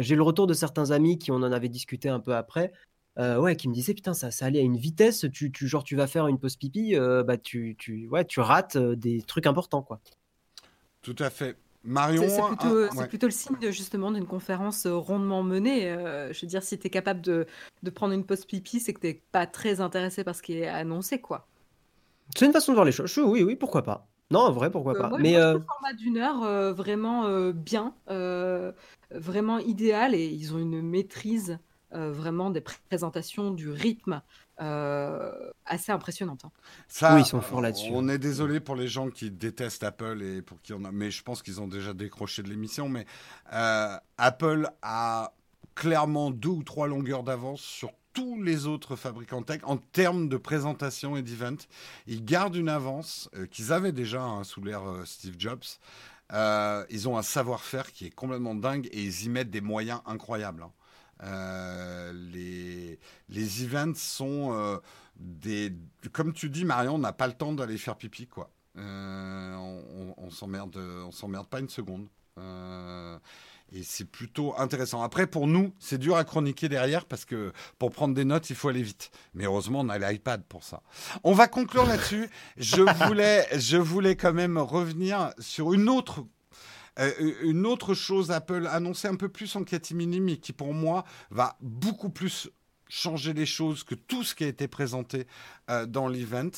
J'ai 0.00 0.16
le 0.16 0.22
retour 0.22 0.46
de 0.46 0.54
certains 0.54 0.90
amis 0.90 1.18
qui 1.18 1.30
on 1.30 1.36
en 1.36 1.52
avait 1.52 1.68
discuté 1.68 2.08
un 2.08 2.20
peu 2.20 2.34
après. 2.34 2.72
ouais, 3.18 3.56
qui 3.56 3.68
me 3.68 3.74
disaient 3.74 3.94
putain 3.94 4.14
ça, 4.14 4.30
ça 4.30 4.46
allait 4.46 4.60
à 4.60 4.62
une 4.62 4.76
vitesse, 4.76 5.26
tu, 5.32 5.50
tu 5.52 5.66
genre 5.66 5.84
tu 5.84 5.96
vas 5.96 6.06
faire 6.06 6.26
une 6.26 6.38
pause 6.38 6.56
pipi, 6.56 6.94
bah 6.96 7.38
tu, 7.38 7.76
tu, 7.78 8.08
ouais, 8.08 8.24
tu 8.24 8.40
rates 8.40 8.76
des 8.76 9.22
trucs 9.22 9.46
importants 9.46 9.82
quoi. 9.82 10.00
Tout 11.02 11.16
à 11.18 11.30
fait. 11.30 11.56
Marion, 11.84 12.22
c'est 12.28 13.08
plutôt, 13.08 13.26
le 13.26 13.32
signe 13.32 13.56
de, 13.60 13.70
justement 13.70 14.10
d'une 14.10 14.26
conférence 14.26 14.86
euh, 14.86 14.94
rondement 14.94 15.42
menée. 15.42 15.90
Euh, 15.90 16.32
je 16.32 16.40
veux 16.42 16.46
dire, 16.46 16.62
si 16.62 16.78
tu 16.78 16.86
es 16.86 16.90
capable 16.90 17.20
de, 17.20 17.46
prendre 17.94 18.12
une 18.12 18.24
pause 18.24 18.44
pipi, 18.44 18.80
c'est 18.80 18.92
que 18.92 19.00
tu 19.00 19.06
n'es 19.06 19.22
pas 19.32 19.46
très 19.46 19.80
intéressé 19.80 20.24
par 20.24 20.34
ce 20.34 20.42
qui 20.42 20.58
est 20.58 20.66
annoncé, 20.66 21.20
quoi. 21.20 21.46
C'est 22.36 22.46
une 22.46 22.52
façon 22.52 22.72
de 22.72 22.74
voir 22.74 22.84
les 22.84 22.92
choses. 22.92 23.16
Oui, 23.18 23.42
oui, 23.42 23.56
pourquoi 23.56 23.82
pas. 23.82 24.06
Non, 24.30 24.40
en 24.40 24.52
vrai, 24.52 24.70
pourquoi 24.70 24.94
euh, 24.94 25.00
pas. 25.00 25.18
mais 25.18 25.38
le 25.38 25.64
format 25.66 25.94
d'une 25.94 26.18
heure, 26.18 26.74
vraiment 26.74 27.50
bien, 27.52 27.94
vraiment 29.10 29.58
idéal, 29.58 30.14
et 30.14 30.26
ils 30.26 30.54
ont 30.54 30.58
une 30.58 30.82
maîtrise 30.82 31.58
vraiment 31.90 32.50
des 32.50 32.60
présentations, 32.60 33.50
du 33.50 33.70
rythme. 33.70 34.20
Euh, 34.60 35.50
assez 35.66 35.92
impressionnante. 35.92 36.44
Hein. 36.44 36.50
Ça, 36.88 37.14
oui, 37.14 37.20
ils 37.20 37.26
sont 37.26 37.40
forts 37.40 37.60
là-dessus. 37.60 37.90
On 37.92 38.08
est 38.08 38.18
désolé 38.18 38.58
pour 38.58 38.74
les 38.74 38.88
gens 38.88 39.08
qui 39.08 39.30
détestent 39.30 39.84
Apple 39.84 40.20
et 40.22 40.42
pour 40.42 40.60
qui 40.62 40.72
on 40.72 40.84
a, 40.84 40.90
mais 40.90 41.10
je 41.10 41.22
pense 41.22 41.42
qu'ils 41.42 41.60
ont 41.60 41.68
déjà 41.68 41.94
décroché 41.94 42.42
de 42.42 42.48
l'émission. 42.48 42.88
Mais 42.88 43.06
euh, 43.52 43.96
Apple 44.16 44.68
a 44.82 45.32
clairement 45.76 46.30
deux 46.30 46.48
ou 46.48 46.62
trois 46.64 46.88
longueurs 46.88 47.22
d'avance 47.22 47.60
sur 47.60 47.92
tous 48.14 48.42
les 48.42 48.66
autres 48.66 48.96
fabricants 48.96 49.42
tech 49.42 49.60
en 49.62 49.76
termes 49.76 50.28
de 50.28 50.36
présentation 50.36 51.16
et 51.16 51.22
d'event. 51.22 51.56
Ils 52.08 52.24
gardent 52.24 52.56
une 52.56 52.68
avance 52.68 53.30
euh, 53.36 53.46
qu'ils 53.46 53.72
avaient 53.72 53.92
déjà 53.92 54.22
hein, 54.22 54.42
sous 54.42 54.60
l'ère 54.60 54.82
Steve 55.04 55.36
Jobs. 55.38 55.62
ils 56.32 57.08
ont 57.08 57.16
un 57.16 57.22
savoir-faire 57.22 57.92
qui 57.92 58.06
est 58.06 58.10
complètement 58.10 58.56
dingue 58.56 58.88
et 58.90 59.04
ils 59.04 59.24
y 59.24 59.28
mettent 59.28 59.50
des 59.50 59.60
moyens 59.60 60.00
incroyables. 60.04 60.64
Hein. 60.64 60.72
Euh, 61.22 62.12
les, 62.12 62.98
les 63.28 63.64
events 63.64 63.94
sont 63.96 64.52
euh, 64.52 64.78
des. 65.16 65.72
Comme 66.12 66.32
tu 66.32 66.48
dis, 66.50 66.64
Marion, 66.64 66.94
on 66.94 66.98
n'a 66.98 67.12
pas 67.12 67.26
le 67.26 67.32
temps 67.34 67.52
d'aller 67.52 67.78
faire 67.78 67.96
pipi, 67.96 68.26
quoi. 68.26 68.50
Euh, 68.76 69.54
on, 69.56 70.14
on 70.16 70.30
s'emmerde, 70.30 70.76
on 70.76 71.10
s'emmerde 71.10 71.48
pas 71.48 71.60
une 71.60 71.68
seconde. 71.68 72.06
et 73.72 73.82
c'est 73.82 74.04
plutôt 74.04 74.54
intéressant. 74.56 75.02
Après, 75.02 75.26
pour 75.26 75.48
nous, 75.48 75.74
c'est 75.80 75.98
dur 75.98 76.16
à 76.16 76.24
chroniquer 76.24 76.68
derrière 76.68 77.04
parce 77.04 77.24
que 77.24 77.52
pour 77.78 77.90
prendre 77.90 78.14
des 78.14 78.24
notes, 78.24 78.48
il 78.50 78.56
faut 78.56 78.68
aller 78.68 78.82
vite. 78.82 79.10
Mais 79.34 79.44
heureusement, 79.44 79.80
on 79.80 79.88
a 79.88 79.98
l'iPad 79.98 80.44
pour 80.44 80.62
ça. 80.62 80.82
On 81.24 81.32
va 81.32 81.48
conclure 81.48 81.86
là-dessus. 81.86 82.30
Je 82.56 82.82
voulais, 83.06 83.48
je 83.58 83.76
voulais 83.76 84.14
quand 84.14 84.32
même 84.32 84.58
revenir 84.58 85.32
sur 85.40 85.72
une 85.72 85.88
autre 85.88 86.24
euh, 86.98 87.34
une 87.42 87.66
autre 87.66 87.94
chose, 87.94 88.30
Apple 88.30 88.66
annoncée 88.66 89.08
un 89.08 89.16
peu 89.16 89.28
plus 89.28 89.54
en 89.56 89.64
catimini, 89.64 90.20
mais 90.20 90.36
qui 90.36 90.52
pour 90.52 90.74
moi 90.74 91.04
va 91.30 91.56
beaucoup 91.60 92.10
plus 92.10 92.50
changer 92.88 93.34
les 93.34 93.46
choses 93.46 93.84
que 93.84 93.94
tout 93.94 94.24
ce 94.24 94.34
qui 94.34 94.44
a 94.44 94.48
été 94.48 94.66
présenté 94.66 95.26
euh, 95.70 95.86
dans 95.86 96.08
l'event, 96.08 96.50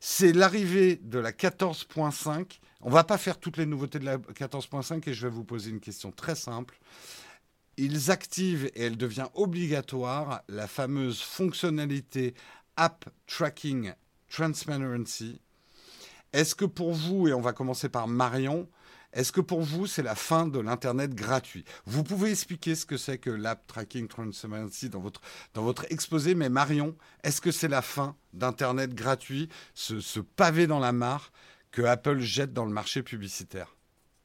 c'est 0.00 0.32
l'arrivée 0.32 0.96
de 0.96 1.18
la 1.18 1.32
14.5. 1.32 2.58
On 2.82 2.90
va 2.90 3.04
pas 3.04 3.18
faire 3.18 3.38
toutes 3.38 3.56
les 3.56 3.66
nouveautés 3.66 3.98
de 3.98 4.04
la 4.04 4.18
14.5 4.18 5.08
et 5.08 5.14
je 5.14 5.26
vais 5.26 5.32
vous 5.32 5.44
poser 5.44 5.70
une 5.70 5.80
question 5.80 6.10
très 6.10 6.34
simple. 6.34 6.78
Ils 7.76 8.10
activent 8.10 8.66
et 8.74 8.84
elle 8.84 8.96
devient 8.96 9.28
obligatoire 9.34 10.42
la 10.48 10.66
fameuse 10.66 11.20
fonctionnalité 11.20 12.34
App 12.76 13.08
Tracking 13.26 13.92
Transparency. 14.28 15.40
Est-ce 16.32 16.54
que 16.54 16.64
pour 16.64 16.92
vous, 16.92 17.28
et 17.28 17.32
on 17.32 17.40
va 17.40 17.52
commencer 17.52 17.88
par 17.88 18.08
Marion, 18.08 18.68
est-ce 19.16 19.32
que 19.32 19.40
pour 19.40 19.62
vous, 19.62 19.86
c'est 19.86 20.02
la 20.02 20.14
fin 20.14 20.46
de 20.46 20.58
l'Internet 20.58 21.14
gratuit? 21.14 21.64
Vous 21.86 22.04
pouvez 22.04 22.30
expliquer 22.30 22.74
ce 22.74 22.84
que 22.84 22.98
c'est 22.98 23.16
que 23.16 23.30
l'App 23.30 23.66
Tracking 23.66 24.08
Transparency 24.08 24.90
dans 24.90 25.00
votre, 25.00 25.22
dans 25.54 25.62
votre 25.62 25.86
exposé, 25.90 26.34
mais 26.34 26.50
Marion, 26.50 26.94
est-ce 27.24 27.40
que 27.40 27.50
c'est 27.50 27.66
la 27.66 27.80
fin 27.80 28.14
d'Internet 28.34 28.94
gratuit, 28.94 29.48
ce, 29.72 30.20
pavé 30.20 30.66
dans 30.66 30.80
la 30.80 30.92
mare 30.92 31.32
que 31.70 31.80
Apple 31.80 32.18
jette 32.18 32.52
dans 32.52 32.66
le 32.66 32.72
marché 32.72 33.02
publicitaire? 33.02 33.74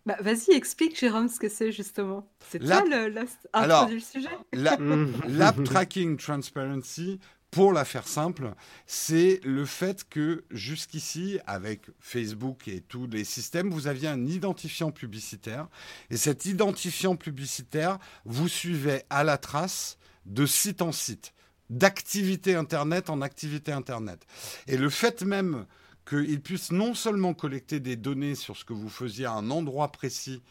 Bah, 0.06 0.18
Vas-y, 0.20 0.52
explique, 0.52 1.00
Jérôme, 1.00 1.30
ce 1.30 1.39
que 1.39 1.48
c'est 1.48 1.72
justement. 1.72 2.30
C'est 2.50 2.60
toi 2.60 2.84
le, 2.84 3.08
le, 3.08 4.00
sujet? 4.00 4.28
L'App 5.28 5.64
Tracking 5.64 6.18
Transparency, 6.18 7.22
pour 7.52 7.74
la 7.74 7.84
faire 7.84 8.08
simple, 8.08 8.54
c'est 8.88 9.41
le 9.43 9.66
fait 9.66 10.08
que 10.10 10.45
jusqu'ici, 10.52 11.38
avec 11.45 11.88
Facebook 11.99 12.70
et 12.70 12.80
tous 12.80 13.08
les 13.08 13.26
systèmes, 13.26 13.70
vous 13.70 13.88
aviez 13.88 14.08
un 14.08 14.26
identifiant 14.26 14.91
publicitaire. 14.91 15.68
Et 16.10 16.18
cet 16.18 16.45
identifiant 16.45 17.18
publicitaire 17.18 17.99
vous 18.24 18.47
suivait 18.47 19.04
à 19.10 19.26
la 19.26 19.38
trace 19.38 19.97
de 20.26 20.45
site 20.45 20.82
en 20.82 20.93
site, 20.93 21.34
d'activité 21.70 22.56
Internet 22.56 23.10
en 23.10 23.22
activité 23.22 23.74
Internet. 23.74 24.26
Et 24.68 24.78
le 24.78 24.89
fait 24.89 25.22
même 25.24 25.66
qu'il 26.08 26.41
puisse 26.41 26.72
non 26.72 26.93
seulement 26.93 27.34
collecter 27.34 27.82
des 27.82 27.97
données 27.97 28.36
sur 28.36 28.56
ce 28.56 28.64
que 28.64 28.74
vous 28.74 28.89
faisiez 28.89 29.26
à 29.26 29.34
un 29.34 29.52
endroit 29.52 29.91
précis, 29.91 30.41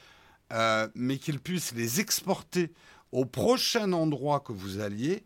euh, 0.52 0.86
mais 0.94 1.16
qu'il 1.16 1.40
puisse 1.40 1.72
les 1.74 2.00
exporter 2.00 2.72
au 3.10 3.24
prochain 3.24 3.92
endroit 3.92 4.40
que 4.40 4.52
vous 4.52 4.80
alliez, 4.80 5.24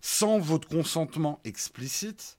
sans 0.00 0.38
votre 0.38 0.68
consentement 0.68 1.40
explicite, 1.44 2.38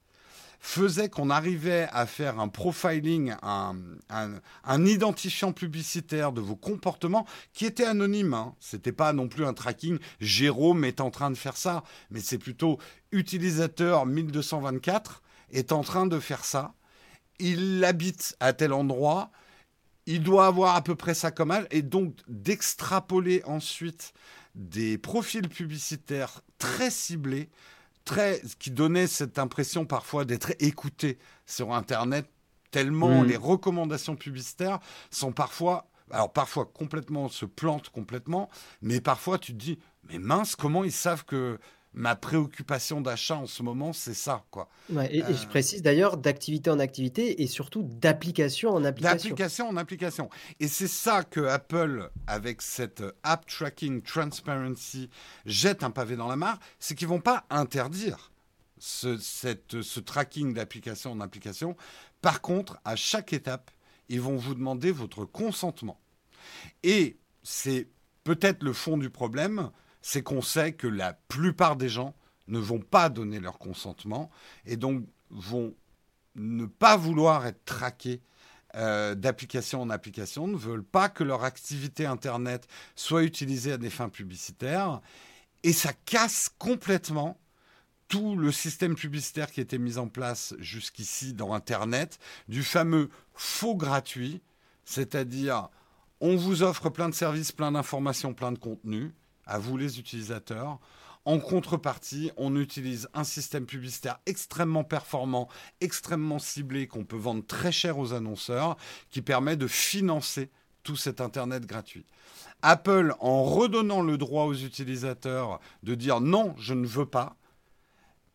faisait 0.60 1.08
qu'on 1.08 1.30
arrivait 1.30 1.88
à 1.92 2.06
faire 2.06 2.40
un 2.40 2.48
profiling, 2.48 3.34
un, 3.42 4.86
identifiant 4.86 5.52
publicitaire 5.52 6.32
de 6.32 6.40
vos 6.40 6.56
comportements 6.56 7.26
qui 7.52 7.64
était 7.64 7.84
anonyme. 7.84 8.34
Hein. 8.34 8.54
Ce 8.58 8.76
n'était 8.76 8.92
pas 8.92 9.12
non 9.12 9.28
plus 9.28 9.46
un 9.46 9.54
tracking. 9.54 9.98
Jérôme 10.20 10.84
est 10.84 11.00
en 11.00 11.10
train 11.10 11.30
de 11.30 11.36
faire 11.36 11.56
ça, 11.56 11.84
mais 12.10 12.20
c'est 12.20 12.38
plutôt 12.38 12.78
utilisateur 13.12 14.06
1224 14.06 15.22
est 15.50 15.72
en 15.72 15.82
train 15.82 16.06
de 16.06 16.18
faire 16.18 16.44
ça. 16.44 16.74
Il 17.38 17.84
habite 17.84 18.36
à 18.40 18.52
tel 18.52 18.72
endroit. 18.72 19.30
Il 20.06 20.22
doit 20.22 20.46
avoir 20.46 20.74
à 20.74 20.82
peu 20.82 20.94
près 20.94 21.14
ça 21.14 21.30
comme 21.30 21.50
âge. 21.50 21.66
Et 21.70 21.82
donc 21.82 22.16
d'extrapoler 22.26 23.42
ensuite 23.44 24.12
des 24.58 24.98
profils 24.98 25.48
publicitaires 25.48 26.42
très 26.58 26.90
ciblés, 26.90 27.48
très, 28.04 28.42
qui 28.58 28.70
donnaient 28.70 29.06
cette 29.06 29.38
impression 29.38 29.86
parfois 29.86 30.24
d'être 30.24 30.52
écoutés 30.58 31.18
sur 31.46 31.72
Internet, 31.72 32.28
tellement 32.70 33.22
les 33.22 33.36
recommandations 33.36 34.16
publicitaires 34.16 34.78
sont 35.10 35.32
parfois 35.32 35.88
alors 36.10 36.32
parfois 36.32 36.64
complètement 36.64 37.28
se 37.28 37.44
plantent 37.44 37.90
complètement, 37.90 38.48
mais 38.82 39.00
parfois 39.00 39.38
tu 39.38 39.52
te 39.52 39.58
dis 39.58 39.78
mais 40.04 40.18
mince 40.18 40.56
comment 40.56 40.84
ils 40.84 40.92
savent 40.92 41.24
que 41.24 41.58
ma 41.94 42.14
préoccupation 42.16 43.00
d'achat 43.00 43.36
en 43.36 43.46
ce 43.46 43.62
moment, 43.62 43.92
c'est 43.92 44.14
ça, 44.14 44.44
quoi. 44.50 44.68
et, 45.10 45.20
je 45.20 45.24
euh, 45.24 45.48
précise 45.48 45.82
d'ailleurs 45.82 46.16
d'activité 46.16 46.70
en 46.70 46.78
activité 46.78 47.42
et 47.42 47.46
surtout 47.46 47.82
d'application 47.82 48.70
en 48.70 48.84
application. 48.84 49.30
D'application 49.30 49.68
en 49.68 49.76
application. 49.76 50.30
Et 50.60 50.68
c'est 50.68 50.88
ça 50.88 51.24
que 51.24 51.40
Apple, 51.40 52.10
avec 52.26 52.62
cette 52.62 53.02
App 53.22 53.46
Tracking 53.46 54.02
Transparency, 54.02 55.10
jette 55.46 55.82
un 55.82 55.90
pavé 55.90 56.16
dans 56.16 56.28
la 56.28 56.36
mare, 56.36 56.58
c'est 56.78 56.94
qu'ils 56.94 57.08
vont 57.08 57.20
pas 57.20 57.46
interdire 57.50 58.32
ce, 58.78 59.16
cette, 59.18 59.82
ce 59.82 60.00
tracking 60.00 60.54
d'application 60.54 61.12
en 61.12 61.20
application. 61.20 61.76
Par 62.22 62.40
contre, 62.40 62.78
à 62.84 62.96
chaque 62.96 63.32
étape, 63.32 63.70
ils 64.08 64.20
vont 64.20 64.36
vous 64.36 64.54
demander 64.54 64.90
votre 64.90 65.24
consentement. 65.24 66.00
Et 66.82 67.18
c'est 67.42 67.88
peut-être 68.24 68.62
le 68.62 68.72
fond 68.72 68.98
du 68.98 69.10
problème, 69.10 69.70
c'est 70.08 70.22
qu'on 70.22 70.40
sait 70.40 70.72
que 70.72 70.86
la 70.86 71.12
plupart 71.12 71.76
des 71.76 71.90
gens 71.90 72.14
ne 72.46 72.58
vont 72.58 72.80
pas 72.80 73.10
donner 73.10 73.40
leur 73.40 73.58
consentement 73.58 74.30
et 74.64 74.78
donc 74.78 75.04
vont 75.28 75.74
ne 76.34 76.64
pas 76.64 76.96
vouloir 76.96 77.44
être 77.46 77.62
traqués 77.66 78.22
euh, 78.74 79.14
d'application 79.14 79.82
en 79.82 79.90
application, 79.90 80.48
ne 80.48 80.56
veulent 80.56 80.82
pas 80.82 81.10
que 81.10 81.24
leur 81.24 81.44
activité 81.44 82.06
Internet 82.06 82.66
soit 82.96 83.22
utilisée 83.22 83.72
à 83.72 83.76
des 83.76 83.90
fins 83.90 84.08
publicitaires. 84.08 85.02
Et 85.62 85.74
ça 85.74 85.92
casse 86.06 86.48
complètement 86.56 87.38
tout 88.08 88.34
le 88.34 88.50
système 88.50 88.94
publicitaire 88.94 89.50
qui 89.52 89.60
était 89.60 89.76
mis 89.76 89.98
en 89.98 90.08
place 90.08 90.54
jusqu'ici 90.58 91.34
dans 91.34 91.52
Internet, 91.52 92.18
du 92.48 92.62
fameux 92.62 93.10
faux 93.34 93.76
gratuit, 93.76 94.40
c'est-à-dire 94.86 95.68
on 96.22 96.34
vous 96.34 96.62
offre 96.62 96.88
plein 96.88 97.10
de 97.10 97.14
services, 97.14 97.52
plein 97.52 97.72
d'informations, 97.72 98.32
plein 98.32 98.52
de 98.52 98.58
contenus, 98.58 99.12
à 99.48 99.58
vous 99.58 99.76
les 99.76 99.98
utilisateurs. 99.98 100.78
En 101.24 101.40
contrepartie, 101.40 102.30
on 102.36 102.56
utilise 102.56 103.08
un 103.12 103.24
système 103.24 103.66
publicitaire 103.66 104.20
extrêmement 104.26 104.84
performant, 104.84 105.48
extrêmement 105.80 106.38
ciblé, 106.38 106.86
qu'on 106.86 107.04
peut 107.04 107.16
vendre 107.16 107.44
très 107.44 107.72
cher 107.72 107.98
aux 107.98 108.12
annonceurs, 108.12 108.76
qui 109.10 109.20
permet 109.20 109.56
de 109.56 109.66
financer 109.66 110.50
tout 110.84 110.96
cet 110.96 111.20
Internet 111.20 111.66
gratuit. 111.66 112.06
Apple, 112.62 113.14
en 113.20 113.44
redonnant 113.44 114.00
le 114.00 114.16
droit 114.16 114.44
aux 114.44 114.54
utilisateurs 114.54 115.60
de 115.82 115.94
dire 115.94 116.20
non, 116.20 116.54
je 116.58 116.74
ne 116.74 116.86
veux 116.86 117.06
pas, 117.06 117.36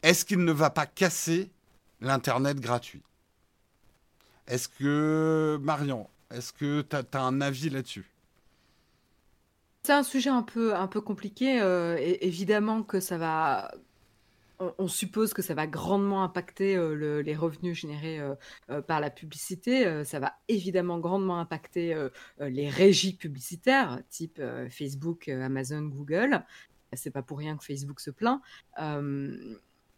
est-ce 0.03 0.25
qu'il 0.25 0.43
ne 0.43 0.51
va 0.51 0.69
pas 0.69 0.85
casser 0.85 1.49
l'Internet 2.01 2.59
gratuit? 2.59 3.01
Est-ce 4.47 4.67
que, 4.67 5.57
Marion, 5.61 6.09
est-ce 6.29 6.51
que 6.51 6.81
tu 6.81 6.95
as, 6.95 7.21
un 7.21 7.41
avis 7.41 7.69
là-dessus? 7.69 8.05
C'est 9.85 9.91
un 9.93 10.03
sujet 10.03 10.29
un 10.29 10.43
peu, 10.43 10.75
un 10.75 10.87
peu 10.87 11.01
compliqué. 11.01 11.61
Euh, 11.61 11.97
évidemment 12.21 12.83
que 12.83 12.99
ça 12.99 13.17
va. 13.17 13.71
On, 14.77 14.87
suppose 14.87 15.33
que 15.33 15.41
ça 15.41 15.55
va 15.55 15.67
grandement 15.67 16.23
impacter 16.23 16.77
euh, 16.77 17.21
les 17.21 17.35
revenus 17.35 17.77
générés 17.77 18.21
euh, 18.21 18.81
par 18.81 19.01
la 19.01 19.09
publicité. 19.09 20.05
ça 20.05 20.19
va 20.19 20.33
évidemment 20.47 20.99
grandement 20.99 21.37
impacter 21.39 21.93
les 22.39 22.69
régies 22.69 23.13
publicitaires, 23.17 23.99
type 24.09 24.41
Facebook, 24.69 25.27
Amazon, 25.27 25.81
Google. 25.81 26.45
C'est 26.93 27.11
pas 27.11 27.23
pour 27.23 27.39
rien 27.39 27.57
que 27.57 27.65
Facebook 27.65 27.99
se 27.99 28.11
plaint. 28.11 28.41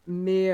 mais 0.08 0.52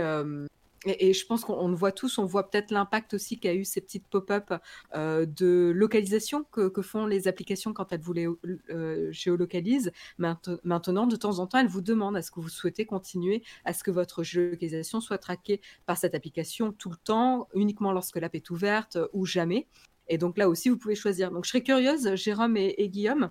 et, 0.86 1.12
je 1.12 1.26
pense 1.26 1.44
qu'on 1.44 1.68
le 1.68 1.74
voit 1.74 1.92
tous, 1.92 2.18
on 2.18 2.24
voit 2.24 2.50
peut-être 2.50 2.70
l'impact 2.70 3.14
aussi 3.14 3.38
qu'a 3.38 3.54
eu 3.54 3.64
ces 3.64 3.80
petites 3.80 4.06
pop-up 4.08 4.52
euh, 4.94 5.26
de 5.26 5.72
localisation 5.74 6.44
que, 6.44 6.70
font 6.82 7.06
les 7.06 7.28
applications 7.28 7.72
quand 7.72 7.92
elles 7.92 8.00
vous 8.00 8.12
les 8.12 8.26
euh, 8.70 9.12
géolocalisent. 9.12 9.92
Maintenant, 10.18 11.06
de 11.06 11.16
temps 11.16 11.38
en 11.38 11.46
temps, 11.46 11.58
elles 11.58 11.68
vous 11.68 11.80
demandent 11.80 12.16
est-ce 12.16 12.30
que 12.30 12.40
vous 12.40 12.48
souhaitez 12.48 12.86
continuer 12.86 13.42
à 13.64 13.72
ce 13.72 13.84
que 13.84 13.90
votre 13.90 14.22
géolocalisation 14.22 15.00
soit 15.00 15.18
traquée 15.18 15.60
par 15.86 15.96
cette 15.96 16.14
application 16.14 16.72
tout 16.72 16.90
le 16.90 16.96
temps, 16.96 17.48
uniquement 17.54 17.92
lorsque 17.92 18.16
l'app 18.16 18.34
est 18.34 18.50
ouverte 18.50 18.98
ou 19.12 19.24
jamais? 19.26 19.68
Et 20.08 20.18
donc 20.18 20.36
là 20.36 20.48
aussi, 20.48 20.68
vous 20.68 20.78
pouvez 20.78 20.96
choisir. 20.96 21.30
Donc 21.30 21.44
je 21.44 21.50
serais 21.50 21.62
curieuse, 21.62 22.16
Jérôme 22.16 22.56
et 22.56 22.88
Guillaume, 22.88 23.30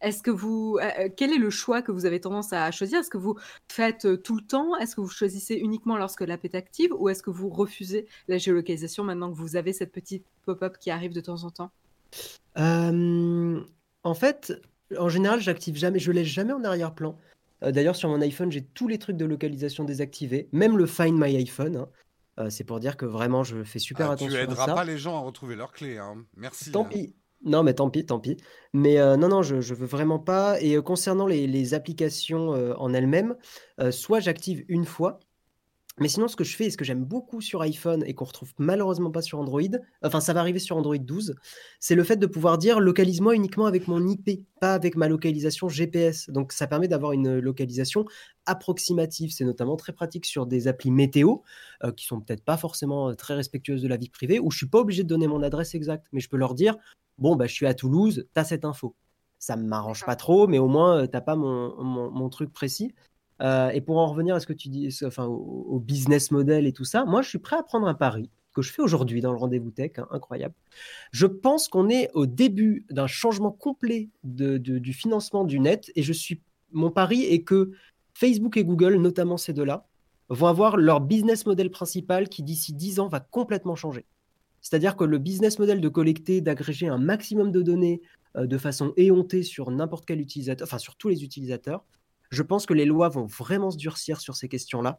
est-ce 0.00 0.22
que 0.22 0.30
vous, 0.30 0.78
euh, 0.80 0.88
euh, 0.98 1.08
quel 1.14 1.32
est 1.32 1.38
le 1.38 1.50
choix 1.50 1.82
que 1.82 1.92
vous 1.92 2.06
avez 2.06 2.20
tendance 2.20 2.52
à 2.52 2.70
choisir? 2.70 3.00
Est-ce 3.00 3.10
que 3.10 3.18
vous 3.18 3.36
faites 3.70 4.04
euh, 4.04 4.16
tout 4.16 4.36
le 4.36 4.42
temps? 4.42 4.76
Est-ce 4.76 4.96
que 4.96 5.00
vous 5.00 5.08
choisissez 5.08 5.54
uniquement 5.54 5.96
lorsque 5.96 6.20
l'app 6.20 6.44
est 6.44 6.54
active 6.54 6.92
ou 6.98 7.08
est-ce 7.08 7.22
que 7.22 7.30
vous 7.30 7.48
refusez 7.48 8.06
la 8.28 8.38
géolocalisation 8.38 9.04
maintenant 9.04 9.30
que 9.30 9.36
vous 9.36 9.56
avez 9.56 9.72
cette 9.72 9.92
petite 9.92 10.24
pop-up 10.44 10.76
qui 10.78 10.90
arrive 10.90 11.12
de 11.12 11.20
temps 11.20 11.44
en 11.44 11.50
temps? 11.50 11.70
En 14.02 14.14
fait, 14.14 14.52
en 14.96 15.08
général, 15.08 15.40
j'active 15.40 15.76
jamais, 15.76 15.98
je 15.98 16.12
laisse 16.12 16.28
jamais 16.28 16.52
en 16.52 16.62
arrière-plan. 16.62 17.18
D'ailleurs, 17.60 17.96
sur 17.96 18.08
mon 18.08 18.20
iPhone, 18.20 18.52
j'ai 18.52 18.62
tous 18.62 18.86
les 18.86 18.98
trucs 18.98 19.16
de 19.16 19.24
localisation 19.24 19.84
désactivés, 19.84 20.48
même 20.52 20.76
le 20.76 20.86
Find 20.86 21.18
My 21.18 21.36
iPhone. 21.36 21.86
Hein. 22.38 22.50
c'est 22.50 22.64
pour 22.64 22.78
dire 22.78 22.96
que 22.96 23.04
vraiment, 23.04 23.42
je 23.42 23.64
fais 23.64 23.80
super 23.80 24.10
attention 24.10 24.36
ah, 24.36 24.38
à 24.38 24.40
ça. 24.42 24.46
Tu 24.46 24.52
aideras 24.52 24.74
pas 24.74 24.84
les 24.84 24.98
gens 24.98 25.16
à 25.16 25.20
retrouver 25.20 25.56
leurs 25.56 25.72
clés. 25.72 25.98
Hein. 25.98 26.24
Merci. 26.36 26.70
Tant 26.70 26.84
pis. 26.84 27.14
Non, 27.46 27.62
mais 27.62 27.74
tant 27.74 27.88
pis, 27.90 28.04
tant 28.04 28.18
pis. 28.18 28.36
Mais 28.72 28.98
euh, 28.98 29.16
non, 29.16 29.28
non, 29.28 29.42
je, 29.42 29.60
je 29.60 29.72
veux 29.72 29.86
vraiment 29.86 30.18
pas. 30.18 30.60
Et 30.60 30.76
euh, 30.76 30.82
concernant 30.82 31.26
les, 31.26 31.74
applications 31.74 32.54
euh, 32.54 32.74
en 32.76 32.92
elles-mêmes, 32.92 33.36
soit 33.90 34.20
j'active 34.20 34.64
une 34.68 34.84
fois, 34.84 35.20
mais 35.98 36.08
sinon, 36.08 36.28
ce 36.28 36.36
que 36.36 36.44
je 36.44 36.56
fais 36.56 36.66
et 36.66 36.70
ce 36.70 36.76
que 36.76 36.84
j'aime 36.84 37.04
beaucoup 37.04 37.40
sur 37.40 37.62
iPhone 37.62 38.04
et 38.06 38.14
qu'on 38.14 38.24
retrouve 38.26 38.52
malheureusement 38.58 39.10
pas 39.10 39.22
sur 39.22 39.38
Android, 39.38 39.62
enfin 40.02 40.20
ça 40.20 40.32
va 40.34 40.40
arriver 40.40 40.58
sur 40.58 40.76
Android 40.76 40.98
12, 40.98 41.34
c'est 41.80 41.94
le 41.94 42.04
fait 42.04 42.16
de 42.16 42.26
pouvoir 42.26 42.58
dire 42.58 42.80
localise-moi 42.80 43.34
uniquement 43.34 43.64
avec 43.64 43.88
mon 43.88 44.06
IP, 44.06 44.46
pas 44.60 44.74
avec 44.74 44.96
ma 44.96 45.08
localisation 45.08 45.68
GPS. 45.68 46.28
Donc 46.30 46.52
ça 46.52 46.66
permet 46.66 46.88
d'avoir 46.88 47.12
une 47.12 47.38
localisation 47.38 48.04
approximative. 48.44 49.30
C'est 49.32 49.44
notamment 49.44 49.76
très 49.76 49.92
pratique 49.92 50.26
sur 50.26 50.46
des 50.46 50.68
applis 50.68 50.90
météo 50.90 51.36
qui 51.96 52.04
sont 52.06 52.20
peut-être 52.20 52.44
pas 52.44 52.56
forcément 52.58 53.14
très 53.14 53.34
respectueuses 53.34 53.82
de 53.82 53.88
la 53.88 53.96
vie 53.96 54.10
privée, 54.10 54.38
où 54.38 54.50
je 54.50 54.58
suis 54.58 54.68
pas 54.68 54.80
obligé 54.80 55.02
de 55.02 55.08
donner 55.08 55.28
mon 55.28 55.42
adresse 55.42 55.74
exacte, 55.74 56.06
mais 56.12 56.20
je 56.20 56.28
peux 56.28 56.36
leur 56.36 56.54
dire 56.54 56.76
bon, 57.18 57.36
bah, 57.36 57.46
je 57.46 57.54
suis 57.54 57.66
à 57.66 57.74
Toulouse, 57.74 58.26
tu 58.32 58.40
as 58.40 58.44
cette 58.44 58.64
info. 58.64 58.94
Ça 59.38 59.56
ne 59.56 59.66
m'arrange 59.66 60.04
pas 60.04 60.16
trop, 60.16 60.46
mais 60.46 60.58
au 60.58 60.68
moins, 60.68 60.98
euh, 60.98 61.06
tu 61.06 61.12
n'as 61.12 61.20
pas 61.20 61.36
mon, 61.36 62.10
mon, 62.10 62.28
truc 62.28 62.52
précis. 62.52 62.94
Euh, 63.42 63.68
et 63.70 63.80
pour 63.80 63.98
en 63.98 64.06
revenir 64.06 64.34
à 64.34 64.40
ce 64.40 64.46
que 64.46 64.52
tu 64.52 64.68
dis, 64.68 64.96
enfin, 65.04 65.26
au, 65.26 65.78
business 65.78 66.30
model 66.30 66.66
et 66.66 66.72
tout 66.72 66.84
ça, 66.84 67.04
moi, 67.04 67.22
je 67.22 67.28
suis 67.28 67.38
prêt 67.38 67.56
à 67.56 67.62
prendre 67.62 67.86
un 67.86 67.94
pari 67.94 68.30
que 68.54 68.62
je 68.62 68.72
fais 68.72 68.80
aujourd'hui 68.80 69.20
dans 69.20 69.32
le 69.32 69.38
rendez-vous 69.38 69.70
tech, 69.70 69.92
hein, 69.98 70.06
incroyable. 70.10 70.54
Je 71.10 71.26
pense 71.26 71.68
qu'on 71.68 71.90
est 71.90 72.10
au 72.14 72.24
début 72.24 72.86
d'un 72.88 73.06
changement 73.06 73.50
complet 73.50 74.08
de, 74.24 74.56
du 74.56 74.92
financement 74.94 75.44
du 75.44 75.60
net, 75.60 75.92
et 75.94 76.02
je 76.02 76.14
suis, 76.14 76.40
mon 76.72 76.90
pari 76.90 77.24
est 77.24 77.42
que 77.42 77.72
Facebook 78.14 78.56
et 78.56 78.64
Google, 78.64 78.94
notamment 78.94 79.36
ces 79.36 79.52
deux-là, 79.52 79.86
vont 80.30 80.46
avoir 80.46 80.78
leur 80.78 81.02
business 81.02 81.44
model 81.44 81.70
principal 81.70 82.30
qui 82.30 82.42
d'ici 82.42 82.72
10 82.72 83.00
ans 83.00 83.08
va 83.08 83.20
complètement 83.20 83.76
changer. 83.76 84.06
C'est-à-dire 84.66 84.96
que 84.96 85.04
le 85.04 85.18
business 85.18 85.60
model 85.60 85.80
de 85.80 85.88
collecter, 85.88 86.40
d'agréger 86.40 86.88
un 86.88 86.98
maximum 86.98 87.52
de 87.52 87.62
données 87.62 88.02
euh, 88.36 88.48
de 88.48 88.58
façon 88.58 88.92
éhontée 88.96 89.44
sur 89.44 89.70
n'importe 89.70 90.04
quel 90.04 90.20
utilisateur, 90.20 90.66
enfin 90.66 90.78
sur 90.78 90.96
tous 90.96 91.08
les 91.08 91.22
utilisateurs, 91.22 91.84
je 92.30 92.42
pense 92.42 92.66
que 92.66 92.74
les 92.74 92.84
lois 92.84 93.08
vont 93.08 93.26
vraiment 93.26 93.70
se 93.70 93.76
durcir 93.76 94.20
sur 94.20 94.34
ces 94.34 94.48
questions-là. 94.48 94.98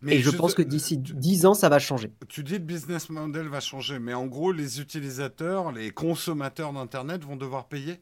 Mais 0.00 0.16
et 0.16 0.20
je 0.20 0.30
pense 0.30 0.54
que 0.54 0.62
d'ici 0.62 0.96
10 0.96 1.44
ans, 1.44 1.52
ça 1.52 1.68
va 1.68 1.78
changer. 1.78 2.14
Tu 2.28 2.42
dis 2.42 2.54
le 2.54 2.60
business 2.60 3.10
model 3.10 3.48
va 3.48 3.60
changer, 3.60 3.98
mais 3.98 4.14
en 4.14 4.26
gros, 4.26 4.52
les 4.52 4.80
utilisateurs, 4.80 5.70
les 5.70 5.90
consommateurs 5.90 6.72
d'Internet 6.72 7.22
vont 7.24 7.36
devoir 7.36 7.68
payer? 7.68 8.00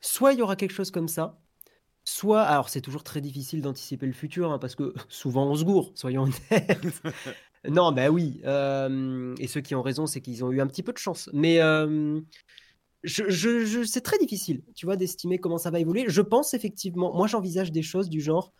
Soit 0.00 0.32
il 0.32 0.40
y 0.40 0.42
aura 0.42 0.56
quelque 0.56 0.74
chose 0.74 0.90
comme 0.90 1.06
ça, 1.06 1.38
soit, 2.02 2.42
alors 2.42 2.68
c'est 2.68 2.80
toujours 2.80 3.04
très 3.04 3.20
difficile 3.20 3.62
d'anticiper 3.62 4.06
le 4.06 4.12
futur, 4.12 4.50
hein, 4.50 4.58
parce 4.58 4.74
que 4.74 4.92
souvent 5.08 5.46
on 5.46 5.54
se 5.54 5.62
gourre, 5.62 5.92
soyons 5.94 6.22
honnêtes. 6.50 7.02
Non, 7.68 7.92
bah 7.92 8.10
oui. 8.10 8.40
et 8.42 9.46
ceux 9.46 9.60
qui 9.60 9.74
ont 9.74 9.82
raison, 9.82 10.06
c'est 10.06 10.20
qu'ils 10.20 10.44
ont 10.44 10.50
eu 10.50 10.60
un 10.60 10.66
petit 10.66 10.82
peu 10.82 10.92
de 10.92 10.98
chance. 10.98 11.30
Mais 11.32 11.60
je, 13.04 13.84
c'est 13.84 14.00
très 14.00 14.18
difficile, 14.18 14.62
tu 14.74 14.86
vois, 14.86 14.96
d'estimer 14.96 15.38
comment 15.38 15.58
ça 15.58 15.70
va 15.70 15.80
évoluer. 15.80 16.04
Je 16.08 16.22
pense 16.22 16.54
effectivement, 16.54 17.14
moi 17.14 17.26
j'envisage 17.26 17.72
des 17.72 17.82
choses 17.82 18.08
du 18.08 18.20
genre, 18.20 18.52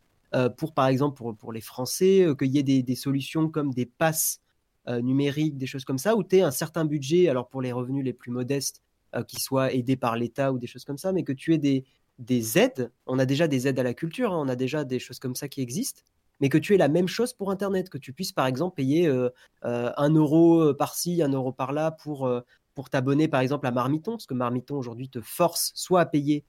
pour 0.56 0.72
par 0.72 0.86
exemple 0.86 1.20
pour, 1.34 1.52
les 1.52 1.60
Français, 1.60 2.26
qu'il 2.38 2.50
y 2.54 2.58
ait 2.58 2.82
des, 2.82 2.94
solutions 2.94 3.48
comme 3.48 3.72
des 3.72 3.86
passes 3.86 4.40
numériques, 4.88 5.58
des 5.58 5.66
choses 5.66 5.84
comme 5.84 5.98
ça, 5.98 6.16
où 6.16 6.22
tu 6.22 6.36
aies 6.36 6.42
un 6.42 6.50
certain 6.50 6.84
budget, 6.84 7.28
alors 7.28 7.48
pour 7.48 7.62
les 7.62 7.72
revenus 7.72 8.04
les 8.04 8.12
plus 8.12 8.30
modestes, 8.30 8.82
qui 9.26 9.40
soient 9.40 9.72
aidés 9.72 9.96
par 9.96 10.16
l'État 10.16 10.52
ou 10.52 10.58
des 10.58 10.66
choses 10.66 10.84
comme 10.84 10.98
ça, 10.98 11.12
mais 11.12 11.22
que 11.22 11.32
tu 11.32 11.52
aies 11.54 11.58
des, 11.58 11.84
des 12.18 12.58
aides. 12.58 12.90
On 13.06 13.18
a 13.18 13.26
déjà 13.26 13.48
des 13.48 13.68
aides 13.68 13.78
à 13.78 13.82
la 13.82 13.94
culture, 13.94 14.32
hein, 14.32 14.38
on 14.40 14.48
a 14.48 14.56
déjà 14.56 14.84
des 14.84 14.98
choses 14.98 15.18
comme 15.18 15.34
ça 15.34 15.48
qui 15.48 15.60
existent 15.60 16.02
mais 16.42 16.48
que 16.48 16.58
tu 16.58 16.74
aies 16.74 16.78
la 16.78 16.88
même 16.88 17.06
chose 17.06 17.32
pour 17.32 17.52
Internet, 17.52 17.88
que 17.88 17.98
tu 17.98 18.12
puisses 18.12 18.32
par 18.32 18.46
exemple 18.46 18.74
payer 18.74 19.06
euh, 19.06 19.30
euh, 19.64 19.92
un 19.96 20.10
euro 20.10 20.60
euh, 20.60 20.76
par-ci, 20.76 21.22
un 21.22 21.28
euro 21.28 21.52
par-là 21.52 21.92
pour, 21.92 22.28
pour 22.74 22.90
t'abonner 22.90 23.28
par 23.28 23.40
exemple 23.40 23.64
à 23.68 23.70
Marmiton, 23.70 24.12
parce 24.12 24.26
que 24.26 24.34
Marmiton 24.34 24.76
aujourd'hui 24.76 25.08
te 25.08 25.20
force 25.20 25.70
soit 25.76 26.00
à 26.00 26.06
payer, 26.06 26.44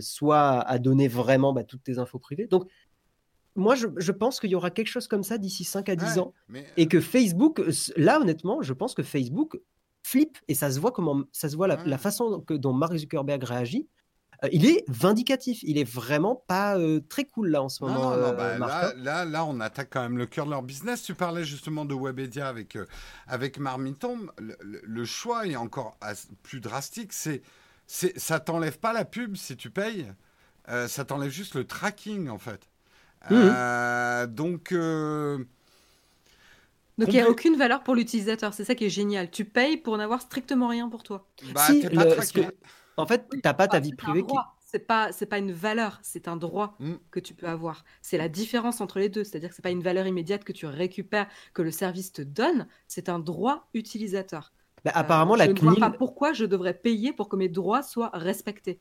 soit 0.00 0.60
à 0.60 0.78
donner 0.78 1.08
vraiment 1.08 1.52
bah, 1.52 1.64
toutes 1.64 1.82
tes 1.82 1.98
infos 1.98 2.20
privées. 2.20 2.46
Donc, 2.46 2.70
moi, 3.56 3.74
je, 3.74 3.88
je 3.96 4.12
pense 4.12 4.38
qu'il 4.38 4.50
y 4.50 4.54
aura 4.54 4.70
quelque 4.70 4.88
chose 4.88 5.08
comme 5.08 5.24
ça 5.24 5.36
d'ici 5.36 5.64
5 5.64 5.88
à 5.88 5.96
10 5.96 6.18
ans. 6.18 6.32
Et 6.76 6.86
que 6.86 7.00
Facebook, 7.00 7.60
là, 7.96 8.20
honnêtement, 8.20 8.62
je 8.62 8.72
pense 8.72 8.94
que 8.94 9.02
Facebook 9.02 9.60
flippe 10.04 10.38
et 10.46 10.54
ça 10.54 10.70
se 10.70 10.78
voit 10.78 10.92
comment 10.92 11.24
ça 11.32 11.48
se 11.48 11.56
voit 11.56 11.66
la, 11.66 11.82
la 11.84 11.98
façon 11.98 12.40
que, 12.40 12.54
dont 12.54 12.72
Mark 12.72 12.94
Zuckerberg 12.96 13.42
réagit 13.42 13.88
il 14.52 14.66
est 14.66 14.84
vindicatif. 14.88 15.62
Il 15.62 15.78
est 15.78 15.88
vraiment 15.88 16.34
pas 16.46 16.78
euh, 16.78 17.00
très 17.08 17.24
cool 17.24 17.48
là 17.48 17.62
en 17.62 17.68
ce 17.68 17.84
moment. 17.84 18.10
Non, 18.10 18.16
non, 18.16 18.32
bah, 18.32 18.58
là, 18.58 18.92
là, 18.96 19.24
là, 19.24 19.44
on 19.44 19.60
attaque 19.60 19.88
quand 19.90 20.02
même 20.02 20.18
le 20.18 20.26
cœur 20.26 20.46
de 20.46 20.50
leur 20.50 20.62
business. 20.62 21.02
Tu 21.02 21.14
parlais 21.14 21.44
justement 21.44 21.84
de 21.84 21.94
Webedia 21.94 22.48
avec, 22.48 22.76
euh, 22.76 22.86
avec 23.26 23.58
Marmiton. 23.58 24.28
Le, 24.38 25.04
choix 25.04 25.46
est 25.46 25.56
encore 25.56 25.98
plus 26.42 26.60
drastique. 26.60 27.12
C'est, 27.12 27.42
c'est, 27.86 28.18
ça 28.18 28.40
t'enlève 28.40 28.78
pas 28.78 28.92
la 28.92 29.04
pub 29.04 29.36
si 29.36 29.56
tu 29.56 29.70
payes. 29.70 30.06
ça 30.66 31.04
t'enlève 31.04 31.30
juste 31.30 31.54
le 31.54 31.64
tracking 31.64 32.28
en 32.28 32.38
fait. 32.38 32.68
Mmh 33.30 34.26
donc 34.26 34.74
Donc 36.98 37.08
il 37.08 37.14
n'y 37.14 37.20
a 37.20 37.28
aucune 37.28 37.56
valeur 37.56 37.82
pour 37.82 37.94
l'utilisateur, 37.94 38.54
c'est 38.54 38.64
ça 38.64 38.74
qui 38.74 38.84
est 38.84 38.90
génial. 38.90 39.30
Tu 39.30 39.44
payes 39.44 39.76
pour 39.76 39.96
n'avoir 39.96 40.20
strictement 40.20 40.68
rien 40.68 40.88
pour 40.88 41.02
toi. 41.02 41.26
Bah, 41.54 41.66
si, 41.66 41.82
pas 41.88 42.04
que... 42.04 42.54
En 42.96 43.06
fait, 43.06 43.28
tu 43.30 43.40
n'as 43.44 43.54
pas 43.54 43.68
ta 43.68 43.80
vie 43.80 43.94
privée. 43.94 44.24
Qui... 44.24 44.34
C'est 44.60 44.80
pas, 44.80 45.12
c'est 45.12 45.26
pas 45.26 45.38
une 45.38 45.52
valeur, 45.52 46.00
c'est 46.02 46.26
un 46.26 46.36
droit 46.36 46.74
mm. 46.80 46.94
que 47.10 47.20
tu 47.20 47.34
peux 47.34 47.46
avoir. 47.46 47.84
C'est 48.02 48.18
la 48.18 48.28
différence 48.28 48.80
entre 48.80 48.98
les 48.98 49.08
deux. 49.08 49.22
C'est-à-dire 49.22 49.50
que 49.50 49.54
c'est 49.54 49.62
pas 49.62 49.70
une 49.70 49.82
valeur 49.82 50.06
immédiate 50.06 50.42
que 50.42 50.52
tu 50.52 50.66
récupères, 50.66 51.28
que 51.52 51.62
le 51.62 51.70
service 51.70 52.12
te 52.12 52.22
donne. 52.22 52.66
C'est 52.88 53.08
un 53.08 53.20
droit 53.20 53.68
utilisateur. 53.74 54.52
Bah, 54.84 54.92
apparemment, 54.94 55.34
euh, 55.34 55.38
la 55.38 55.46
je 55.46 55.52
CNIL... 55.52 55.64
ne 55.64 55.76
vois 55.76 55.90
pas 55.90 55.96
pourquoi 55.96 56.32
je 56.32 56.44
devrais 56.44 56.74
payer 56.74 57.12
pour 57.12 57.28
que 57.28 57.36
mes 57.36 57.48
droits 57.48 57.82
soient 57.82 58.10
respectés. 58.12 58.80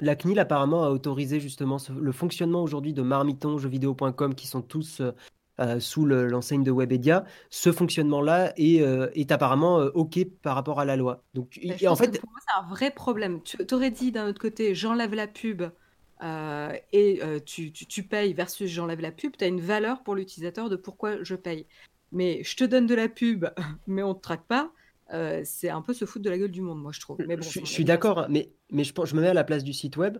La 0.00 0.14
CNIL 0.14 0.38
apparemment 0.38 0.84
a 0.84 0.90
autorisé 0.90 1.40
justement 1.40 1.78
le 1.90 2.12
fonctionnement 2.12 2.62
aujourd'hui 2.62 2.92
de 2.92 3.02
Marmiton, 3.02 3.56
jeuxvideo.com 3.58 4.34
qui 4.34 4.46
sont 4.46 4.60
tous 4.60 5.00
euh, 5.00 5.12
euh, 5.58 5.80
sous 5.80 6.04
l'enseigne 6.04 6.62
de 6.62 6.70
Webedia, 6.70 7.24
ce 7.48 7.72
fonctionnement-là 7.72 8.52
est, 8.58 8.82
euh, 8.82 9.08
est, 9.14 9.32
apparemment 9.32 9.80
euh, 9.80 9.90
OK 9.94 10.18
par 10.42 10.54
rapport 10.54 10.80
à 10.80 10.84
la 10.84 10.96
loi. 10.96 11.24
Donc, 11.32 11.58
en 11.86 11.96
fait, 11.96 12.20
pour 12.20 12.28
moi, 12.28 12.40
c'est 12.46 12.60
un 12.60 12.68
vrai 12.68 12.90
problème. 12.90 13.40
Tu 13.42 13.56
aurais 13.72 13.90
dit 13.90 14.12
d'un 14.12 14.28
autre 14.28 14.40
côté, 14.40 14.74
j'enlève 14.74 15.14
la 15.14 15.26
pub 15.26 15.62
et 16.92 17.20
tu, 17.46 17.72
tu, 17.72 17.86
tu, 17.86 18.02
payes 18.02 18.34
versus 18.34 18.70
j'enlève 18.70 19.00
la 19.00 19.12
pub, 19.12 19.34
tu 19.36 19.44
as 19.44 19.48
une 19.48 19.60
valeur 19.60 20.02
pour 20.02 20.14
l'utilisateur 20.14 20.68
de 20.68 20.76
pourquoi 20.76 21.22
je 21.22 21.34
paye. 21.34 21.66
Mais 22.12 22.42
je 22.44 22.54
te 22.56 22.64
donne 22.64 22.86
de 22.86 22.94
la 22.94 23.08
pub, 23.08 23.46
mais 23.86 24.02
on 24.02 24.10
ne 24.10 24.14
te 24.14 24.20
traque 24.20 24.46
pas. 24.46 24.70
c'est 25.44 25.70
un 25.70 25.80
peu 25.80 25.94
se 25.94 26.04
foutre 26.04 26.26
de 26.26 26.30
la 26.30 26.36
gueule 26.36 26.52
du 26.52 26.60
monde, 26.60 26.82
moi, 26.82 26.92
je 26.92 27.00
trouve. 27.00 27.16
Mais 27.26 27.36
bon, 27.36 27.42
je, 27.42 27.60
je 27.60 27.64
suis 27.64 27.84
d'accord, 27.86 28.26
mais, 28.28 28.52
mais 28.70 28.84
je, 28.84 28.92
je 29.02 29.16
me 29.16 29.22
mets 29.22 29.28
à 29.28 29.34
la 29.34 29.44
place 29.44 29.64
du 29.64 29.72
site 29.72 29.96
web. 29.96 30.18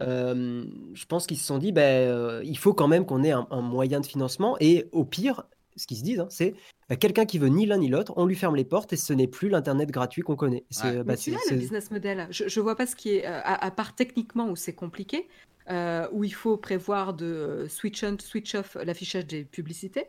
Euh, 0.00 0.64
je 0.94 1.06
pense 1.06 1.26
qu'ils 1.26 1.38
se 1.38 1.44
sont 1.44 1.58
dit, 1.58 1.72
ben, 1.72 2.08
euh, 2.08 2.40
il 2.44 2.58
faut 2.58 2.74
quand 2.74 2.88
même 2.88 3.04
qu'on 3.04 3.22
ait 3.22 3.32
un, 3.32 3.46
moyen 3.60 4.00
de 4.00 4.06
financement. 4.06 4.56
Et 4.60 4.88
au 4.92 5.04
pire, 5.04 5.44
ce 5.76 5.86
qu'ils 5.86 5.98
se 5.98 6.02
disent, 6.02 6.20
hein, 6.20 6.28
c'est 6.30 6.54
bah, 6.88 6.96
quelqu'un 6.96 7.24
qui 7.24 7.38
veut 7.38 7.48
ni 7.48 7.66
l'un 7.66 7.78
ni 7.78 7.88
l'autre, 7.88 8.12
on 8.16 8.26
lui 8.26 8.34
ferme 8.34 8.56
les 8.56 8.64
portes 8.64 8.92
et 8.92 8.96
ce 8.96 9.12
n'est 9.12 9.26
plus 9.28 9.48
l'internet 9.48 9.90
gratuit 9.90 10.22
qu'on 10.22 10.36
connaît. 10.36 10.64
C'est 10.70 11.02
bah, 11.04 11.14
le 11.26 11.56
business 11.56 11.90
model. 11.90 12.26
Je, 12.30 12.44
ne 12.44 12.62
vois 12.62 12.76
pas 12.76 12.86
ce 12.86 12.96
qui 12.96 13.16
est, 13.16 13.26
euh, 13.26 13.40
à, 13.42 13.70
part 13.70 13.94
techniquement 13.94 14.48
où 14.48 14.56
c'est 14.56 14.74
compliqué, 14.74 15.28
où 15.68 16.24
il 16.24 16.34
faut 16.34 16.56
prévoir 16.56 17.14
de 17.14 17.66
switch 17.68 18.02
on, 18.04 18.16
switch 18.18 18.54
off 18.54 18.76
l'affichage 18.84 19.26
des 19.26 19.44
publicités. 19.44 20.06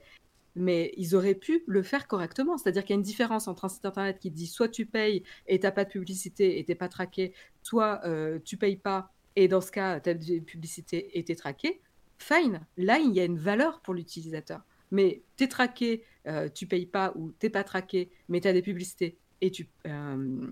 Mais 0.56 0.94
ils 0.98 1.16
auraient 1.16 1.34
pu 1.34 1.64
le 1.66 1.82
faire 1.82 2.08
correctement. 2.08 2.60
C'est-à-dire 2.60 2.84
qu'il 2.84 2.92
y 2.92 2.98
a 2.98 3.00
une 3.00 3.02
différence 3.02 3.48
entre 3.48 3.66
un 3.66 3.70
site 3.70 3.86
internet 3.86 4.20
qui 4.20 4.30
dit 4.30 4.46
soit 4.46 4.70
tu 4.70 4.86
payes 4.86 5.24
et 5.48 5.60
tu 5.60 5.66
n'as 5.66 5.72
pas 5.72 5.84
de 5.84 5.90
publicité 5.90 6.60
et 6.60 6.64
tu 6.64 6.70
n'es 6.70 6.76
pas 6.76 6.90
traqué, 6.90 7.34
soit 7.64 8.02
tu 8.46 8.58
payes 8.58 8.76
pas 8.76 9.13
et 9.36 9.48
dans 9.48 9.62
ce 9.62 9.72
cas, 9.72 10.00
ta 10.00 10.14
publicité 10.16 11.18
était 11.18 11.36
traquée, 11.36 11.82
fine. 12.18 12.62
Là, 12.78 13.00
il 13.00 13.14
y 13.14 13.20
a 13.20 13.26
une 13.26 13.38
valeur 13.38 13.82
pour 13.82 13.94
l'utilisateur. 13.94 14.62
Mais 14.92 15.24
tu 15.38 15.46
es 15.46 15.48
traqué, 15.48 16.04
euh, 16.28 16.50
tu 16.50 16.68
payes 16.68 16.86
pas 16.86 17.14
ou 17.16 17.32
t'es 17.32 17.50
pas 17.50 17.64
traqué, 17.64 18.12
mais 18.30 18.42
tu 18.42 18.48
as 18.48 18.54
des 18.54 18.62
publicités 18.62 19.18
et 19.42 19.50
tu. 19.52 19.68
Euh, 19.88 20.48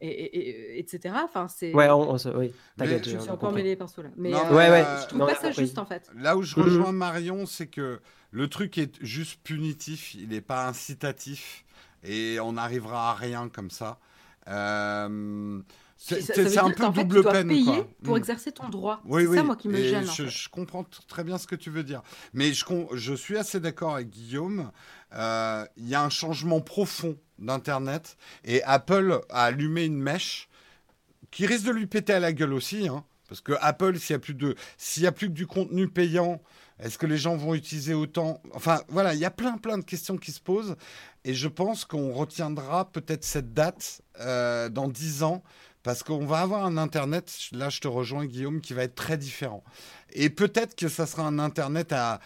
et, 0.00 0.78
etc. 0.78 1.14
Enfin, 1.22 1.46
c'est. 1.46 1.74
Ouais, 1.74 1.88
on, 1.90 2.16
oui. 2.36 2.52
je 2.78 3.18
suis 3.18 3.30
encore 3.30 3.52
mêlé 3.52 3.70
les 3.70 3.76
pinceaux 3.76 4.02
là. 4.02 4.08
Mais 4.16 4.34
euh, 4.34 4.48
ouais, 4.50 4.70
ouais. 4.70 4.84
je 5.02 5.08
trouve 5.08 5.26
pas 5.26 5.34
ça 5.34 5.52
juste 5.52 5.78
en 5.78 5.84
fait. 5.84 6.10
Là 6.16 6.36
où 6.36 6.42
je 6.42 6.56
rejoins 6.56 6.92
Marion, 6.92 7.44
c'est 7.46 7.66
que 7.66 8.00
le 8.30 8.48
truc 8.48 8.78
est 8.78 9.02
juste 9.02 9.40
punitif, 9.42 10.14
il 10.14 10.28
n'est 10.28 10.40
pas 10.40 10.66
incitatif 10.66 11.64
et 12.02 12.40
on 12.40 12.52
n'arrivera 12.52 13.10
à 13.10 13.14
rien 13.14 13.48
comme 13.48 13.70
ça. 13.70 13.98
Euh, 14.48 15.60
c'est 16.02 16.58
un 16.58 16.70
peu 16.70 17.04
double 17.04 17.22
peine. 17.22 17.48
Tu 17.48 17.62
dois 17.62 17.74
payer 17.74 17.84
pour 18.02 18.14
hmm. 18.14 18.18
exercer 18.18 18.52
ton 18.52 18.68
droit. 18.68 19.02
c'est 19.06 19.34
ça, 19.34 19.42
moi, 19.42 19.56
qui 19.56 19.68
me 19.68 19.76
gêne. 19.76 20.06
Je, 20.06 20.48
comprends 20.48 20.84
très 21.08 21.24
bien 21.24 21.36
ce 21.36 21.46
que 21.46 21.54
tu 21.54 21.70
veux 21.70 21.84
dire. 21.84 22.02
Mais 22.32 22.52
je, 22.54 22.64
je 22.94 23.14
suis 23.14 23.36
assez 23.36 23.60
d'accord 23.60 23.96
avec 23.96 24.08
Guillaume. 24.08 24.70
Euh, 25.14 25.66
il 25.76 25.88
y 25.88 25.94
a 25.94 26.02
un 26.02 26.08
changement 26.08 26.60
profond 26.60 27.16
d'Internet. 27.38 28.16
Et 28.44 28.62
Apple 28.62 29.20
a 29.28 29.44
allumé 29.44 29.84
une 29.84 30.00
mèche 30.00 30.48
qui 31.30 31.46
risque 31.46 31.66
de 31.66 31.72
lui 31.72 31.86
péter 31.86 32.14
à 32.14 32.20
la 32.20 32.32
gueule 32.32 32.54
aussi. 32.54 32.88
Hein, 32.88 33.04
parce 33.28 33.42
que 33.42 33.52
Apple, 33.60 33.98
s'il 33.98 34.14
n'y 34.14 34.16
a, 34.16 34.20
plus 34.20 34.34
de, 34.34 34.54
s'il 34.78 35.02
y 35.02 35.06
a 35.06 35.12
plus 35.12 35.28
que 35.28 35.34
du 35.34 35.46
contenu 35.46 35.86
payant, 35.86 36.40
est-ce 36.78 36.96
que 36.96 37.06
les 37.06 37.18
gens 37.18 37.36
vont 37.36 37.54
utiliser 37.54 37.92
autant? 37.92 38.40
Enfin, 38.54 38.80
voilà, 38.88 39.12
il 39.12 39.20
y 39.20 39.26
a 39.26 39.30
plein, 39.30 39.58
plein 39.58 39.76
de 39.76 39.84
questions 39.84 40.16
qui 40.16 40.32
se 40.32 40.40
posent. 40.40 40.76
Et 41.24 41.34
je 41.34 41.48
pense 41.48 41.84
qu'on 41.84 42.14
retiendra 42.14 42.90
peut-être 42.90 43.24
cette 43.24 43.52
date 43.52 44.00
euh, 44.20 44.70
dans 44.70 44.88
dix 44.88 45.22
ans 45.22 45.42
parce 45.82 46.02
qu'on 46.02 46.26
va 46.26 46.40
avoir 46.40 46.64
un 46.64 46.76
Internet, 46.76 47.32
là 47.52 47.68
je 47.70 47.80
te 47.80 47.88
rejoins 47.88 48.26
Guillaume, 48.26 48.60
qui 48.60 48.74
va 48.74 48.82
être 48.84 48.94
très 48.94 49.16
différent. 49.16 49.64
Et 50.12 50.30
peut-être 50.30 50.74
que 50.76 50.88
ça 50.88 51.06
sera 51.06 51.26
un 51.26 51.38
Internet 51.38 51.92
à... 51.92 52.20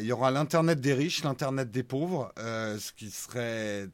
il 0.00 0.06
y 0.06 0.12
aura 0.12 0.30
l'Internet 0.30 0.80
des 0.80 0.94
riches, 0.94 1.24
l'Internet 1.24 1.70
des 1.70 1.82
pauvres, 1.82 2.32
euh, 2.38 2.78
ce 2.78 2.92
qui 2.92 3.10
serait... 3.10 3.88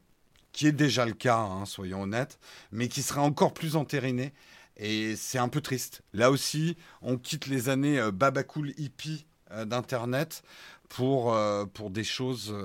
qui 0.51 0.67
est 0.67 0.71
déjà 0.71 1.05
le 1.05 1.13
cas, 1.13 1.37
hein, 1.37 1.65
soyons 1.65 2.03
honnêtes, 2.03 2.39
mais 2.71 2.87
qui 2.87 3.01
sera 3.01 3.21
encore 3.21 3.53
plus 3.53 3.75
entériné. 3.75 4.33
Et 4.75 5.15
c'est 5.15 5.39
un 5.39 5.49
peu 5.49 5.61
triste. 5.61 6.03
Là 6.13 6.29
aussi, 6.29 6.77
on 7.01 7.17
quitte 7.17 7.47
les 7.47 7.69
années 7.69 7.99
euh, 7.99 8.11
babacool 8.11 8.73
hippie 8.77 9.25
euh, 9.49 9.65
d'Internet 9.65 10.43
pour, 10.89 11.37
pour 11.73 11.89
des 11.89 12.05
choses 12.05 12.55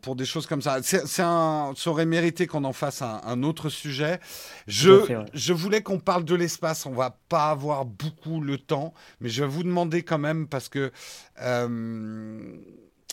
pour, 0.00 0.16
des 0.16 0.24
choses 0.24 0.46
comme 0.46 0.62
ça. 0.62 0.78
C'est 0.82 1.22
un, 1.22 1.72
ça 1.76 1.90
aurait 1.90 2.06
mérité 2.06 2.46
qu'on 2.46 2.64
en 2.64 2.72
fasse 2.72 3.02
un, 3.02 3.42
autre 3.42 3.68
sujet. 3.68 4.20
Je, 4.66 5.24
je 5.32 5.52
voulais 5.52 5.82
qu'on 5.82 5.98
parle 5.98 6.24
de 6.24 6.34
l'espace. 6.34 6.86
On 6.86 6.92
va 6.92 7.18
pas 7.28 7.50
avoir 7.50 7.84
beaucoup 7.84 8.40
le 8.40 8.58
temps, 8.58 8.94
mais 9.20 9.28
je 9.28 9.42
vais 9.42 9.48
vous 9.48 9.62
demander 9.64 10.02
quand 10.02 10.18
même 10.18 10.46
parce 10.46 10.68
que 10.68 10.92
euh, 11.42 12.56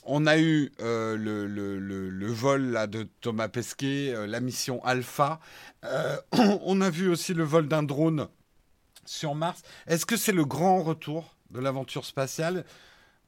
on 0.04 0.26
a 0.28 0.38
eu 0.38 0.72
euh, 0.82 1.18
le, 1.18 1.48
le, 1.48 1.80
le, 1.80 2.32
vol 2.32 2.72
là, 2.72 2.88
de 2.88 3.04
Thomas 3.22 3.48
Pesquet, 3.48 4.14
euh, 4.14 4.28
la 4.28 4.40
mission 4.40 4.84
Alpha. 4.84 5.40
on 6.64 6.82
a 6.82 6.90
vu 6.90 7.10
aussi 7.10 7.34
le 7.34 7.44
vol 7.44 7.68
d'un 7.68 7.84
drone 7.84 8.28
sur 9.06 9.34
Mars. 9.36 9.62
Est-ce 9.88 10.06
que 10.06 10.16
c'est 10.16 10.32
le 10.32 10.46
grand 10.46 10.84
retour 10.84 11.36
de 11.50 11.60
l'aventure 11.60 12.06
spatiale 12.06 12.66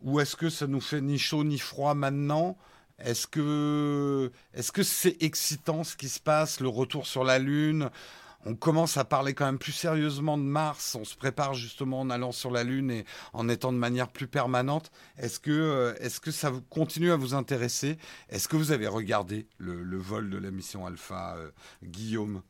ou 0.01 0.19
est-ce 0.19 0.35
que 0.35 0.49
ça 0.49 0.67
nous 0.67 0.81
fait 0.81 1.01
ni 1.01 1.17
chaud 1.17 1.43
ni 1.43 1.57
froid 1.57 1.93
maintenant? 1.95 2.57
Est-ce 2.99 3.27
que 3.27 4.31
est-ce 4.53 4.71
que 4.71 4.83
c'est 4.83 5.21
excitant 5.21 5.83
ce 5.83 5.95
qui 5.95 6.09
se 6.09 6.19
passe, 6.19 6.59
le 6.59 6.69
retour 6.69 7.07
sur 7.07 7.23
la 7.23 7.39
Lune? 7.39 7.89
On 8.45 8.55
commence 8.55 8.97
à 8.97 9.05
parler 9.05 9.33
quand 9.33 9.45
même 9.45 9.57
plus 9.57 9.71
sérieusement 9.71 10.37
de 10.37 10.43
Mars. 10.43 10.95
On 10.95 11.05
se 11.05 11.15
prépare 11.15 11.53
justement 11.53 12.01
en 12.01 12.09
allant 12.09 12.33
sur 12.33 12.51
la 12.51 12.63
Lune 12.63 12.91
et 12.91 13.05
en 13.31 13.47
étant 13.47 13.71
de 13.71 13.77
manière 13.77 14.09
plus 14.09 14.27
permanente. 14.27 14.91
Est-ce 15.17 15.39
que, 15.39 15.51
euh, 15.51 15.95
est-ce 16.01 16.19
que 16.19 16.31
ça 16.31 16.51
continue 16.69 17.11
à 17.11 17.15
vous 17.15 17.35
intéresser? 17.35 17.97
Est-ce 18.29 18.49
que 18.49 18.57
vous 18.57 18.71
avez 18.71 18.87
regardé 18.87 19.47
le, 19.59 19.97
vol 19.97 20.29
de 20.29 20.37
la 20.37 20.51
mission 20.51 20.85
Alpha, 20.85 21.35
euh, 21.37 21.51
Guillaume? 21.83 22.41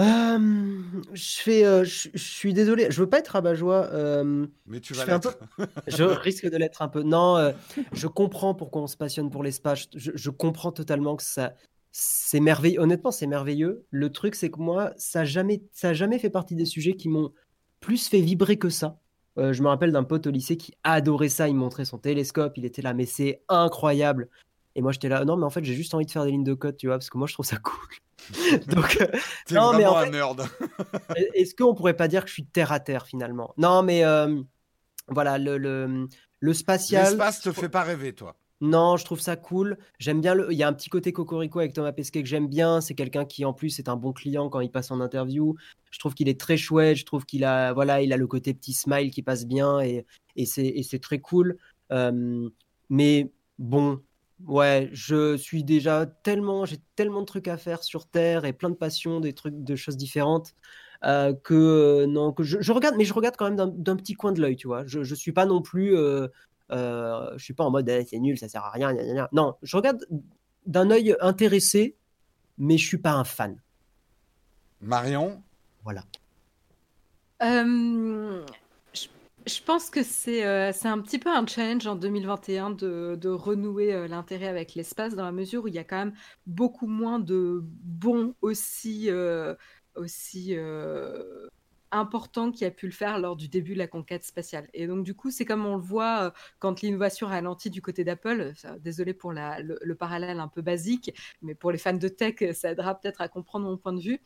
Euh, 0.00 0.82
je 1.12 1.40
fais, 1.40 1.64
euh, 1.64 1.84
je, 1.84 2.08
suis 2.16 2.54
désolé, 2.54 2.86
je 2.90 3.00
veux 3.00 3.08
pas 3.08 3.18
être 3.18 3.28
rabat-joie. 3.28 3.88
Euh, 3.92 4.46
Mais 4.66 4.80
tu 4.80 4.94
vas 4.94 5.04
l'être. 5.04 5.38
je 5.86 6.04
risque 6.04 6.48
de 6.48 6.56
l'être 6.56 6.80
un 6.80 6.88
peu. 6.88 7.02
Non, 7.02 7.52
je 7.92 8.06
comprends 8.06 8.54
pourquoi 8.54 8.82
on 8.82 8.86
se 8.86 8.96
passionne 8.96 9.30
pour 9.30 9.42
l'espace. 9.42 9.88
Je, 9.94 10.30
comprends 10.30 10.72
totalement 10.72 11.16
que 11.16 11.22
ça, 11.22 11.54
c'est 11.92 12.40
merveilleux. 12.40 12.80
Honnêtement, 12.80 13.10
c'est 13.10 13.26
merveilleux. 13.26 13.84
Le 13.90 14.10
truc, 14.10 14.34
c'est 14.34 14.50
que 14.50 14.58
moi, 14.58 14.92
ça 14.96 15.20
a 15.20 15.24
jamais, 15.24 15.62
ça 15.72 15.90
a 15.90 15.92
jamais 15.92 16.18
fait 16.18 16.30
partie 16.30 16.54
des 16.54 16.66
sujets 16.66 16.94
qui 16.94 17.08
m'ont 17.08 17.32
plus 17.80 18.08
fait 18.08 18.20
vibrer 18.20 18.58
que 18.58 18.70
ça. 18.70 18.98
je 19.36 19.62
me 19.62 19.68
rappelle 19.68 19.92
d'un 19.92 20.04
pote 20.04 20.26
au 20.26 20.30
lycée 20.30 20.56
qui 20.56 20.72
adorait 20.82 21.28
ça. 21.28 21.48
Il 21.48 21.56
montrait 21.56 21.84
son 21.84 21.98
télescope, 21.98 22.56
il 22.56 22.64
était 22.64 22.82
là, 22.82 22.94
mais 22.94 23.06
c'est 23.06 23.42
incroyable. 23.48 24.28
Et 24.76 24.82
moi, 24.82 24.92
j'étais 24.92 25.08
là, 25.08 25.24
non, 25.24 25.36
mais 25.36 25.44
en 25.44 25.50
fait, 25.50 25.64
j'ai 25.64 25.74
juste 25.74 25.94
envie 25.94 26.06
de 26.06 26.10
faire 26.10 26.24
des 26.24 26.30
lignes 26.30 26.44
de 26.44 26.54
code, 26.54 26.76
tu 26.76 26.86
vois, 26.86 26.96
parce 26.96 27.10
que 27.10 27.18
moi, 27.18 27.26
je 27.26 27.34
trouve 27.34 27.46
ça 27.46 27.56
cool. 27.56 27.88
Donc, 28.68 28.98
euh, 29.00 29.06
non, 29.50 29.72
mais 29.76 29.86
en 29.86 29.96
un 29.96 30.10
nerd. 30.10 30.46
Est-ce 31.34 31.54
qu'on 31.54 31.74
pourrait 31.74 31.96
pas 31.96 32.08
dire 32.08 32.22
que 32.22 32.28
je 32.28 32.34
suis 32.34 32.46
terre 32.46 32.70
à 32.70 32.80
terre 32.80 33.06
finalement? 33.06 33.52
Non, 33.56 33.82
mais 33.82 34.04
euh, 34.04 34.40
voilà, 35.08 35.38
le, 35.38 35.58
le, 35.58 36.06
le 36.38 36.54
spatial. 36.54 37.06
L'espace 37.06 37.40
te 37.40 37.52
fait 37.52 37.68
pas 37.68 37.82
rêver, 37.82 38.14
toi 38.14 38.36
non, 38.62 38.98
je 38.98 39.06
trouve 39.06 39.20
ça 39.20 39.36
cool. 39.36 39.78
J'aime 39.98 40.20
bien. 40.20 40.34
Le... 40.34 40.52
Il 40.52 40.58
y 40.58 40.62
a 40.62 40.68
un 40.68 40.74
petit 40.74 40.90
côté 40.90 41.12
cocorico 41.12 41.60
avec 41.60 41.72
Thomas 41.72 41.92
Pesquet 41.92 42.22
que 42.22 42.28
j'aime 42.28 42.46
bien. 42.46 42.82
C'est 42.82 42.94
quelqu'un 42.94 43.24
qui, 43.24 43.44
en 43.46 43.54
plus, 43.54 43.78
est 43.78 43.88
un 43.88 43.96
bon 43.96 44.12
client 44.12 44.50
quand 44.50 44.60
il 44.60 44.70
passe 44.70 44.90
en 44.90 45.00
interview. 45.00 45.56
Je 45.90 45.98
trouve 45.98 46.14
qu'il 46.14 46.28
est 46.28 46.38
très 46.38 46.58
chouette. 46.58 46.98
Je 46.98 47.06
trouve 47.06 47.24
qu'il 47.24 47.44
a, 47.44 47.72
voilà, 47.72 48.02
il 48.02 48.12
a 48.12 48.18
le 48.18 48.26
côté 48.26 48.52
petit 48.52 48.74
smile 48.74 49.10
qui 49.10 49.22
passe 49.22 49.46
bien 49.46 49.80
et, 49.80 50.04
et 50.36 50.44
c'est 50.44 50.98
très 51.00 51.20
cool. 51.20 51.56
Euh, 51.90 52.48
mais 52.90 53.32
bon, 53.58 54.02
Ouais, 54.46 54.88
je 54.92 55.36
suis 55.36 55.64
déjà 55.64 56.06
tellement, 56.06 56.64
j'ai 56.64 56.78
tellement 56.96 57.20
de 57.20 57.26
trucs 57.26 57.48
à 57.48 57.56
faire 57.56 57.82
sur 57.82 58.06
Terre 58.06 58.44
et 58.44 58.52
plein 58.52 58.70
de 58.70 58.74
passions, 58.74 59.20
des 59.20 59.32
trucs, 59.32 59.62
de 59.62 59.76
choses 59.76 59.96
différentes. 59.96 60.54
Euh, 61.02 61.32
que 61.32 61.54
euh, 61.54 62.06
non, 62.06 62.32
que 62.32 62.42
je, 62.42 62.72
regarde, 62.72 62.94
mais 62.98 63.04
je 63.04 63.14
regarde 63.14 63.34
quand 63.38 63.50
même 63.50 63.56
d'un 63.56 63.96
petit 63.96 64.14
coin 64.14 64.32
de 64.32 64.40
l'œil, 64.40 64.56
tu 64.56 64.66
vois. 64.66 64.84
Je, 64.86 65.02
je 65.02 65.14
suis 65.14 65.32
pas 65.32 65.46
non 65.46 65.62
plus, 65.62 65.96
euh, 65.96 66.28
je 66.70 67.38
suis 67.38 67.54
pas 67.54 67.64
en 67.64 67.70
mode 67.70 67.88
eh, 67.88 68.04
c'est 68.04 68.18
nul, 68.18 68.38
ça 68.38 68.48
sert 68.48 68.64
à 68.64 68.70
rien. 68.70 68.94
Non, 69.32 69.54
je 69.62 69.76
regarde 69.76 70.04
d'un 70.66 70.90
œil 70.90 71.16
intéressé, 71.20 71.96
mais 72.58 72.76
je 72.76 72.86
suis 72.86 72.98
pas 72.98 73.12
un 73.12 73.24
fan. 73.24 73.60
Marion? 74.82 75.42
Voilà. 75.84 76.02
Je 79.50 79.62
pense 79.62 79.90
que 79.90 80.02
c'est 80.02 80.44
euh, 80.46 80.72
c'est 80.72 80.88
un 80.88 80.98
petit 81.00 81.18
peu 81.18 81.30
un 81.30 81.46
challenge 81.46 81.86
en 81.86 81.96
2021 81.96 82.70
de, 82.70 83.16
de 83.20 83.28
renouer 83.28 83.92
euh, 83.92 84.08
l'intérêt 84.08 84.46
avec 84.46 84.74
l'espace 84.74 85.14
dans 85.14 85.24
la 85.24 85.32
mesure 85.32 85.64
où 85.64 85.68
il 85.68 85.74
y 85.74 85.78
a 85.78 85.84
quand 85.84 85.98
même 85.98 86.14
beaucoup 86.46 86.86
moins 86.86 87.18
de 87.18 87.60
bons 87.62 88.34
aussi, 88.40 89.10
euh, 89.10 89.54
aussi 89.96 90.56
important 91.92 92.52
qui 92.52 92.64
a 92.64 92.70
pu 92.70 92.86
le 92.86 92.92
faire 92.92 93.18
lors 93.18 93.34
du 93.34 93.48
début 93.48 93.74
de 93.74 93.78
la 93.78 93.88
conquête 93.88 94.24
spatiale. 94.24 94.68
Et 94.72 94.86
donc, 94.86 95.04
du 95.04 95.14
coup, 95.14 95.32
c'est 95.32 95.44
comme 95.44 95.66
on 95.66 95.74
le 95.74 95.82
voit 95.82 96.32
quand 96.60 96.82
l'innovation 96.82 97.26
ralentit 97.26 97.68
du 97.68 97.82
côté 97.82 98.04
d'Apple. 98.04 98.52
Désolé 98.78 99.12
pour 99.12 99.32
le, 99.32 99.94
parallèle 99.94 100.38
un 100.38 100.46
peu 100.46 100.62
basique, 100.62 101.12
mais 101.42 101.56
pour 101.56 101.72
les 101.72 101.78
fans 101.78 101.92
de 101.92 102.08
tech, 102.08 102.36
ça 102.54 102.70
aidera 102.70 102.94
peut-être 102.94 103.20
à 103.20 103.28
comprendre 103.28 103.66
mon 103.66 103.76
point 103.76 103.92
de 103.92 104.00
vue 104.00 104.20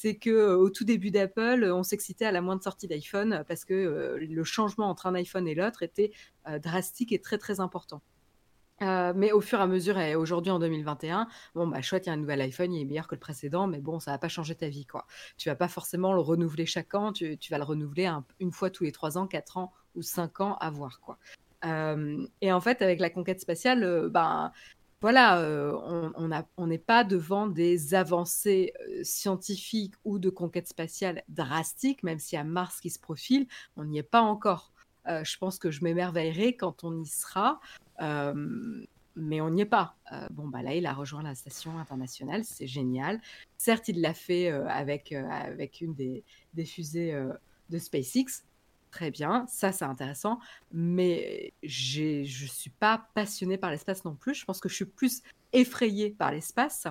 c'est 0.00 0.14
que 0.14 0.30
euh, 0.30 0.56
au 0.56 0.70
tout 0.70 0.84
début 0.84 1.10
d'Apple, 1.10 1.64
on 1.72 1.82
s'excitait 1.82 2.24
à 2.24 2.32
la 2.32 2.40
moindre 2.40 2.62
sortie 2.62 2.86
d'iPhone 2.86 3.44
parce 3.48 3.64
que 3.64 3.74
euh, 3.74 4.18
le 4.20 4.44
changement 4.44 4.88
entre 4.88 5.06
un 5.06 5.14
iPhone 5.14 5.48
et 5.48 5.54
l'autre 5.54 5.82
était 5.82 6.12
euh, 6.48 6.58
drastique 6.58 7.12
et 7.12 7.20
très 7.20 7.38
très 7.38 7.58
important. 7.58 8.00
mais 8.80 9.32
au 9.32 9.40
fur 9.40 9.58
et 9.58 9.62
à 9.62 9.66
mesure, 9.66 9.98
et 9.98 10.14
aujourd'hui 10.14 10.52
en 10.52 10.60
2021, 10.60 11.26
bon 11.56 11.66
bah 11.66 11.82
chouette, 11.82 12.06
il 12.06 12.10
y 12.10 12.10
a 12.10 12.12
un 12.12 12.16
nouvel 12.16 12.40
iPhone, 12.40 12.72
il 12.72 12.82
est 12.82 12.84
meilleur 12.84 13.08
que 13.08 13.16
le 13.16 13.20
précédent, 13.20 13.66
mais 13.66 13.80
bon, 13.80 13.98
ça 13.98 14.12
va 14.12 14.18
pas 14.18 14.28
changer 14.28 14.54
ta 14.54 14.68
vie 14.68 14.86
quoi. 14.86 15.04
Tu 15.36 15.48
vas 15.48 15.56
pas 15.56 15.66
forcément 15.66 16.12
le 16.12 16.20
renouveler 16.20 16.64
chaque 16.64 16.94
an, 16.94 17.12
tu, 17.12 17.36
vas 17.50 17.58
le 17.58 17.64
renouveler 17.64 18.08
une 18.38 18.52
fois 18.52 18.70
tous 18.70 18.84
les 18.84 18.92
3 18.92 19.18
ans, 19.18 19.26
4 19.26 19.56
ans 19.56 19.72
ou 19.96 20.02
5 20.02 20.40
ans 20.42 20.56
à 20.60 20.70
voir 20.70 21.00
quoi. 21.00 21.18
et 22.40 22.52
en 22.52 22.60
fait, 22.60 22.82
avec 22.82 23.00
la 23.00 23.10
conquête 23.10 23.40
spatiale, 23.40 24.08
ben 24.10 24.52
voilà, 25.00 25.40
euh, 25.40 26.10
on 26.56 26.66
n'est 26.66 26.78
pas 26.78 27.04
devant 27.04 27.46
des 27.46 27.94
avancées 27.94 28.72
euh, 28.80 29.04
scientifiques 29.04 29.94
ou 30.04 30.18
de 30.18 30.28
conquête 30.28 30.66
spatiale 30.66 31.22
drastiques, 31.28 32.02
même 32.02 32.18
s'il 32.18 32.36
y 32.36 32.40
a 32.40 32.44
Mars 32.44 32.80
qui 32.80 32.90
se 32.90 32.98
profile, 32.98 33.46
on 33.76 33.84
n'y 33.84 33.98
est 33.98 34.02
pas 34.02 34.22
encore. 34.22 34.72
Euh, 35.06 35.22
je 35.22 35.38
pense 35.38 35.60
que 35.60 35.70
je 35.70 35.84
m'émerveillerai 35.84 36.56
quand 36.56 36.82
on 36.82 36.98
y 37.00 37.06
sera, 37.06 37.60
mais 39.20 39.40
on 39.40 39.50
n'y 39.50 39.62
est 39.62 39.66
pas. 39.66 39.96
bon, 40.30 40.48
bah 40.48 40.62
là, 40.62 40.74
il 40.74 40.86
a 40.86 40.92
rejoint 40.92 41.22
la 41.22 41.34
station 41.34 41.78
internationale, 41.78 42.44
c'est 42.44 42.66
génial. 42.66 43.20
Certes, 43.56 43.88
il 43.88 44.00
l'a 44.00 44.14
fait 44.14 44.48
avec, 44.48 45.12
avec 45.12 45.80
une 45.80 45.94
des, 45.94 46.24
des 46.54 46.64
fusées 46.64 47.16
de 47.70 47.78
SpaceX, 47.78 48.44
très 48.90 49.10
bien, 49.10 49.44
ça 49.48 49.72
c'est 49.72 49.84
intéressant, 49.84 50.38
mais 50.72 51.52
je 51.62 52.20
ne 52.20 52.48
suis 52.48 52.70
pas 52.70 53.06
passionnée 53.14 53.58
par 53.58 53.70
l'espace 53.70 54.04
non 54.04 54.14
plus. 54.14 54.34
Je 54.34 54.44
pense 54.44 54.60
que 54.60 54.68
je 54.68 54.74
suis 54.74 54.84
plus 54.84 55.22
effrayée 55.52 56.10
par 56.10 56.32
l'espace, 56.32 56.86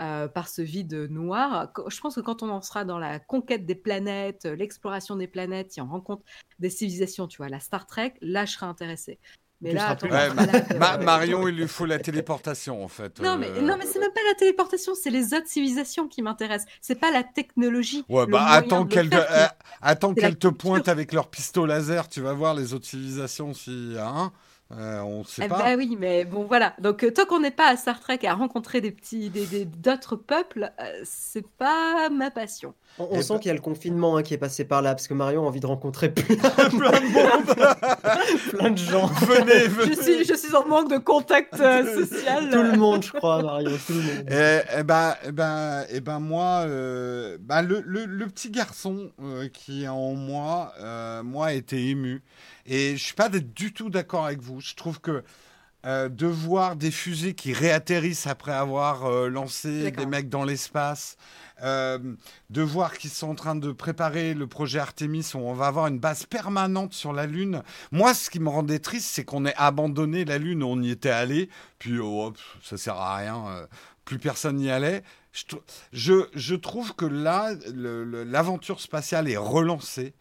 euh, 0.00 0.28
par 0.28 0.48
ce 0.48 0.62
vide 0.62 0.94
noir. 1.10 1.72
Je 1.88 2.00
pense 2.00 2.14
que 2.14 2.20
quand 2.20 2.42
on 2.42 2.48
en 2.48 2.62
sera 2.62 2.84
dans 2.84 2.98
la 2.98 3.18
conquête 3.18 3.66
des 3.66 3.74
planètes, 3.74 4.44
l'exploration 4.44 5.16
des 5.16 5.28
planètes, 5.28 5.72
si 5.72 5.80
on 5.80 5.86
rencontre 5.86 6.22
des 6.58 6.70
civilisations, 6.70 7.26
tu 7.26 7.38
vois, 7.38 7.48
la 7.48 7.60
Star 7.60 7.86
Trek, 7.86 8.14
là 8.20 8.44
je 8.44 8.52
serai 8.52 8.66
intéressée. 8.66 9.18
Mais 9.62 9.74
là, 9.74 9.96
Marion, 10.98 11.46
il 11.46 11.56
lui 11.56 11.68
faut 11.68 11.84
la 11.84 11.98
téléportation 11.98 12.82
en 12.82 12.88
fait. 12.88 13.20
Non, 13.20 13.36
mais, 13.36 13.48
euh. 13.48 13.60
non, 13.60 13.76
mais 13.78 13.84
c'est 13.84 13.98
même 13.98 14.12
pas 14.12 14.20
la 14.26 14.34
téléportation, 14.34 14.94
c'est 14.94 15.10
les 15.10 15.34
autres 15.34 15.48
civilisations 15.48 16.08
qui 16.08 16.22
m'intéressent. 16.22 16.70
C'est 16.80 16.98
pas 16.98 17.10
la 17.10 17.22
technologie. 17.22 18.04
Ouais, 18.08 18.26
bah 18.26 18.46
attends 18.46 18.86
qu'elle 18.86 19.10
attends 19.80 20.14
qu'elle 20.14 20.36
te 20.36 20.48
pointe 20.48 20.88
avec 20.88 21.12
leur 21.12 21.28
pistolet 21.28 21.74
laser, 21.74 22.08
tu 22.08 22.20
vas 22.20 22.32
voir 22.32 22.54
les 22.54 22.74
autres 22.74 22.86
civilisations 22.86 23.54
si. 23.54 23.94
Hein 23.98 24.32
euh, 24.78 25.00
on 25.00 25.24
sait 25.24 25.42
eh 25.46 25.48
pas. 25.48 25.58
Bah 25.58 25.74
oui, 25.76 25.96
mais 25.98 26.24
bon, 26.24 26.44
voilà. 26.44 26.74
Donc, 26.78 27.02
euh, 27.02 27.10
tant 27.10 27.24
qu'on 27.24 27.40
n'est 27.40 27.50
pas 27.50 27.68
à 27.68 27.76
Star 27.76 27.98
Trek 27.98 28.20
et 28.22 28.28
à 28.28 28.34
rencontrer 28.34 28.80
des 28.80 28.92
petits, 28.92 29.28
d'autres 29.28 30.16
des, 30.16 30.22
peuples, 30.22 30.72
euh, 30.80 30.84
c'est 31.02 31.46
pas 31.46 32.08
ma 32.08 32.30
passion. 32.30 32.74
On, 32.98 33.08
eh 33.12 33.22
sent 33.22 33.32
ben 33.32 33.38
qu'il 33.40 33.48
y 33.48 33.50
a 33.50 33.54
le 33.54 33.60
confinement 33.60 34.16
hein, 34.16 34.22
qui 34.22 34.32
est 34.32 34.38
passé 34.38 34.64
par 34.64 34.80
là, 34.80 34.94
parce 34.94 35.08
que 35.08 35.14
Marion 35.14 35.44
a 35.44 35.48
envie 35.48 35.58
de 35.58 35.66
rencontrer 35.66 36.12
plein, 36.12 36.36
plein 36.36 36.68
de 36.68 37.12
monde, 37.12 37.56
plein 38.50 38.70
de 38.70 38.78
gens. 38.78 39.06
Venez, 39.06 39.66
venez. 39.66 39.94
Je 39.94 40.02
suis, 40.02 40.24
je 40.24 40.34
suis 40.34 40.54
en 40.54 40.64
manque 40.66 40.90
de 40.90 40.98
contact 40.98 41.56
social. 41.56 42.50
tout 42.50 42.62
le 42.62 42.76
monde, 42.76 43.02
je 43.02 43.12
crois, 43.12 43.42
Marion, 43.42 43.72
tout 43.84 43.92
le 43.92 44.02
monde. 44.02 44.30
Et, 44.30 44.60
eh, 44.78 44.82
ben, 44.84 45.14
ben, 45.32 45.84
ben, 46.00 46.20
moi, 46.20 46.64
ben, 46.66 47.62
le, 47.62 47.82
le, 47.84 48.04
le, 48.06 48.26
petit 48.26 48.50
garçon 48.50 49.10
qui 49.52 49.84
est 49.84 49.88
en 49.88 50.14
moi, 50.14 50.72
moi, 51.24 51.46
a 51.46 51.52
été 51.54 51.88
ému. 51.88 52.22
Et 52.66 52.96
je 52.96 53.02
suis 53.02 53.14
pas 53.14 53.28
du 53.28 53.72
tout 53.72 53.90
d'accord 53.90 54.26
avec 54.26 54.40
vous. 54.40 54.60
Je 54.60 54.74
trouve 54.74 55.00
que 55.00 55.24
euh, 55.86 56.10
de 56.10 56.26
voir 56.26 56.76
des 56.76 56.90
fusées 56.90 57.32
qui 57.32 57.54
réatterrissent 57.54 58.26
après 58.26 58.52
avoir 58.52 59.06
euh, 59.06 59.30
lancé 59.30 59.90
des 59.90 60.04
mecs 60.04 60.28
dans 60.28 60.44
l'espace, 60.44 61.16
euh, 61.62 61.98
de 62.50 62.60
voir 62.60 62.98
qu'ils 62.98 63.08
sont 63.08 63.30
en 63.30 63.34
train 63.34 63.56
de 63.56 63.72
préparer 63.72 64.34
le 64.34 64.46
projet 64.46 64.78
Artemis 64.78 65.26
où 65.32 65.38
on 65.38 65.54
va 65.54 65.68
avoir 65.68 65.86
une 65.86 65.98
base 65.98 66.26
permanente 66.26 66.92
sur 66.92 67.14
la 67.14 67.24
Lune. 67.24 67.62
Moi, 67.92 68.12
ce 68.12 68.28
qui 68.28 68.40
me 68.40 68.50
rendait 68.50 68.78
triste, 68.78 69.08
c'est 69.10 69.24
qu'on 69.24 69.46
ait 69.46 69.54
abandonné 69.56 70.26
la 70.26 70.36
Lune, 70.36 70.62
on 70.62 70.82
y 70.82 70.90
était 70.90 71.08
allé, 71.08 71.48
puis 71.78 71.98
oh, 71.98 72.34
ça 72.62 72.76
sert 72.76 72.96
à 72.96 73.16
rien, 73.16 73.66
plus 74.04 74.18
personne 74.18 74.56
n'y 74.56 74.70
allait. 74.70 75.02
Je, 75.92 76.26
je, 76.34 76.54
trouve 76.56 76.94
que 76.94 77.06
là, 77.06 77.54
l'aventure 77.72 78.82
spatiale 78.82 79.30
est 79.30 79.38
relancée. 79.38 80.12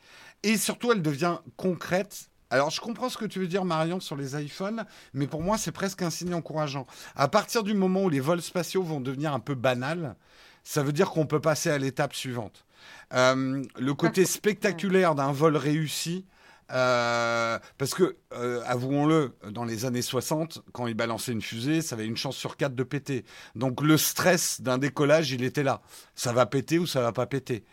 Et 0.44 0.56
surtout, 0.56 0.94
elle 0.94 1.02
devient 1.02 1.40
concrète 1.58 2.29
alors, 2.52 2.72
je 2.72 2.82
comprends 2.82 3.10
ce 3.10 3.18
que 3.18 3.26
tu 3.26 3.40
veux 3.40 3.48
dire, 3.48 3.64
Marion, 3.64 4.00
sur 4.00 4.16
les 4.16 4.36
iPhones, 4.42 4.86
mais 5.14 5.28
pour 5.28 5.44
moi, 5.44 5.58
c'est 5.58 5.72
presque 5.72 6.02
un 6.02 6.10
signe 6.10 6.34
encourageant. 6.34 6.88
À 7.16 7.28
partir 7.28 7.64
du 7.64 7.76
moment 7.76 8.04
où 8.04 8.10
les 8.10 8.20
vols 8.20 8.42
spatiaux 8.42 8.82
vont 8.82 9.02
devenir 9.02 9.34
un 9.34 9.40
peu 9.40 9.54
banals, 9.54 10.16
ça 10.64 10.82
veut 10.82 10.92
dire 10.92 11.12
qu'on 11.12 11.28
peut 11.28 11.40
passer 11.40 11.70
à 11.70 11.78
l'étape 11.78 12.16
suivante. 12.16 12.66
Euh, 13.14 13.64
le 13.78 13.94
côté 13.94 14.26
spectaculaire 14.26 15.14
d'un 15.14 15.32
vol 15.32 15.58
réussi, 15.58 16.26
euh, 16.72 17.58
parce 17.78 17.94
que, 17.94 18.18
euh, 18.34 18.62
avouons-le, 18.66 19.36
dans 19.52 19.64
les 19.64 19.86
années 19.86 20.02
60, 20.02 20.62
quand 20.72 20.88
ils 20.88 20.94
balançaient 20.94 21.32
une 21.32 21.42
fusée, 21.42 21.82
ça 21.82 21.96
avait 21.96 22.06
une 22.06 22.18
chance 22.18 22.36
sur 22.36 22.58
quatre 22.58 22.76
de 22.76 22.84
péter. 22.84 23.26
Donc 23.56 23.82
le 23.82 23.98
stress 23.98 24.62
d'un 24.62 24.78
décollage, 24.78 25.32
il 25.32 25.44
était 25.44 25.64
là. 25.64 25.82
Ça 26.16 26.34
va 26.34 26.46
péter 26.46 26.80
ou 26.80 26.88
ça 26.88 27.02
va 27.02 27.12
pas 27.12 27.26
péter. 27.26 27.64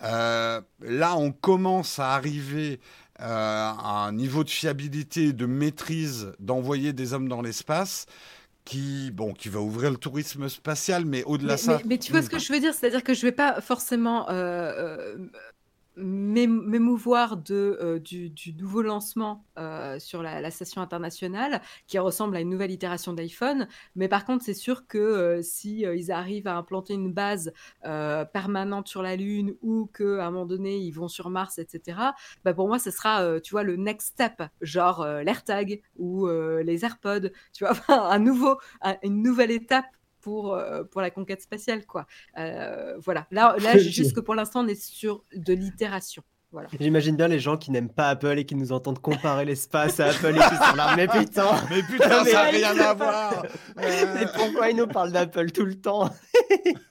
là, 0.00 1.14
on 1.16 1.30
commence 1.30 1.98
à 1.98 2.14
arriver 2.14 2.80
un 3.22 4.12
niveau 4.12 4.44
de 4.44 4.50
fiabilité, 4.50 5.32
de 5.32 5.46
maîtrise 5.46 6.32
d'envoyer 6.38 6.92
des 6.92 7.12
hommes 7.12 7.28
dans 7.28 7.42
l'espace 7.42 8.06
qui, 8.64 9.10
bon, 9.10 9.32
qui 9.32 9.48
va 9.48 9.60
ouvrir 9.60 9.90
le 9.90 9.96
tourisme 9.96 10.48
spatial, 10.48 11.04
mais 11.04 11.24
au-delà 11.24 11.54
de 11.54 11.60
ça. 11.60 11.80
Mais, 11.86 11.98
tu 11.98 12.12
vois 12.12 12.22
ce 12.22 12.30
que 12.30 12.38
je 12.38 12.52
veux 12.52 12.60
dire, 12.60 12.74
c'est-à-dire 12.74 13.02
que 13.02 13.14
je 13.14 13.24
ne 13.24 13.30
vais 13.30 13.36
pas 13.36 13.60
forcément 13.60 14.28
euh, 14.28 14.34
euh, 14.34 15.16
m'émouvoir 16.00 17.38
euh, 17.50 17.98
du, 17.98 18.32
nouveau 18.58 18.82
lancement 18.82 19.44
euh, 19.58 19.98
sur 19.98 20.22
la, 20.22 20.50
station 20.50 20.82
internationale 20.82 21.60
qui 21.86 21.98
ressemble 21.98 22.36
à 22.36 22.40
une 22.40 22.48
nouvelle 22.48 22.70
itération 22.70 23.12
d'iPhone. 23.12 23.68
Mais 23.94 24.08
par 24.08 24.24
contre, 24.24 24.44
c'est 24.44 24.54
sûr 24.54 24.86
que 24.86 24.98
euh, 24.98 25.42
si 25.42 25.80
ils 25.80 26.10
arrivent 26.10 26.48
à 26.48 26.56
implanter 26.56 26.94
une 26.94 27.12
base 27.12 27.52
permanente 27.82 28.88
sur 28.88 29.02
la 29.02 29.16
Lune 29.16 29.54
ou 29.62 29.86
qu'à 29.86 30.26
un 30.26 30.30
moment 30.30 30.46
donné, 30.46 30.78
ils 30.78 30.92
vont 30.92 31.08
sur 31.08 31.30
Mars, 31.30 31.58
etc., 31.58 31.98
bah 32.44 32.54
pour 32.54 32.68
moi, 32.68 32.78
ce 32.78 32.90
sera, 32.90 33.40
tu 33.40 33.52
vois, 33.52 33.62
le 33.62 33.76
next 33.76 34.08
step, 34.08 34.42
genre 34.60 35.04
l'AirTag 35.06 35.82
ou 35.96 36.28
les 36.28 36.84
AirPods, 36.84 37.30
tu 37.52 37.64
vois, 37.64 37.74
un 37.88 38.18
nouveau, 38.18 38.58
une 39.02 39.22
nouvelle 39.22 39.50
étape 39.50 39.86
pour, 40.20 40.54
euh, 40.54 40.84
pour 40.84 41.00
la 41.00 41.10
conquête 41.10 41.42
spatiale. 41.42 41.86
Quoi. 41.86 42.06
Euh, 42.38 42.96
voilà. 42.98 43.26
Là, 43.30 43.56
là 43.58 43.78
juste 43.78 44.14
que 44.14 44.20
pour 44.20 44.34
l'instant, 44.34 44.64
on 44.64 44.68
est 44.68 44.80
sur 44.80 45.24
de 45.34 45.52
l'itération. 45.52 46.22
J'imagine 46.80 47.14
bien 47.14 47.28
les 47.28 47.38
gens 47.38 47.56
qui 47.56 47.70
n'aiment 47.70 47.92
pas 47.92 48.08
Apple 48.08 48.38
et 48.38 48.44
qui 48.44 48.56
nous 48.56 48.72
entendent 48.72 48.98
comparer 48.98 49.44
l'espace 49.44 50.00
à 50.00 50.06
Apple 50.06 50.34
et 50.34 50.38
qui 50.38 50.56
sont 50.56 50.76
là, 50.76 50.96
mais 50.96 51.06
putain. 51.06 51.46
Mais 51.70 51.82
putain, 51.82 52.24
ça 52.24 52.32
n'a 52.32 52.42
rien 52.50 52.78
à 52.78 52.94
voir. 52.94 53.46
Mais 53.76 54.26
pourquoi 54.34 54.70
ils 54.70 54.76
nous 54.76 54.88
parlent 54.88 55.12
d'Apple 55.12 55.52
tout 55.52 55.64
le 55.64 55.76
temps 55.76 56.12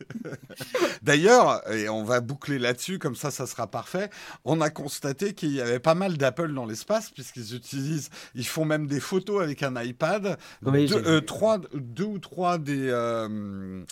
D'ailleurs, 1.01 1.61
et 1.73 1.89
on 1.89 2.03
va 2.03 2.21
boucler 2.21 2.57
là-dessus, 2.57 2.99
comme 2.99 3.15
ça, 3.15 3.31
ça 3.31 3.47
sera 3.47 3.67
parfait, 3.67 4.09
on 4.45 4.61
a 4.61 4.69
constaté 4.69 5.33
qu'il 5.33 5.51
y 5.51 5.61
avait 5.61 5.79
pas 5.79 5.95
mal 5.95 6.17
d'Apple 6.17 6.53
dans 6.53 6.65
l'espace, 6.65 7.11
puisqu'ils 7.11 7.53
utilisent, 7.53 8.09
ils 8.35 8.47
font 8.47 8.63
même 8.63 8.87
des 8.87 9.01
photos 9.01 9.41
avec 9.43 9.61
un 9.63 9.81
iPad. 9.81 10.37
deux, 10.61 10.93
euh, 10.93 11.21
trois, 11.21 11.57
deux 11.73 12.05
ou 12.05 12.19
trois 12.19 12.57
des... 12.57 12.89
Euh, 12.89 13.83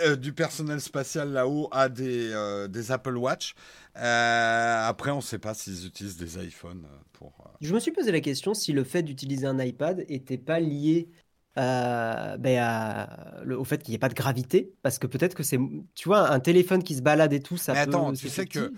euh, 0.00 0.16
du 0.16 0.32
personnel 0.32 0.80
spatial 0.80 1.30
là-haut 1.32 1.68
a 1.72 1.88
des, 1.88 2.66
des 2.68 2.92
Apple 2.92 3.16
Watch. 3.16 3.54
Euh, 3.96 4.88
après, 4.88 5.10
on 5.10 5.16
ne 5.16 5.20
sait 5.22 5.38
pas 5.38 5.54
s'ils 5.54 5.86
utilisent 5.86 6.16
des 6.16 6.44
iPhones 6.44 6.84
euh, 6.84 6.96
pour. 7.12 7.32
Euh, 7.46 7.48
Je 7.60 7.74
me 7.74 7.80
suis 7.80 7.90
posé 7.90 8.12
la 8.12 8.20
question 8.20 8.54
si 8.54 8.72
le 8.72 8.84
fait 8.84 9.02
d'utiliser 9.02 9.46
un 9.46 9.58
iPad 9.58 10.06
n'était 10.08 10.38
pas 10.38 10.60
lié 10.60 11.08
ben 11.56 13.08
au 13.56 13.64
fait 13.64 13.82
qu'il 13.82 13.92
n'y 13.92 13.96
ait 13.96 13.98
pas 13.98 14.08
de 14.08 14.14
gravité, 14.14 14.72
parce 14.82 14.98
que 14.98 15.06
peut-être 15.06 15.34
que 15.34 15.42
c'est, 15.42 15.58
tu 15.94 16.08
vois, 16.08 16.30
un 16.30 16.40
téléphone 16.40 16.82
qui 16.82 16.94
se 16.94 17.02
balade 17.02 17.32
et 17.32 17.40
tout, 17.40 17.56
ça 17.56 17.72
Mais 17.72 17.80
attends, 17.80 18.12
tu 18.12 18.28
sais 18.28 18.46
que 18.46 18.72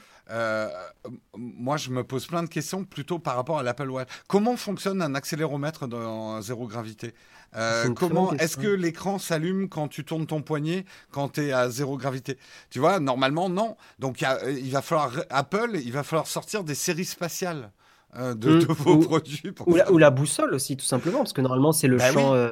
moi, 1.36 1.76
je 1.76 1.90
me 1.90 2.04
pose 2.04 2.26
plein 2.26 2.42
de 2.42 2.48
questions 2.48 2.84
plutôt 2.84 3.18
par 3.18 3.36
rapport 3.36 3.58
à 3.58 3.62
l'Apple 3.62 3.90
Watch. 3.90 4.08
Comment 4.28 4.56
fonctionne 4.56 5.02
un 5.02 5.14
accéléromètre 5.14 5.86
dans 5.86 6.40
zéro 6.40 6.66
gravité? 6.66 7.14
Euh, 7.54 7.92
comment 7.92 8.32
est-ce 8.34 8.56
que 8.56 8.68
l'écran 8.68 9.18
s'allume 9.18 9.68
quand 9.68 9.88
tu 9.88 10.04
tournes 10.04 10.26
ton 10.26 10.40
poignet 10.40 10.86
quand 11.10 11.32
tu 11.34 11.42
es 11.48 11.52
à 11.52 11.68
zéro 11.68 11.98
gravité? 11.98 12.38
Tu 12.70 12.78
vois, 12.78 12.98
normalement 12.98 13.48
non. 13.50 13.76
Donc 13.98 14.22
il 14.48 14.70
va 14.72 14.80
falloir 14.80 15.12
Apple, 15.28 15.72
il 15.74 15.92
va 15.92 16.02
falloir 16.02 16.26
sortir 16.26 16.64
des 16.64 16.74
séries 16.74 17.04
spatiales. 17.04 17.70
euh, 18.18 18.34
de, 18.34 18.56
Mm. 18.56 18.64
vos 18.72 18.94
Ou- 18.96 18.98
produits. 19.00 19.42
Ou 19.66 19.74
la, 19.74 19.86
ça. 19.86 19.92
ou 19.92 19.96
la 19.96 20.10
boussole 20.10 20.52
aussi, 20.52 20.76
tout 20.76 20.84
simplement, 20.84 21.20
parce 21.20 21.32
que 21.32 21.40
normalement, 21.40 21.72
c'est 21.72 21.88
le 21.88 21.96
Bah 21.96 22.12
champ, 22.12 22.32
oui. 22.32 22.36
euh, 22.40 22.50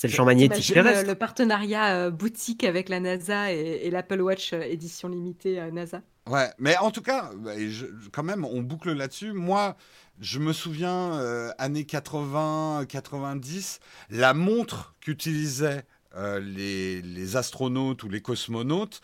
c'est 0.00 0.08
le 0.08 0.14
champ 0.14 0.24
magnétique 0.24 0.64
T'imagines 0.64 0.74
le, 0.76 0.82
terrestre. 0.82 1.08
le 1.08 1.14
partenariat 1.14 1.94
euh, 2.06 2.10
boutique 2.10 2.64
avec 2.64 2.88
la 2.88 3.00
NASA 3.00 3.52
et, 3.52 3.80
et 3.82 3.90
l'Apple 3.90 4.20
Watch 4.22 4.52
euh, 4.54 4.62
édition 4.62 5.08
limitée 5.08 5.60
euh, 5.60 5.70
NASA. 5.70 6.00
Ouais, 6.26 6.48
mais 6.58 6.76
en 6.78 6.90
tout 6.90 7.02
cas, 7.02 7.30
bah, 7.36 7.52
je- 7.58 7.86
quand 8.12 8.22
même, 8.22 8.44
on 8.44 8.62
boucle 8.62 8.92
là-dessus. 8.92 9.32
Moi, 9.32 9.76
je 10.20 10.38
me 10.38 10.52
souviens, 10.52 11.14
euh, 11.18 11.50
années 11.58 11.84
80, 11.84 12.86
90, 12.88 13.80
la 14.10 14.32
montre 14.32 14.94
qu'utilisaient 15.00 15.84
euh, 16.16 16.40
les, 16.40 17.02
les 17.02 17.36
astronautes 17.36 18.02
ou 18.02 18.08
les 18.08 18.20
cosmonautes, 18.22 19.00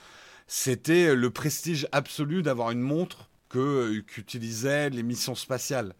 c'était 0.47 1.14
le 1.14 1.31
prestige 1.31 1.86
absolu 1.93 2.43
d'avoir 2.43 2.70
une 2.70 2.81
montre 2.81 3.28
que 3.48 3.59
euh, 3.59 4.02
qu'utilisaient 4.02 4.89
les 4.90 5.02
missions 5.02 5.35
spatiales. 5.35 5.94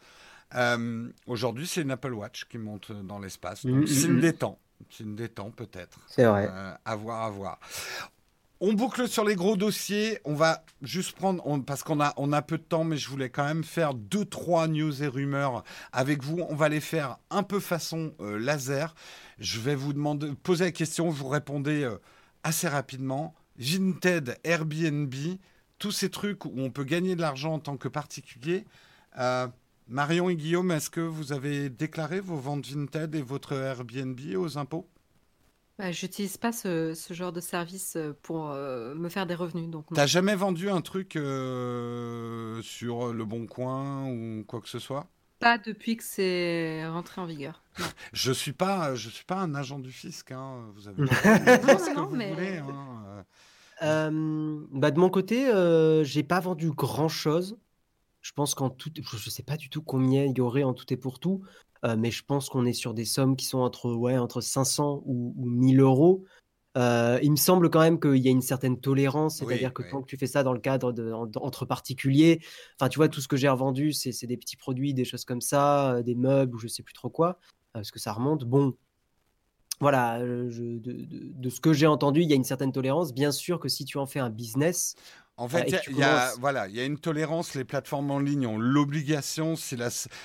Euh, 0.55 1.09
Aujourd'hui, 1.27 1.67
c'est 1.67 1.83
une 1.83 1.91
Apple 1.91 2.13
Watch 2.15 2.45
qui 2.47 2.59
monte 2.59 2.93
dans 2.93 3.19
l'espace. 3.19 3.67
Donc, 3.67 3.75
Mhm, 3.75 3.87
signe 3.87 4.13
mhm. 4.15 4.21
des 4.21 4.33
temps. 4.33 4.59
Signe 4.91 5.15
des 5.17 5.29
temps, 5.29 5.51
peut-être. 5.51 5.99
C'est 6.07 6.25
vrai. 6.25 6.49
Euh, 6.51 6.73
à 6.85 6.97
voir, 6.97 7.23
à 7.25 7.31
voir. 7.31 7.59
On 8.61 8.73
boucle 8.73 9.07
sur 9.07 9.25
les 9.25 9.35
gros 9.35 9.57
dossiers. 9.57 10.19
On 10.25 10.35
va 10.35 10.65
juste 10.81 11.15
prendre, 11.17 11.47
on- 11.47 11.61
parce 11.61 11.83
qu'on 11.83 12.01
a, 12.01 12.15
on 12.17 12.33
a 12.33 12.41
peu 12.41 12.57
de 12.57 12.63
temps, 12.63 12.85
mais 12.85 12.97
je 12.97 13.09
voulais 13.11 13.29
quand 13.29 13.45
même 13.45 13.65
faire 13.65 13.93
deux, 13.93 14.25
trois 14.25 14.67
news 14.67 15.03
et 15.03 15.09
rumeurs 15.09 15.63
avec 15.93 16.23
vous. 16.23 16.41
On 16.49 16.55
va 16.55 16.69
les 16.71 16.81
faire 16.81 17.19
un 17.31 17.43
peu 17.43 17.61
façon 17.61 18.15
euh, 18.21 18.39
laser. 18.39 18.95
Je 19.39 19.61
vais 19.61 19.75
vous 19.75 19.93
demander, 19.93 20.33
poser 20.43 20.65
la 20.65 20.73
question, 20.73 21.11
vous 21.11 21.29
répondez 21.29 21.83
euh, 21.85 21.99
assez 22.45 22.67
rapidement. 22.69 23.35
Vinted, 23.59 24.39
Airbnb, 24.45 25.15
tous 25.79 25.93
ces 25.93 26.11
trucs 26.11 26.45
où 26.47 26.53
on 26.57 26.71
peut 26.71 26.85
gagner 26.85 27.15
de 27.17 27.21
l'argent 27.21 27.55
en 27.55 27.59
tant 27.59 27.77
que 27.77 27.89
particulier. 27.89 28.65
Euh, 29.19 29.49
Marion 29.89 30.29
et 30.29 30.37
Guillaume, 30.37 30.71
est-ce 30.73 30.91
que 30.91 31.01
vous 31.01 31.33
avez 31.33 31.69
déclaré 31.71 32.21
vos 32.21 32.37
ventes 32.37 32.67
Vinted 32.67 33.15
et 33.15 33.23
votre 33.23 33.53
Airbnb 33.53 34.19
aux 34.37 34.59
impôts? 34.59 34.89
Bah, 35.79 35.93
J'utilise 35.93 36.39
pas 36.39 36.53
ce, 36.53 36.95
ce 36.95 37.15
genre 37.15 37.33
de 37.33 37.41
service 37.41 37.95
euh, 37.97 38.13
pour 38.23 38.51
euh, 38.51 38.95
me 38.95 39.09
faire 39.09 39.27
des 39.27 39.35
revenus. 39.35 39.69
Donc 39.71 39.91
non. 39.91 39.95
T'as 39.95 40.07
jamais 40.07 40.35
vendu 40.35 40.71
un 40.71 40.81
truc 40.81 41.17
euh, 41.17 42.61
sur 42.63 43.13
Le 43.13 43.25
Bon 43.25 43.47
Coin 43.47 44.07
ou 44.09 44.43
quoi 44.47 44.61
que 44.61 44.69
ce 44.69 44.79
soit? 44.79 45.07
Pas 45.39 45.59
depuis 45.59 45.99
que 45.99 46.03
c'est 46.05 46.85
rentré 46.89 47.21
en 47.21 47.27
vigueur. 47.27 47.63
Non. 47.79 47.85
Je 48.15 48.33
suis 48.33 48.55
pas, 48.55 48.95
je 48.95 49.11
suis 49.11 49.25
pas 49.27 49.37
un 49.37 49.55
agent 49.55 49.79
du 49.79 49.93
fisc. 49.93 50.33
Hein. 50.33 50.65
Vous 50.75 50.89
avez 50.89 50.97
Non, 51.03 51.09
ce 51.09 51.91
que 51.91 51.95
non, 51.95 52.07
vous 52.07 52.17
mais- 52.17 52.33
voulez. 52.33 52.57
hein. 52.57 53.25
Euh, 53.83 54.65
bah 54.73 54.91
de 54.91 54.99
mon 54.99 55.11
côté, 55.11 55.51
euh, 55.51 56.03
j'ai 56.03 56.23
pas 56.23 56.41
vendu 56.41 56.71
grand-chose. 56.71 57.59
Je 58.27 58.33
pense 58.33 58.57
qu'en 58.57 58.71
tout, 58.71 58.91
je 59.01 59.17
je 59.19 59.31
sais 59.31 59.45
pas 59.45 59.57
du 59.57 59.71
tout 59.71 59.83
combien 59.83 60.25
il 60.25 60.37
y 60.37 60.41
aurait 60.41 60.65
en 60.65 60.75
tout 60.75 60.93
et 60.93 60.97
pour 60.97 61.21
tout, 61.21 61.43
euh, 61.85 61.95
mais 61.97 62.11
je 62.11 62.25
pense 62.25 62.49
qu'on 62.49 62.67
est 62.67 62.73
sur 62.73 62.93
des 62.93 63.05
sommes 63.05 63.37
qui 63.37 63.45
sont 63.47 63.61
entre, 63.61 63.93
ouais, 63.93 64.19
entre 64.19 64.41
500 64.41 65.01
ou, 65.07 65.33
ou 65.37 65.49
1000 65.49 65.79
euros. 65.81 66.25
Euh, 66.77 67.21
il 67.23 67.31
me 67.31 67.37
semble 67.37 67.71
quand 67.71 67.79
même 67.79 68.01
qu'il 68.01 68.17
y 68.17 68.27
a 68.27 68.33
une 68.33 68.43
certaine 68.43 68.81
tolérance, 68.81 69.39
Oui, 69.41 69.47
c'est-à-dire 69.47 69.73
que 69.73 69.83
oui. 69.83 69.89
tant 69.91 70.03
que 70.03 70.09
tu 70.09 70.17
fais 70.17 70.27
ça 70.27 70.43
dans 70.43 70.53
le 70.53 70.59
cadre 70.59 70.91
de, 70.93 71.13
en- 71.13 71.31
entre 71.37 71.67
particuliers, 71.67 72.41
enfin 72.81 72.89
tu 72.89 72.97
vois, 72.99 73.09
tout 73.09 73.21
ce 73.21 73.29
que 73.29 73.37
j'ai 73.37 73.49
revendu, 73.49 73.93
c'est 73.93 74.27
des 74.27 74.37
petits 74.37 74.57
produits, 74.57 74.93
des 74.93 75.05
choses 75.05 75.25
comme 75.25 75.41
ça, 75.41 75.95
euh, 75.95 76.03
des 76.03 76.17
meubles 76.17 76.57
ou 76.57 76.59
je 76.59 76.67
sais 76.67 76.83
plus 76.83 76.95
trop 76.95 77.11
quoi, 77.11 77.39
parce 77.73 77.93
que 77.93 78.01
ça 78.01 78.13
remonte. 78.13 78.45
Bon, 78.45 78.75
voilà, 79.81 80.19
je- 80.51 80.79
de, 80.79 80.93
de- 80.93 81.33
de 81.33 81.49
ce 81.51 81.61
que 81.61 81.73
j'ai 81.73 81.87
entendu, 81.87 82.23
il 82.23 82.29
y 82.29 82.33
a 82.33 82.37
une 82.37 82.45
certaine 82.45 82.73
tolérance. 82.73 83.13
Bien 83.15 83.31
sûr 83.31 83.61
que 83.61 83.69
si 83.69 83.85
tu 83.85 83.99
en 83.99 84.07
fais 84.07 84.21
un 84.21 84.31
business, 84.31 84.97
En 85.39 85.49
fait, 85.49 85.69
et 85.71 85.79
il 85.91 85.99
y 85.99 86.03
a- 86.03 86.33
voilà, 86.41 86.67
il 86.67 86.75
y 86.75 86.81
a 86.81 86.85
une 86.87 86.99
tolérance. 86.99 87.55
Les 87.55 87.65
plateformes 87.65 88.11
en 88.11 88.19
ligne 88.19 88.47
ont 88.47 88.59
l'obligation, 88.59 89.55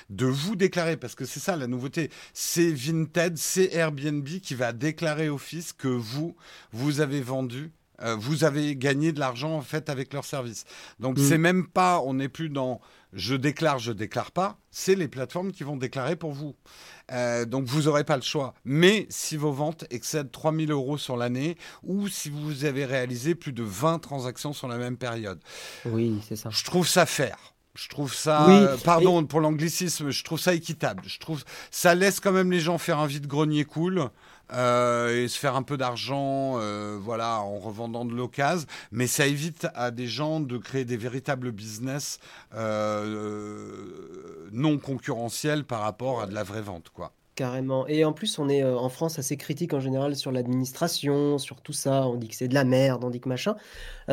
de 0.09 0.25
vous 0.25 0.55
déclarer, 0.55 0.95
parce 0.97 1.15
que 1.15 1.25
c'est 1.25 1.39
ça 1.41 1.55
la 1.57 1.67
nouveauté. 1.67 2.09
C'est 2.33 2.71
Vinted, 2.71 3.37
c'est 3.37 3.73
Airbnb 3.73 4.25
qui 4.25 4.55
va 4.55 4.71
déclarer 4.73 5.27
au 5.29 5.37
fisc 5.37 5.75
que 5.77 5.87
vous, 5.89 6.35
vous 6.71 7.01
avez 7.01 7.21
vendu. 7.21 7.71
euh, 8.03 8.15
vous 8.15 8.43
avez 8.45 8.75
gagné 8.75 9.11
de 9.11 9.19
l'argent 9.19 9.53
en 9.55 9.61
fait 9.61 9.87
avec 9.87 10.11
leur 10.11 10.25
service. 10.25 10.63
Donc 10.99 11.19
Mm. 11.19 11.23
c'est 11.29 11.37
même 11.37 11.67
pas, 11.67 12.01
on 12.03 12.15
n'est 12.15 12.29
plus 12.29 12.49
dans 12.49 12.81
je 13.13 13.35
déclare, 13.35 13.79
je 13.79 13.91
déclare 13.91 14.31
pas. 14.31 14.57
C'est 14.69 14.95
les 14.95 15.07
plateformes 15.07 15.51
qui 15.51 15.63
vont 15.63 15.75
déclarer 15.75 16.15
pour 16.15 16.31
vous. 16.31 16.55
Euh, 17.11 17.45
donc 17.45 17.65
vous 17.65 17.83
n'aurez 17.83 18.03
pas 18.03 18.15
le 18.15 18.21
choix. 18.21 18.53
Mais 18.63 19.05
si 19.09 19.35
vos 19.37 19.51
ventes 19.51 19.85
excèdent 19.89 20.31
3000 20.31 20.71
euros 20.71 20.97
sur 20.97 21.17
l'année 21.17 21.57
ou 21.83 22.07
si 22.07 22.29
vous 22.29 22.65
avez 22.65 22.85
réalisé 22.85 23.35
plus 23.35 23.51
de 23.53 23.63
20 23.63 23.99
transactions 23.99 24.53
sur 24.53 24.67
la 24.67 24.77
même 24.77 24.97
période, 24.97 25.39
oui, 25.85 26.21
c'est 26.27 26.35
ça. 26.35 26.49
je 26.49 26.63
trouve 26.63 26.87
ça 26.87 27.05
fair. 27.05 27.37
Je 27.73 27.87
trouve 27.87 28.13
ça, 28.13 28.45
Oui, 28.49 28.53
euh, 28.53 28.75
pardon 28.83 29.25
pour 29.25 29.39
l'anglicisme, 29.39 30.09
je 30.09 30.23
trouve 30.25 30.39
ça 30.39 30.53
équitable. 30.53 31.03
Je 31.05 31.19
trouve 31.19 31.43
ça 31.71 31.95
laisse 31.95 32.19
quand 32.19 32.33
même 32.33 32.51
les 32.51 32.59
gens 32.59 32.77
faire 32.77 32.99
un 32.99 33.07
vide 33.07 33.27
grenier 33.27 33.63
cool 33.63 34.09
euh, 34.53 35.23
et 35.23 35.27
se 35.27 35.37
faire 35.37 35.55
un 35.55 35.63
peu 35.63 35.77
d'argent, 35.77 36.53
euh, 36.57 36.97
voilà, 37.01 37.41
en 37.41 37.59
revendant 37.59 38.05
de 38.05 38.13
l'occasion. 38.13 38.67
Mais 38.91 39.07
ça 39.07 39.27
évite 39.27 39.67
à 39.75 39.91
des 39.91 40.07
gens 40.07 40.39
de 40.39 40.57
créer 40.57 40.85
des 40.85 40.97
véritables 40.97 41.51
business 41.51 42.19
euh, 42.55 44.49
non 44.51 44.77
concurrentiels 44.77 45.63
par 45.63 45.81
rapport 45.81 46.21
à 46.21 46.27
de 46.27 46.33
la 46.33 46.43
vraie 46.43 46.61
vente, 46.61 46.89
quoi. 46.93 47.11
Carrément. 47.35 47.87
Et 47.87 48.03
en 48.03 48.11
plus, 48.11 48.37
on 48.39 48.49
est 48.49 48.63
en 48.63 48.89
France 48.89 49.17
assez 49.17 49.37
critique 49.37 49.73
en 49.73 49.79
général 49.79 50.15
sur 50.15 50.31
l'administration, 50.31 51.37
sur 51.37 51.61
tout 51.61 51.73
ça. 51.73 52.05
On 52.05 52.15
dit 52.15 52.27
que 52.27 52.35
c'est 52.35 52.49
de 52.49 52.53
la 52.53 52.65
merde, 52.65 53.03
on 53.03 53.09
dit 53.09 53.21
que 53.21 53.29
machin. 53.29 53.55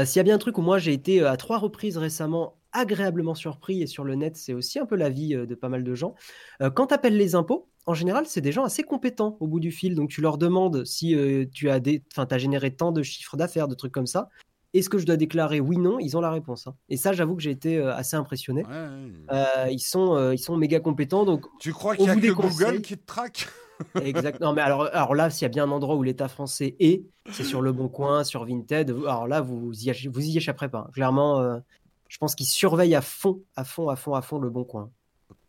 S'il 0.05 0.17
y 0.17 0.21
a 0.21 0.23
bien 0.23 0.37
un 0.37 0.39
truc 0.39 0.57
où 0.57 0.63
moi 0.63 0.79
j'ai 0.79 0.93
été 0.93 1.23
à 1.25 1.37
trois 1.37 1.59
reprises 1.59 1.99
récemment 1.99 2.55
agréablement 2.79 3.35
surpris, 3.35 3.83
et 3.83 3.87
sur 3.87 4.05
le 4.05 4.15
net, 4.15 4.37
c'est 4.37 4.55
aussi 4.55 4.79
un 4.79 4.87
peu 4.87 4.97
la 4.97 5.09
vie 5.11 5.35
euh, 5.35 5.47
de 5.47 5.55
pas 5.55 5.69
mal 5.69 5.85
de 5.85 5.95
gens. 5.95 6.15
Euh, 6.63 6.71
quand 6.71 6.89
tu 6.89 6.95
appelles 6.95 7.17
les 7.17 7.35
impôts, 7.35 7.69
en 7.87 7.95
général, 7.95 8.27
c'est 8.27 8.41
des 8.41 8.53
gens 8.53 8.65
assez 8.65 8.83
compétents 8.83 9.37
au 9.41 9.47
bout 9.47 9.61
du 9.61 9.71
fil. 9.71 9.95
Donc 9.95 10.11
tu 10.11 10.21
leur 10.21 10.37
demandes 10.39 10.85
si 10.85 11.15
euh, 11.15 11.47
tu 11.53 11.71
as, 11.71 11.81
des... 11.81 12.03
enfin, 12.13 12.27
as 12.31 12.39
généré 12.39 12.75
tant 12.75 12.93
de 12.93 13.03
chiffres 13.03 13.37
d'affaires, 13.37 13.67
de 13.69 13.75
trucs 13.75 13.93
comme 13.93 14.07
ça. 14.07 14.29
Est-ce 14.75 14.91
que 14.91 14.99
je 14.99 15.07
dois 15.07 15.17
déclarer 15.17 15.61
oui, 15.61 15.79
non? 15.79 15.99
Ils 15.99 16.15
ont 16.15 16.21
la 16.21 16.31
réponse. 16.31 16.67
hein. 16.67 16.75
Et 16.91 16.99
ça, 16.99 17.15
j'avoue 17.15 17.35
que 17.37 17.41
j'ai 17.43 17.51
été 17.51 17.79
euh, 17.79 17.95
assez 17.95 18.17
impressionné. 18.17 18.65
Ouais, 18.67 18.71
ouais. 18.71 19.13
Euh, 19.33 19.71
ils, 19.71 19.79
sont, 19.81 20.15
euh, 20.15 20.35
ils 20.35 20.39
sont 20.39 20.59
méga 20.59 20.81
compétents. 20.81 21.25
Donc 21.25 21.47
Tu 21.59 21.73
crois 21.73 21.97
qu'il 21.97 22.05
y 22.05 22.11
a 22.11 22.17
que. 22.17 22.31
Google 22.31 22.83
qui 22.83 22.99
te 22.99 23.07
traque? 23.07 23.49
Exact. 24.03 24.41
Non, 24.41 24.53
mais 24.53 24.61
alors, 24.61 24.91
alors 24.93 25.15
là, 25.15 25.31
s'il 25.31 25.43
y 25.43 25.47
a 25.47 25.49
bien 25.49 25.65
un 25.65 25.71
endroit 25.71 25.95
où 25.97 26.03
l'État 26.03 26.29
français 26.29 26.77
est, 26.81 27.05
c'est 27.31 27.45
sur 27.45 27.63
le 27.63 27.73
Bon 27.73 27.89
Coin, 27.89 28.25
sur 28.25 28.45
Vinted. 28.45 28.91
Alors 28.91 29.27
là, 29.27 29.41
vous 29.41 29.73
y, 29.73 30.09
vous 30.09 30.21
y 30.27 30.37
échapperez 30.37 30.69
pas. 30.69 30.91
Clairement, 30.93 31.61
je 32.09 32.19
pense 32.19 32.35
qu'ils 32.35 32.47
surveillent 32.47 32.95
à 32.95 33.01
fond, 33.03 33.41
à 33.57 33.65
fond, 33.65 33.89
à 33.89 33.97
fond, 33.97 34.15
à 34.15 34.23
fond 34.23 34.39
le 34.39 34.51
Bon 34.51 34.65
Coin. 34.65 34.91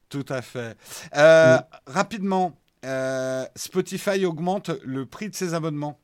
Tout 0.09 0.25
à 0.29 0.41
fait. 0.41 0.77
Euh, 1.15 1.57
Mm. 1.57 1.61
Rapidement, 1.87 2.57
euh, 2.85 3.45
Spotify 3.55 4.25
augmente 4.25 4.69
le 4.83 5.05
prix 5.05 5.29
de 5.29 5.35
ses 5.35 5.53
abonnements. 5.53 5.99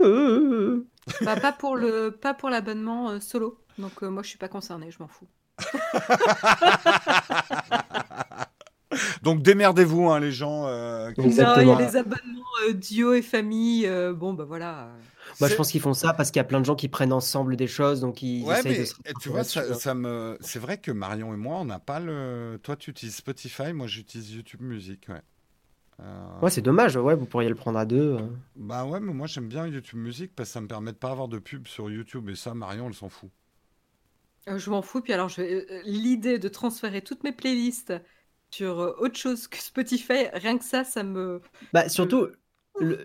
Euh, 0.00 0.86
Bah, 1.22 1.36
pas 1.36 1.52
pour 1.52 1.76
le, 1.76 2.10
pas 2.10 2.34
pour 2.34 2.50
l'abonnement 2.50 3.10
euh, 3.10 3.20
solo. 3.20 3.58
Donc 3.78 4.02
euh, 4.02 4.08
moi 4.10 4.22
je 4.22 4.28
suis 4.30 4.38
pas 4.38 4.48
concernée, 4.48 4.90
je 4.90 4.98
m'en 5.00 5.08
fous. 5.08 5.28
Donc 9.22 9.42
démerdez-vous, 9.42 10.10
hein, 10.10 10.18
les 10.20 10.32
gens. 10.32 10.66
euh, 10.66 11.10
qui- 11.12 11.20
Non, 11.20 11.26
il 11.26 11.28
y 11.28 11.32
Exactement. 11.32 11.76
a 11.76 11.80
les 11.82 11.96
abonnements 11.96 12.42
euh, 12.68 12.72
duo 12.72 13.14
et 13.14 13.22
famille. 13.22 13.86
euh, 13.86 14.12
bon 14.12 14.34
bah 14.34 14.44
voilà. 14.44 14.88
Moi, 15.40 15.48
je 15.48 15.52
C'est- 15.52 15.56
pense 15.56 15.70
qu'ils 15.70 15.80
font 15.80 15.94
ça 15.94 16.12
parce 16.12 16.30
qu'il 16.30 16.38
y 16.40 16.40
a 16.40 16.44
plein 16.44 16.60
de 16.60 16.64
gens 16.66 16.74
qui 16.74 16.88
prennent 16.88 17.12
ensemble 17.12 17.56
des 17.56 17.66
choses, 17.68 18.00
donc 18.00 18.22
ils 18.22 18.44
Ouais, 18.44 18.58
essayent 18.58 18.72
mais 18.72 18.78
de 18.80 18.84
se 18.84 18.94
tu 19.20 19.28
vois, 19.30 19.44
ça, 19.44 19.62
hein. 19.90 19.94
me... 19.94 20.36
c'est 20.40 20.58
vrai 20.58 20.76
que 20.78 20.90
Marion 20.90 21.32
et 21.32 21.36
moi, 21.36 21.56
on 21.58 21.64
n'a 21.64 21.78
pas 21.78 22.00
le. 22.00 22.58
Toi, 22.62 22.76
tu 22.76 22.90
utilises 22.90 23.16
Spotify, 23.16 23.72
moi, 23.72 23.86
j'utilise 23.86 24.34
YouTube 24.34 24.60
Music. 24.60 25.06
Ouais. 25.08 25.22
Euh, 26.00 26.40
Ouais, 26.42 26.50
c'est 26.50 26.60
dommage. 26.60 26.96
Ouais, 26.96 27.14
vous 27.14 27.24
pourriez 27.26 27.48
le 27.48 27.54
prendre 27.54 27.78
à 27.78 27.86
deux. 27.86 28.16
euh. 28.18 28.26
Bah 28.56 28.84
ouais, 28.84 28.98
mais 29.00 29.12
moi, 29.14 29.26
j'aime 29.26 29.48
bien 29.48 29.66
YouTube 29.66 30.00
Music 30.00 30.32
parce 30.34 30.48
que 30.50 30.52
ça 30.54 30.60
me 30.60 30.66
permet 30.66 30.92
de 30.92 30.96
pas 30.98 31.10
avoir 31.10 31.28
de 31.28 31.38
pub 31.38 31.66
sur 31.68 31.88
YouTube 31.90 32.28
et 32.28 32.34
ça, 32.34 32.52
Marion, 32.54 32.88
elle 32.88 32.94
s'en 32.94 33.08
fout. 33.08 33.30
Euh, 34.48 34.58
je 34.58 34.68
m'en 34.70 34.82
fous. 34.82 35.00
Puis 35.00 35.12
alors 35.12 35.28
je 35.28 35.64
l'idée 35.86 36.38
de 36.40 36.48
transférer 36.48 37.00
toutes 37.02 37.22
mes 37.24 37.32
playlists 37.32 37.94
sur 38.54 38.80
euh, 38.80 38.94
autre 38.98 39.16
chose 39.18 39.48
que 39.48 39.58
Spotify, 39.58 40.26
rien 40.34 40.58
que 40.58 40.64
ça, 40.64 40.84
ça 40.84 41.02
me. 41.02 41.40
Bah, 41.72 41.88
surtout. 41.88 42.28
le- 42.80 43.00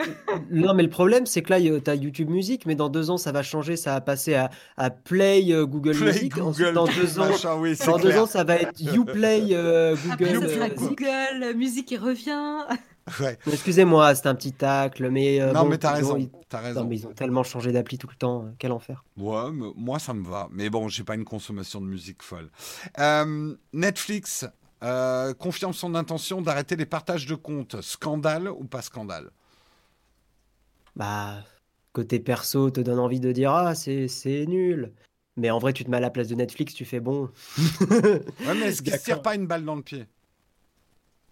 non, 0.50 0.74
mais 0.74 0.84
le 0.84 0.90
problème, 0.90 1.26
c'est 1.26 1.42
que 1.42 1.50
là, 1.54 1.60
tu 1.60 1.90
as 1.90 1.96
YouTube 1.96 2.30
Music, 2.30 2.66
mais 2.66 2.76
dans 2.76 2.90
deux 2.90 3.10
ans, 3.10 3.18
ça 3.18 3.32
va 3.32 3.44
changer. 3.44 3.76
Ça 3.76 3.92
va 3.94 4.02
passer 4.02 4.34
à, 4.36 4.50
à 4.78 4.90
Play 4.90 5.52
euh, 5.52 5.66
Google 5.66 5.96
Play 5.96 6.06
Music. 6.14 6.38
Ensuite, 6.38 6.74
dans 6.74 6.86
deux 6.86 7.20
ans, 7.20 7.30
machin, 7.30 7.56
oui, 7.60 7.76
c'est 7.76 7.86
Dans 7.86 7.98
deux 7.98 8.18
ans, 8.18 8.26
ça 8.26 8.44
va 8.44 8.56
être 8.56 8.80
Uplay 8.94 9.48
euh, 9.52 9.96
Après 10.12 10.34
Google. 10.34 10.48
ça 10.48 10.54
sera 10.56 10.66
euh, 10.66 10.70
Google 10.76 11.58
Musique 11.58 11.88
qui 11.88 11.98
revient. 11.98 12.60
Ouais. 13.22 13.38
Excusez-moi, 13.50 14.16
c'était 14.16 14.28
un 14.28 14.36
petit 14.36 14.52
tacle, 14.52 15.10
mais 15.10 15.40
euh, 15.42 15.54
non, 15.54 15.62
bon, 15.64 15.70
mais 15.70 15.78
t'as 15.78 15.92
ils 15.94 15.96
raison. 16.04 16.18
ils- 16.18 16.30
non, 16.54 16.60
raison. 16.60 16.86
mais 16.86 16.96
ils 16.98 17.08
ont 17.08 17.14
tellement 17.14 17.44
changé 17.44 17.72
d'appli 17.72 17.98
tout 17.98 18.08
le 18.10 18.16
temps, 18.16 18.44
euh, 18.46 18.50
quel 18.60 18.74
enfer. 18.74 19.06
Ouais, 19.18 19.50
mais 19.54 19.68
moi 19.78 19.98
ça 20.00 20.14
me 20.14 20.28
va. 20.28 20.50
Mais 20.52 20.70
bon, 20.70 20.90
j'ai 20.90 21.04
pas 21.06 21.16
une 21.16 21.24
consommation 21.24 21.80
de 21.80 21.86
musique 21.86 22.22
folle. 22.22 22.50
Euh, 23.00 23.56
Netflix 23.72 24.46
euh, 24.84 25.34
confirme 25.34 25.74
son 25.74 25.96
intention 25.96 26.42
d'arrêter 26.42 26.76
les 26.76 26.86
partages 26.86 27.26
de 27.26 27.36
comptes. 27.36 27.82
Scandale 27.82 28.50
ou 28.50 28.64
pas 28.64 28.82
scandale? 28.82 29.32
Bah, 30.96 31.44
côté 31.94 32.20
perso, 32.20 32.72
te 32.72 32.82
donne 32.82 33.00
envie 33.00 33.20
de 33.20 33.32
dire 33.32 33.52
ah 33.52 33.76
c'est 33.76 34.08
c'est 34.08 34.46
nul. 34.46 34.94
Mais 35.36 35.52
en 35.52 35.60
vrai, 35.60 35.72
tu 35.72 35.86
te 35.86 35.92
mets 35.92 35.98
à 35.98 36.02
la 36.02 36.10
place 36.10 36.28
de 36.28 36.36
Netflix, 36.36 36.74
tu 36.74 36.84
fais 36.84 37.00
bon. 37.00 37.30
ouais, 37.92 38.56
mais 38.56 38.68
est-ce 38.68 38.82
qu'il 38.82 38.92
ne 38.92 38.98
tire 38.98 39.22
pas 39.22 39.36
une 39.36 39.46
balle 39.46 39.64
dans 39.64 39.76
le 39.76 39.84
pied? 39.84 40.08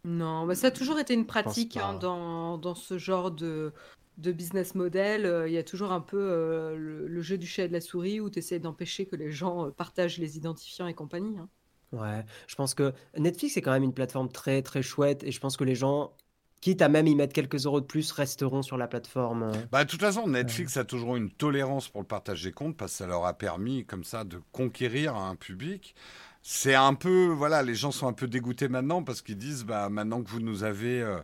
Non, 0.05 0.45
mais 0.45 0.53
ça 0.53 0.67
a 0.67 0.71
toujours 0.71 0.99
été 0.99 1.15
une 1.15 1.25
pratique 1.25 1.77
hein, 1.77 1.95
dans, 1.95 2.59
dans, 2.59 2.75
ce 2.75 2.99
genre 2.99 3.31
de, 3.31 3.73
de 4.19 4.31
business 4.31 4.75
model. 4.75 5.25
Euh, 5.25 5.47
il 5.47 5.53
y 5.53 5.57
a 5.57 5.63
toujours 5.63 5.91
un 5.91 6.01
peu 6.01 6.19
euh, 6.19 6.75
le, 6.77 7.21
jeu 7.21 7.39
du 7.39 7.47
chat 7.47 7.63
et 7.63 7.67
de 7.67 7.73
la 7.73 7.81
souris 7.81 8.19
où 8.19 8.29
tu 8.29 8.37
essaies 8.37 8.59
d'empêcher 8.59 9.07
que 9.07 9.15
les 9.15 9.31
gens 9.31 9.65
euh, 9.65 9.71
partagent 9.71 10.19
les 10.19 10.37
identifiants 10.37 10.85
et 10.85 10.93
compagnie. 10.93 11.35
Hein. 11.39 11.49
Ouais, 11.91 12.25
je 12.47 12.55
pense 12.55 12.73
que 12.73 12.93
Netflix 13.17 13.57
est 13.57 13.61
quand 13.61 13.71
même 13.71 13.83
une 13.83 13.93
plateforme 13.93 14.29
très 14.29 14.61
très 14.61 14.81
chouette 14.81 15.23
et 15.23 15.31
je 15.31 15.39
pense 15.39 15.57
que 15.57 15.63
les 15.63 15.75
gens 15.75 16.11
quitte 16.61 16.81
à 16.81 16.89
même 16.89 17.05
y 17.05 17.15
mettre 17.15 17.33
quelques 17.33 17.65
euros 17.65 17.79
de 17.79 17.85
plus, 17.85 18.11
resteront 18.11 18.63
sur 18.63 18.75
la 18.77 18.87
plateforme. 18.87 19.51
Bah, 19.71 19.83
de 19.83 19.89
toute 19.89 20.01
façon, 20.01 20.27
Netflix 20.27 20.77
a 20.77 20.83
toujours 20.83 21.15
une 21.15 21.29
tolérance 21.29 21.89
pour 21.89 22.01
le 22.01 22.07
partage 22.07 22.43
des 22.43 22.51
comptes 22.51 22.75
parce 22.75 22.91
que 22.93 22.97
ça 22.97 23.07
leur 23.07 23.25
a 23.25 23.33
permis, 23.33 23.85
comme 23.85 24.03
ça, 24.03 24.23
de 24.23 24.41
conquérir 24.51 25.15
un 25.15 25.35
public. 25.35 25.93
C'est 26.41 26.75
un 26.75 26.95
peu, 26.95 27.27
voilà, 27.27 27.61
les 27.61 27.75
gens 27.75 27.91
sont 27.91 28.07
un 28.07 28.13
peu 28.13 28.27
dégoûtés 28.27 28.67
maintenant 28.67 29.03
parce 29.03 29.21
qu'ils 29.21 29.37
disent, 29.37 29.63
bah, 29.63 29.89
maintenant 29.89 30.23
que 30.23 30.29
vous 30.29 30.39
nous 30.39 30.63
avez. 30.63 31.01
Euh, 31.01 31.19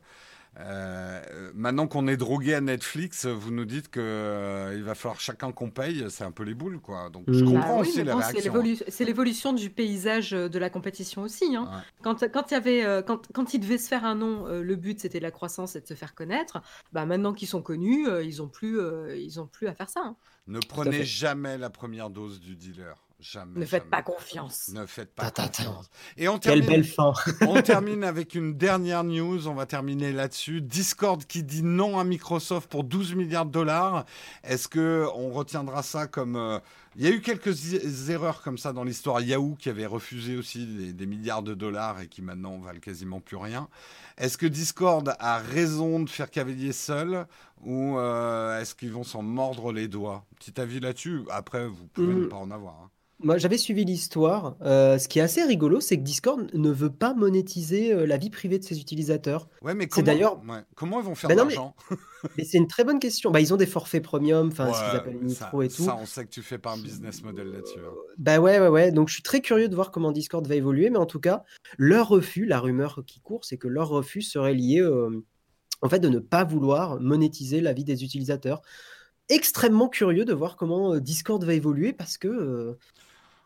euh, 0.60 1.52
maintenant 1.53 1.88
qu'on 1.88 2.07
est 2.07 2.18
drogué 2.18 2.53
à 2.53 2.61
Netflix, 2.61 3.26
vous 3.26 3.52
nous 3.52 3.64
dites 3.64 3.90
qu'il 3.90 4.02
euh, 4.02 4.73
il 4.76 4.84
va 4.84 4.95
falloir 4.95 5.19
chacun 5.19 5.53
qu'on 5.53 5.69
paye, 5.69 6.06
c'est 6.10 6.26
un 6.26 6.32
peu 6.32 6.44
les 6.44 6.53
boules, 6.53 6.82
quoi. 6.82 7.10
Donc 7.10 7.23
je 7.30 7.44
mmh. 7.44 7.53
comprends 7.53 7.76
bah 7.76 7.82
aussi 7.82 8.03
la 8.03 8.18
réaction. 8.18 8.64
C'est 8.90 9.06
l'évolution 9.06 9.53
du 9.53 9.69
paysage 9.69 10.32
de 10.32 10.60
la 10.60 10.69
compétition 10.69 11.22
aussi. 11.22 11.56
Hein. 11.56 11.84
Quand, 12.02 12.28
quand, 12.30 12.52
y 12.52 12.56
avait, 12.56 12.84
euh, 12.84 13.02
quand, 13.02 13.32
quand 13.32 13.53
ils 13.53 13.60
devaient 13.60 13.78
se 13.78 13.88
faire 13.88 14.03
un 14.03 14.15
nom, 14.15 14.45
le 14.48 14.76
but 14.76 14.99
c'était 14.99 15.22
la 15.22 15.32
croissance 15.32 15.78
et 15.78 15.82
de 15.82 15.88
se 15.88 15.94
faire 15.94 16.15
connaître. 16.15 16.61
Bah, 16.91 17.06
maintenant 17.06 17.34
qu'ils 17.34 17.48
sont 17.48 17.61
connus, 17.61 18.07
ils 18.23 18.38
n'ont 18.38 18.49
plus, 18.49 18.78
ils 19.15 19.40
ont 19.40 19.48
plus 19.48 19.68
à 19.68 19.73
faire 19.73 19.90
ça. 19.90 20.02
Hein. 20.03 20.15
Ne 20.48 20.60
prenez 20.60 21.06
jamais 21.06 21.57
la 21.57 21.69
première 21.69 22.10
dose 22.10 22.41
du 22.41 22.57
dealer. 22.57 22.95
Jamais, 23.22 23.60
ne 23.60 23.65
faites 23.65 23.88
pas 23.88 24.02
confiance. 24.02 24.72
Ne 24.73 24.88
faites 24.88 25.14
pas 25.14 25.30
confiance. 25.30 25.91
Et 26.18 26.27
on 26.27 26.39
termine, 26.39 26.65
Quelle 26.65 26.72
belle 26.72 26.84
fin. 26.84 27.14
on 27.41 27.61
termine 27.61 28.03
avec 28.03 28.34
une 28.34 28.57
dernière 28.57 29.03
news. 29.03 29.48
On 29.48 29.53
va 29.53 29.68
terminer 29.68 30.11
là-dessus. 30.11 30.60
Discord 30.60 31.23
qui 31.26 31.43
dit 31.43 31.61
non 31.61 31.99
à 31.99 32.03
Microsoft 32.03 32.68
pour 32.72 32.84
12 32.84 33.14
milliards 33.14 33.45
de 33.45 33.52
dollars. 33.52 34.06
Est-ce 34.43 34.68
que 34.68 35.06
on 35.14 35.30
retiendra 35.30 35.84
ça 35.84 36.07
comme 36.07 36.35
euh, 36.35 36.57
Il 36.95 37.03
y 37.03 37.07
a 37.07 37.11
eu 37.11 37.22
quelques 37.22 38.10
erreurs 38.10 38.41
comme 38.41 38.57
ça 38.57 38.73
dans 38.73 38.84
l'histoire. 38.84 39.22
Yahoo 39.22 39.53
qui 39.53 39.69
avait 39.69 39.85
refusé 39.85 40.35
aussi 40.35 40.65
des, 40.65 41.06
milliards 41.06 41.43
de 41.43 41.53
dollars 41.53 42.02
et 42.02 42.07
qui 42.07 42.23
maintenant 42.23 42.57
valent 42.57 42.80
quasiment 42.80 43.19
plus 43.19 43.38
rien. 43.38 43.69
Est-ce 44.18 44.35
que 44.35 44.48
Discord 44.48 45.15
a 45.19 45.38
raison 45.38 45.99
de 45.99 46.10
faire 46.10 46.31
cavalier 46.31 46.72
seul 46.72 47.27
ou 47.64 47.99
euh, 47.99 48.60
est-ce 48.60 48.73
qu'ils 48.73 48.91
vont 48.91 49.03
s'en 49.03 49.22
mordre 49.22 49.72
les 49.72 49.88
doigts? 49.88 50.26
Petit 50.39 50.60
avis 50.60 50.80
là-dessus. 50.80 51.22
Après, 51.30 51.68
vous 51.68 51.85
pouvez 51.85 52.15
ne 52.15 52.26
mm. 52.26 52.30
pas 52.30 52.38
en 52.38 52.49
avoir. 52.49 52.73
Hein. 52.84 52.89
Moi, 53.23 53.38
j'avais 53.38 53.57
suivi 53.57 53.85
l'histoire. 53.85 54.56
Euh, 54.61 54.98
ce 54.98 55.07
qui 55.07 55.19
est 55.19 55.22
assez 55.22 55.43
rigolo, 55.43 55.80
c'est 55.80 55.98
que 55.98 56.02
Discord 56.02 56.49
ne 56.53 56.72
veut 56.72 56.89
pas 56.89 57.14
monétiser 57.14 57.93
euh, 57.93 58.06
la 58.07 58.18
vie 58.18 58.30
privée 58.30 58.57
de 58.57 58.64
ses 58.64 58.80
utilisateurs. 58.80 59.48
Ouais, 59.61 59.76
mais 59.76 59.88
comment, 59.88 60.06
d'ailleurs... 60.06 60.41
comment 60.76 60.99
ils 60.99 61.06
vont 61.06 61.15
faire 61.15 61.30
de 61.30 61.35
bah 61.35 61.41
l'argent? 61.43 61.76
mais, 62.38 62.43
c'est 62.43 62.57
une 62.57 62.68
très 62.68 62.84
bonne 62.84 62.99
question. 62.99 63.30
Bah, 63.30 63.39
ils 63.39 63.53
ont 63.53 63.57
des 63.57 63.68
forfaits 63.68 64.03
premium, 64.03 64.48
enfin, 64.48 64.73
ce 64.73 64.80
qu'ils 64.80 64.98
appellent 64.98 65.22
Nitro 65.22 65.61
et 65.61 65.69
tout. 65.69 65.84
Ça, 65.84 65.98
on 66.02 66.06
sait 66.06 66.26
que 66.26 66.30
tu 66.30 66.41
fais 66.41 66.57
pas 66.57 66.73
un 66.73 66.77
business 66.77 67.23
model 67.23 67.52
là-dessus. 67.52 67.80
Hein. 67.80 67.93
Bah 68.18 68.39
ouais, 68.39 68.60
ouais, 68.60 68.69
ouais. 68.69 68.91
Donc, 68.91 69.10
je 69.10 69.14
suis 69.14 69.23
très 69.23 69.41
curieux 69.41 69.69
de 69.69 69.76
voir 69.76 69.91
comment 69.91 70.11
Discord 70.11 70.45
va 70.48 70.56
évoluer. 70.56 70.89
Mais 70.89 70.98
en 70.98 71.06
tout 71.06 71.19
cas, 71.19 71.43
leur 71.77 72.07
refus, 72.07 72.45
la 72.45 72.60
rumeur 72.60 73.03
qui 73.06 73.22
court, 73.22 73.45
c'est 73.45 73.57
que 73.57 73.68
leur 73.68 73.89
refus 73.89 74.23
serait 74.23 74.56
lié, 74.56 74.80
euh, 74.80 75.23
en 75.81 75.89
fait, 75.89 75.99
de 75.99 76.10
ne 76.10 76.19
pas 76.19 76.43
vouloir 76.43 76.99
monétiser 76.99 77.61
la 77.61 77.73
vie 77.73 77.84
des 77.84 78.03
utilisateurs 78.03 78.61
extrêmement 79.30 79.88
curieux 79.88 80.26
de 80.26 80.34
voir 80.34 80.57
comment 80.57 80.98
Discord 80.98 81.41
va 81.43 81.53
évoluer 81.53 81.93
parce 81.93 82.18
que 82.18 82.77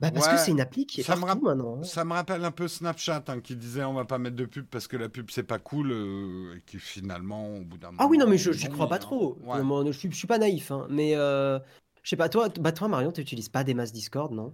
bah 0.02 0.12
parce 0.12 0.28
que 0.28 0.38
c'est 0.38 0.52
une 0.52 0.60
appli 0.60 0.86
qui 0.86 1.02
est 1.02 1.04
ça 1.04 1.16
partout 1.16 1.40
me 1.42 1.46
maintenant. 1.46 1.78
Hein. 1.80 1.84
Ça 1.84 2.04
me 2.04 2.14
rappelle 2.14 2.44
un 2.44 2.52
peu 2.52 2.68
Snapchat 2.68 3.24
hein, 3.28 3.40
qui 3.40 3.56
disait 3.56 3.84
on 3.84 3.94
va 3.94 4.06
pas 4.06 4.18
mettre 4.18 4.36
de 4.36 4.46
pub 4.46 4.66
parce 4.66 4.88
que 4.88 4.98
la 4.98 5.08
pub 5.08 5.32
c'est 5.32 5.44
pas 5.44 5.60
cool 5.60 5.92
euh, 5.92 6.58
et 6.58 6.62
qui 6.66 6.80
finalement 6.80 7.56
au 7.58 7.62
bout 7.62 7.78
d'un 7.78 7.92
moment. 7.92 8.04
Ah 8.04 8.08
oui 8.08 8.18
non 8.18 8.28
mais 8.28 8.38
je 8.38 8.52
j'y 8.52 8.68
crois 8.68 8.90
pas 8.90 8.96
hein. 8.96 9.00
trop. 9.00 9.38
je, 9.46 9.92
suis, 9.92 10.12
je 10.12 10.16
suis 10.18 10.28
pas 10.28 10.38
naïf 10.38 10.72
hein, 10.72 10.86
mais 10.90 11.16
euh, 11.16 11.60
je 12.04 12.10
sais 12.10 12.18
pas 12.18 12.28
toi 12.28 12.50
bah 12.60 12.74
toi 12.74 12.90
Marion 12.90 13.12
tu 13.12 13.22
n'utilises 13.22 13.50
pas 13.50 13.64
des 13.64 13.74
masses 13.74 13.94
Discord 13.94 14.34
non? 14.34 14.54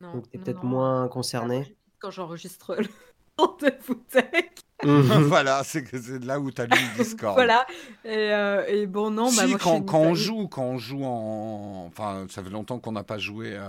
Non. 0.00 0.12
Donc 0.12 0.30
t'es 0.30 0.38
peut-être 0.38 0.64
moins 0.64 1.08
concerné. 1.08 1.76
Quand 1.98 2.10
j'enregistre 2.10 2.76
le 2.76 2.88
rendez-vous 3.38 3.94
tech. 4.10 4.50
voilà, 4.82 5.62
c'est 5.64 5.92
là 6.24 6.38
où 6.38 6.50
tu 6.50 6.60
as 6.60 6.66
lu 6.66 6.78
Discord. 6.96 7.34
voilà. 7.36 7.66
Et, 8.04 8.32
euh, 8.32 8.64
et, 8.68 8.86
bon, 8.86 9.10
non. 9.10 9.24
Bah, 9.24 9.42
si, 9.44 9.46
moi, 9.46 9.58
quand, 9.58 9.82
quand 9.82 10.00
on 10.00 10.14
joue, 10.14 10.46
quand 10.46 10.62
on 10.62 10.78
joue 10.78 11.04
en. 11.04 11.86
Enfin, 11.88 12.26
ça 12.30 12.42
fait 12.42 12.50
longtemps 12.50 12.78
qu'on 12.78 12.92
n'a 12.92 13.02
pas 13.02 13.18
joué 13.18 13.56
euh, 13.56 13.68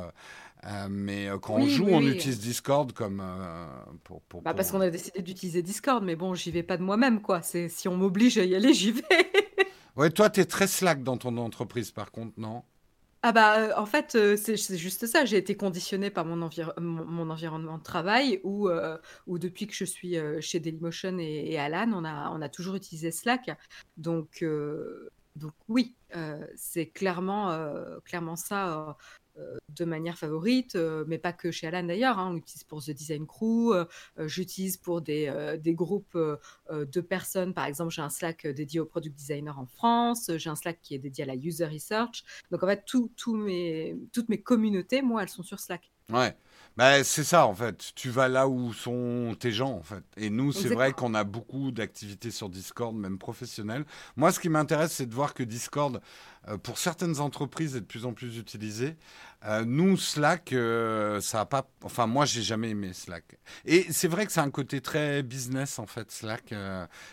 mais 0.90 1.30
euh, 1.30 1.38
quand 1.38 1.56
on 1.56 1.68
joue, 1.68 1.88
on 1.90 2.02
utilise 2.02 2.40
Discord 2.40 2.92
comme 2.94 3.22
euh, 3.22 3.66
pour, 4.04 4.22
pour, 4.24 4.42
bah, 4.42 4.54
Parce 4.54 4.72
qu'on 4.72 4.82
a 4.82 4.90
décidé 4.90 5.22
d'utiliser 5.22 5.62
Discord, 5.62 6.04
mais 6.04 6.16
bon, 6.16 6.34
j'y 6.34 6.52
vais 6.52 6.64
pas 6.64 6.78
de 6.78 6.84
moi-même, 6.84 7.22
quoi. 7.22 7.42
C'est 7.42 7.70
si 7.70 7.88
on 7.88 7.96
m'oblige 7.96 8.38
à 8.38 8.44
y 8.44 8.56
aller, 8.56 8.74
j'y 8.74 8.92
vais. 8.92 9.04
ouais, 9.96 10.10
toi, 10.10 10.30
tu 10.30 10.42
es 10.42 10.46
très 10.46 10.68
slack 10.68 11.04
dans 11.04 11.18
ton 11.18 11.38
entreprise, 11.38 11.92
par 11.92 12.12
contre, 12.12 12.34
non? 12.38 12.64
Ah 13.22 13.34
bah 13.34 13.78
en 13.78 13.86
fait 13.86 14.18
c'est 14.38 14.78
juste 14.78 15.06
ça, 15.06 15.26
j'ai 15.26 15.36
été 15.36 15.58
conditionnée 15.58 16.10
par 16.10 16.24
mon, 16.24 16.50
mon, 16.80 17.30
environnement 17.30 17.78
de 17.78 17.84
travail 17.84 18.40
où, 18.46 18.70
où 19.28 19.38
depuis 19.38 19.68
que 19.68 19.74
je 19.74 19.84
suis 19.84 20.16
chez 20.40 20.62
Dailymotion 20.62 21.20
et, 21.20 21.52
et, 21.52 21.60
Alan, 21.60 21.92
on 21.94 22.06
a, 22.06 22.32
on 22.32 22.42
a 22.42 22.48
toujours 22.48 22.76
utilisé 22.76 23.12
Slack. 23.12 23.50
Donc, 23.98 24.42
donc 25.36 25.52
oui, 25.68 25.98
c'est 26.56 26.86
clairement, 26.86 27.54
clairement 28.06 28.38
ça 28.38 28.88
euh, 28.88 28.94
de 29.76 29.86
manière 29.86 30.18
favorite, 30.18 30.76
euh, 30.76 31.04
mais 31.08 31.18
pas 31.18 31.34
que 31.34 31.52
chez 31.52 31.68
Alan 31.68 31.84
d'ailleurs. 31.84 32.20
Hein. 32.20 32.30
on 32.32 32.34
l'utilise 32.34 32.64
pour 32.64 32.84
The 32.84 32.92
Design 32.92 33.26
Crew, 33.26 33.74
euh, 33.74 33.86
j'utilise 34.28 34.78
pour 34.78 35.02
des, 35.02 35.58
des 35.62 35.74
groupes 35.74 36.18
de 36.70 37.02
personnes. 37.02 37.54
Par 37.54 37.66
exemple, 37.66 37.92
j'ai 37.92 38.02
un 38.02 38.10
Slack 38.10 38.48
dédié 38.48 38.80
aux 38.80 38.86
product 38.86 39.16
designers 39.16 39.58
en 39.58 39.66
France, 39.66 40.32
j'ai 40.36 40.50
un 40.50 40.56
Slack 40.56 40.80
qui 40.82 40.96
est 40.96 41.00
dédié 41.00 41.24
à 41.24 41.28
la 41.28 41.36
user 41.36 41.66
research. 41.66 42.24
Donc 42.52 42.64
en 42.64 42.68
fait, 42.68 42.84
mes, 43.28 43.98
toutes 44.14 44.30
mes 44.30 44.42
communautés, 44.42 45.02
moi, 45.02 45.24
elles 45.24 45.30
sont 45.30 45.44
sur 45.44 45.60
Slack. 45.60 45.92
Ouais. 46.12 46.36
Bah, 46.80 47.04
c'est 47.04 47.26
ça, 47.26 47.46
en 47.46 47.54
fait. 47.54 47.92
Tu 47.94 48.10
vas 48.10 48.30
là 48.30 48.48
où 48.48 48.72
sont 48.72 49.36
tes 49.38 49.52
gens, 49.52 49.74
en 49.74 49.84
fait. 49.84 50.02
Et 50.16 50.30
nous, 50.30 50.54
c'est 50.54 50.70
vrai 50.70 50.94
qu'on 50.94 51.14
a 51.14 51.26
beaucoup 51.26 51.72
d'activités 51.72 52.32
sur 52.32 52.48
Discord, 52.48 52.96
même 52.96 53.18
professionnelles. 53.18 53.84
Moi, 54.16 54.32
ce 54.32 54.40
qui 54.40 54.48
m'intéresse, 54.48 54.94
c'est 54.94 55.06
de 55.06 55.14
voir 55.14 55.34
que 55.34 55.44
Discord, 55.44 56.00
euh, 56.48 56.58
pour 56.58 56.78
certaines 56.78 57.20
entreprises, 57.20 57.76
est 57.76 57.82
de 57.82 57.86
plus 57.86 58.06
en 58.06 58.14
plus 58.14 58.38
utilisé. 58.38 58.96
Euh, 59.44 59.66
nous, 59.66 59.98
Slack, 59.98 60.54
euh, 60.54 61.20
ça 61.20 61.42
a 61.42 61.46
pas. 61.46 61.70
Enfin, 61.84 62.08
moi, 62.08 62.24
j'ai 62.24 62.44
jamais 62.44 62.70
aimé 62.70 62.94
Slack. 62.94 63.26
Et 63.66 63.86
c'est 63.92 64.08
vrai 64.08 64.26
que 64.26 64.32
c'est 64.32 64.40
un 64.40 64.50
côté 64.50 64.80
très 64.80 65.22
business, 65.22 65.80
en 65.80 65.86
fait, 65.86 66.10
Slack, 66.10 66.54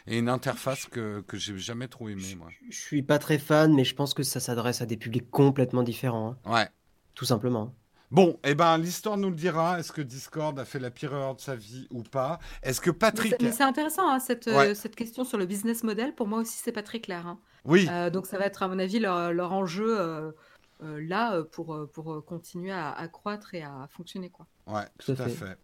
et 0.06 0.16
une 0.16 0.28
interface 0.28 0.86
que, 0.86 1.24
que 1.26 1.36
j'ai 1.36 1.58
jamais 1.58 1.88
trop 1.88 2.08
aimé, 2.08 2.36
moi. 2.38 2.50
Je 2.70 2.78
suis 2.78 3.02
pas 3.02 3.18
très 3.18 3.38
fan, 3.38 3.74
mais 3.74 3.82
je 3.82 3.96
pense 3.96 4.14
que 4.14 4.22
ça 4.22 4.38
s'adresse 4.38 4.80
à 4.80 4.86
des 4.86 4.96
publics 4.96 5.28
complètement 5.28 5.82
différents. 5.82 6.38
Hein. 6.44 6.52
Ouais. 6.52 6.68
Tout 7.16 7.24
simplement. 7.24 7.74
Bon, 8.16 8.38
eh 8.44 8.54
ben, 8.54 8.78
l'histoire 8.78 9.18
nous 9.18 9.28
le 9.28 9.36
dira. 9.36 9.78
Est-ce 9.78 9.92
que 9.92 10.00
Discord 10.00 10.58
a 10.58 10.64
fait 10.64 10.78
la 10.78 10.90
pire 10.90 11.12
erreur 11.12 11.34
de 11.34 11.40
sa 11.42 11.54
vie 11.54 11.86
ou 11.90 12.02
pas? 12.02 12.38
Est-ce 12.62 12.80
que 12.80 12.90
Patrick. 12.90 13.34
Mais 13.42 13.52
c'est 13.52 13.62
intéressant, 13.62 14.08
hein, 14.08 14.20
cette, 14.20 14.48
euh, 14.48 14.72
cette 14.72 14.96
question 14.96 15.22
sur 15.22 15.36
le 15.36 15.44
business 15.44 15.84
model. 15.84 16.14
Pour 16.14 16.26
moi 16.26 16.38
aussi, 16.38 16.56
c'est 16.56 16.72
pas 16.72 16.82
très 16.82 17.00
clair. 17.00 17.26
Hein. 17.26 17.38
Oui. 17.66 17.86
Euh, 17.90 18.08
donc, 18.08 18.26
ça 18.26 18.38
va 18.38 18.46
être, 18.46 18.62
à 18.62 18.68
mon 18.68 18.78
avis, 18.78 19.00
leur, 19.00 19.34
leur 19.34 19.52
enjeu 19.52 19.98
euh, 20.00 20.32
là 20.80 21.42
pour, 21.42 21.78
pour 21.92 22.24
continuer 22.24 22.72
à, 22.72 22.90
à, 22.90 23.06
croître 23.06 23.52
et 23.52 23.62
à 23.62 23.86
fonctionner. 23.90 24.30
Quoi. 24.30 24.46
Ouais, 24.66 24.86
tout, 24.98 25.12
à 25.12 25.28
fait. 25.28 25.58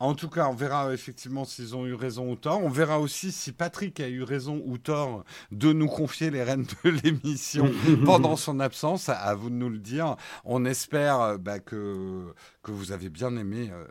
En 0.00 0.14
tout 0.14 0.28
cas, 0.28 0.46
on 0.48 0.54
verra 0.54 0.92
effectivement 0.94 1.44
s'ils 1.44 1.74
ont 1.74 1.84
eu 1.84 1.94
raison 1.94 2.30
ou 2.30 2.36
tort. 2.36 2.62
On 2.62 2.68
verra 2.68 3.00
aussi 3.00 3.32
si 3.32 3.50
Patrick 3.50 3.98
a 3.98 4.08
eu 4.08 4.22
raison 4.22 4.62
ou 4.64 4.78
tort 4.78 5.24
de 5.50 5.72
nous 5.72 5.88
confier 5.88 6.30
les 6.30 6.44
rênes 6.44 6.66
de 6.84 6.90
l'émission 7.02 7.68
pendant 8.04 8.36
son 8.36 8.60
absence. 8.60 9.08
À 9.08 9.34
vous 9.34 9.50
de 9.50 9.56
nous 9.56 9.70
le 9.70 9.78
dire. 9.78 10.16
On 10.44 10.64
espère 10.64 11.38
bah, 11.40 11.58
que, 11.58 12.32
que 12.62 12.70
vous 12.70 12.92
avez 12.92 13.08
bien 13.08 13.36
aimé 13.36 13.70
euh, 13.72 13.86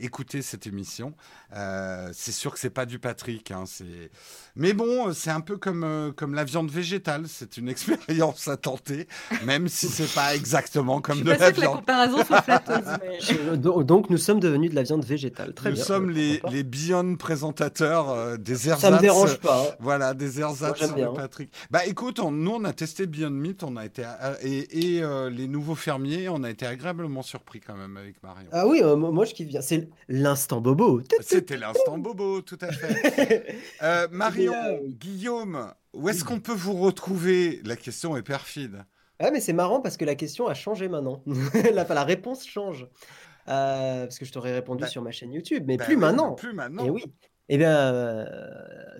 écouter 0.00 0.42
cette 0.42 0.66
émission. 0.66 1.14
Euh, 1.56 2.10
c'est 2.12 2.32
sûr 2.32 2.52
que 2.52 2.58
c'est 2.58 2.70
pas 2.70 2.86
du 2.86 2.98
Patrick. 2.98 3.50
Hein, 3.50 3.64
c'est... 3.66 4.10
Mais 4.56 4.72
bon, 4.72 5.12
c'est 5.12 5.30
un 5.30 5.40
peu 5.40 5.56
comme, 5.56 5.84
euh, 5.84 6.12
comme 6.12 6.34
la 6.34 6.44
viande 6.44 6.70
végétale. 6.70 7.24
C'est 7.28 7.56
une 7.56 7.68
expérience 7.70 8.48
à 8.48 8.56
tenter, 8.56 9.06
même 9.44 9.68
si 9.68 9.88
c'est 9.88 10.12
pas 10.12 10.34
exactement 10.34 11.00
comme 11.00 11.22
de 11.22 11.30
la 11.30 11.50
viande. 11.50 11.54
Que 11.54 11.60
la 11.60 11.68
comparaison 11.68 12.24
soit 12.24 12.42
flatteuse. 12.42 13.58
Donc 13.84 14.10
nous 14.10 14.18
sommes 14.18 14.40
devenus 14.40 14.70
de 14.70 14.76
la 14.76 14.82
viande 14.82 15.04
végétale. 15.04 15.54
Très 15.54 15.70
nous 15.70 15.74
bien. 15.76 15.82
Nous 15.82 15.86
sommes 15.86 16.10
les, 16.10 16.40
les 16.50 16.62
Beyond 16.62 17.16
présentateurs 17.16 18.10
euh, 18.10 18.36
des 18.36 18.68
ersatz. 18.68 18.80
Ça 18.80 18.90
me 18.90 19.00
dérange 19.00 19.38
pas. 19.38 19.66
Hein. 19.68 19.74
Voilà, 19.80 20.14
des 20.14 20.40
ersatz 20.40 20.80
de 20.94 21.02
hein. 21.02 21.12
Patrick. 21.14 21.52
Bah 21.70 21.86
écoute, 21.86 22.18
nous 22.18 22.50
on 22.50 22.64
a 22.64 22.72
testé 22.72 23.06
Beyond 23.06 23.30
Meat, 23.30 23.62
on 23.62 23.76
a 23.76 23.84
été 23.84 24.04
et, 24.42 24.96
et 24.96 25.30
les 25.30 25.48
nouveaux 25.48 25.74
fermiers, 25.74 26.28
on 26.28 26.42
a 26.42 26.50
été 26.50 26.66
agréablement 26.66 27.22
surpris 27.22 27.60
quand 27.60 27.74
même 27.74 27.96
avec 27.96 28.22
Marion. 28.22 28.48
Ah 28.52 28.66
oui, 28.66 28.82
moi 28.96 29.24
je 29.24 29.34
kiffe 29.34 29.48
bien. 29.48 29.60
C'est 29.60 29.89
l'instant 30.08 30.60
bobo. 30.60 31.02
C'était 31.20 31.56
l'instant 31.56 31.98
bobo, 31.98 32.42
tout 32.42 32.58
à 32.60 32.72
fait. 32.72 33.56
Euh, 33.82 34.08
Marion, 34.10 34.80
Guillaume, 34.84 35.72
où 35.94 36.08
est-ce 36.08 36.24
qu'on 36.24 36.40
peut 36.40 36.54
vous 36.54 36.74
retrouver? 36.74 37.60
La 37.64 37.76
question 37.76 38.16
est 38.16 38.22
perfide. 38.22 38.84
Ouais, 39.20 39.30
mais 39.30 39.40
c'est 39.40 39.52
marrant 39.52 39.80
parce 39.80 39.96
que 39.96 40.04
la 40.04 40.14
question 40.14 40.46
a 40.48 40.54
changé 40.54 40.88
maintenant. 40.88 41.22
la, 41.74 41.84
la 41.84 42.04
réponse 42.04 42.46
change. 42.46 42.88
Euh, 43.48 44.04
parce 44.04 44.18
que 44.18 44.24
je 44.24 44.32
t'aurais 44.32 44.52
répondu 44.52 44.82
Bah, 44.82 44.86
sur 44.86 45.02
ma 45.02 45.10
chaîne 45.10 45.32
YouTube, 45.32 45.64
mais 45.66 45.76
Bah 45.76 45.84
plus 45.84 45.96
maintenant. 45.96 46.34
Plus 46.34 46.52
maintenant. 46.52 46.84
Et 46.84 46.90
oui. 46.90 47.04
Eh 47.52 47.58
bien, 47.58 47.76
euh, 47.76 48.24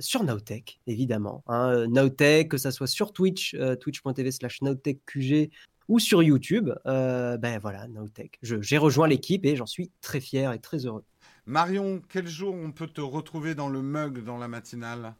sur 0.01 0.25
Nowtech, 0.25 0.81
évidemment. 0.89 1.45
Hein, 1.47 1.87
Nowtech, 1.87 2.49
que 2.49 2.57
ça 2.59 2.73
soit 2.73 2.89
sur 2.89 3.13
Twitch, 3.13 3.55
euh, 3.55 3.77
twitch.tv 3.77 4.33
slash 4.33 4.61
NowtechQG, 4.63 5.51
ou 5.91 5.99
sur 5.99 6.23
YouTube, 6.23 6.71
euh, 6.87 7.37
ben 7.37 7.59
voilà, 7.59 7.87
Nowtech. 7.89 8.39
J'ai 8.43 8.79
rejoint 8.79 9.09
l'équipe 9.09 9.45
et 9.45 9.57
j'en 9.57 9.67
suis 9.67 9.91
très 10.01 10.21
fier 10.21 10.53
et 10.53 10.59
très 10.61 10.87
heureux. 10.87 11.05
Marion, 11.47 12.01
quel 12.09 12.29
jour 12.29 12.55
on 12.55 12.71
peut 12.71 12.87
te 12.87 13.01
retrouver 13.01 13.55
dans 13.55 13.69
le 13.69 13.83
mug 13.83 14.23
dans 14.25 14.39
la 14.39 14.47
matinale? 14.49 15.15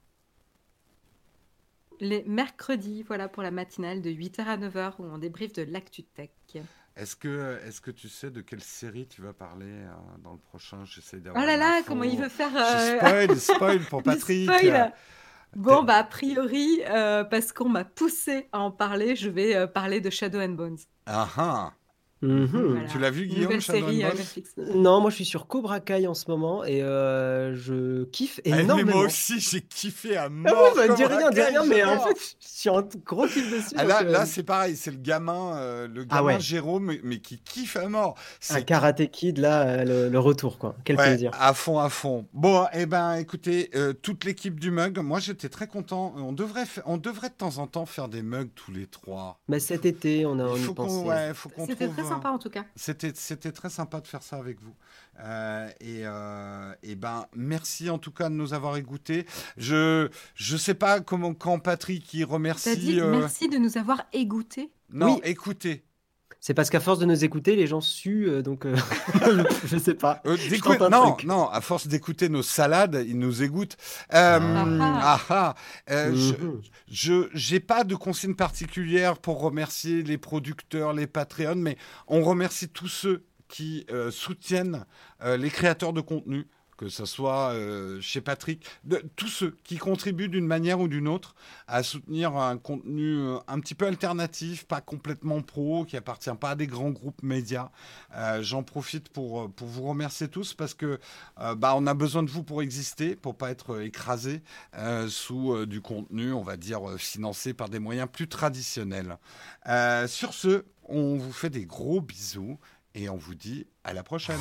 Les 2.01 2.23
mercredis, 2.25 3.03
voilà, 3.03 3.29
pour 3.29 3.43
la 3.43 3.51
matinale 3.51 4.01
de 4.01 4.11
8h 4.11 4.43
à 4.47 4.57
9h 4.57 4.95
où 5.01 5.05
on 5.05 5.19
débriefe 5.19 5.53
de 5.53 5.63
l'actu 5.63 6.03
tech. 6.05 6.31
Est-ce 6.97 7.15
que, 7.17 7.59
est 7.67 7.81
que 7.81 7.91
tu 7.91 8.09
sais 8.09 8.31
de 8.31 8.41
quelle 8.41 8.63
série 8.63 9.07
tu 9.07 9.23
vas 9.23 9.33
parler 9.33 9.67
euh, 9.67 9.91
dans 10.23 10.33
le 10.33 10.39
prochain? 10.39 10.85
J'essaie 10.85 11.19
Oh 11.19 11.25
d'avoir. 11.25 11.47
là 11.47 11.57
là, 11.57 11.77
l'info. 11.77 11.89
comment 11.89 12.05
il 12.05 12.19
veut 12.19 12.29
faire 12.29 12.51
Je 12.51 12.57
euh, 12.57 12.99
spoil, 12.99 13.37
spoil 13.41 13.79
pour 13.81 14.03
Patrick. 14.05 14.45
spoil. 14.51 14.93
Bon, 15.57 15.83
bah, 15.83 15.97
a 15.97 16.05
priori, 16.05 16.83
euh, 16.89 17.25
parce 17.25 17.53
qu'on 17.53 17.69
m'a 17.69 17.85
poussé 17.85 18.49
à 18.53 18.61
en 18.61 18.71
parler, 18.71 19.17
je 19.17 19.29
vais 19.29 19.55
euh, 19.57 19.67
parler 19.67 20.01
de 20.01 20.09
Shadow 20.11 20.41
and 20.41 20.51
Bones. 20.51 20.79
Ah 21.07 21.29
ah. 21.37 21.80
Mhm. 22.23 22.47
Voilà. 22.53 22.87
Tu 22.89 22.99
l'as 22.99 23.11
vu, 23.11 23.27
Guillaume, 23.27 23.45
Nouvelle 23.45 23.61
Shadow 23.63 23.87
and 23.87 23.89
série 23.89 24.45
euh. 24.59 24.75
Non, 24.75 25.01
moi 25.01 25.09
je 25.11 25.15
suis 25.17 25.25
sur 25.25 25.47
Cobra 25.47 25.81
Kai 25.81 26.07
en 26.07 26.13
ce 26.15 26.31
moment 26.31 26.65
et 26.65 26.83
euh, 26.83 27.55
je 27.57 28.05
kiffe 28.05 28.41
mais 28.45 28.61
énormément. 28.61 28.93
moi 28.97 29.05
aussi, 29.07 29.41
j'ai 29.41 29.63
kiffé 29.63 30.17
à 30.19 30.25
Ah 30.25 30.29
mort. 30.29 30.75
ouais, 30.77 30.89
bah, 30.89 30.95
dis 30.95 31.05
rien, 31.05 31.31
dis 31.31 31.41
rien, 31.41 31.65
mais 31.65 31.83
en 31.83 31.99
fait, 32.01 32.17
je 32.41 32.47
suis 32.47 32.69
en 32.69 32.83
gros 33.07 33.27
kiff 33.27 33.51
dessus. 33.51 33.75
Ah, 33.77 33.85
là, 33.85 34.01
donc, 34.01 34.09
euh, 34.09 34.13
là 34.13 34.27
c'est 34.27 34.43
pareil, 34.43 34.77
c'est 34.77 34.91
le 34.91 34.99
gamin, 34.99 35.57
euh, 35.57 35.89
le 35.89 36.03
Ah 36.11 36.17
gamin 36.17 36.27
ouais. 36.35 36.41
Jérôme, 36.41 36.93
mais 37.03 37.21
qui 37.21 37.39
kiffe 37.39 37.77
à 37.77 37.89
mort. 37.89 38.17
un 38.19 38.23
C'est 38.41 38.65
Karate 38.67 39.11
Kid, 39.11 39.39
là, 39.39 39.63
euh, 39.63 39.85
le, 39.85 40.09
le 40.11 40.19
retour, 40.19 40.59
quoi. 40.59 40.77
Quel 40.85 40.97
Ouais, 40.97 41.05
plaisir. 41.07 41.31
À 41.41 41.55
fond, 41.55 41.79
à 41.79 41.89
fond. 41.89 42.27
Bon, 42.35 42.67
eh 42.75 42.85
ben, 42.85 43.15
écoutez, 43.15 43.71
euh, 43.75 43.95
toute 43.95 44.25
l'équipe 44.25 44.61
du 44.61 44.71
mug, 44.71 44.99
moi 44.99 45.21
j'étais 45.21 45.49
très 45.49 45.67
content. 45.69 46.13
On 46.19 46.33
devrait, 46.33 46.65
on 46.85 46.99
devrait 46.99 47.31
de 47.31 47.35
temps 47.35 47.57
en 47.59 47.67
temps 47.67 47.87
faire 47.87 48.09
des 48.09 48.21
mugs 48.23 48.51
tous 48.55 48.73
les 48.73 48.87
trois. 48.87 49.41
Mais 49.49 49.59
cet 49.59 49.87
été, 49.87 50.27
on 50.27 50.39
a 50.39 50.55
Il 50.57 50.63
faut 50.63 50.75
qu'on, 50.75 50.85
pensé. 50.87 51.09
ouais, 51.09 51.31
faut 51.35 51.49
qu'on 51.49 51.67
C'était 51.67 51.87
trouve. 51.87 52.10
Très 52.11 52.15
un- 52.15 52.17
sympa 52.17 52.31
en 52.31 52.39
tout 52.39 52.51
cas. 52.51 52.65
C'était, 52.77 53.13
c'était 53.15 53.53
très 53.53 53.71
sympa 53.71 54.01
de 54.01 54.07
faire 54.07 54.23
ça 54.23 54.37
avec 54.37 54.61
vous. 54.61 54.75
Euh, 55.21 55.69
et, 55.81 56.03
euh, 56.07 56.73
et 56.83 56.95
ben, 56.95 57.27
merci 57.35 57.91
en 57.91 57.99
tout 57.99 58.13
cas 58.13 58.29
de 58.29 58.35
nous 58.35 58.55
avoir 58.55 58.77
écoutés. 58.77 59.27
Je, 59.57 60.09
je 60.35 60.57
sais 60.57 60.75
pas 60.75 61.01
comment 61.01 61.35
quand 61.35 61.59
Patrick 61.59 62.09
T'as 62.11 62.25
remercie. 62.27 62.77
dit 62.77 63.01
euh, 63.01 63.11
merci 63.19 63.49
de 63.49 63.59
nous 63.59 63.77
avoir 63.79 64.03
égouttés. 64.13 64.73
Non, 64.93 65.15
Oui. 65.15 65.21
écoutez. 65.25 65.85
C'est 66.43 66.55
parce 66.55 66.71
qu'à 66.71 66.81
force 66.81 66.99
de 66.99 67.05
nous 67.05 67.23
écouter, 67.23 67.55
les 67.55 67.67
gens 67.67 67.83
suent, 67.83 68.27
euh, 68.29 68.41
donc 68.43 68.65
euh, 68.65 68.75
je 69.67 69.77
sais 69.77 69.95
pas. 69.95 70.23
Euh, 70.27 70.37
Je 70.39 70.89
non, 70.89 71.13
truc. 71.13 71.27
non, 71.27 71.49
à 71.49 71.61
force 71.61 71.87
d'écouter 71.87 72.29
nos 72.31 72.43
salades, 72.43 73.05
ils 73.07 73.19
nous 73.19 73.43
égouttent. 73.43 73.77
Euh, 74.15 74.39
Ah. 74.81 75.01
ah, 75.03 75.21
ah, 75.29 75.55
euh, 75.91 76.15
je- 76.15 76.35
Mhm. 76.35 76.61
Je 76.91 77.29
j'ai 77.35 77.61
pas 77.61 77.85
de 77.85 77.95
consigne 77.95 78.35
particulière 78.35 79.19
pour 79.19 79.41
remercier 79.41 80.03
les 80.03 80.19
producteurs, 80.19 80.93
les 80.95 81.07
Patreons, 81.07 81.55
mais 81.57 81.77
on 82.09 82.23
remercie 82.23 82.69
tous 82.69 82.89
ceux 82.89 83.25
qui 83.49 83.85
euh, 83.91 84.11
soutiennent 84.11 84.85
euh, 85.23 85.37
les 85.37 85.51
créateurs 85.51 85.93
de 85.93 86.01
contenu, 86.01 86.47
que 86.81 86.89
ce 86.89 87.05
soit 87.05 87.53
euh, 87.53 88.01
chez 88.01 88.23
Patrick, 88.23 88.65
tous 89.15 89.29
ceux 89.29 89.55
qui 89.65 89.77
contribuent 89.77 90.31
d'une 90.31 90.47
manière 90.47 90.81
ou 90.81 90.89
d'une 90.89 91.09
autre 91.09 91.35
à 91.69 91.83
soutenir 91.83 92.39
un 92.39 92.57
contenu 92.57 93.19
euh, 93.19 93.37
un 93.49 93.61
petit 93.61 93.75
peu 93.75 93.87
alternatif, 93.87 94.65
pas 94.65 94.81
complètement 94.81 95.43
pro, 95.43 95.85
qui 95.85 95.99
appartient 95.99 96.35
pas 96.41 96.53
à 96.53 96.55
des 96.55 96.67
grands 96.67 96.89
groupes 96.89 97.23
médias. 97.23 97.69
Euh, 98.17 98.43
J'en 98.43 98.63
profite 98.63 99.11
pour, 99.11 99.53
pour 99.53 99.69
vous 99.69 99.83
remercier 99.83 100.29
tous 100.29 100.55
parce 100.55 100.73
que 100.73 100.99
bah, 101.37 101.75
on 101.77 101.87
a 101.87 101.93
besoin 101.93 102.23
de 102.23 102.31
vous 102.31 102.43
pour 102.43 102.63
exister, 102.63 103.15
pour 103.15 103.37
pas 103.37 103.51
être 103.51 103.83
écrasé 103.83 104.43
sous 105.09 105.67
du 105.67 105.83
contenu, 105.83 106.33
on 106.33 106.43
va 106.43 106.57
dire, 106.57 106.81
financé 106.97 107.53
par 107.53 107.69
des 107.69 107.79
moyens 107.79 108.09
plus 108.11 108.29
traditionnels. 108.29 109.19
Sur 110.07 110.33
ce, 110.33 110.65
on 110.85 111.17
vous 111.17 111.33
fait 111.33 111.51
des 111.51 111.67
gros 111.67 112.01
bisous 112.01 112.59
et 112.95 113.11
on 113.11 113.17
vous 113.17 113.35
dit 113.35 113.67
à 113.85 113.93
la 113.93 114.03
prochaine. 114.03 114.41